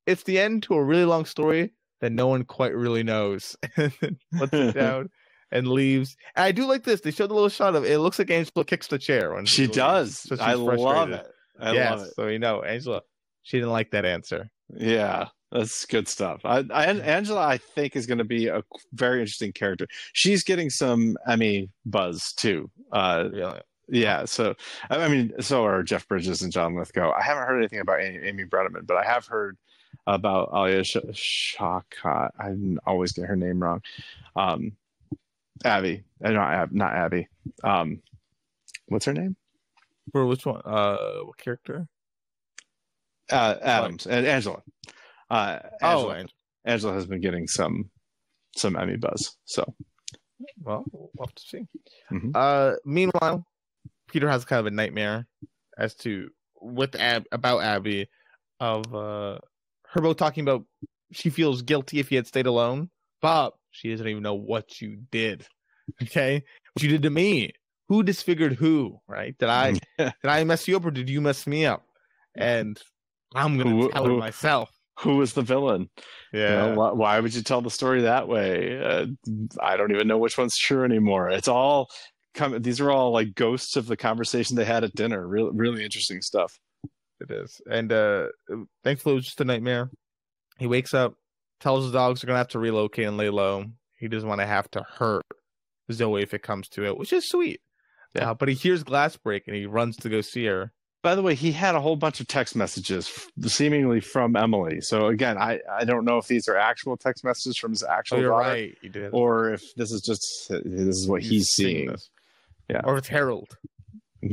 it's 0.05 0.23
the 0.23 0.39
end 0.39 0.63
to 0.63 0.73
a 0.73 0.83
really 0.83 1.05
long 1.05 1.23
story 1.23 1.71
that 2.01 2.11
no 2.11 2.27
one 2.27 2.43
quite 2.43 2.75
really 2.75 3.03
knows. 3.03 3.55
puts 3.75 3.93
it 4.53 4.73
down 4.75 5.09
and 5.51 5.67
leaves. 5.67 6.15
And 6.35 6.45
I 6.45 6.51
do 6.51 6.65
like 6.65 6.83
this. 6.83 7.01
They 7.01 7.11
showed 7.11 7.29
the 7.29 7.33
little 7.33 7.49
shot 7.49 7.75
of 7.75 7.85
it. 7.85 7.97
looks 7.99 8.19
like 8.19 8.31
Angela 8.31 8.65
kicks 8.65 8.87
the 8.87 8.99
chair 8.99 9.33
when 9.33 9.45
she 9.45 9.67
does. 9.67 10.17
So 10.17 10.35
I 10.39 10.53
love 10.53 11.11
it. 11.11 11.25
I 11.59 11.73
yes, 11.73 11.91
love 11.91 12.07
it. 12.07 12.13
so 12.15 12.27
you 12.27 12.39
know, 12.39 12.61
Angela, 12.63 13.01
she 13.43 13.57
didn't 13.57 13.71
like 13.71 13.91
that 13.91 14.05
answer. 14.05 14.49
Yeah, 14.69 15.27
that's 15.51 15.85
good 15.85 16.07
stuff. 16.07 16.41
I, 16.43 16.63
I 16.73 16.85
Angela, 16.87 17.45
I 17.45 17.57
think, 17.57 17.95
is 17.95 18.05
going 18.05 18.17
to 18.17 18.23
be 18.25 18.47
a 18.47 18.63
very 18.93 19.19
interesting 19.21 19.53
character. 19.53 19.87
She's 20.13 20.43
getting 20.43 20.69
some 20.69 21.15
Emmy 21.27 21.69
buzz 21.85 22.33
too. 22.33 22.69
Uh, 22.91 23.29
Really. 23.31 23.59
yeah, 23.87 24.25
so 24.25 24.55
I 24.89 24.97
I 24.97 25.07
mean, 25.07 25.31
so 25.39 25.63
are 25.65 25.83
Jeff 25.83 26.07
Bridges 26.07 26.41
and 26.41 26.51
John 26.51 26.75
Lithgow. 26.75 27.11
I 27.11 27.21
haven't 27.21 27.47
heard 27.47 27.59
anything 27.59 27.79
about 27.79 28.01
Amy, 28.01 28.17
Amy 28.27 28.43
Brenneman, 28.43 28.85
but 28.85 28.97
I 28.97 29.05
have 29.05 29.27
heard 29.27 29.57
about 30.08 30.49
Alia 30.53 30.84
Sh- 30.84 31.56
Shawkat. 31.58 32.32
I 32.39 32.53
always 32.86 33.12
get 33.14 33.26
her 33.26 33.36
name 33.36 33.62
wrong. 33.62 33.82
Um, 34.36 34.74
Abby, 35.64 36.03
uh, 36.24 36.32
not 36.32 36.53
Ab, 36.53 36.72
not 36.72 36.93
Abby. 36.93 37.28
Um, 37.64 38.01
what's 38.88 39.06
her 39.06 39.14
name? 39.14 39.36
For 40.12 40.26
which 40.26 40.45
one? 40.45 40.62
Uh, 40.66 40.97
what 41.24 41.38
character? 41.38 41.88
Uh, 43.32 43.56
Adams 43.62 44.06
and 44.06 44.26
Angela. 44.28 44.62
Uh, 45.30 45.60
Oh, 45.82 45.88
Angela. 45.88 46.14
Angela. 46.16 46.30
Angela 46.66 46.93
has 46.93 47.06
been 47.08 47.22
getting 47.22 47.47
some 47.47 47.89
some 48.56 48.76
Emmy 48.76 48.97
buzz. 48.97 49.36
So 49.45 49.74
Well, 50.62 50.84
we'll 50.91 51.10
have 51.20 51.34
to 51.36 51.43
see. 51.43 51.68
Mhm. 52.12 52.32
Uh, 52.36 52.76
meanwhile, 52.86 53.45
Peter 54.08 54.30
has 54.30 54.45
kind 54.45 54.60
of 54.60 54.66
a 54.68 54.72
nightmare 54.72 55.26
as 55.78 55.95
to 55.95 56.30
with 56.62 56.95
Ab 56.95 57.26
about 57.32 57.62
Abby 57.64 58.08
of 58.60 58.93
uh 58.93 59.39
her 59.95 60.01
both 60.01 60.17
talking 60.17 60.43
about 60.43 60.63
she 61.11 61.29
feels 61.29 61.61
guilty 61.63 61.99
if 61.99 62.09
he 62.09 62.15
had 62.15 62.27
stayed 62.27 62.45
alone, 62.45 62.89
Bob, 63.21 63.53
she 63.71 63.89
doesn't 63.91 64.07
even 64.07 64.21
know 64.23 64.35
what 64.35 64.79
you 64.81 64.97
did. 65.11 65.47
Okay, 66.03 66.43
what 66.73 66.83
you 66.83 66.89
did 66.89 67.01
to 67.03 67.09
me. 67.09 67.51
Who 67.89 68.03
disfigured 68.03 68.53
who? 68.53 68.99
Right? 69.07 69.35
Did 69.37 69.49
I 69.49 69.73
did 69.97 70.13
I 70.23 70.43
mess 70.43 70.67
you 70.67 70.75
up 70.77 70.85
or 70.85 70.91
did 70.91 71.09
you 71.09 71.21
mess 71.21 71.45
me 71.47 71.65
up? 71.65 71.85
And 72.35 72.79
I'm 73.33 73.57
gonna 73.57 73.69
Who- 73.69 73.91
tell 73.91 74.05
who- 74.05 74.17
myself. 74.19 74.69
who 74.99 75.17
was 75.17 75.33
the 75.33 75.41
villain? 75.41 75.89
You 76.33 76.39
Yeah. 76.41 76.55
know, 76.67 76.73
why, 76.75 76.91
why 76.91 77.19
would 77.19 77.33
you 77.35 77.41
tell 77.43 77.61
the 77.61 77.69
story 77.69 78.01
that 78.01 78.27
way? 78.27 78.79
Uh, 78.81 79.07
I 79.61 79.77
don't 79.77 79.91
even 79.91 80.07
know 80.07 80.17
which 80.17 80.37
one's 80.37 80.57
true 80.57 80.83
anymore. 80.83 81.29
It's 81.29 81.47
all 81.47 81.89
come. 82.33 82.61
These 82.61 82.81
are 82.81 82.91
all 82.91 83.11
like 83.11 83.35
ghosts 83.35 83.75
of 83.75 83.85
the 83.87 83.95
conversation 83.97 84.55
they 84.55 84.65
had 84.65 84.83
at 84.83 84.95
dinner. 84.95 85.25
Really, 85.27 85.51
really 85.53 85.83
interesting 85.83 86.21
stuff. 86.21 86.57
It 87.30 87.32
is. 87.32 87.61
And 87.69 87.91
uh 87.91 88.28
thankfully 88.84 89.13
it 89.13 89.15
was 89.17 89.26
just 89.26 89.41
a 89.41 89.45
nightmare. 89.45 89.89
He 90.57 90.67
wakes 90.67 90.93
up, 90.93 91.15
tells 91.59 91.84
his 91.86 91.93
dogs 91.93 92.23
are 92.23 92.28
gonna 92.28 92.38
have 92.39 92.47
to 92.49 92.59
relocate 92.59 93.07
and 93.07 93.17
lay 93.17 93.30
low. 93.30 93.65
He 93.97 94.07
doesn't 94.07 94.28
want 94.28 94.41
to 94.41 94.47
have 94.47 94.69
to 94.71 94.84
hurt 94.97 95.23
Zoe 95.91 96.21
if 96.21 96.34
it 96.34 96.43
comes 96.43 96.67
to 96.69 96.86
it, 96.86 96.97
which 96.97 97.13
is 97.13 97.28
sweet. 97.28 97.61
Yeah. 98.13 98.32
Uh, 98.32 98.34
but 98.34 98.47
he 98.49 98.55
hears 98.55 98.84
glass 98.84 99.15
break 99.17 99.47
and 99.47 99.55
he 99.55 99.65
runs 99.65 99.97
to 99.97 100.09
go 100.09 100.21
see 100.21 100.45
her. 100.45 100.71
By 101.03 101.13
the 101.15 101.21
way, 101.21 101.36
he 101.36 101.51
had 101.51 101.76
a 101.76 101.80
whole 101.82 101.95
bunch 101.95 102.19
of 102.19 102.28
text 102.28 102.55
messages, 102.55 103.28
seemingly 103.45 103.99
from 103.99 104.36
Emily. 104.36 104.82
So 104.82 105.07
again, 105.07 105.38
I, 105.38 105.59
I 105.71 105.86
don't 105.86 106.03
know 106.03 106.17
if 106.17 106.28
these 106.28 106.47
are 106.47 106.57
actual 106.57 106.97
text 106.97 107.23
messages 107.23 107.57
from 107.57 107.71
his 107.71 107.84
Oh, 107.84 107.88
actual 107.91 108.19
you're 108.21 108.30
daughter, 108.30 108.49
right. 108.49 108.78
You 108.82 108.89
did. 108.89 109.09
or 109.13 109.53
if 109.53 109.61
this 109.76 109.91
is 109.91 110.01
just 110.01 110.26
this 110.49 110.97
is 110.97 111.07
what 111.07 111.21
he's, 111.21 111.49
seeing. 111.49 111.91
this. 111.91 112.09
Yeah. 112.69 112.82
Or 112.84 112.97
it's 112.97 113.07
Harold. 113.07 113.55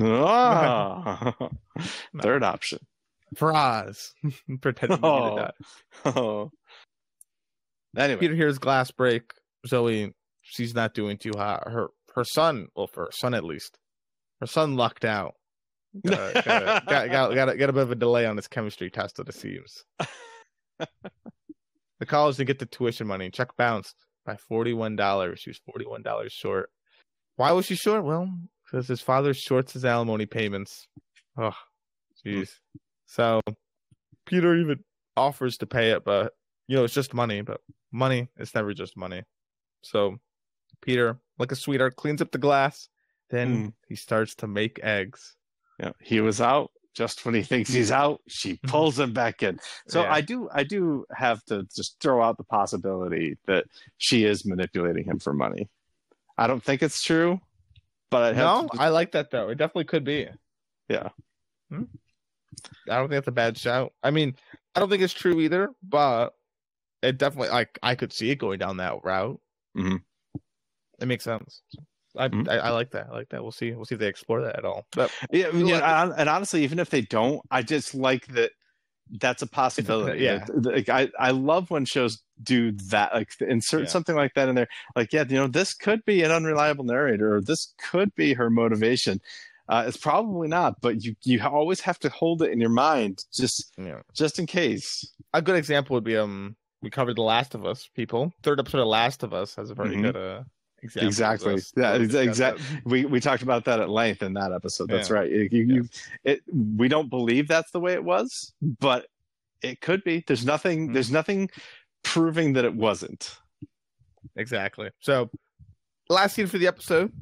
Ah, 0.01 1.34
No. 2.12 2.22
third 2.22 2.43
option. 2.43 2.78
Faraz. 3.36 4.11
Pretending 4.61 4.99
to 4.99 5.07
Oh. 5.07 5.36
be 5.36 5.43
that. 5.43 5.55
Oh. 6.16 6.51
Anyway, 7.97 8.20
Peter 8.20 8.34
hears 8.34 8.59
glass 8.59 8.90
break. 8.90 9.32
Zoe, 9.66 10.12
she's 10.43 10.74
not 10.74 10.95
doing 10.95 11.18
too 11.18 11.32
hot. 11.36 11.64
Her 11.70 11.88
her 12.14 12.24
son, 12.24 12.68
well, 12.76 12.86
for 12.86 13.05
her 13.07 13.11
son 13.12 13.34
at 13.34 13.45
least, 13.45 13.78
her 14.40 14.47
son 14.47 14.76
lucked 14.76 15.05
out. 15.05 15.34
Uh, 16.07 16.32
got, 16.32 16.45
got, 16.45 16.86
got, 17.11 17.34
got, 17.34 17.49
a, 17.51 17.57
got 17.57 17.70
a 17.70 17.72
bit 17.72 17.82
of 17.82 17.90
a 17.90 17.95
delay 17.95 18.24
on 18.26 18.36
his 18.36 18.49
chemistry 18.49 18.90
test, 18.90 19.18
it 19.18 19.34
seems. 19.34 19.84
the 20.78 22.07
college 22.07 22.36
didn't 22.36 22.47
get 22.49 22.59
the 22.59 22.66
tuition 22.66 23.07
money. 23.07 23.30
Check 23.30 23.57
bounced 23.57 23.95
by 24.24 24.36
forty-one 24.36 24.97
dollars. 24.97 25.40
She 25.40 25.51
was 25.51 25.61
forty-one 25.66 26.03
dollars 26.03 26.32
short. 26.32 26.70
Why 27.36 27.53
was 27.53 27.66
she 27.66 27.76
short? 27.76 28.05
Well, 28.05 28.28
because 28.73 28.89
his 28.89 29.01
father 29.03 29.35
shorts 29.35 29.75
his 29.75 29.85
alimony 29.85 30.25
payments. 30.27 30.89
Oh, 31.37 31.55
jeez. 32.25 32.51
So 33.07 33.41
Peter 34.27 34.55
even 34.57 34.83
offers 35.16 35.59
to 35.59 35.66
pay 35.66 35.91
it, 35.91 36.05
but 36.05 36.33
you 36.68 36.77
know 36.77 36.85
it's 36.85 36.95
just 36.95 37.12
money. 37.12 37.43
But 37.43 37.61
money 37.93 38.29
is 38.39 38.55
never 38.55 38.73
just 38.73 38.97
money. 38.97 39.23
So 39.83 40.16
Peter, 40.81 41.18
like 41.39 41.53
a 41.53 41.57
sweetheart, 41.57 41.97
cleans 41.97 42.23
up 42.23 42.31
the 42.33 42.39
glass. 42.39 42.89
Then 43.31 43.68
Mm. 43.68 43.73
he 43.89 43.95
starts 43.97 44.35
to 44.37 44.47
make 44.47 44.81
eggs. 44.83 45.37
Yeah, 45.79 45.93
he 46.01 46.20
was 46.20 46.41
out 46.41 46.70
just 46.95 47.25
when 47.25 47.35
he 47.35 47.43
thinks 47.43 47.70
he's 47.73 47.91
out. 47.91 48.20
She 48.29 48.59
pulls 48.66 48.99
him 48.99 49.12
back 49.12 49.43
in. 49.43 49.59
So 49.89 50.03
Yeah. 50.03 50.12
I 50.12 50.20
do, 50.20 50.49
I 50.53 50.64
do 50.64 51.07
have 51.14 51.43
to 51.47 51.66
just 51.75 51.97
throw 52.01 52.23
out 52.23 52.37
the 52.37 52.45
possibility 52.45 53.39
that 53.47 53.64
she 53.97 54.25
is 54.25 54.45
manipulating 54.45 55.05
him 55.05 55.18
for 55.18 55.33
money. 55.33 55.68
I 56.37 56.47
don't 56.47 56.62
think 56.62 56.83
it's 56.83 57.03
true, 57.03 57.41
but 58.12 58.22
I 58.22 58.26
have 58.28 58.36
No, 58.36 58.68
to- 58.68 58.80
I 58.80 58.88
like 58.90 59.10
that 59.12 59.30
though. 59.32 59.48
It 59.48 59.56
definitely 59.56 59.84
could 59.86 60.04
be. 60.04 60.28
Yeah. 60.88 61.08
Hmm? 61.70 61.84
I 62.88 62.96
don't 62.98 63.08
think 63.08 63.16
that's 63.16 63.28
a 63.28 63.32
bad 63.32 63.56
shout. 63.58 63.92
I 64.02 64.10
mean, 64.10 64.36
I 64.74 64.80
don't 64.80 64.88
think 64.90 65.02
it's 65.02 65.12
true 65.14 65.40
either, 65.40 65.70
but 65.82 66.34
it 67.02 67.18
definitely 67.18 67.48
like 67.48 67.78
I 67.82 67.94
could 67.94 68.12
see 68.12 68.30
it 68.30 68.36
going 68.36 68.58
down 68.58 68.76
that 68.76 69.02
route. 69.02 69.40
Mhm. 69.76 70.02
It 71.00 71.06
makes 71.06 71.24
sense. 71.24 71.62
I, 72.14 72.28
Mhm. 72.28 72.46
I 72.48 72.58
I 72.58 72.70
like 72.70 72.90
that. 72.90 73.06
I 73.08 73.12
like 73.12 73.30
that. 73.30 73.42
We'll 73.42 73.52
see. 73.52 73.72
We'll 73.72 73.86
see 73.86 73.94
if 73.94 73.98
they 74.00 74.06
explore 74.06 74.42
that 74.42 74.56
at 74.56 74.64
all. 74.66 74.86
But 74.92 75.10
yeah, 75.32 75.48
I 75.48 75.52
mean, 75.52 75.66
yeah, 75.66 76.02
and, 76.02 76.12
and 76.16 76.28
honestly, 76.28 76.62
even 76.62 76.78
if 76.78 76.90
they 76.90 77.00
don't, 77.00 77.40
I 77.50 77.62
just 77.62 77.94
like 77.94 78.26
that. 78.28 78.52
That's 79.20 79.42
a 79.42 79.46
possibility. 79.46 80.20
yeah. 80.24 80.46
Like 80.54 80.88
I, 80.88 81.08
I 81.18 81.30
love 81.32 81.70
when 81.70 81.84
shows 81.84 82.22
do 82.42 82.72
that. 82.90 83.12
Like 83.14 83.30
insert 83.40 83.82
Yeah. 83.82 83.88
something 83.88 84.16
like 84.16 84.34
that 84.34 84.48
in 84.48 84.54
there. 84.54 84.68
Like, 84.96 85.12
yeah, 85.12 85.24
you 85.28 85.36
know, 85.36 85.46
this 85.46 85.74
could 85.74 86.04
be 86.04 86.22
an 86.22 86.30
unreliable 86.30 86.84
narrator, 86.84 87.36
or 87.36 87.40
this 87.42 87.74
could 87.90 88.14
be 88.14 88.32
her 88.34 88.48
motivation. 88.50 89.20
Uh, 89.68 89.84
it's 89.86 89.96
probably 89.96 90.48
not, 90.48 90.80
but 90.80 91.04
you 91.04 91.14
you 91.22 91.40
always 91.42 91.80
have 91.80 91.98
to 92.00 92.08
hold 92.08 92.42
it 92.42 92.50
in 92.50 92.60
your 92.60 92.68
mind, 92.70 93.24
just 93.32 93.72
know, 93.78 94.00
just 94.14 94.38
in 94.38 94.46
case. 94.46 95.04
a 95.34 95.40
good 95.40 95.56
example 95.56 95.94
would 95.94 96.04
be 96.04 96.16
um 96.16 96.56
we 96.82 96.90
covered 96.90 97.16
The 97.16 97.22
Last 97.22 97.54
of 97.54 97.64
Us. 97.64 97.88
People, 97.94 98.32
third 98.42 98.58
episode 98.58 98.80
of 98.80 98.88
Last 98.88 99.22
of 99.22 99.32
Us 99.32 99.54
has 99.54 99.70
a 99.70 99.74
very 99.74 99.94
Mhm. 99.96 100.02
good 100.02 100.16
uh 100.16 100.42
Exactly. 100.83 101.55
this. 101.55 101.72
Yeah, 101.76 101.93
We'll 101.93 102.03
ex- 102.03 102.12
discuss 102.12 102.26
exact- 102.28 102.59
that. 102.59 102.85
We 102.87 103.05
we 103.05 103.20
talked 103.20 103.43
about 103.43 103.64
that 103.66 103.80
at 103.80 103.89
length 103.89 104.22
in 104.22 104.35
that 104.35 104.53
episode. 104.53 104.89
That's 104.89 105.11
Yeah. 105.11 105.14
right. 105.16 105.30
You, 105.30 105.49
you, 105.51 105.89
it, 106.24 106.43
we 106.53 106.89
don't 106.89 107.09
believe 107.09 107.47
that's 107.49 107.70
the 107.70 107.80
way 107.80 107.93
it 107.93 108.03
was, 108.05 108.53
but 108.80 109.07
it 109.62 109.80
could 109.80 110.03
be. 110.05 110.24
There's 110.26 110.45
nothing. 110.45 110.89
Mhm. 110.89 110.93
There's 110.95 111.11
nothing 111.11 111.51
proving 112.03 112.55
that 112.55 112.64
it 112.64 112.74
wasn't. 112.74 113.37
Exactly. 114.37 114.91
So, 115.01 115.30
last 116.09 116.35
scene 116.35 116.47
for 116.47 116.59
the 116.59 116.66
episode, 116.66 117.12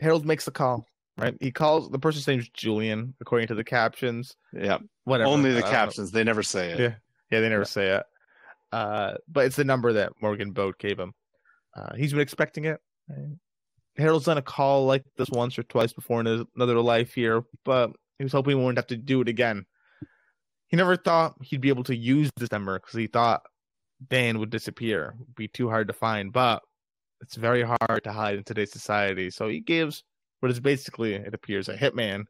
Harold 0.00 0.26
makes 0.26 0.44
the 0.44 0.50
call. 0.50 0.86
Right, 1.18 1.36
he 1.40 1.50
calls 1.50 1.90
the 1.90 1.98
person's 1.98 2.26
name's 2.26 2.48
Julian, 2.48 3.14
according 3.20 3.48
to 3.48 3.54
the 3.54 3.64
captions. 3.64 4.34
Yeah. 4.52 4.78
Whatever. 5.04 5.28
Only 5.30 5.50
the 5.52 5.60
don't 5.60 5.70
know. 5.70 5.76
captions. 5.76 6.10
They 6.10 6.24
never 6.24 6.42
say 6.42 6.70
it. 6.70 6.80
Yeah. 6.80 6.94
Yeah, 7.30 7.40
they 7.40 7.48
never 7.50 7.62
Yeah. 7.62 7.66
say 7.66 7.88
it. 7.96 8.02
Uh, 8.72 9.14
but 9.28 9.44
it's 9.44 9.56
the 9.56 9.64
number 9.64 9.92
that 9.92 10.12
Morgan 10.22 10.52
Boat 10.52 10.78
gave 10.78 10.98
him. 10.98 11.12
Uh, 11.76 11.94
he's 11.96 12.12
been 12.12 12.20
expecting 12.22 12.64
it. 12.64 12.80
Right? 13.08 13.36
Harold's 13.96 14.24
done 14.26 14.38
a 14.38 14.42
call 14.42 14.86
like 14.86 15.04
this 15.16 15.28
once 15.30 15.58
or 15.58 15.62
twice 15.64 15.92
before 15.92 16.20
in 16.20 16.26
his 16.26 16.42
another 16.56 16.80
life 16.80 17.12
here, 17.14 17.42
but 17.64 17.90
he 18.18 18.24
was 18.24 18.32
hoping 18.32 18.56
he 18.56 18.62
wouldn't 18.62 18.78
have 18.78 18.86
to 18.88 18.96
do 18.96 19.20
it 19.20 19.28
again. 19.28 19.66
He 20.68 20.76
never 20.76 20.96
thought 20.96 21.34
he'd 21.42 21.60
be 21.60 21.68
able 21.68 21.84
to 21.84 21.96
use 21.96 22.30
this 22.36 22.50
number 22.50 22.78
because 22.78 22.94
he 22.94 23.06
thought 23.06 23.42
Dan 24.08 24.38
would 24.38 24.50
disappear, 24.50 25.14
It'd 25.20 25.34
be 25.34 25.48
too 25.48 25.68
hard 25.68 25.88
to 25.88 25.92
find. 25.92 26.32
But 26.32 26.62
it's 27.20 27.36
very 27.36 27.62
hard 27.62 28.02
to 28.04 28.12
hide 28.12 28.36
in 28.36 28.44
today's 28.44 28.72
society. 28.72 29.30
So 29.30 29.48
he 29.48 29.60
gives 29.60 30.02
what 30.40 30.50
is 30.50 30.58
basically, 30.58 31.14
it 31.14 31.34
appears, 31.34 31.68
a 31.68 31.76
hitman 31.76 32.24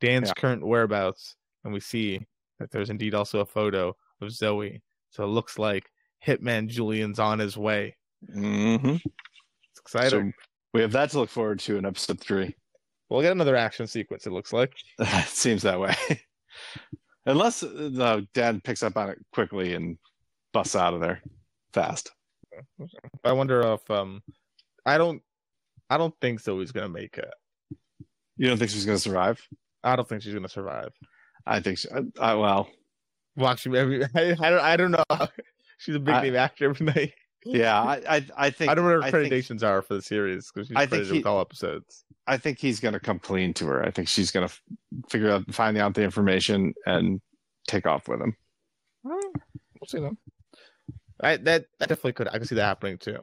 Dan's 0.00 0.28
Yeah. 0.30 0.34
current 0.40 0.66
whereabouts, 0.66 1.36
and 1.62 1.72
we 1.72 1.78
see 1.80 2.26
that 2.58 2.70
there's 2.72 2.90
indeed 2.90 3.14
also 3.14 3.40
a 3.40 3.46
photo 3.46 3.94
of 4.20 4.32
Zoe. 4.32 4.82
So 5.10 5.22
it 5.24 5.28
looks 5.28 5.58
like 5.58 5.90
Hitman 6.26 6.66
Julian's 6.68 7.18
on 7.20 7.38
his 7.38 7.56
way. 7.56 7.96
hmm 8.32 8.76
It's 8.96 9.04
exciting. 9.84 10.32
So 10.36 10.42
we 10.74 10.80
have 10.80 10.92
that 10.92 11.10
to 11.10 11.18
look 11.20 11.30
forward 11.30 11.60
to 11.60 11.76
in 11.76 11.84
episode 11.86 12.20
three. 12.20 12.54
we'll 13.10 13.22
get 13.22 13.32
another 13.32 13.56
action 13.56 13.86
sequence. 13.86 14.26
It 14.26 14.32
looks 14.32 14.52
like. 14.52 14.72
it 14.98 15.28
seems 15.28 15.62
that 15.62 15.78
way. 15.80 15.94
Unless 17.26 17.62
uh, 17.62 18.22
Dad 18.34 18.64
picks 18.64 18.82
up 18.82 18.96
on 18.96 19.10
it 19.10 19.18
quickly 19.32 19.74
and 19.74 19.96
busts 20.52 20.74
out 20.74 20.94
of 20.94 21.00
there 21.00 21.20
fast. 21.72 22.10
I 23.24 23.32
wonder 23.32 23.60
if 23.72 23.90
um, 23.90 24.22
I 24.84 24.98
don't, 24.98 25.22
I 25.88 25.98
don't 25.98 26.14
think 26.20 26.40
Zoe's 26.40 26.72
gonna 26.72 26.88
make 26.88 27.16
it. 27.18 27.32
You 28.36 28.48
don't 28.48 28.58
think 28.58 28.70
she's 28.70 28.84
going 28.86 28.96
to 28.96 29.02
survive? 29.02 29.40
I 29.84 29.94
don't 29.94 30.08
think 30.08 30.22
she's 30.22 30.34
gonna 30.34 30.48
survive. 30.48 30.90
I 31.46 31.60
think. 31.60 31.78
She, 31.78 31.88
I, 31.90 32.32
I, 32.32 32.34
well, 32.34 32.68
Well, 33.36 33.48
actually, 33.52 34.04
I, 34.14 34.30
I 34.40 34.50
don't, 34.50 34.60
I 34.60 34.76
don't 34.76 34.90
know. 34.90 35.26
She's 35.78 35.94
a 35.94 36.00
big 36.00 36.14
I- 36.14 36.22
name 36.22 36.36
actor, 36.36 36.72
but 36.74 36.96
I, 36.96 37.12
yeah. 37.44 37.80
I, 38.08 38.16
I, 38.16 38.26
I 38.36 38.50
think. 38.50 38.70
I 38.70 38.74
don't 38.74 38.84
know 38.84 38.98
what 38.98 39.10
her 39.12 39.22
think- 39.22 39.32
accreditations 39.32 39.62
are 39.62 39.82
for 39.82 39.94
the 39.94 40.02
series 40.02 40.50
because 40.52 40.68
she's 40.68 40.76
I 40.76 40.86
think 40.86 41.06
he- 41.06 41.12
with 41.18 41.26
all 41.26 41.40
episodes. 41.40 42.04
I 42.26 42.36
think 42.36 42.58
he's 42.58 42.78
going 42.78 42.94
to 42.94 43.00
come 43.00 43.18
clean 43.18 43.52
to 43.54 43.66
her. 43.66 43.84
I 43.84 43.90
think 43.90 44.06
she's 44.08 44.30
going 44.30 44.46
to 44.46 44.52
f- 44.54 44.62
figure 45.10 45.30
out, 45.30 45.52
find 45.52 45.76
out 45.76 45.94
the 45.94 46.02
information, 46.04 46.72
and 46.86 47.20
take 47.66 47.84
off 47.84 48.06
with 48.06 48.20
him. 48.20 48.36
Well, 49.02 49.18
we'll 49.80 49.88
see 49.88 49.98
them. 49.98 50.16
I 51.20 51.36
that, 51.38 51.66
that 51.80 51.88
definitely 51.88 52.12
could. 52.12 52.28
I 52.28 52.38
can 52.38 52.44
see 52.46 52.54
that 52.54 52.64
happening 52.64 52.98
too. 52.98 53.18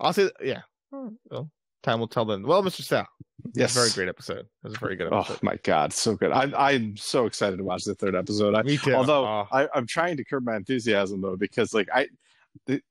I'll 0.00 0.12
say, 0.12 0.30
yeah. 0.42 0.60
Well, 0.90 1.50
time 1.82 2.00
will 2.00 2.08
tell 2.08 2.24
then. 2.26 2.46
Well, 2.46 2.62
Mr. 2.62 2.82
Sal, 2.82 3.06
Yes, 3.54 3.74
very 3.74 3.90
great 3.90 4.08
episode. 4.08 4.40
It 4.40 4.48
was 4.62 4.74
a 4.74 4.78
very 4.78 4.96
good 4.96 5.08
oh 5.12 5.20
episode. 5.20 5.34
Oh 5.34 5.38
my 5.42 5.56
god, 5.62 5.92
so 5.92 6.14
good! 6.14 6.30
I, 6.32 6.52
I'm 6.70 6.96
so 6.96 7.24
excited 7.26 7.56
to 7.58 7.64
watch 7.64 7.84
the 7.84 7.94
third 7.94 8.14
episode. 8.14 8.54
I, 8.54 8.62
Me 8.62 8.76
too. 8.76 8.94
although 8.94 9.24
Oh, 9.26 9.46
I, 9.50 9.68
I'm 9.74 9.86
trying 9.86 10.16
to 10.18 10.24
curb 10.24 10.44
my 10.44 10.56
enthusiasm 10.56 11.20
though, 11.22 11.36
because 11.36 11.72
like 11.72 11.88
I, 11.94 12.08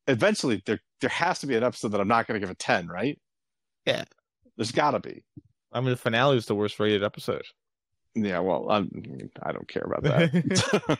eventually 0.07 0.61
there 0.65 0.79
there 1.01 1.09
has 1.09 1.39
to 1.39 1.47
be 1.47 1.55
an 1.55 1.63
episode 1.63 1.89
that 1.89 2.01
I'm 2.01 2.07
not 2.07 2.27
going 2.27 2.39
to 2.39 2.45
give 2.45 2.51
a 2.51 2.55
ten, 2.55 2.87
right? 2.87 3.19
Yeah. 3.85 4.03
there's 4.57 4.71
got 4.71 4.91
to 4.91 4.99
be. 4.99 5.23
I 5.71 5.79
mean, 5.79 5.91
the 5.91 5.97
finale 5.97 6.35
was 6.35 6.45
the 6.45 6.55
worst 6.55 6.79
rated 6.79 7.03
episode. 7.03 7.45
Yeah, 8.15 8.39
well, 8.39 8.69
I'm, 8.69 8.89
I 9.43 9.51
don't 9.51 9.67
care 9.67 9.83
about 9.85 10.03
that. 10.03 10.99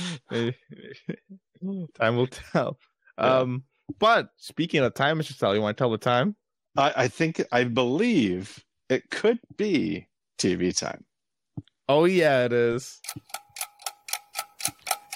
time 1.98 2.16
will 2.16 2.26
tell. 2.26 2.78
Yeah. 3.20 3.38
Um, 3.38 3.64
but 3.98 4.28
speaking 4.36 4.80
of 4.84 4.94
time, 4.94 5.18
Mr. 5.18 5.36
Sal, 5.36 5.52
you 5.52 5.60
want 5.60 5.76
to 5.76 5.82
tell 5.82 5.90
the 5.90 5.98
time? 5.98 6.36
I, 6.76 6.92
I 6.96 7.08
think 7.08 7.42
I 7.50 7.64
believe 7.64 8.64
it 8.88 9.10
could 9.10 9.40
be 9.56 10.06
TV 10.38 10.78
time. 10.78 11.04
Oh 11.88 12.04
yeah, 12.04 12.44
it 12.44 12.52
is. 12.52 13.00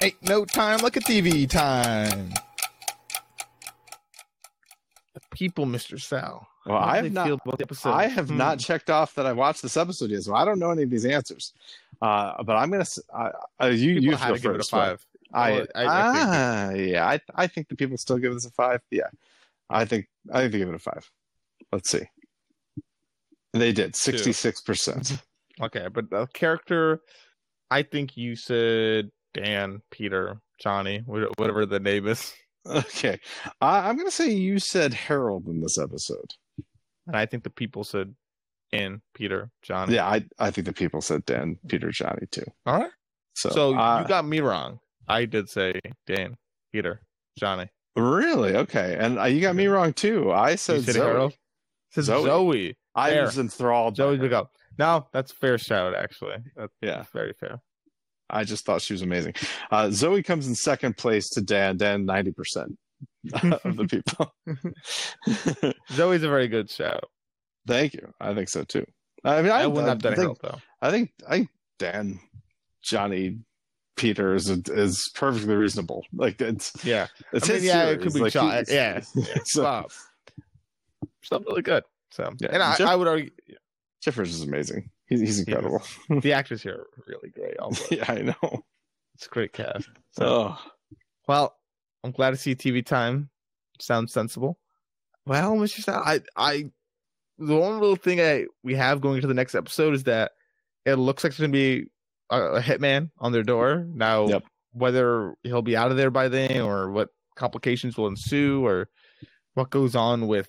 Ain't 0.02 0.20
no 0.28 0.44
time 0.44 0.80
like 0.80 0.96
a 0.96 1.00
TV 1.00 1.48
time. 1.48 2.32
People, 5.32 5.66
Mr. 5.66 6.00
Sal. 6.00 6.46
Well, 6.66 6.76
I 6.78 6.96
have 6.96 7.12
not. 7.12 7.26
feel 7.26 7.38
about 7.44 7.58
the 7.58 7.64
episode? 7.64 7.90
I 7.90 8.06
have 8.06 8.28
Hmm. 8.28 8.36
not 8.36 8.58
checked 8.60 8.88
off 8.90 9.14
that 9.16 9.26
I 9.26 9.32
watched 9.32 9.62
this 9.62 9.76
episode 9.76 10.10
yet, 10.10 10.22
so 10.22 10.34
I 10.34 10.44
don't 10.44 10.58
know 10.58 10.70
any 10.70 10.84
of 10.84 10.90
these 10.90 11.04
answers. 11.04 11.52
Uh, 12.00 12.42
but 12.42 12.56
I'm 12.56 12.70
gonna. 12.70 12.84
Uh, 13.12 13.30
uh, 13.60 13.66
you 13.66 13.94
People 14.00 14.04
you 14.04 14.10
go 14.12 14.34
to 14.34 14.40
give 14.40 14.50
it 14.52 14.54
a 14.54 14.58
first. 14.58 14.70
five. 14.70 15.06
I, 15.34 15.50
Well, 15.52 15.66
I- 15.74 15.82
I 15.82 15.86
ah, 15.88 16.70
yeah, 16.72 17.06
I 17.08 17.20
I 17.34 17.46
think 17.46 17.68
the 17.68 17.76
people 17.76 17.96
still 17.96 18.18
give 18.18 18.34
this 18.34 18.44
a 18.46 18.50
five. 18.50 18.80
Yeah, 18.90 19.08
I 19.70 19.84
think 19.86 20.08
I 20.32 20.40
think 20.40 20.52
they 20.52 20.58
give 20.58 20.68
it 20.68 20.74
a 20.74 20.78
five. 20.78 21.10
Let's 21.72 21.90
see. 21.90 22.02
They 23.52 23.72
did 23.72 23.96
sixty 23.96 24.32
six 24.32 24.60
percent. 24.60 25.18
Okay, 25.60 25.88
but 25.92 26.10
the 26.10 26.26
character, 26.28 27.00
I 27.70 27.82
think 27.82 28.16
you 28.16 28.36
said 28.36 29.10
Dan, 29.34 29.82
Peter, 29.90 30.40
Johnny, 30.58 30.98
whatever 31.06 31.66
the 31.66 31.80
name 31.80 32.06
is, 32.08 32.32
Okay, 32.64 33.18
I, 33.60 33.88
I'm 33.88 33.96
gonna 33.96 34.10
say 34.10 34.30
you 34.30 34.58
said 34.58 34.94
Harold 34.94 35.46
in 35.48 35.60
this 35.60 35.78
episode. 35.78 36.30
and 37.06 37.16
I 37.16 37.26
think 37.26 37.42
the 37.42 37.50
people 37.50 37.82
said 37.84 38.14
Dan, 38.70 39.02
Peter, 39.14 39.50
Johnny. 39.62 39.94
Yeah, 39.96 40.06
I 40.06 40.24
I 40.38 40.50
think 40.52 40.66
the 40.66 40.72
people 40.72 41.00
said 41.00 41.24
Dan, 41.26 41.58
Peter, 41.68 41.90
Johnny 41.90 42.26
too. 42.30 42.44
All 42.66 42.78
right. 42.80 42.90
So, 43.34 43.50
So 43.50 43.74
uh, 43.76 44.02
you 44.02 44.08
got 44.08 44.24
me 44.26 44.40
wrong. 44.40 44.78
I 45.08 45.24
did 45.24 45.48
say 45.48 45.80
Dan, 46.06 46.36
Peter, 46.72 47.00
Johnny. 47.38 47.68
really 47.96 48.54
okay, 48.56 48.96
and 48.98 49.18
uh, 49.18 49.24
you 49.24 49.40
got 49.40 49.56
me 49.56 49.66
wrong 49.66 49.92
too. 49.92 50.30
I 50.32 50.54
said 50.54 50.84
said 50.84 50.94
Zoe. 50.94 51.04
Harold. 51.04 51.34
Says 51.90 52.04
Zoe. 52.06 52.24
Zoe. 52.24 52.76
I 52.94 53.10
Fair. 53.10 53.22
was 53.24 53.38
enthralled. 53.38 53.94
by 53.96 54.04
Zoe 54.04 54.18
to 54.18 54.28
go. 54.28 54.48
No, 54.78 55.08
that's 55.12 55.32
fair 55.32 55.58
shout. 55.58 55.94
Actually, 55.94 56.36
that's 56.56 56.72
Yeah. 56.80 57.04
very 57.12 57.32
fair. 57.32 57.60
I 58.32 58.44
just 58.44 58.64
thought 58.64 58.82
she 58.82 58.94
was 58.94 59.02
amazing. 59.02 59.34
Uh, 59.70 59.90
Zoe 59.90 60.22
comes 60.22 60.46
in 60.48 60.54
second 60.54 60.96
place 60.96 61.28
to 61.30 61.40
Dan. 61.42 61.76
Dan, 61.76 62.04
ninety 62.06 62.32
percent 62.32 62.78
of 63.34 63.76
the 63.76 63.86
people. 63.88 64.34
Zoe's 65.92 66.22
a 66.22 66.28
very 66.28 66.48
good 66.48 66.70
shout. 66.70 67.04
Thank 67.66 67.94
you. 67.94 68.12
I 68.20 68.34
think 68.34 68.48
so 68.48 68.64
too. 68.64 68.84
I 69.24 69.40
mean, 69.42 69.52
I, 69.52 69.62
I, 69.62 69.66
wouldn't 69.66 69.88
have 69.88 69.98
done 69.98 70.14
I 70.14 70.16
think, 70.16 70.40
though. 70.40 70.58
I 70.80 70.90
think 70.90 71.12
I 71.28 71.30
think 71.38 71.48
Dan, 71.78 72.18
Johnny, 72.82 73.38
Peter 73.96 74.34
is 74.34 74.48
is 74.48 75.10
perfectly 75.14 75.54
reasonable. 75.54 76.04
Like 76.12 76.40
it's 76.40 76.72
Yeah, 76.84 77.06
it's 77.32 77.48
I 77.48 77.54
mean, 77.54 77.62
yeah, 77.64 77.86
it 77.90 78.00
could 78.00 78.12
be 78.14 78.20
Like, 78.20 78.32
shot. 78.32 78.66
he- 78.68 78.74
Yeah, 78.74 79.00
so, 79.44 79.62
wow, 79.62 79.86
stuff 81.22 81.42
really 81.46 81.62
good. 81.62 81.84
So, 82.10 82.32
Yeah, 82.40 82.48
and 82.52 82.62
I, 82.62 82.76
Jeff- 82.76 82.88
I 82.88 82.96
would 82.96 83.08
argue 83.08 83.30
Jeff 84.02 84.16
Bridges 84.16 84.36
is 84.36 84.42
amazing. 84.42 84.90
He's, 85.12 85.20
he's 85.20 85.38
incredible. 85.40 85.82
the 86.08 86.32
actors 86.34 86.62
here 86.62 86.74
are 86.74 86.86
really 87.06 87.30
great. 87.30 87.56
Yeah, 87.90 88.04
I 88.08 88.22
know. 88.22 88.62
it's 89.14 89.26
a 89.26 89.28
great 89.30 89.52
cast. 89.52 89.88
So, 90.12 90.24
Oh, 90.26 90.58
well, 91.28 91.56
I'm 92.04 92.10
glad 92.10 92.30
to 92.30 92.36
see 92.36 92.54
TV 92.54 92.84
time. 92.84 93.30
Sounds 93.80 94.12
sensible. 94.12 94.58
Well, 95.26 95.54
Mr. 95.56 95.80
Style, 95.80 96.02
I, 96.04 96.20
I, 96.36 96.64
the 97.38 97.56
one 97.56 97.78
little 97.80 97.96
thing 97.96 98.20
I 98.20 98.46
we 98.64 98.74
have 98.74 99.00
going 99.00 99.16
into 99.16 99.28
the 99.28 99.34
next 99.34 99.54
episode 99.54 99.94
is 99.94 100.04
that 100.04 100.32
it 100.84 100.94
looks 100.94 101.22
like 101.24 101.32
there's 101.32 101.40
gonna 101.40 101.52
be 101.52 101.86
a, 102.30 102.40
a 102.56 102.60
hitman 102.60 103.10
on 103.18 103.32
their 103.32 103.42
door 103.44 103.86
now. 103.88 104.26
Yep. 104.28 104.44
Whether 104.74 105.34
he'll 105.42 105.62
be 105.62 105.76
out 105.76 105.90
of 105.90 105.96
there 105.96 106.10
by 106.10 106.28
then, 106.28 106.60
or 106.62 106.90
what 106.90 107.10
complications 107.36 107.96
will 107.96 108.06
ensue, 108.08 108.64
or 108.64 108.88
what 109.54 109.70
goes 109.70 109.94
on 109.94 110.26
with 110.26 110.48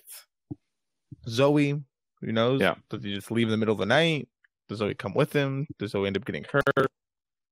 Zoe, 1.28 1.80
who 2.20 2.32
knows? 2.32 2.60
Yeah. 2.60 2.74
Does 2.90 3.04
he 3.04 3.14
just 3.14 3.30
leave 3.30 3.46
in 3.46 3.50
the 3.50 3.56
middle 3.58 3.74
of 3.74 3.78
the 3.78 3.86
night? 3.86 4.28
Does 4.68 4.78
Zoe 4.78 4.94
come 4.94 5.14
with 5.14 5.32
him? 5.32 5.66
Does 5.78 5.92
Zoe 5.92 6.06
end 6.06 6.16
up 6.16 6.24
getting 6.24 6.44
hurt? 6.44 6.90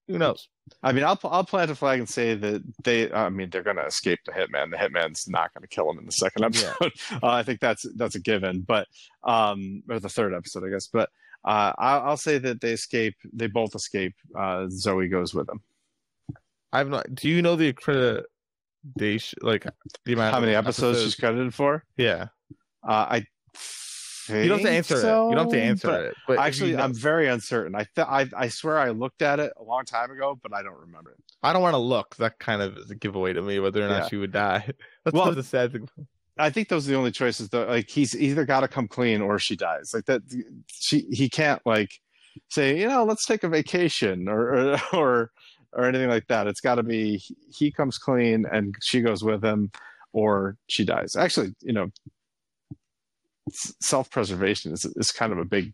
Who 0.08 0.18
knows? 0.18 0.48
I 0.82 0.92
mean, 0.92 1.04
I'll 1.04 1.18
I'll 1.24 1.44
plant 1.44 1.70
a 1.70 1.74
flag 1.74 2.00
and 2.00 2.08
say 2.08 2.34
that 2.34 2.62
they. 2.82 3.10
I 3.12 3.28
mean, 3.28 3.50
they're 3.50 3.62
going 3.62 3.76
to 3.76 3.86
escape 3.86 4.18
the 4.26 4.32
hitman. 4.32 4.70
The 4.70 4.76
hitman's 4.76 5.28
not 5.28 5.54
going 5.54 5.62
to 5.62 5.68
kill 5.68 5.88
him 5.90 5.98
in 5.98 6.06
the 6.06 6.12
second 6.12 6.44
episode. 6.44 6.92
Uh, 7.22 7.28
I 7.28 7.42
think 7.44 7.60
that's 7.60 7.86
that's 7.96 8.16
a 8.16 8.20
given. 8.20 8.62
But 8.62 8.88
um, 9.22 9.82
or 9.88 10.00
the 10.00 10.08
third 10.08 10.34
episode, 10.34 10.64
I 10.66 10.70
guess. 10.70 10.88
But 10.88 11.08
uh, 11.44 11.72
I'll, 11.78 12.00
I'll 12.00 12.16
say 12.16 12.38
that 12.38 12.60
they 12.60 12.72
escape. 12.72 13.14
They 13.32 13.46
both 13.46 13.74
escape. 13.76 14.14
Uh, 14.36 14.66
Zoe 14.70 15.08
goes 15.08 15.34
with 15.34 15.46
them. 15.46 15.60
I 16.72 16.78
have 16.78 16.88
not. 16.88 17.14
Do 17.14 17.28
you 17.28 17.40
know 17.40 17.54
the 17.54 17.72
accreditation? 17.72 19.34
Like 19.40 19.66
the 20.04 20.14
amount? 20.14 20.34
How 20.34 20.40
many 20.40 20.54
episodes 20.54 21.02
she's 21.02 21.14
credited 21.14 21.54
for? 21.54 21.84
Yeah, 21.96 22.26
Uh, 22.86 23.06
I. 23.08 23.26
you 24.32 24.48
don't 24.48 24.58
have 24.60 24.66
to 24.66 24.70
answer 24.72 24.96
so, 25.00 25.26
it. 25.26 25.30
You 25.30 25.36
don't 25.36 25.44
have 25.46 25.52
to 25.52 25.62
answer 25.62 25.88
but 25.88 26.00
it. 26.02 26.14
But 26.28 26.38
Actually, 26.38 26.70
you 26.70 26.76
know- 26.76 26.84
I'm 26.84 26.94
very 26.94 27.28
uncertain. 27.28 27.74
I, 27.74 27.86
th- 27.94 28.06
I 28.06 28.26
I 28.36 28.48
swear 28.48 28.78
I 28.78 28.90
looked 28.90 29.22
at 29.22 29.40
it 29.40 29.52
a 29.58 29.62
long 29.62 29.84
time 29.84 30.10
ago, 30.10 30.38
but 30.42 30.54
I 30.54 30.62
don't 30.62 30.78
remember 30.78 31.10
it. 31.10 31.18
I 31.42 31.52
don't 31.52 31.62
want 31.62 31.74
to 31.74 31.78
look. 31.78 32.16
That 32.16 32.38
kind 32.38 32.62
of 32.62 32.76
is 32.78 32.90
a 32.90 32.94
giveaway 32.94 33.32
to 33.32 33.42
me 33.42 33.58
whether 33.60 33.84
or 33.84 33.88
not 33.88 34.02
Yeah. 34.04 34.08
she 34.08 34.16
would 34.16 34.32
die. 34.32 34.66
That's 35.04 35.14
Well, 35.14 35.26
well, 35.26 35.34
the 35.34 35.42
sad 35.42 35.72
thing. 35.72 35.88
I 36.38 36.50
think 36.50 36.68
those 36.68 36.86
are 36.86 36.92
the 36.92 36.96
only 36.96 37.10
choices. 37.12 37.48
Though, 37.50 37.66
like 37.66 37.90
he's 37.90 38.14
either 38.16 38.44
got 38.46 38.60
to 38.60 38.68
come 38.68 38.88
clean 38.88 39.20
or 39.20 39.38
she 39.38 39.54
dies. 39.56 39.92
Like 39.92 40.06
that, 40.06 40.22
she 40.68 41.00
he 41.12 41.28
can't 41.28 41.60
like 41.66 41.90
say, 42.48 42.78
you 42.80 42.88
know, 42.88 43.04
let's 43.04 43.26
take 43.26 43.42
a 43.44 43.48
vacation 43.48 44.28
or 44.28 44.54
or 44.54 44.80
or, 44.94 45.30
or 45.74 45.84
anything 45.84 46.08
like 46.08 46.26
that. 46.28 46.46
It's 46.46 46.60
got 46.60 46.76
to 46.76 46.82
be 46.82 47.22
he 47.54 47.70
comes 47.70 47.98
clean 47.98 48.46
and 48.50 48.74
she 48.80 49.02
goes 49.02 49.22
with 49.22 49.44
him, 49.44 49.70
or 50.12 50.56
she 50.68 50.84
dies. 50.84 51.16
Actually, 51.16 51.54
you 51.60 51.72
know, 51.74 51.90
self 53.50 54.10
preservation 54.10 54.72
is 54.72 54.84
is 54.96 55.10
kind 55.10 55.32
of 55.32 55.38
a 55.38 55.44
big 55.44 55.72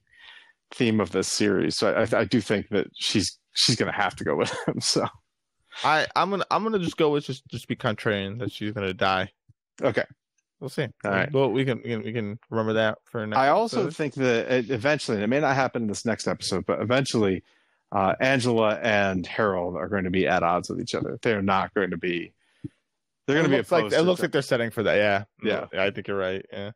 theme 0.72 1.00
of 1.00 1.12
this 1.12 1.28
series. 1.28 1.76
So 1.76 1.92
I, 1.92 2.20
I 2.20 2.24
do 2.24 2.40
think 2.40 2.68
that 2.70 2.88
she's 2.94 3.38
she's 3.54 3.76
gonna 3.76 3.92
have 3.92 4.16
to 4.16 4.24
go 4.24 4.36
with 4.36 4.50
him. 4.68 4.80
So 4.80 5.06
I 5.84 6.06
I'm 6.16 6.30
gonna 6.30 6.46
I'm 6.50 6.62
gonna 6.62 6.78
just 6.78 6.96
go 6.96 7.10
with 7.10 7.24
just 7.24 7.46
just 7.48 7.68
be 7.68 7.76
contrarian 7.76 8.38
that 8.40 8.52
she's 8.52 8.72
gonna 8.72 8.94
die. 8.94 9.30
okay. 9.82 10.04
We'll 10.60 10.70
see. 10.70 10.88
All 11.04 11.10
right. 11.12 11.32
Well, 11.32 11.52
we 11.52 11.64
can 11.64 11.78
we 11.84 11.90
can, 11.90 12.02
we 12.02 12.12
can 12.12 12.38
remember 12.50 12.72
that 12.72 12.98
for 13.04 13.24
next. 13.24 13.38
I 13.38 13.48
also 13.50 13.82
episode. 13.82 13.96
think 13.96 14.14
that 14.14 14.70
eventually, 14.70 15.16
and 15.18 15.24
it 15.24 15.28
may 15.28 15.38
not 15.38 15.54
happen 15.54 15.82
in 15.82 15.88
this 15.88 16.04
next 16.04 16.26
episode, 16.26 16.66
but 16.66 16.80
eventually, 16.82 17.44
uh, 17.92 18.14
Angela 18.20 18.74
and 18.82 19.24
Harold 19.24 19.76
are 19.76 19.86
going 19.86 20.02
to 20.02 20.10
be 20.10 20.26
at 20.26 20.42
odds 20.42 20.68
with 20.68 20.80
each 20.80 20.96
other. 20.96 21.16
They're 21.22 21.42
not 21.42 21.72
going 21.74 21.90
to 21.90 21.96
be. 21.96 22.32
They're 23.26 23.36
going 23.36 23.44
to 23.44 23.50
be 23.50 23.56
looks 23.58 23.70
like 23.70 23.92
it 23.92 24.02
looks 24.02 24.20
like 24.20 24.32
they're 24.32 24.42
setting 24.42 24.70
for 24.70 24.82
that. 24.82 24.96
Yeah. 24.96 25.24
Yeah. 25.72 25.80
I 25.80 25.90
think 25.92 26.08
you're 26.08 26.18
right. 26.18 26.44
Yeah. 26.52 26.72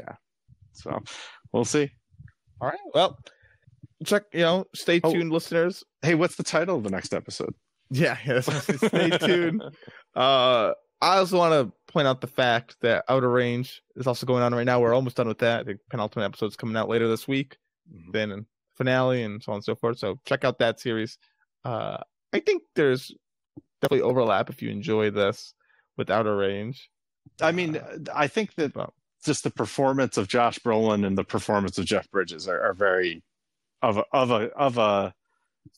Other. 0.00 0.18
so. 0.72 1.00
We'll 1.52 1.64
see. 1.64 1.90
All 2.60 2.68
right. 2.68 2.78
Well, 2.94 3.18
check. 4.04 4.24
You 4.32 4.40
know, 4.40 4.64
stay 4.74 5.00
Oh. 5.02 5.12
tuned, 5.12 5.30
listeners. 5.32 5.84
Hey, 6.02 6.14
what's 6.14 6.36
the 6.36 6.42
title 6.42 6.76
of 6.76 6.84
the 6.84 6.90
next 6.90 7.14
episode? 7.14 7.54
Yeah. 7.90 8.16
Yes. 8.26 8.46
stay 8.86 9.10
tuned. 9.18 9.62
Uh, 10.14 10.72
I 11.00 11.18
also 11.18 11.38
want 11.38 11.52
to 11.52 11.92
point 11.92 12.08
out 12.08 12.20
the 12.20 12.26
fact 12.26 12.76
that 12.80 13.04
Outer 13.08 13.30
Range 13.30 13.82
is 13.96 14.06
also 14.06 14.26
going 14.26 14.42
on 14.42 14.54
right 14.54 14.64
now. 14.64 14.80
We're 14.80 14.94
almost 14.94 15.16
done 15.16 15.28
with 15.28 15.38
that. 15.38 15.66
The 15.66 15.78
penultimate 15.90 16.24
episode's 16.26 16.56
coming 16.56 16.76
out 16.76 16.88
later 16.88 17.06
this 17.08 17.28
week. 17.28 17.56
Then 18.12 18.32
and 18.32 18.46
finale 18.74 19.22
and 19.22 19.42
so 19.42 19.52
on 19.52 19.56
and 19.56 19.64
so 19.64 19.74
forth. 19.76 19.98
So 19.98 20.18
check 20.24 20.44
out 20.44 20.58
that 20.58 20.80
series. 20.80 21.18
Uh, 21.64 21.98
I 22.32 22.40
think 22.40 22.62
there's 22.74 23.12
definitely 23.82 24.02
overlap 24.02 24.50
if 24.50 24.62
you 24.62 24.70
enjoy 24.70 25.10
this 25.10 25.54
with 25.96 26.10
Outer 26.10 26.36
Range. 26.36 26.90
I 27.40 27.52
mean, 27.52 27.80
I 28.14 28.26
think 28.26 28.54
that 28.56 28.74
Well- 28.74 28.94
just 29.26 29.44
the 29.44 29.50
performance 29.50 30.16
of 30.16 30.28
Josh 30.28 30.58
Brolin 30.58 31.06
and 31.06 31.18
the 31.18 31.24
performance 31.24 31.78
of 31.78 31.84
Jeff 31.84 32.10
Bridges 32.10 32.48
are, 32.48 32.60
are 32.60 32.74
very 32.74 33.22
of 33.82 33.98
a 33.98 34.04
of 34.12 34.30
a 34.30 34.50
of 34.56 34.78
a 34.78 35.14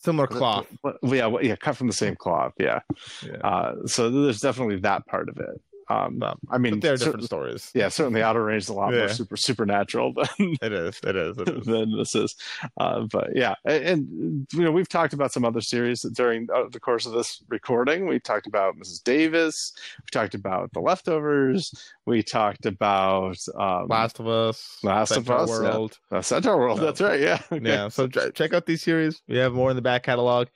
Similar 0.01 0.26
cloth. 0.26 0.66
Yeah, 1.03 1.34
yeah, 1.40 1.57
cut 1.57 1.76
from 1.76 1.86
the 1.86 1.92
same 1.92 2.14
cloth. 2.16 2.53
Yeah. 2.59 2.80
Yeah. 3.24 3.36
Uh, 3.38 3.86
so 3.86 4.11
there's 4.11 4.40
definitely 4.40 4.76
that 4.80 5.07
part 5.07 5.28
of 5.28 5.38
it. 5.38 5.61
Um, 5.91 6.22
I 6.51 6.59
mean, 6.59 6.80
they're 6.80 6.97
cer- 6.99 7.07
different 7.07 7.24
stories. 7.24 7.70
yeah, 7.74 7.89
certainly 7.89 8.22
Outer 8.22 8.45
Range 8.45 8.62
is 8.62 8.68
a 8.68 8.74
lot 8.74 8.93
more 8.93 9.09
super 9.09 9.36
supernatural 9.36 10.12
than 10.12 10.26
It 10.62 10.72
is. 10.72 11.01
It 11.03 11.16
is. 11.16 11.39
It 11.39 11.49
is. 11.49 11.64
than 11.64 11.97
this 11.97 12.14
is. 12.14 12.34
Uh, 12.78 13.07
but 13.11 13.28
yeah, 13.34 13.55
and, 13.64 13.84
and, 13.84 14.47
you 14.53 14.62
know 14.64 14.70
we've 14.70 14.89
talked 14.89 15.12
about 15.14 15.32
some 15.32 15.45
other 15.45 15.61
series 15.62 16.03
during 16.03 16.47
uh, 16.55 16.64
the 16.70 16.78
course 16.80 17.07
of 17.07 17.12
this 17.12 17.43
recording. 17.49 18.07
We 18.07 18.20
talked 18.20 18.47
about 18.47 18.76
Mrs. 18.76 19.03
Davis. 19.03 19.72
We 20.01 20.07
talked 20.12 20.34
about 20.34 20.72
The 20.74 20.80
Leftovers. 20.80 21.72
We 22.07 22.22
talked 22.22 22.66
about 22.66 23.39
um, 23.59 23.86
Last 23.89 24.20
of 24.20 24.28
Us. 24.28 24.78
Last 24.82 25.11
of 25.12 25.24
Central 25.26 25.41
Us, 25.43 25.49
yeah. 25.51 25.57
World. 25.70 25.99
uh, 26.12 26.16
Centaurworld. 26.18 26.76
So- 26.76 26.84
That's 26.84 27.01
right. 27.01 27.20
Yeah. 27.20 27.41
Okay. 27.53 27.66
Yeah. 27.66 27.89
So 27.89 28.07
ch- 28.09 28.34
check 28.34 28.53
out 28.53 28.66
these 28.66 28.82
series. 28.82 29.22
We 29.26 29.39
have 29.39 29.53
more 29.55 29.70
in 29.70 29.76
the 29.76 29.82
back 29.82 30.03
catalog. 30.03 30.49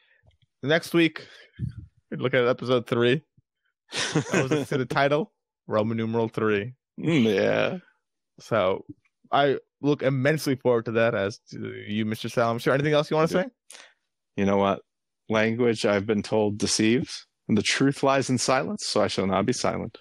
Next 0.62 0.92
week, 0.94 1.26
we 2.10 2.18
look 2.18 2.34
at 2.34 2.46
episode 2.46 2.86
three. 2.86 3.22
That 3.92 4.48
was 4.50 4.68
to 4.68 4.78
the 4.78 4.86
title, 4.86 5.32
Roman 5.66 5.96
numeral 5.96 6.28
three. 6.28 6.74
Mm, 7.00 7.24
yeah. 7.34 7.78
So 8.40 8.84
I 9.30 9.58
look 9.80 10.02
immensely 10.02 10.56
forward 10.56 10.86
to 10.86 10.92
that. 10.92 11.14
As 11.14 11.38
to 11.50 11.58
you, 11.86 12.04
Mr. 12.04 12.30
Salam. 12.30 12.58
Sure. 12.58 12.74
Anything 12.74 12.92
else 12.94 13.10
you 13.10 13.16
want 13.16 13.30
to 13.30 13.36
Yeah. 13.36 13.42
say? 13.44 13.78
You 14.36 14.46
know 14.46 14.56
what? 14.56 14.80
Language 15.28 15.84
I've 15.86 16.06
been 16.06 16.22
told 16.22 16.58
deceives, 16.58 17.26
and 17.48 17.56
the 17.56 17.62
truth 17.62 18.02
lies 18.02 18.28
in 18.30 18.38
silence. 18.38 18.86
So 18.86 19.02
I 19.02 19.08
shall 19.08 19.26
not 19.26 19.46
be 19.46 19.52
silent. 19.52 19.98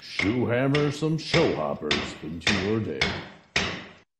Shoe 0.00 0.46
hammer 0.46 0.90
some 0.90 1.18
show 1.18 1.54
hoppers 1.54 2.14
into 2.22 2.52
your 2.66 2.80
day. 2.80 3.00